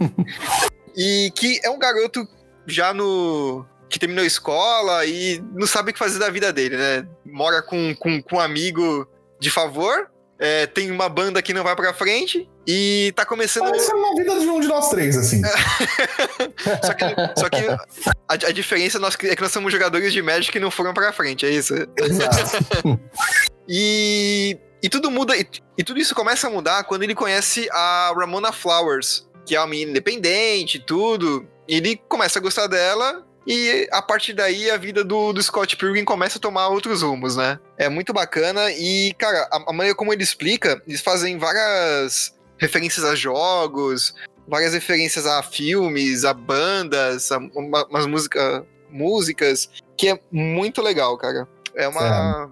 e 0.96 1.30
que 1.34 1.60
é 1.62 1.70
um 1.70 1.78
garoto 1.78 2.26
já 2.66 2.94
no... 2.94 3.66
que 3.90 3.98
terminou 3.98 4.24
a 4.24 4.26
escola 4.26 5.04
e 5.04 5.42
não 5.52 5.66
sabe 5.66 5.90
o 5.90 5.92
que 5.92 5.98
fazer 5.98 6.18
da 6.18 6.30
vida 6.30 6.52
dele, 6.52 6.76
né? 6.76 7.06
Mora 7.26 7.62
com, 7.62 7.94
com, 7.96 8.22
com 8.22 8.36
um 8.36 8.40
amigo 8.40 9.06
de 9.38 9.50
favor, 9.50 10.08
é, 10.38 10.66
tem 10.66 10.90
uma 10.90 11.08
banda 11.08 11.42
que 11.42 11.52
não 11.52 11.62
vai 11.62 11.76
pra 11.76 11.92
frente 11.92 12.48
e 12.66 13.12
tá 13.14 13.26
começando... 13.26 13.64
Parece 13.64 13.92
uma 13.92 14.14
vida 14.16 14.40
de 14.40 14.46
um 14.46 14.60
de 14.60 14.66
nós 14.66 14.88
três, 14.88 15.16
assim. 15.16 15.42
Só 16.82 16.94
que, 16.94 17.04
só 17.40 17.48
que 17.50 17.66
a, 17.66 18.48
a 18.48 18.52
diferença 18.52 18.98
nós- 18.98 19.16
é 19.22 19.36
que 19.36 19.42
nós 19.42 19.52
somos 19.52 19.72
jogadores 19.72 20.12
de 20.12 20.22
Magic 20.22 20.50
que 20.50 20.58
não 20.60 20.70
foram 20.70 20.94
pra 20.94 21.12
frente, 21.12 21.44
é 21.44 21.50
isso? 21.50 21.74
Exato. 21.98 22.98
E, 23.68 24.58
e 24.82 24.88
tudo 24.88 25.10
muda, 25.10 25.36
e, 25.36 25.46
e 25.78 25.82
tudo 25.84 25.98
isso 25.98 26.14
começa 26.14 26.46
a 26.46 26.50
mudar 26.50 26.84
quando 26.84 27.02
ele 27.02 27.14
conhece 27.14 27.68
a 27.72 28.12
Ramona 28.16 28.52
Flowers, 28.52 29.26
que 29.46 29.54
é 29.56 29.60
uma 29.60 29.66
menina 29.66 29.90
independente 29.90 30.76
e 30.78 30.80
tudo. 30.80 31.46
E 31.68 31.76
ele 31.76 31.96
começa 32.08 32.38
a 32.38 32.42
gostar 32.42 32.66
dela. 32.66 33.24
E 33.46 33.86
a 33.92 34.00
partir 34.00 34.32
daí 34.32 34.70
a 34.70 34.76
vida 34.78 35.04
do, 35.04 35.32
do 35.32 35.42
Scott 35.42 35.76
Pilgrim 35.76 36.04
começa 36.04 36.38
a 36.38 36.40
tomar 36.40 36.68
outros 36.68 37.02
rumos, 37.02 37.36
né? 37.36 37.58
É 37.76 37.90
muito 37.90 38.12
bacana. 38.12 38.70
E, 38.70 39.12
cara, 39.18 39.46
a, 39.52 39.56
a 39.70 39.72
maneira 39.72 39.94
como 39.94 40.12
ele 40.12 40.22
explica, 40.22 40.82
eles 40.86 41.02
fazem 41.02 41.36
várias 41.38 42.34
referências 42.56 43.04
a 43.04 43.14
jogos, 43.14 44.14
várias 44.48 44.72
referências 44.72 45.26
a 45.26 45.42
filmes, 45.42 46.24
a 46.24 46.32
bandas, 46.32 47.30
a 47.32 47.36
uma- 47.38 47.84
umas 47.86 48.06
música, 48.06 48.64
músicas, 48.90 49.68
que 49.96 50.08
é 50.08 50.18
muito 50.32 50.80
legal, 50.80 51.16
cara. 51.18 51.46
É 51.74 51.86
uma. 51.86 52.00
Pra, 52.00 52.50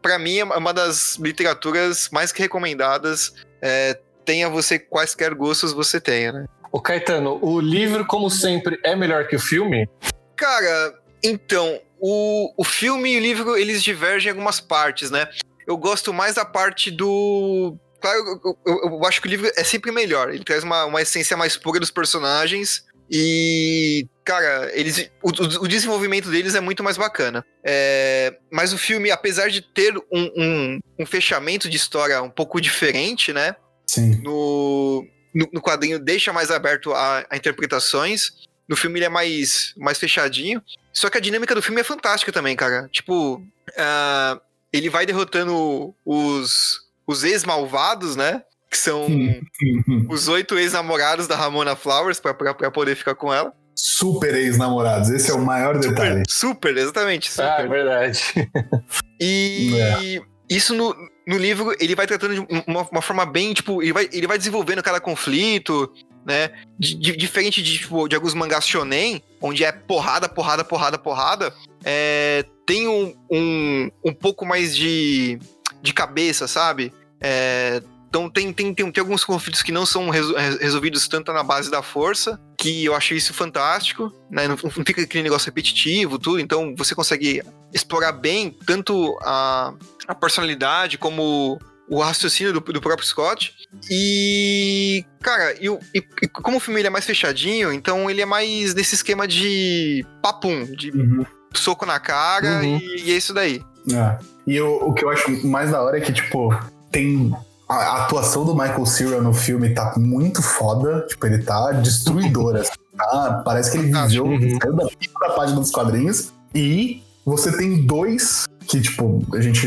pra 0.00 0.18
mim, 0.18 0.38
é 0.38 0.44
uma 0.44 0.72
das 0.72 1.16
literaturas 1.16 2.08
mais 2.10 2.32
que 2.32 2.42
recomendadas. 2.42 3.32
É, 3.60 3.98
tenha 4.24 4.48
você 4.48 4.78
quaisquer 4.78 5.34
gostos 5.34 5.72
você 5.72 6.00
tenha, 6.00 6.32
né? 6.32 6.46
O 6.70 6.80
Caetano, 6.80 7.38
o 7.42 7.60
livro, 7.60 8.06
como 8.06 8.30
sempre, 8.30 8.80
é 8.82 8.96
melhor 8.96 9.26
que 9.28 9.36
o 9.36 9.40
filme? 9.40 9.88
Cara, 10.36 10.94
então, 11.22 11.78
o, 12.00 12.52
o 12.56 12.64
filme 12.64 13.12
e 13.12 13.16
o 13.18 13.20
livro, 13.20 13.56
eles 13.56 13.82
divergem 13.82 14.28
em 14.28 14.30
algumas 14.32 14.58
partes, 14.58 15.10
né? 15.10 15.28
Eu 15.66 15.76
gosto 15.76 16.12
mais 16.12 16.34
da 16.36 16.44
parte 16.44 16.90
do. 16.90 17.76
Claro, 18.00 18.18
eu, 18.44 18.58
eu- 18.66 18.80
eu 18.90 19.04
acho 19.06 19.20
que 19.20 19.28
o 19.28 19.30
livro 19.30 19.48
é 19.56 19.62
sempre 19.62 19.92
melhor. 19.92 20.30
Ele 20.30 20.42
traz 20.42 20.64
uma, 20.64 20.84
uma 20.86 21.00
essência 21.02 21.36
mais 21.36 21.56
pura 21.56 21.78
dos 21.78 21.90
personagens. 21.90 22.84
E, 23.10 24.06
cara, 24.24 24.70
eles, 24.74 25.10
o, 25.22 25.28
o- 25.64 25.68
desenvolvimento 25.68 26.30
deles 26.30 26.54
é 26.54 26.60
muito 26.60 26.82
mais 26.82 26.96
bacana. 26.96 27.44
É, 27.64 28.36
mas 28.50 28.72
o 28.72 28.78
filme, 28.78 29.10
apesar 29.10 29.48
de 29.50 29.60
ter 29.60 29.96
um, 30.10 30.30
um, 30.36 30.78
um 31.00 31.06
fechamento 31.06 31.68
de 31.68 31.76
história 31.76 32.22
um 32.22 32.30
pouco 32.30 32.60
diferente, 32.60 33.32
né? 33.32 33.54
Sim. 33.86 34.22
no, 34.22 35.06
no, 35.34 35.48
no 35.52 35.60
quadrinho 35.60 35.98
deixa 35.98 36.32
mais 36.32 36.50
aberto 36.50 36.92
a, 36.94 37.26
a 37.28 37.36
interpretações. 37.36 38.30
No 38.66 38.76
filme 38.76 38.98
ele 38.98 39.06
é 39.06 39.10
mais, 39.10 39.74
mais 39.76 39.98
fechadinho. 39.98 40.62
Só 40.92 41.10
que 41.10 41.18
a 41.18 41.20
dinâmica 41.20 41.54
do 41.54 41.60
filme 41.62 41.80
é 41.80 41.84
fantástica 41.84 42.32
também, 42.32 42.56
cara. 42.56 42.88
Tipo, 42.90 43.42
ah, 43.76 44.40
ele 44.72 44.88
vai 44.88 45.04
derrotando 45.04 45.94
os, 46.06 46.80
os 47.06 47.24
ex-malvados, 47.24 48.16
né? 48.16 48.42
Que 48.72 48.78
são 48.78 49.06
os 50.08 50.28
oito 50.28 50.58
ex-namorados 50.58 51.26
da 51.26 51.36
Ramona 51.36 51.76
Flowers 51.76 52.18
pra 52.18 52.32
poder 52.70 52.96
ficar 52.96 53.14
com 53.14 53.32
ela. 53.32 53.52
Super 53.76 54.34
ex-namorados, 54.34 55.10
esse 55.10 55.30
é 55.30 55.34
o 55.34 55.40
maior 55.44 55.78
detalhe. 55.78 56.22
Super, 56.26 56.72
super, 56.72 56.76
exatamente. 56.78 57.30
Super. 57.30 57.44
Ah, 57.44 57.60
é 57.60 57.68
verdade. 57.68 58.20
E 59.20 59.74
É. 59.78 60.20
isso 60.48 60.74
no, 60.74 60.94
no 61.26 61.36
livro 61.36 61.72
ele 61.78 61.94
vai 61.94 62.06
tratando 62.06 62.34
de 62.34 62.40
uma, 62.66 62.82
uma 62.90 63.02
forma 63.02 63.24
bem, 63.24 63.52
tipo, 63.54 63.80
ele 63.82 63.92
vai, 63.92 64.08
ele 64.12 64.26
vai 64.26 64.36
desenvolvendo 64.36 64.82
cada 64.82 65.00
conflito, 65.00 65.92
né? 66.26 66.50
Di- 66.78 66.94
di- 66.96 67.16
diferente 67.16 67.62
de, 67.62 67.78
tipo, 67.78 68.08
de 68.08 68.16
alguns 68.16 68.34
mangás 68.34 68.66
shonen, 68.66 69.22
onde 69.40 69.64
é 69.64 69.70
porrada, 69.70 70.28
porrada, 70.28 70.64
porrada, 70.64 70.98
porrada, 70.98 71.54
é, 71.84 72.44
tem 72.66 72.88
um, 72.88 73.14
um, 73.30 73.90
um 74.04 74.12
pouco 74.12 74.44
mais 74.44 74.74
de, 74.74 75.38
de 75.80 75.92
cabeça, 75.94 76.48
sabe? 76.48 76.92
É, 77.20 77.80
então 78.12 78.28
tem, 78.28 78.52
tem, 78.52 78.74
tem, 78.74 78.92
tem 78.92 79.00
alguns 79.00 79.24
conflitos 79.24 79.62
que 79.62 79.72
não 79.72 79.86
são 79.86 80.10
reso- 80.10 80.34
re- 80.36 80.58
resolvidos 80.60 81.08
tanto 81.08 81.32
na 81.32 81.42
base 81.42 81.70
da 81.70 81.80
força, 81.82 82.38
que 82.58 82.84
eu 82.84 82.94
acho 82.94 83.14
isso 83.14 83.32
fantástico, 83.32 84.12
né? 84.30 84.46
Não, 84.46 84.58
não 84.62 84.70
fica 84.84 85.00
aquele 85.00 85.24
negócio 85.24 85.46
repetitivo, 85.46 86.18
tudo, 86.18 86.38
então 86.38 86.74
você 86.76 86.94
consegue 86.94 87.42
explorar 87.72 88.12
bem 88.12 88.54
tanto 88.66 89.18
a, 89.22 89.72
a 90.06 90.14
personalidade 90.14 90.98
como 90.98 91.58
o 91.88 92.00
raciocínio 92.00 92.52
do, 92.52 92.60
do 92.60 92.80
próprio 92.82 93.06
Scott. 93.08 93.54
E, 93.90 95.04
cara, 95.22 95.54
e, 95.58 95.66
e- 95.94 96.04
e 96.22 96.28
como 96.28 96.58
o 96.58 96.60
filme 96.60 96.80
ele 96.80 96.88
é 96.88 96.90
mais 96.90 97.06
fechadinho, 97.06 97.72
então 97.72 98.10
ele 98.10 98.20
é 98.20 98.26
mais 98.26 98.74
nesse 98.74 98.94
esquema 98.94 99.26
de 99.26 100.04
papum, 100.22 100.64
de 100.64 100.90
Uhum. 100.90 101.24
soco 101.54 101.86
na 101.86 101.98
cara 101.98 102.60
Uhum. 102.60 102.76
e, 102.78 103.04
e 103.06 103.12
é 103.12 103.16
isso 103.16 103.32
daí. 103.32 103.62
É. 103.90 104.18
E 104.46 104.60
o, 104.60 104.88
o 104.88 104.92
que 104.94 105.02
eu 105.04 105.08
acho 105.10 105.46
mais 105.46 105.70
da 105.70 105.82
hora 105.82 105.96
é 105.96 106.00
que, 106.02 106.12
tipo, 106.12 106.50
tem. 106.90 107.32
A, 107.72 108.02
atuação 108.02 108.44
do 108.44 108.54
Michael 108.54 108.86
Cera 108.86 109.20
no 109.20 109.32
filme 109.32 109.70
tá 109.74 109.94
muito 109.96 110.42
foda. 110.42 111.06
Tipo, 111.08 111.26
ele 111.26 111.38
tá 111.38 111.72
destruidor. 111.72 112.56
assim, 112.60 112.72
tá? 112.96 113.42
Parece 113.44 113.70
que 113.72 113.78
ele 113.78 113.92
viveu, 113.92 114.24
Uhum. 114.24 114.58
saiu 114.62 114.76
da 115.20 115.30
página 115.34 115.60
dos 115.60 115.70
quadrinhos. 115.70 116.32
E 116.54 117.02
você 117.24 117.50
tem 117.56 117.86
dois 117.86 118.46
que, 118.66 118.80
tipo, 118.80 119.24
a 119.34 119.40
gente 119.40 119.66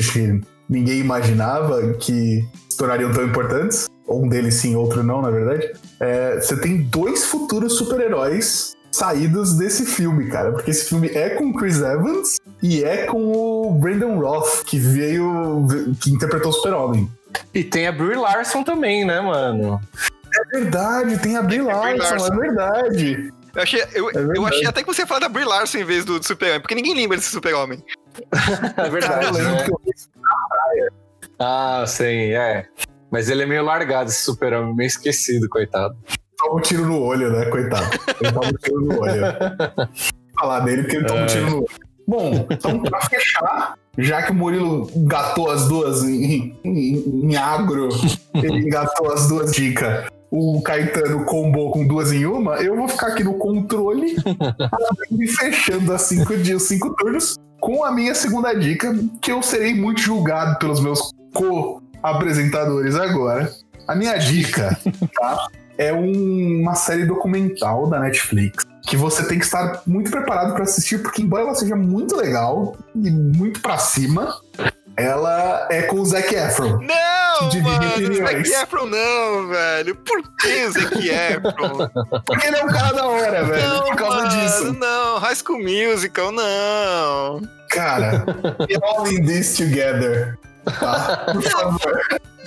ninguém 0.70 1.00
imaginava 1.00 1.94
que 1.94 2.46
se 2.70 2.78
tornariam 2.78 3.12
tão 3.12 3.26
importantes. 3.26 3.88
Um 4.08 4.28
deles 4.28 4.56
sim, 4.56 4.76
outro 4.76 5.04
não, 5.04 5.22
na 5.22 5.32
verdade. 5.32 5.74
É, 6.00 6.40
você 6.40 6.56
tem 6.58 6.84
dois 6.84 7.26
futuros 7.26 7.74
super-heróis 7.78 8.76
saídos 8.92 9.56
desse 9.56 9.86
filme, 9.86 10.28
cara. 10.30 10.52
Porque 10.52 10.72
esse 10.72 10.86
filme 10.86 11.08
é 11.10 11.30
com 11.30 11.54
Chris 11.54 11.82
Evans 11.82 12.38
e 12.62 12.84
é 12.84 13.06
com 13.06 13.32
o 13.32 13.74
Brandon 13.80 14.20
Roth, 14.20 14.64
que 14.66 14.78
veio. 14.78 15.66
que 16.00 16.12
interpretou 16.12 16.52
o 16.52 16.54
Super-Homem. 16.54 17.10
E 17.54 17.64
tem 17.64 17.88
a 17.88 17.92
Brie 17.92 18.16
Larson 18.16 18.64
também, 18.64 19.06
né, 19.06 19.20
mano? 19.22 19.80
É 20.34 20.58
verdade, 20.60 21.18
tem 21.20 21.38
a 21.38 21.42
Brie 21.42 21.62
Larson, 21.62 21.98
Larson. 22.16 22.34
é 22.34 22.38
verdade. 22.38 23.34
Eu 23.56 23.62
achei, 23.64 23.82
eu, 23.94 24.10
É 24.10 24.18
eu 24.18 24.28
verdade. 24.28 24.46
achei 24.48 24.68
até 24.68 24.82
que 24.82 24.88
você 24.88 25.02
ia 25.04 25.08
falar 25.08 25.22
da 25.22 25.30
Brie 25.30 25.46
Larson 25.46 25.78
em 25.78 25.84
vez 25.86 26.04
do, 26.04 26.20
do 26.20 26.26
Super-Homem, 26.28 26.62
porque 26.62 26.76
ninguém 26.76 26.94
lembra 26.96 27.18
desse 27.18 27.30
Super-Homem. 27.30 27.84
É 28.78 28.90
verdade, 28.90 29.26
eu 29.26 29.32
lembro 29.32 29.52
né? 29.56 29.64
que 29.66 29.72
eu 29.72 30.90
Ah, 31.40 31.84
sim, 31.88 32.32
é. 32.34 32.66
Mas 33.12 33.30
ele 33.30 33.44
é 33.44 33.46
meio 33.46 33.64
largado, 33.64 34.10
esse 34.10 34.24
super-homem, 34.24 34.76
meio 34.76 34.88
esquecido, 34.88 35.48
coitado. 35.50 35.96
toma 36.38 36.56
um 36.58 36.62
tiro 36.62 36.86
no 36.86 37.02
olho, 37.02 37.30
né, 37.32 37.46
coitado. 37.46 37.86
Ele 38.22 38.32
toma 38.32 38.48
um 38.48 38.54
tiro 38.54 38.82
no 38.82 39.00
olho. 39.02 39.22
Falar 40.40 40.60
dele 40.62 40.82
porque 40.84 40.98
ele 40.98 41.06
toma 41.06 41.22
um 41.22 41.26
tiro 41.28 41.50
no 41.50 41.58
olho. 41.58 41.68
Bom, 42.08 42.48
então 42.52 42.82
pra 42.84 43.02
fechar, 43.02 43.76
já 43.98 44.22
que 44.24 44.32
o 44.32 44.36
Murilo 44.36 44.90
engatou 44.96 45.50
as 45.52 45.68
duas 45.68 46.04
em, 46.04 46.56
em, 46.64 47.30
em 47.32 47.36
agro, 47.36 47.90
ele 48.36 48.60
engatou 48.68 49.12
as 49.12 49.28
duas 49.28 49.52
dicas. 49.52 50.06
O 50.32 50.62
Caetano 50.64 51.24
combou 51.26 51.72
com 51.72 51.88
duas 51.88 52.12
em 52.12 52.26
uma, 52.26 52.56
eu 52.56 52.76
vou 52.76 52.88
ficar 52.90 53.08
aqui 53.08 53.24
no 53.24 53.36
controle 53.36 54.16
e 55.18 55.28
fechando 55.28 55.94
as 55.94 56.02
cinco 56.02 56.36
dias, 56.38 56.64
os 56.64 56.68
cinco 56.68 56.94
turnos, 56.96 57.38
com 57.62 57.84
a 57.86 57.92
minha 57.92 58.14
segunda 58.14 58.54
dica, 58.54 58.94
que 59.22 59.32
eu 59.32 59.42
serei 59.42 59.74
muito 59.74 60.02
julgado 60.02 60.60
pelos 60.60 60.82
meus 60.82 61.12
co-apresentadores 61.34 62.96
agora. 62.96 63.50
A 63.88 63.96
minha 63.96 64.18
dica, 64.18 64.78
tá? 65.16 65.48
É 65.78 65.94
um- 65.94 66.62
uma 66.62 66.76
série 66.76 67.06
documental 67.06 67.88
da 67.88 68.00
Netflix 68.00 68.66
que 68.86 68.96
você 68.96 69.24
tem 69.28 69.40
que 69.40 69.46
estar 69.46 69.82
muito 69.86 70.12
preparado 70.12 70.54
pra 70.54 70.64
assistir, 70.64 71.00
porque 71.02 71.22
embora 71.22 71.44
ela 71.44 71.56
seja 71.56 71.76
muito 71.76 72.16
legal 72.16 72.76
e 72.96 73.10
muito 73.10 73.60
pra 73.62 73.78
cima, 73.78 74.40
ela 74.96 75.68
é 75.72 75.84
com 75.84 76.00
o 76.00 76.06
Zac 76.06 76.34
Efron. 76.34 76.80
Não, 76.82 77.62
mano, 77.62 77.90
opiniões. 77.90 78.48
Zac 78.50 78.64
Efron 78.64 78.86
não, 78.86 79.48
velho. 79.50 79.96
Por 79.96 80.22
que 80.38 80.70
Zac 80.72 80.96
Efron? 81.10 81.90
Porque 82.26 82.48
ele 82.48 82.58
é 82.58 82.64
um 82.64 82.68
cara 82.68 82.94
da 82.94 83.08
hora, 83.08 83.44
velho, 83.44 83.68
não, 83.68 83.84
por 83.86 83.96
causa 83.96 84.18
mano, 84.18 84.30
disso. 84.30 84.74
não. 84.74 85.20
High 85.20 85.36
School 85.36 85.60
Musical, 85.64 86.32
não. 86.32 87.42
Cara, 87.70 88.24
we 88.70 88.78
all 88.82 89.08
in 89.08 89.26
this 89.26 89.56
together. 89.58 90.38
Tá? 90.80 91.26
Por 91.34 91.42
favor. 91.44 92.04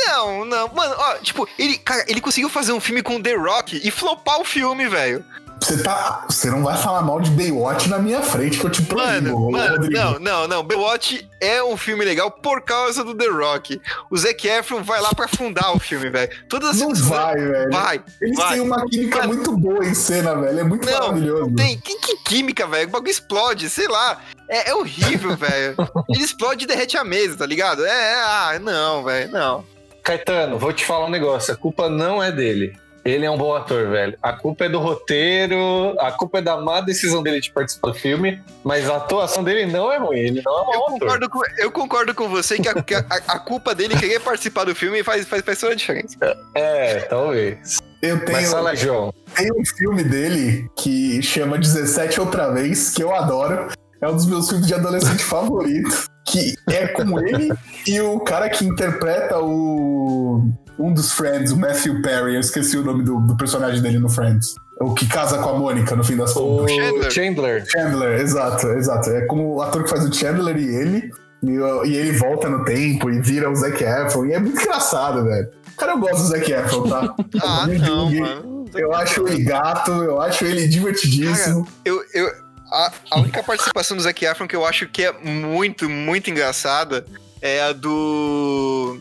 Não, 0.06 0.44
não. 0.44 0.68
Mano, 0.68 0.94
ó, 0.96 1.14
tipo, 1.16 1.46
ele, 1.58 1.76
cara, 1.78 2.04
ele 2.08 2.20
conseguiu 2.20 2.48
fazer 2.48 2.72
um 2.72 2.80
filme 2.80 3.02
com 3.02 3.20
The 3.20 3.34
Rock 3.34 3.80
e 3.82 3.90
flopar 3.90 4.40
o 4.40 4.44
filme, 4.44 4.88
velho. 4.88 5.24
Você 5.68 5.82
tá. 5.82 6.24
Você 6.30 6.50
não 6.50 6.64
vai 6.64 6.78
falar 6.78 7.02
mal 7.02 7.20
de 7.20 7.30
Baywatch 7.30 7.90
na 7.90 7.98
minha 7.98 8.22
frente 8.22 8.58
que 8.58 8.64
eu 8.64 8.70
te 8.70 8.80
proíbo, 8.80 9.50
Mano, 9.50 9.86
não, 9.90 10.18
não, 10.18 10.48
não. 10.48 10.64
Baywatch 10.64 11.28
é 11.42 11.62
um 11.62 11.76
filme 11.76 12.06
legal 12.06 12.30
por 12.30 12.62
causa 12.62 13.04
do 13.04 13.14
The 13.14 13.26
Rock. 13.26 13.78
O 14.10 14.16
Zac 14.16 14.48
Efron 14.48 14.82
vai 14.82 14.98
lá 15.02 15.10
pra 15.14 15.28
fundar 15.28 15.70
o 15.72 15.78
filme, 15.78 16.08
velho. 16.08 16.30
Todas 16.48 16.70
as 16.70 16.80
Não 16.80 16.94
vai, 16.94 17.36
velho. 17.36 17.70
Vai, 17.70 18.02
Eles 18.18 18.38
vai. 18.38 18.52
têm 18.52 18.60
uma 18.60 18.82
química 18.86 19.18
Mano. 19.18 19.34
muito 19.34 19.56
boa 19.58 19.84
em 19.84 19.92
cena, 19.92 20.34
velho. 20.36 20.58
É 20.58 20.64
muito 20.64 20.86
Não, 20.86 21.00
maravilhoso. 21.00 21.54
Tem, 21.54 21.78
que, 21.78 21.98
que 21.98 22.16
química, 22.24 22.66
velho. 22.66 22.88
O 22.88 22.92
bagulho 22.92 23.10
explode, 23.10 23.68
sei 23.68 23.88
lá. 23.88 24.22
É, 24.48 24.70
é 24.70 24.74
horrível, 24.74 25.36
velho. 25.36 25.76
Ele 26.08 26.24
explode 26.24 26.64
e 26.64 26.66
derrete 26.66 26.96
a 26.96 27.04
mesa, 27.04 27.36
tá 27.36 27.44
ligado? 27.44 27.84
É, 27.84 27.90
é 27.90 28.14
ah, 28.14 28.58
não, 28.58 29.04
velho, 29.04 29.30
não. 29.30 29.64
Caetano, 30.02 30.58
vou 30.58 30.72
te 30.72 30.86
falar 30.86 31.04
um 31.04 31.10
negócio. 31.10 31.52
A 31.52 31.56
culpa 31.58 31.90
não 31.90 32.22
é 32.22 32.32
dele. 32.32 32.74
Ele 33.08 33.24
é 33.24 33.30
um 33.30 33.38
bom 33.38 33.54
ator, 33.54 33.88
velho. 33.88 34.18
A 34.22 34.32
culpa 34.32 34.64
é 34.66 34.68
do 34.68 34.78
roteiro, 34.78 35.94
a 35.98 36.12
culpa 36.12 36.38
é 36.38 36.42
da 36.42 36.56
má 36.60 36.80
decisão 36.80 37.22
dele 37.22 37.40
de 37.40 37.50
participar 37.50 37.88
do 37.88 37.94
filme, 37.94 38.40
mas 38.62 38.88
a 38.88 38.96
atuação 38.96 39.42
dele 39.42 39.66
não 39.66 39.90
é 39.90 39.98
ruim. 39.98 40.18
Ele 40.18 40.42
não 40.44 40.52
é 40.52 40.66
um 40.66 40.72
Eu 40.74 40.80
concordo, 40.82 41.30
com, 41.30 41.40
eu 41.58 41.72
concordo 41.72 42.14
com 42.14 42.28
você 42.28 42.56
que 42.58 42.68
a, 42.68 42.82
que 42.82 42.94
a- 42.94 43.04
a 43.08 43.38
culpa 43.38 43.74
dele 43.74 43.96
querer 43.96 44.20
participar 44.20 44.64
do 44.64 44.74
filme 44.74 45.02
faz, 45.02 45.26
faz, 45.26 45.42
faz 45.42 45.58
toda 45.58 45.72
a 45.72 45.76
diferença. 45.76 46.16
É, 46.54 47.00
talvez. 47.00 47.78
Eu 48.02 48.16
Mas 48.16 48.24
tenho, 48.26 48.50
fala, 48.50 48.76
João. 48.76 49.12
tem 49.34 49.50
um 49.52 49.64
filme 49.64 50.04
dele 50.04 50.68
que 50.76 51.20
chama 51.22 51.58
17 51.58 52.20
Outra 52.20 52.52
Vez, 52.52 52.90
que 52.90 53.02
eu 53.02 53.14
adoro. 53.14 53.68
É 54.00 54.08
um 54.08 54.14
dos 54.14 54.26
meus 54.26 54.48
filmes 54.48 54.66
de 54.66 54.74
adolescente 54.74 55.22
favoritos. 55.24 56.06
Que 56.26 56.54
é 56.70 56.86
com 56.88 57.18
ele 57.20 57.50
e 57.86 58.00
o 58.02 58.20
cara 58.20 58.50
que 58.50 58.62
interpreta 58.64 59.38
o. 59.40 60.42
Um 60.78 60.92
dos 60.92 61.12
Friends, 61.12 61.50
o 61.52 61.56
Matthew 61.56 62.02
Perry. 62.02 62.34
Eu 62.34 62.40
esqueci 62.40 62.76
o 62.76 62.84
nome 62.84 63.02
do, 63.02 63.20
do 63.20 63.36
personagem 63.36 63.82
dele 63.82 63.98
no 63.98 64.08
Friends. 64.08 64.54
O 64.80 64.94
que 64.94 65.06
casa 65.06 65.38
com 65.38 65.50
a 65.50 65.58
Mônica, 65.58 65.96
no 65.96 66.04
fim 66.04 66.16
das 66.16 66.34
O 66.36 66.58
contas. 66.58 66.72
Chandler. 66.72 67.10
Chandler. 67.10 67.66
Chandler, 67.66 68.20
exato, 68.20 68.68
exato. 68.68 69.10
É 69.10 69.22
como 69.22 69.56
o 69.56 69.62
ator 69.62 69.82
que 69.82 69.90
faz 69.90 70.04
o 70.04 70.12
Chandler 70.12 70.56
e 70.56 70.66
ele. 70.66 71.10
E, 71.42 71.88
e 71.88 71.96
ele 71.96 72.12
volta 72.12 72.48
no 72.48 72.64
tempo 72.64 73.10
e 73.10 73.20
vira 73.20 73.50
o 73.50 73.54
Zac 73.56 73.82
Efron. 73.82 74.26
E 74.26 74.32
é 74.32 74.38
muito 74.38 74.60
engraçado, 74.60 75.24
velho. 75.24 75.48
Cara, 75.76 75.92
eu 75.92 75.98
gosto 75.98 76.22
do 76.22 76.28
Zac 76.28 76.52
Efron, 76.52 76.88
tá? 76.88 77.14
Ah, 77.42 77.66
não, 77.66 78.10
mano. 78.10 78.64
Eu 78.74 78.94
acho 78.94 79.26
ele 79.26 79.44
gato, 79.44 79.90
eu 79.90 80.20
acho 80.20 80.44
ele 80.44 80.68
divertidíssimo. 80.68 81.66
Eu, 81.84 82.02
eu, 82.12 82.30
a, 82.70 82.92
a 83.12 83.20
única 83.20 83.42
participação 83.42 83.96
do 83.96 84.02
Zac 84.02 84.24
Efron 84.24 84.46
que 84.46 84.54
eu 84.56 84.64
acho 84.64 84.86
que 84.88 85.04
é 85.04 85.12
muito, 85.12 85.88
muito 85.88 86.30
engraçada 86.30 87.04
é 87.40 87.62
a 87.62 87.72
do. 87.72 88.98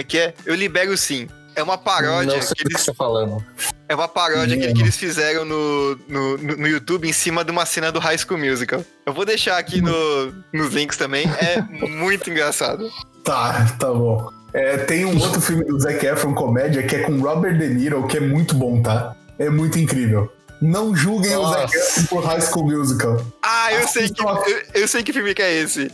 Como 0.00 0.02
é 0.02 0.02
que 0.04 0.18
é? 0.18 0.34
Eu 0.46 0.54
libero 0.54 0.96
sim. 0.96 1.28
É 1.54 1.62
uma 1.62 1.76
paródia 1.76 2.36
Não 2.36 2.42
sei 2.42 2.54
que 2.54 2.64
do 2.64 2.68
que 2.68 2.74
eles 2.74 2.80
você 2.84 2.90
tá 2.92 2.96
falando. 2.96 3.44
É 3.88 3.94
uma 3.94 4.08
paródia 4.08 4.56
que, 4.56 4.72
que 4.72 4.80
eles 4.82 4.96
fizeram 4.96 5.44
no, 5.44 5.96
no, 6.08 6.38
no- 6.38 6.66
YouTube 6.66 7.08
em 7.08 7.12
cima 7.12 7.44
de 7.44 7.50
uma 7.50 7.66
cena 7.66 7.90
do 7.92 7.98
High 7.98 8.16
School 8.18 8.38
Musical. 8.38 8.82
Eu 9.04 9.12
vou 9.12 9.24
deixar 9.26 9.58
aqui 9.58 9.80
no, 9.82 10.32
nos 10.54 10.72
links 10.72 10.96
também. 10.96 11.26
É 11.26 11.60
muito 11.86 12.30
engraçado. 12.30 12.88
Tá, 13.24 13.66
tá 13.78 13.88
bom. 13.92 14.30
É, 14.54 14.78
tem 14.78 15.04
um 15.04 15.18
outro 15.20 15.40
filme 15.40 15.64
do 15.64 15.78
Zac 15.78 16.04
Efron, 16.06 16.34
comédia, 16.34 16.82
que 16.84 16.96
é 16.96 17.00
com 17.00 17.20
Robert 17.20 17.58
De 17.58 17.68
Niro, 17.68 18.06
que 18.06 18.16
é 18.16 18.20
muito 18.20 18.54
bom, 18.54 18.80
tá? 18.80 19.14
É 19.38 19.50
muito 19.50 19.78
incrível. 19.78 20.32
Não 20.62 20.94
julguem 20.94 21.34
o 21.36 21.44
Zac 21.48 21.62
Nossa. 21.62 21.76
Efron 21.76 22.02
por 22.20 22.24
High 22.24 22.40
School 22.42 22.66
Musical. 22.66 23.26
Ah, 23.42 23.72
eu 23.72 23.88
sei 23.88 24.08
que, 24.08 24.22
a- 24.26 24.42
eu, 24.46 24.82
eu 24.82 24.88
sei 24.88 25.02
que 25.02 25.12
filme 25.12 25.34
que 25.34 25.42
é 25.42 25.52
esse. 25.54 25.90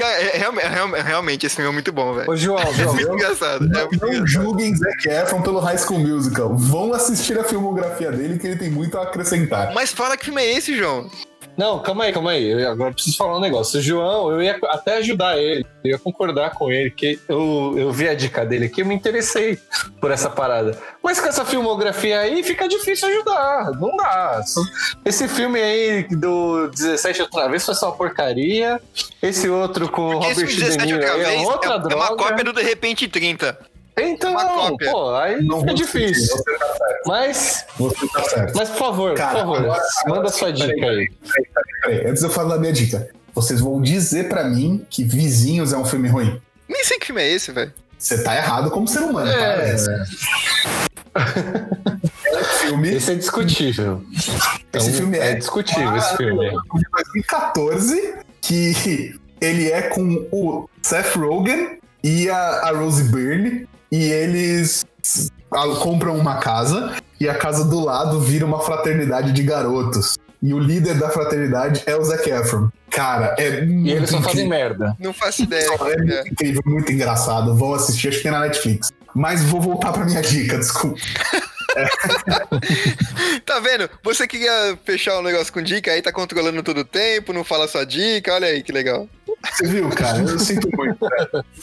É, 0.00 0.36
é 0.36 0.38
real- 0.38 0.52
realmente, 0.92 1.46
esse 1.46 1.56
filme 1.56 1.70
é 1.70 1.72
muito 1.72 1.92
bom, 1.92 2.14
velho. 2.14 2.30
Ô, 2.30 2.36
João, 2.36 2.58
É 2.58 2.72
João. 2.72 2.94
muito 2.94 3.12
engraçado. 3.12 3.64
É 3.64 3.68
Não, 3.68 3.80
muito 3.86 4.00
não 4.00 4.08
engraçado. 4.12 4.26
julguem 4.26 4.76
Zac 4.76 5.08
Efron 5.08 5.42
pelo 5.42 5.60
High 5.60 5.78
School 5.78 6.00
Musical. 6.00 6.54
Vão 6.56 6.92
assistir 6.92 7.38
a 7.38 7.44
filmografia 7.44 8.10
dele, 8.10 8.38
que 8.38 8.46
ele 8.46 8.56
tem 8.56 8.70
muito 8.70 8.98
a 8.98 9.02
acrescentar. 9.02 9.72
Mas 9.74 9.92
fala 9.92 10.16
que 10.16 10.24
filme 10.26 10.42
é 10.42 10.56
esse, 10.56 10.76
João? 10.76 11.08
Não, 11.56 11.78
calma 11.78 12.04
aí, 12.04 12.12
calma 12.12 12.32
aí. 12.32 12.50
Eu 12.50 12.70
agora 12.70 12.92
preciso 12.92 13.16
falar 13.16 13.36
um 13.36 13.40
negócio. 13.40 13.78
O 13.78 13.82
João, 13.82 14.30
eu 14.32 14.42
ia 14.42 14.58
até 14.64 14.96
ajudar 14.98 15.38
ele, 15.38 15.64
eu 15.84 15.92
ia 15.92 15.98
concordar 15.98 16.50
com 16.50 16.70
ele, 16.70 16.90
que 16.90 17.18
eu, 17.28 17.74
eu 17.76 17.92
vi 17.92 18.08
a 18.08 18.14
dica 18.14 18.44
dele 18.44 18.66
aqui, 18.66 18.82
eu 18.82 18.86
me 18.86 18.94
interessei 18.94 19.58
por 20.00 20.10
essa 20.10 20.28
parada. 20.28 20.76
Mas 21.02 21.20
com 21.20 21.28
essa 21.28 21.44
filmografia 21.44 22.20
aí, 22.20 22.42
fica 22.42 22.68
difícil 22.68 23.08
ajudar. 23.08 23.70
Não 23.72 23.96
dá. 23.96 24.42
Esse 25.04 25.28
filme 25.28 25.60
aí 25.60 26.02
do 26.08 26.68
17 26.68 27.22
outra 27.22 27.48
vez 27.48 27.64
foi 27.64 27.74
só 27.74 27.88
uma 27.90 27.96
porcaria. 27.96 28.80
Esse 29.22 29.48
outro 29.48 29.88
com 29.88 30.10
Porque 30.10 30.28
Robert 30.28 30.46
De 30.46 30.56
17 30.56 30.86
Niro 30.86 31.00
vez 31.00 31.28
é 31.28 31.38
outra 31.46 31.72
é, 31.72 31.76
é 31.76 31.78
droga. 31.78 31.96
uma 31.96 32.16
cópia 32.16 32.44
do 32.44 32.52
De 32.52 32.62
Repente 32.62 33.06
30. 33.08 33.73
Então, 33.96 34.32
uma 34.32 34.44
cópia. 34.44 34.90
pô, 34.90 35.14
aí 35.14 35.36
Não 35.44 35.60
fica 35.60 35.66
vou 35.66 35.74
difícil. 35.74 36.36
Você 36.36 36.58
tá 36.58 36.66
certo. 36.66 37.02
Mas, 37.06 37.64
Você 37.78 38.08
tá 38.08 38.24
certo. 38.24 38.52
mas 38.56 38.68
por 38.70 38.78
favor, 38.78 39.14
Cara, 39.14 39.30
por 39.30 39.38
favor, 39.40 39.56
agora- 39.58 39.82
manda 40.08 40.28
sua 40.30 40.52
dica 40.52 40.86
aí. 40.86 41.08
Peraí, 41.82 42.06
antes 42.06 42.20
de 42.20 42.26
eu 42.26 42.30
falar 42.30 42.54
da 42.54 42.60
minha 42.60 42.72
dica, 42.72 43.08
vocês 43.34 43.60
vão 43.60 43.80
dizer 43.80 44.28
pra 44.28 44.44
mim 44.44 44.84
que 44.90 45.04
Vizinhos 45.04 45.72
é 45.72 45.76
um 45.76 45.84
filme 45.84 46.08
ruim. 46.08 46.40
Nem 46.68 46.84
sei 46.84 46.98
que 46.98 47.06
filme 47.06 47.22
é 47.22 47.30
esse, 47.30 47.52
velho. 47.52 47.72
Você 47.98 48.22
tá 48.22 48.36
errado 48.36 48.70
como 48.70 48.86
ser 48.88 49.00
humano, 49.00 49.30
É. 49.30 49.38
parabéns. 49.38 49.86
É 49.88 50.04
um 52.36 52.44
filme 52.44 52.94
Esse 52.94 53.12
é 53.12 53.14
discutível. 53.14 54.02
Esse 54.72 54.92
filme 54.92 55.18
é- 55.18 55.34
discutível, 55.34 55.96
esse 55.96 56.16
filme. 56.16 56.50
de 56.50 56.56
2014 56.92 58.14
que 58.40 59.14
ele 59.40 59.70
é 59.70 59.82
com 59.82 60.26
o 60.32 60.68
Seth 60.82 61.14
Rogen 61.16 61.78
e 62.02 62.28
a, 62.28 62.36
a 62.36 62.70
Rose 62.72 63.04
Byrne 63.04 63.68
e 63.94 64.10
eles 64.10 64.84
compram 65.80 66.16
uma 66.16 66.38
casa 66.38 66.96
e 67.20 67.28
a 67.28 67.34
casa 67.36 67.64
do 67.64 67.78
lado 67.78 68.18
vira 68.20 68.44
uma 68.44 68.58
fraternidade 68.60 69.30
de 69.30 69.42
garotos. 69.44 70.16
E 70.42 70.52
o 70.52 70.58
líder 70.58 70.98
da 70.98 71.10
fraternidade 71.10 71.80
é 71.86 71.94
o 71.94 72.02
Zac 72.02 72.28
Efron. 72.28 72.68
Cara, 72.90 73.36
é 73.38 73.62
muito 73.64 73.88
E 73.88 73.92
eles 73.92 74.10
só 74.10 74.20
fazem 74.20 74.48
merda. 74.48 74.96
Não 74.98 75.12
faço 75.12 75.44
ideia. 75.44 75.66
É 75.66 75.96
muito 75.96 76.28
incrível, 76.28 76.62
muito 76.66 76.92
engraçado. 76.92 77.54
Vou 77.54 77.72
assistir, 77.72 78.08
acho 78.08 78.16
que 78.16 78.24
tem 78.24 78.32
na 78.32 78.40
Netflix. 78.40 78.90
Mas 79.14 79.44
vou 79.44 79.60
voltar 79.60 79.92
pra 79.92 80.04
minha 80.04 80.20
dica, 80.20 80.58
desculpa. 80.58 81.00
Tá 83.44 83.58
vendo? 83.58 83.90
Você 84.02 84.28
queria 84.28 84.78
fechar 84.84 85.18
um 85.18 85.22
negócio 85.22 85.52
com 85.52 85.60
dica, 85.60 85.90
aí 85.90 86.00
tá 86.00 86.12
controlando 86.12 86.62
todo 86.62 86.78
o 86.78 86.84
tempo, 86.84 87.32
não 87.32 87.42
fala 87.42 87.66
sua 87.66 87.84
dica, 87.84 88.32
olha 88.32 88.46
aí 88.46 88.62
que 88.62 88.70
legal. 88.70 89.08
Você 89.52 89.66
viu, 89.66 89.88
cara? 89.90 90.18
Eu 90.18 90.38
sinto 90.38 90.68
muito. 90.76 90.98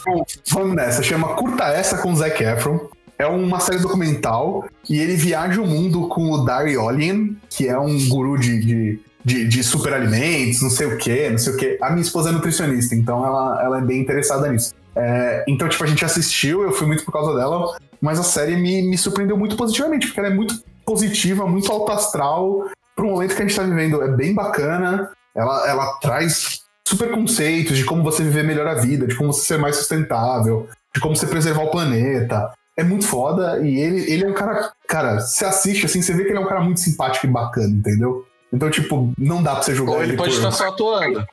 Bom, 0.06 0.24
vamos 0.49 0.76
nessa. 0.76 1.03
Chama 1.03 1.36
Curta 1.36 1.66
Essa 1.66 1.98
com 1.98 2.16
Zac 2.16 2.41
Efron. 2.44 2.90
É 3.18 3.28
uma 3.28 3.60
série 3.60 3.80
documental 3.80 4.66
e 4.90 4.99
ele 4.99 5.16
viaja 5.16 5.62
o 5.62 5.68
mundo 5.68 6.08
com 6.08 6.32
o 6.32 6.44
Dari 6.44 6.76
Olien, 6.76 7.38
que 7.49 7.68
é 7.68 7.78
um 7.78 8.10
guru 8.10 8.38
de, 8.38 8.60
de, 8.60 8.99
de, 9.24 9.48
de 9.48 9.64
superalimentos, 9.64 10.62
não 10.62 10.72
sei 10.72 10.88
o 10.88 10.98
que, 10.98 11.30
não 11.30 11.38
sei 11.38 11.53
o 11.53 11.58
que. 11.58 11.78
A 11.82 11.91
minha 11.91 12.02
esposa 12.02 12.30
é 12.30 12.32
nutricionista, 12.32 12.95
então 12.95 13.24
ela, 13.24 13.62
ela 13.64 13.78
é 13.78 13.82
bem 13.82 14.02
interessada 14.02 14.52
nisso. 14.52 14.74
É, 14.95 15.45
então, 15.48 15.70
tipo, 15.70 15.84
a 15.84 15.88
gente 15.88 16.03
assistiu, 16.03 16.64
eu 16.64 16.72
fui 16.72 16.88
muito 16.88 17.06
por 17.06 17.12
causa 17.12 17.36
dela, 17.36 17.78
mas 18.02 18.20
a 18.20 18.24
série 18.24 18.56
me, 18.56 18.82
me 18.82 18.98
surpreendeu 18.98 19.38
muito 19.38 19.56
positivamente, 19.56 20.08
porque 20.08 20.20
ela 20.20 20.30
é 20.30 20.34
muito 20.34 20.60
positiva, 20.84 21.45
muito 21.45 21.72
alto 21.72 21.91
astral, 21.91 22.70
pro 22.95 23.08
momento 23.08 23.36
que 23.36 23.41
a 23.41 23.45
gente 23.45 23.56
tá 23.56 23.64
vivendo. 23.64 24.02
É 24.02 24.08
bem 24.10 24.34
bacana, 24.34 25.12
ela, 25.36 25.70
ela 25.70 25.99
traz 26.02 26.62
super 26.91 27.11
conceitos 27.11 27.77
de 27.77 27.85
como 27.85 28.03
você 28.03 28.22
viver 28.23 28.43
melhor 28.43 28.68
a 28.68 28.76
vida, 28.76 29.07
de 29.07 29.15
como 29.15 29.31
você 29.34 29.45
ser 29.45 29.57
mais 29.57 29.77
sustentável, 29.77 30.68
de 30.93 30.99
como 31.01 31.15
você 31.15 31.26
preservar 31.26 31.63
o 31.63 31.72
planeta. 31.72 32.51
É 32.77 32.84
muito 32.84 33.05
foda 33.05 33.59
e 33.65 33.80
ele, 33.80 34.11
ele 34.11 34.23
é 34.26 34.27
um 34.27 34.34
cara. 34.34 34.72
Cara, 34.88 35.19
você 35.19 35.45
assiste 35.45 35.85
assim, 35.85 36.01
você 36.01 36.13
vê 36.13 36.23
que 36.23 36.30
ele 36.31 36.38
é 36.38 36.41
um 36.41 36.47
cara 36.47 36.61
muito 36.61 36.80
simpático 36.80 37.26
e 37.26 37.30
bacana, 37.30 37.68
entendeu? 37.68 38.26
Então, 38.53 38.69
tipo, 38.69 39.13
não 39.18 39.41
dá 39.41 39.53
pra 39.55 39.63
você 39.63 39.73
julgar 39.76 39.93
Ou 39.95 40.03
ele 40.03 40.18
pode 40.18 40.31
por- 40.31 40.38
estar 40.38 40.51
só 40.51 40.68
atuando. 40.69 41.26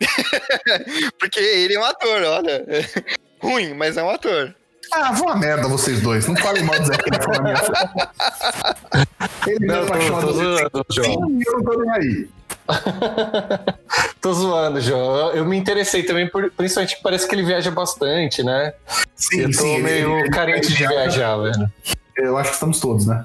Porque 1.18 1.40
ele 1.40 1.74
é 1.74 1.80
um 1.80 1.84
ator, 1.84 2.22
olha. 2.22 2.64
Ruim, 3.40 3.74
mas 3.74 3.96
é 3.96 4.02
um 4.02 4.10
ator. 4.10 4.54
Ah, 4.92 5.12
vão 5.12 5.28
a 5.28 5.36
merda 5.36 5.68
vocês 5.68 6.00
dois. 6.00 6.26
Não 6.26 6.36
falem 6.36 6.62
mal 6.64 6.78
do 6.80 6.86
frente. 6.86 7.02
Ele 9.46 9.58
me 9.60 9.66
Não, 9.66 9.76
tô, 9.86 9.92
apaixona 9.92 10.20
tô 10.20 10.26
do 10.28 10.32
zoando, 10.32 10.86
João. 10.90 11.04
Sim, 11.28 11.40
eu 11.46 11.52
não 11.58 11.64
tô 11.64 11.80
nem 11.82 11.90
aí. 11.92 12.28
Tô 14.20 14.32
zoando, 14.32 14.80
João. 14.80 15.30
Eu, 15.32 15.44
me 15.44 15.56
interessei 15.56 16.02
também, 16.02 16.28
por, 16.28 16.50
principalmente 16.50 16.96
que 16.96 17.02
parece 17.02 17.26
que 17.26 17.34
ele 17.34 17.44
viaja 17.44 17.70
bastante, 17.70 18.42
né? 18.42 18.72
Sim, 19.14 19.40
eu 19.42 19.50
tô 19.50 19.58
sim. 19.62 19.82
meio 19.82 20.18
ele- 20.18 20.30
carente 20.30 20.68
ele 20.68 20.76
de 20.76 20.86
viajar, 20.86 21.36
velho. 21.36 21.72
Eu 22.16 22.36
acho 22.36 22.50
que 22.50 22.54
estamos 22.56 22.80
todos, 22.80 23.06
né? 23.06 23.24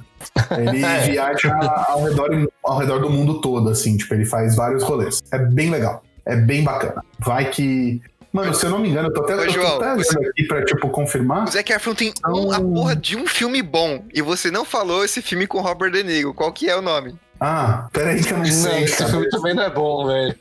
Ele 0.58 0.82
É. 0.86 1.00
viaja 1.02 1.54
ao 1.88 2.04
redor, 2.04 2.50
ao 2.64 2.78
redor 2.78 3.00
do 3.00 3.10
mundo 3.10 3.42
todo, 3.42 3.70
assim, 3.70 3.98
tipo, 3.98 4.14
ele 4.14 4.26
faz 4.26 4.56
vários 4.56 4.84
rolês. 4.84 5.22
É 5.32 5.38
bem 5.40 5.70
legal. 5.70 6.04
É 6.26 6.36
bem 6.36 6.64
bacana. 6.64 7.04
Vai 7.20 7.50
que. 7.50 8.02
Mano, 8.32 8.52
se 8.54 8.66
eu 8.66 8.70
não 8.72 8.80
me 8.80 8.90
engano, 8.90 9.10
eu 9.10 9.14
tô 9.14 9.22
até, 9.24 9.36
Ô, 9.36 9.42
eu 9.42 9.46
tô 9.46 9.52
João, 9.52 9.76
até 9.76 9.92
olhando 9.94 10.30
aqui 10.30 10.44
pra, 10.48 10.66
tipo, 10.66 10.90
confirmar. 10.90 11.44
O 11.44 11.52
Zac 11.52 11.72
Efron 11.72 11.94
tem 11.94 12.12
um, 12.28 12.52
a 12.52 12.60
porra 12.60 12.96
de 12.96 13.16
um 13.16 13.28
filme 13.28 13.62
bom. 13.62 14.04
E 14.12 14.22
você 14.24 14.50
não 14.50 14.66
falou 14.66 15.04
esse 15.06 15.22
filme 15.22 15.46
com 15.46 15.62
Robert 15.62 15.92
De 15.92 16.02
Niro. 16.04 16.34
Qual 16.34 16.52
que 16.52 16.68
é 16.68 16.76
o 16.76 16.82
nome? 16.82 17.16
Ah, 17.46 17.90
peraí 17.92 18.24
que 18.24 18.32
eu 18.32 18.38
não 18.38 18.46
Não, 18.46 18.52
sei. 18.52 18.84
esse 18.86 19.06
filme 19.06 19.30
também 19.30 19.54
não 19.54 19.64
é 19.64 19.70
bom, 19.70 20.08
velho. 20.08 20.34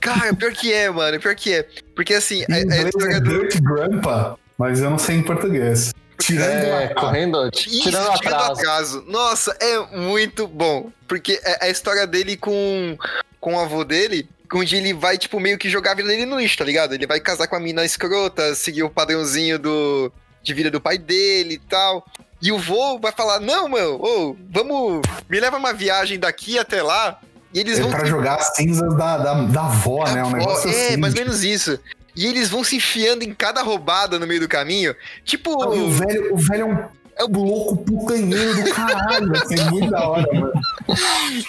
Cara, 0.00 0.34
pior 0.34 0.50
que 0.52 0.72
é, 0.72 0.90
mano. 0.90 1.20
Pior 1.20 1.34
que 1.36 1.54
é. 1.54 1.66
Porque 1.94 2.12
assim, 2.14 2.42
Em 2.48 2.86
história 2.88 3.16
é 3.16 3.20
do. 3.20 3.30
Dirty 3.40 3.60
Grandpa, 3.60 4.36
mas 4.58 4.80
eu 4.80 4.90
não 4.90 4.98
sei 4.98 5.16
em 5.16 5.22
português. 5.22 5.94
Tirando 6.20 6.64
É, 6.64 6.86
a- 6.86 6.94
correndo, 6.96 7.48
Isso, 7.54 7.68
tirando 7.68 8.12
tirando 8.18 8.34
atraso. 8.34 8.52
atraso. 8.60 9.04
Nossa, 9.06 9.56
é 9.60 9.78
muito 9.96 10.48
bom. 10.48 10.90
Porque 11.06 11.40
é 11.44 11.66
a 11.66 11.68
história 11.70 12.04
dele 12.06 12.36
com, 12.36 12.98
com 13.40 13.54
o 13.54 13.60
avô 13.60 13.84
dele, 13.84 14.28
onde 14.52 14.74
ele 14.76 14.92
vai, 14.92 15.16
tipo, 15.16 15.38
meio 15.38 15.56
que 15.56 15.70
jogar 15.70 15.92
a 15.92 15.94
vida 15.94 16.08
dele 16.08 16.26
no 16.26 16.40
lixo, 16.40 16.58
tá 16.58 16.64
ligado? 16.64 16.92
Ele 16.94 17.06
vai 17.06 17.20
casar 17.20 17.46
com 17.46 17.54
a 17.54 17.60
mina 17.60 17.84
escrota, 17.84 18.54
seguir 18.56 18.82
o 18.82 18.90
padrãozinho 18.90 19.56
do, 19.58 20.12
de 20.42 20.52
vida 20.52 20.70
do 20.70 20.80
pai 20.80 20.98
dele 20.98 21.54
e 21.54 21.58
tal. 21.58 22.04
E 22.42 22.50
o 22.52 22.58
vô 22.58 22.98
vai 22.98 23.12
falar: 23.12 23.40
Não, 23.40 23.68
mano, 23.68 23.96
ô, 24.02 24.36
vamos. 24.50 25.02
Me 25.28 25.38
leva 25.40 25.56
uma 25.56 25.72
viagem 25.72 26.18
daqui 26.18 26.58
até 26.58 26.82
lá. 26.82 27.18
E 27.52 27.58
eles 27.60 27.78
É 27.78 27.82
vão 27.82 27.90
pra 27.90 28.04
jogar 28.04 28.36
as 28.36 28.54
cinzas 28.54 28.96
da, 28.96 29.18
da, 29.18 29.34
da 29.42 29.64
avó, 29.66 30.04
né? 30.08 30.22
Um 30.22 30.28
Avó, 30.28 30.36
negócio 30.36 30.70
é, 30.70 30.86
assim. 30.88 30.96
mais 30.96 31.14
ou 31.14 31.20
menos 31.20 31.42
isso. 31.42 31.78
E 32.16 32.26
eles 32.26 32.48
vão 32.48 32.62
se 32.64 32.76
enfiando 32.76 33.22
em 33.22 33.34
cada 33.34 33.62
roubada 33.62 34.18
no 34.18 34.26
meio 34.26 34.40
do 34.40 34.48
caminho. 34.48 34.94
Tipo, 35.24 35.50
Não, 35.58 35.86
o 35.86 35.90
velho, 35.90 36.34
o 36.34 36.38
velho 36.38 36.62
é 36.62 36.64
um, 36.64 36.84
é 37.16 37.24
um 37.24 37.44
louco 37.44 37.76
putanheiro 37.78 38.54
do 38.62 38.70
caralho. 38.70 39.32
Assim, 39.36 39.58
é 39.58 39.64
muito 39.70 39.90
da 39.90 40.08
hora, 40.08 40.26
mano. 40.32 40.52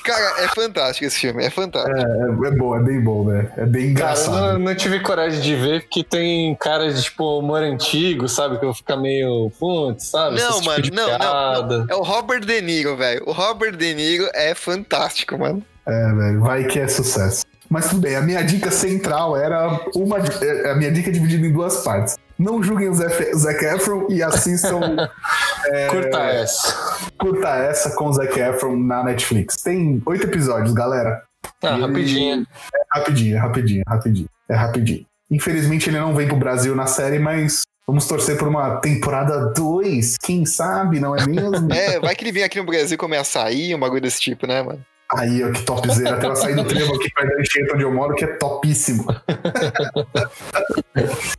cara, 0.04 0.44
é 0.44 0.48
fantástico 0.50 1.06
esse 1.06 1.20
filme, 1.20 1.44
é 1.44 1.50
fantástico. 1.50 1.98
É, 1.98 2.48
é 2.48 2.52
bom, 2.52 2.76
é 2.76 2.80
bem 2.82 3.02
bom, 3.02 3.26
velho. 3.26 3.52
É 3.58 3.66
bem 3.66 3.94
Cara, 3.94 4.12
eu 4.16 4.24
engraçado. 4.24 4.54
não, 4.54 4.60
não 4.60 4.76
tive 4.76 5.00
coragem 5.00 5.40
de 5.42 5.56
ver, 5.56 5.82
porque 5.82 6.04
tem 6.04 6.56
caras 6.56 6.96
de, 6.98 7.04
tipo, 7.04 7.40
humor 7.40 7.62
antigo, 7.64 8.28
sabe? 8.28 8.58
Que 8.58 8.66
eu 8.66 8.70
vou 8.70 8.76
ficar 8.76 8.98
meio, 8.98 9.52
putz, 9.60 10.08
sabe? 10.08 10.40
Não, 10.40 10.50
Esse 10.50 10.58
tipo 10.60 10.66
mano, 10.72 10.84
de 10.84 10.92
não, 10.92 11.10
não, 11.10 11.18
piada. 11.18 11.86
É 11.90 11.96
o 11.96 12.02
Robert 12.02 12.46
De 12.46 12.62
Niro, 12.62 12.98
velho. 12.98 13.24
O 13.26 13.32
Robert 13.32 13.76
De 13.76 13.94
Niro 13.94 14.30
é 14.34 14.54
fantástico, 14.54 15.38
mano. 15.38 15.64
É, 15.86 16.14
velho, 16.14 16.42
vai 16.42 16.66
que 16.66 16.80
é 16.80 16.88
sucesso. 16.88 17.46
Mas 17.70 17.90
tudo 17.90 18.02
bem, 18.02 18.18
a 18.18 18.22
minha 18.22 18.42
dica 18.44 18.70
central 18.70 19.38
era 19.38 19.80
uma. 19.96 20.18
A 20.18 20.76
minha 20.76 20.92
dica 20.92 21.10
é 21.10 21.14
dividida 21.14 21.48
em 21.48 21.54
duas 21.54 21.78
partes. 21.84 22.18
Não 22.42 22.62
julguem 22.64 22.90
o 22.90 22.94
Zac 22.96 23.36
Zac 23.36 23.64
Efron 23.66 24.08
e 24.10 24.24
assistam 24.24 24.80
Curta 25.92 26.20
essa. 26.20 27.10
Curta 27.20 27.50
essa 27.50 27.92
com 27.96 28.06
o 28.08 28.14
Zac 28.14 28.38
Efron 28.40 28.76
na 28.78 29.04
Netflix. 29.04 29.58
Tem 29.58 30.02
oito 30.06 30.26
episódios, 30.26 30.74
galera. 30.74 31.22
Ah, 31.64 31.78
E- 31.78 31.82
rapidinho. 31.82 32.46
É 32.74 32.98
rapidinho, 33.00 33.36
é 33.38 33.40
rapidinho, 33.40 33.84
rapidinho. 33.88 34.28
É 34.50 34.56
rapidinho. 34.56 35.06
Infelizmente 35.30 35.90
ele 35.90 36.00
não 36.00 36.16
vem 36.16 36.28
pro 36.28 36.36
Brasil 36.36 36.76
na 36.76 36.88
série, 36.88 37.20
mas 37.20 37.62
vamos 37.88 38.08
torcer 38.08 38.38
por 38.38 38.48
uma 38.48 38.78
temporada 38.78 39.54
2. 39.54 40.18
Quem 40.18 40.44
sabe, 40.46 41.00
não 41.00 41.16
é 41.16 41.26
mesmo? 41.28 41.70
É, 41.72 42.00
vai 42.00 42.16
que 42.16 42.24
ele 42.24 42.32
vem 42.32 42.44
aqui 42.44 42.58
no 42.60 42.66
Brasil 42.66 42.98
comer 42.98 43.18
açaí, 43.18 43.74
um 43.76 43.80
bagulho 43.80 44.02
desse 44.02 44.20
tipo, 44.20 44.48
né, 44.48 44.64
mano? 44.64 44.84
Aí, 45.18 45.44
ó, 45.44 45.52
que 45.52 45.64
topzera. 45.64 46.16
Até 46.16 46.28
eu 46.28 46.36
sair 46.36 46.56
do 46.56 46.64
trevo 46.64 46.96
aqui 46.96 47.12
perto 47.14 47.36
da 47.36 47.42
enchente 47.42 47.74
onde 47.74 47.84
eu 47.84 47.92
moro, 47.92 48.16
que 48.16 48.24
é 48.24 48.28
topíssimo. 48.28 49.06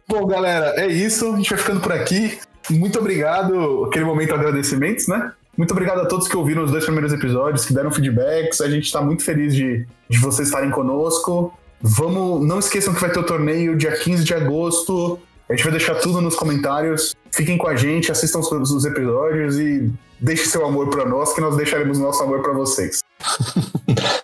Bom, 0.06 0.26
galera, 0.26 0.74
é 0.76 0.86
isso. 0.86 1.32
A 1.32 1.36
gente 1.36 1.50
vai 1.50 1.58
ficando 1.58 1.80
por 1.80 1.92
aqui. 1.92 2.38
Muito 2.70 2.98
obrigado. 2.98 3.86
Aquele 3.86 4.04
momento 4.04 4.34
agradecimentos, 4.34 5.08
né? 5.08 5.32
Muito 5.56 5.70
obrigado 5.70 6.00
a 6.00 6.06
todos 6.06 6.28
que 6.28 6.36
ouviram 6.36 6.64
os 6.64 6.70
dois 6.70 6.84
primeiros 6.84 7.12
episódios, 7.12 7.64
que 7.64 7.72
deram 7.72 7.90
feedbacks. 7.90 8.60
A 8.60 8.68
gente 8.68 8.92
tá 8.92 9.00
muito 9.00 9.24
feliz 9.24 9.54
de, 9.54 9.86
de 10.08 10.18
vocês 10.18 10.48
estarem 10.48 10.70
conosco. 10.70 11.56
Vamos. 11.80 12.46
Não 12.46 12.58
esqueçam 12.58 12.92
que 12.92 13.00
vai 13.00 13.10
ter 13.10 13.20
o 13.20 13.24
torneio 13.24 13.76
dia 13.76 13.92
15 13.92 14.22
de 14.22 14.34
agosto. 14.34 15.18
A 15.48 15.54
gente 15.54 15.64
vai 15.64 15.72
deixar 15.72 15.94
tudo 15.96 16.20
nos 16.20 16.36
comentários. 16.36 17.16
Fiquem 17.30 17.58
com 17.58 17.68
a 17.68 17.76
gente, 17.76 18.12
assistam 18.12 18.38
os, 18.38 18.70
os 18.70 18.84
episódios 18.84 19.58
e 19.58 19.90
deixe 20.20 20.46
seu 20.46 20.64
amor 20.64 20.88
pra 20.88 21.04
nós, 21.04 21.34
que 21.34 21.40
nós 21.40 21.56
deixaremos 21.56 21.98
nosso 21.98 22.22
amor 22.22 22.42
pra 22.42 22.52
vocês. 22.52 23.02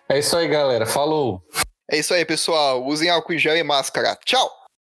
É 0.08 0.18
isso 0.18 0.36
aí, 0.36 0.48
galera. 0.48 0.86
Falou. 0.86 1.42
É 1.90 1.98
isso 1.98 2.14
aí, 2.14 2.24
pessoal. 2.24 2.84
Usem 2.84 3.10
álcool 3.10 3.34
em 3.34 3.38
gel 3.38 3.56
e 3.56 3.62
máscara. 3.62 4.16
Tchau! 4.24 4.50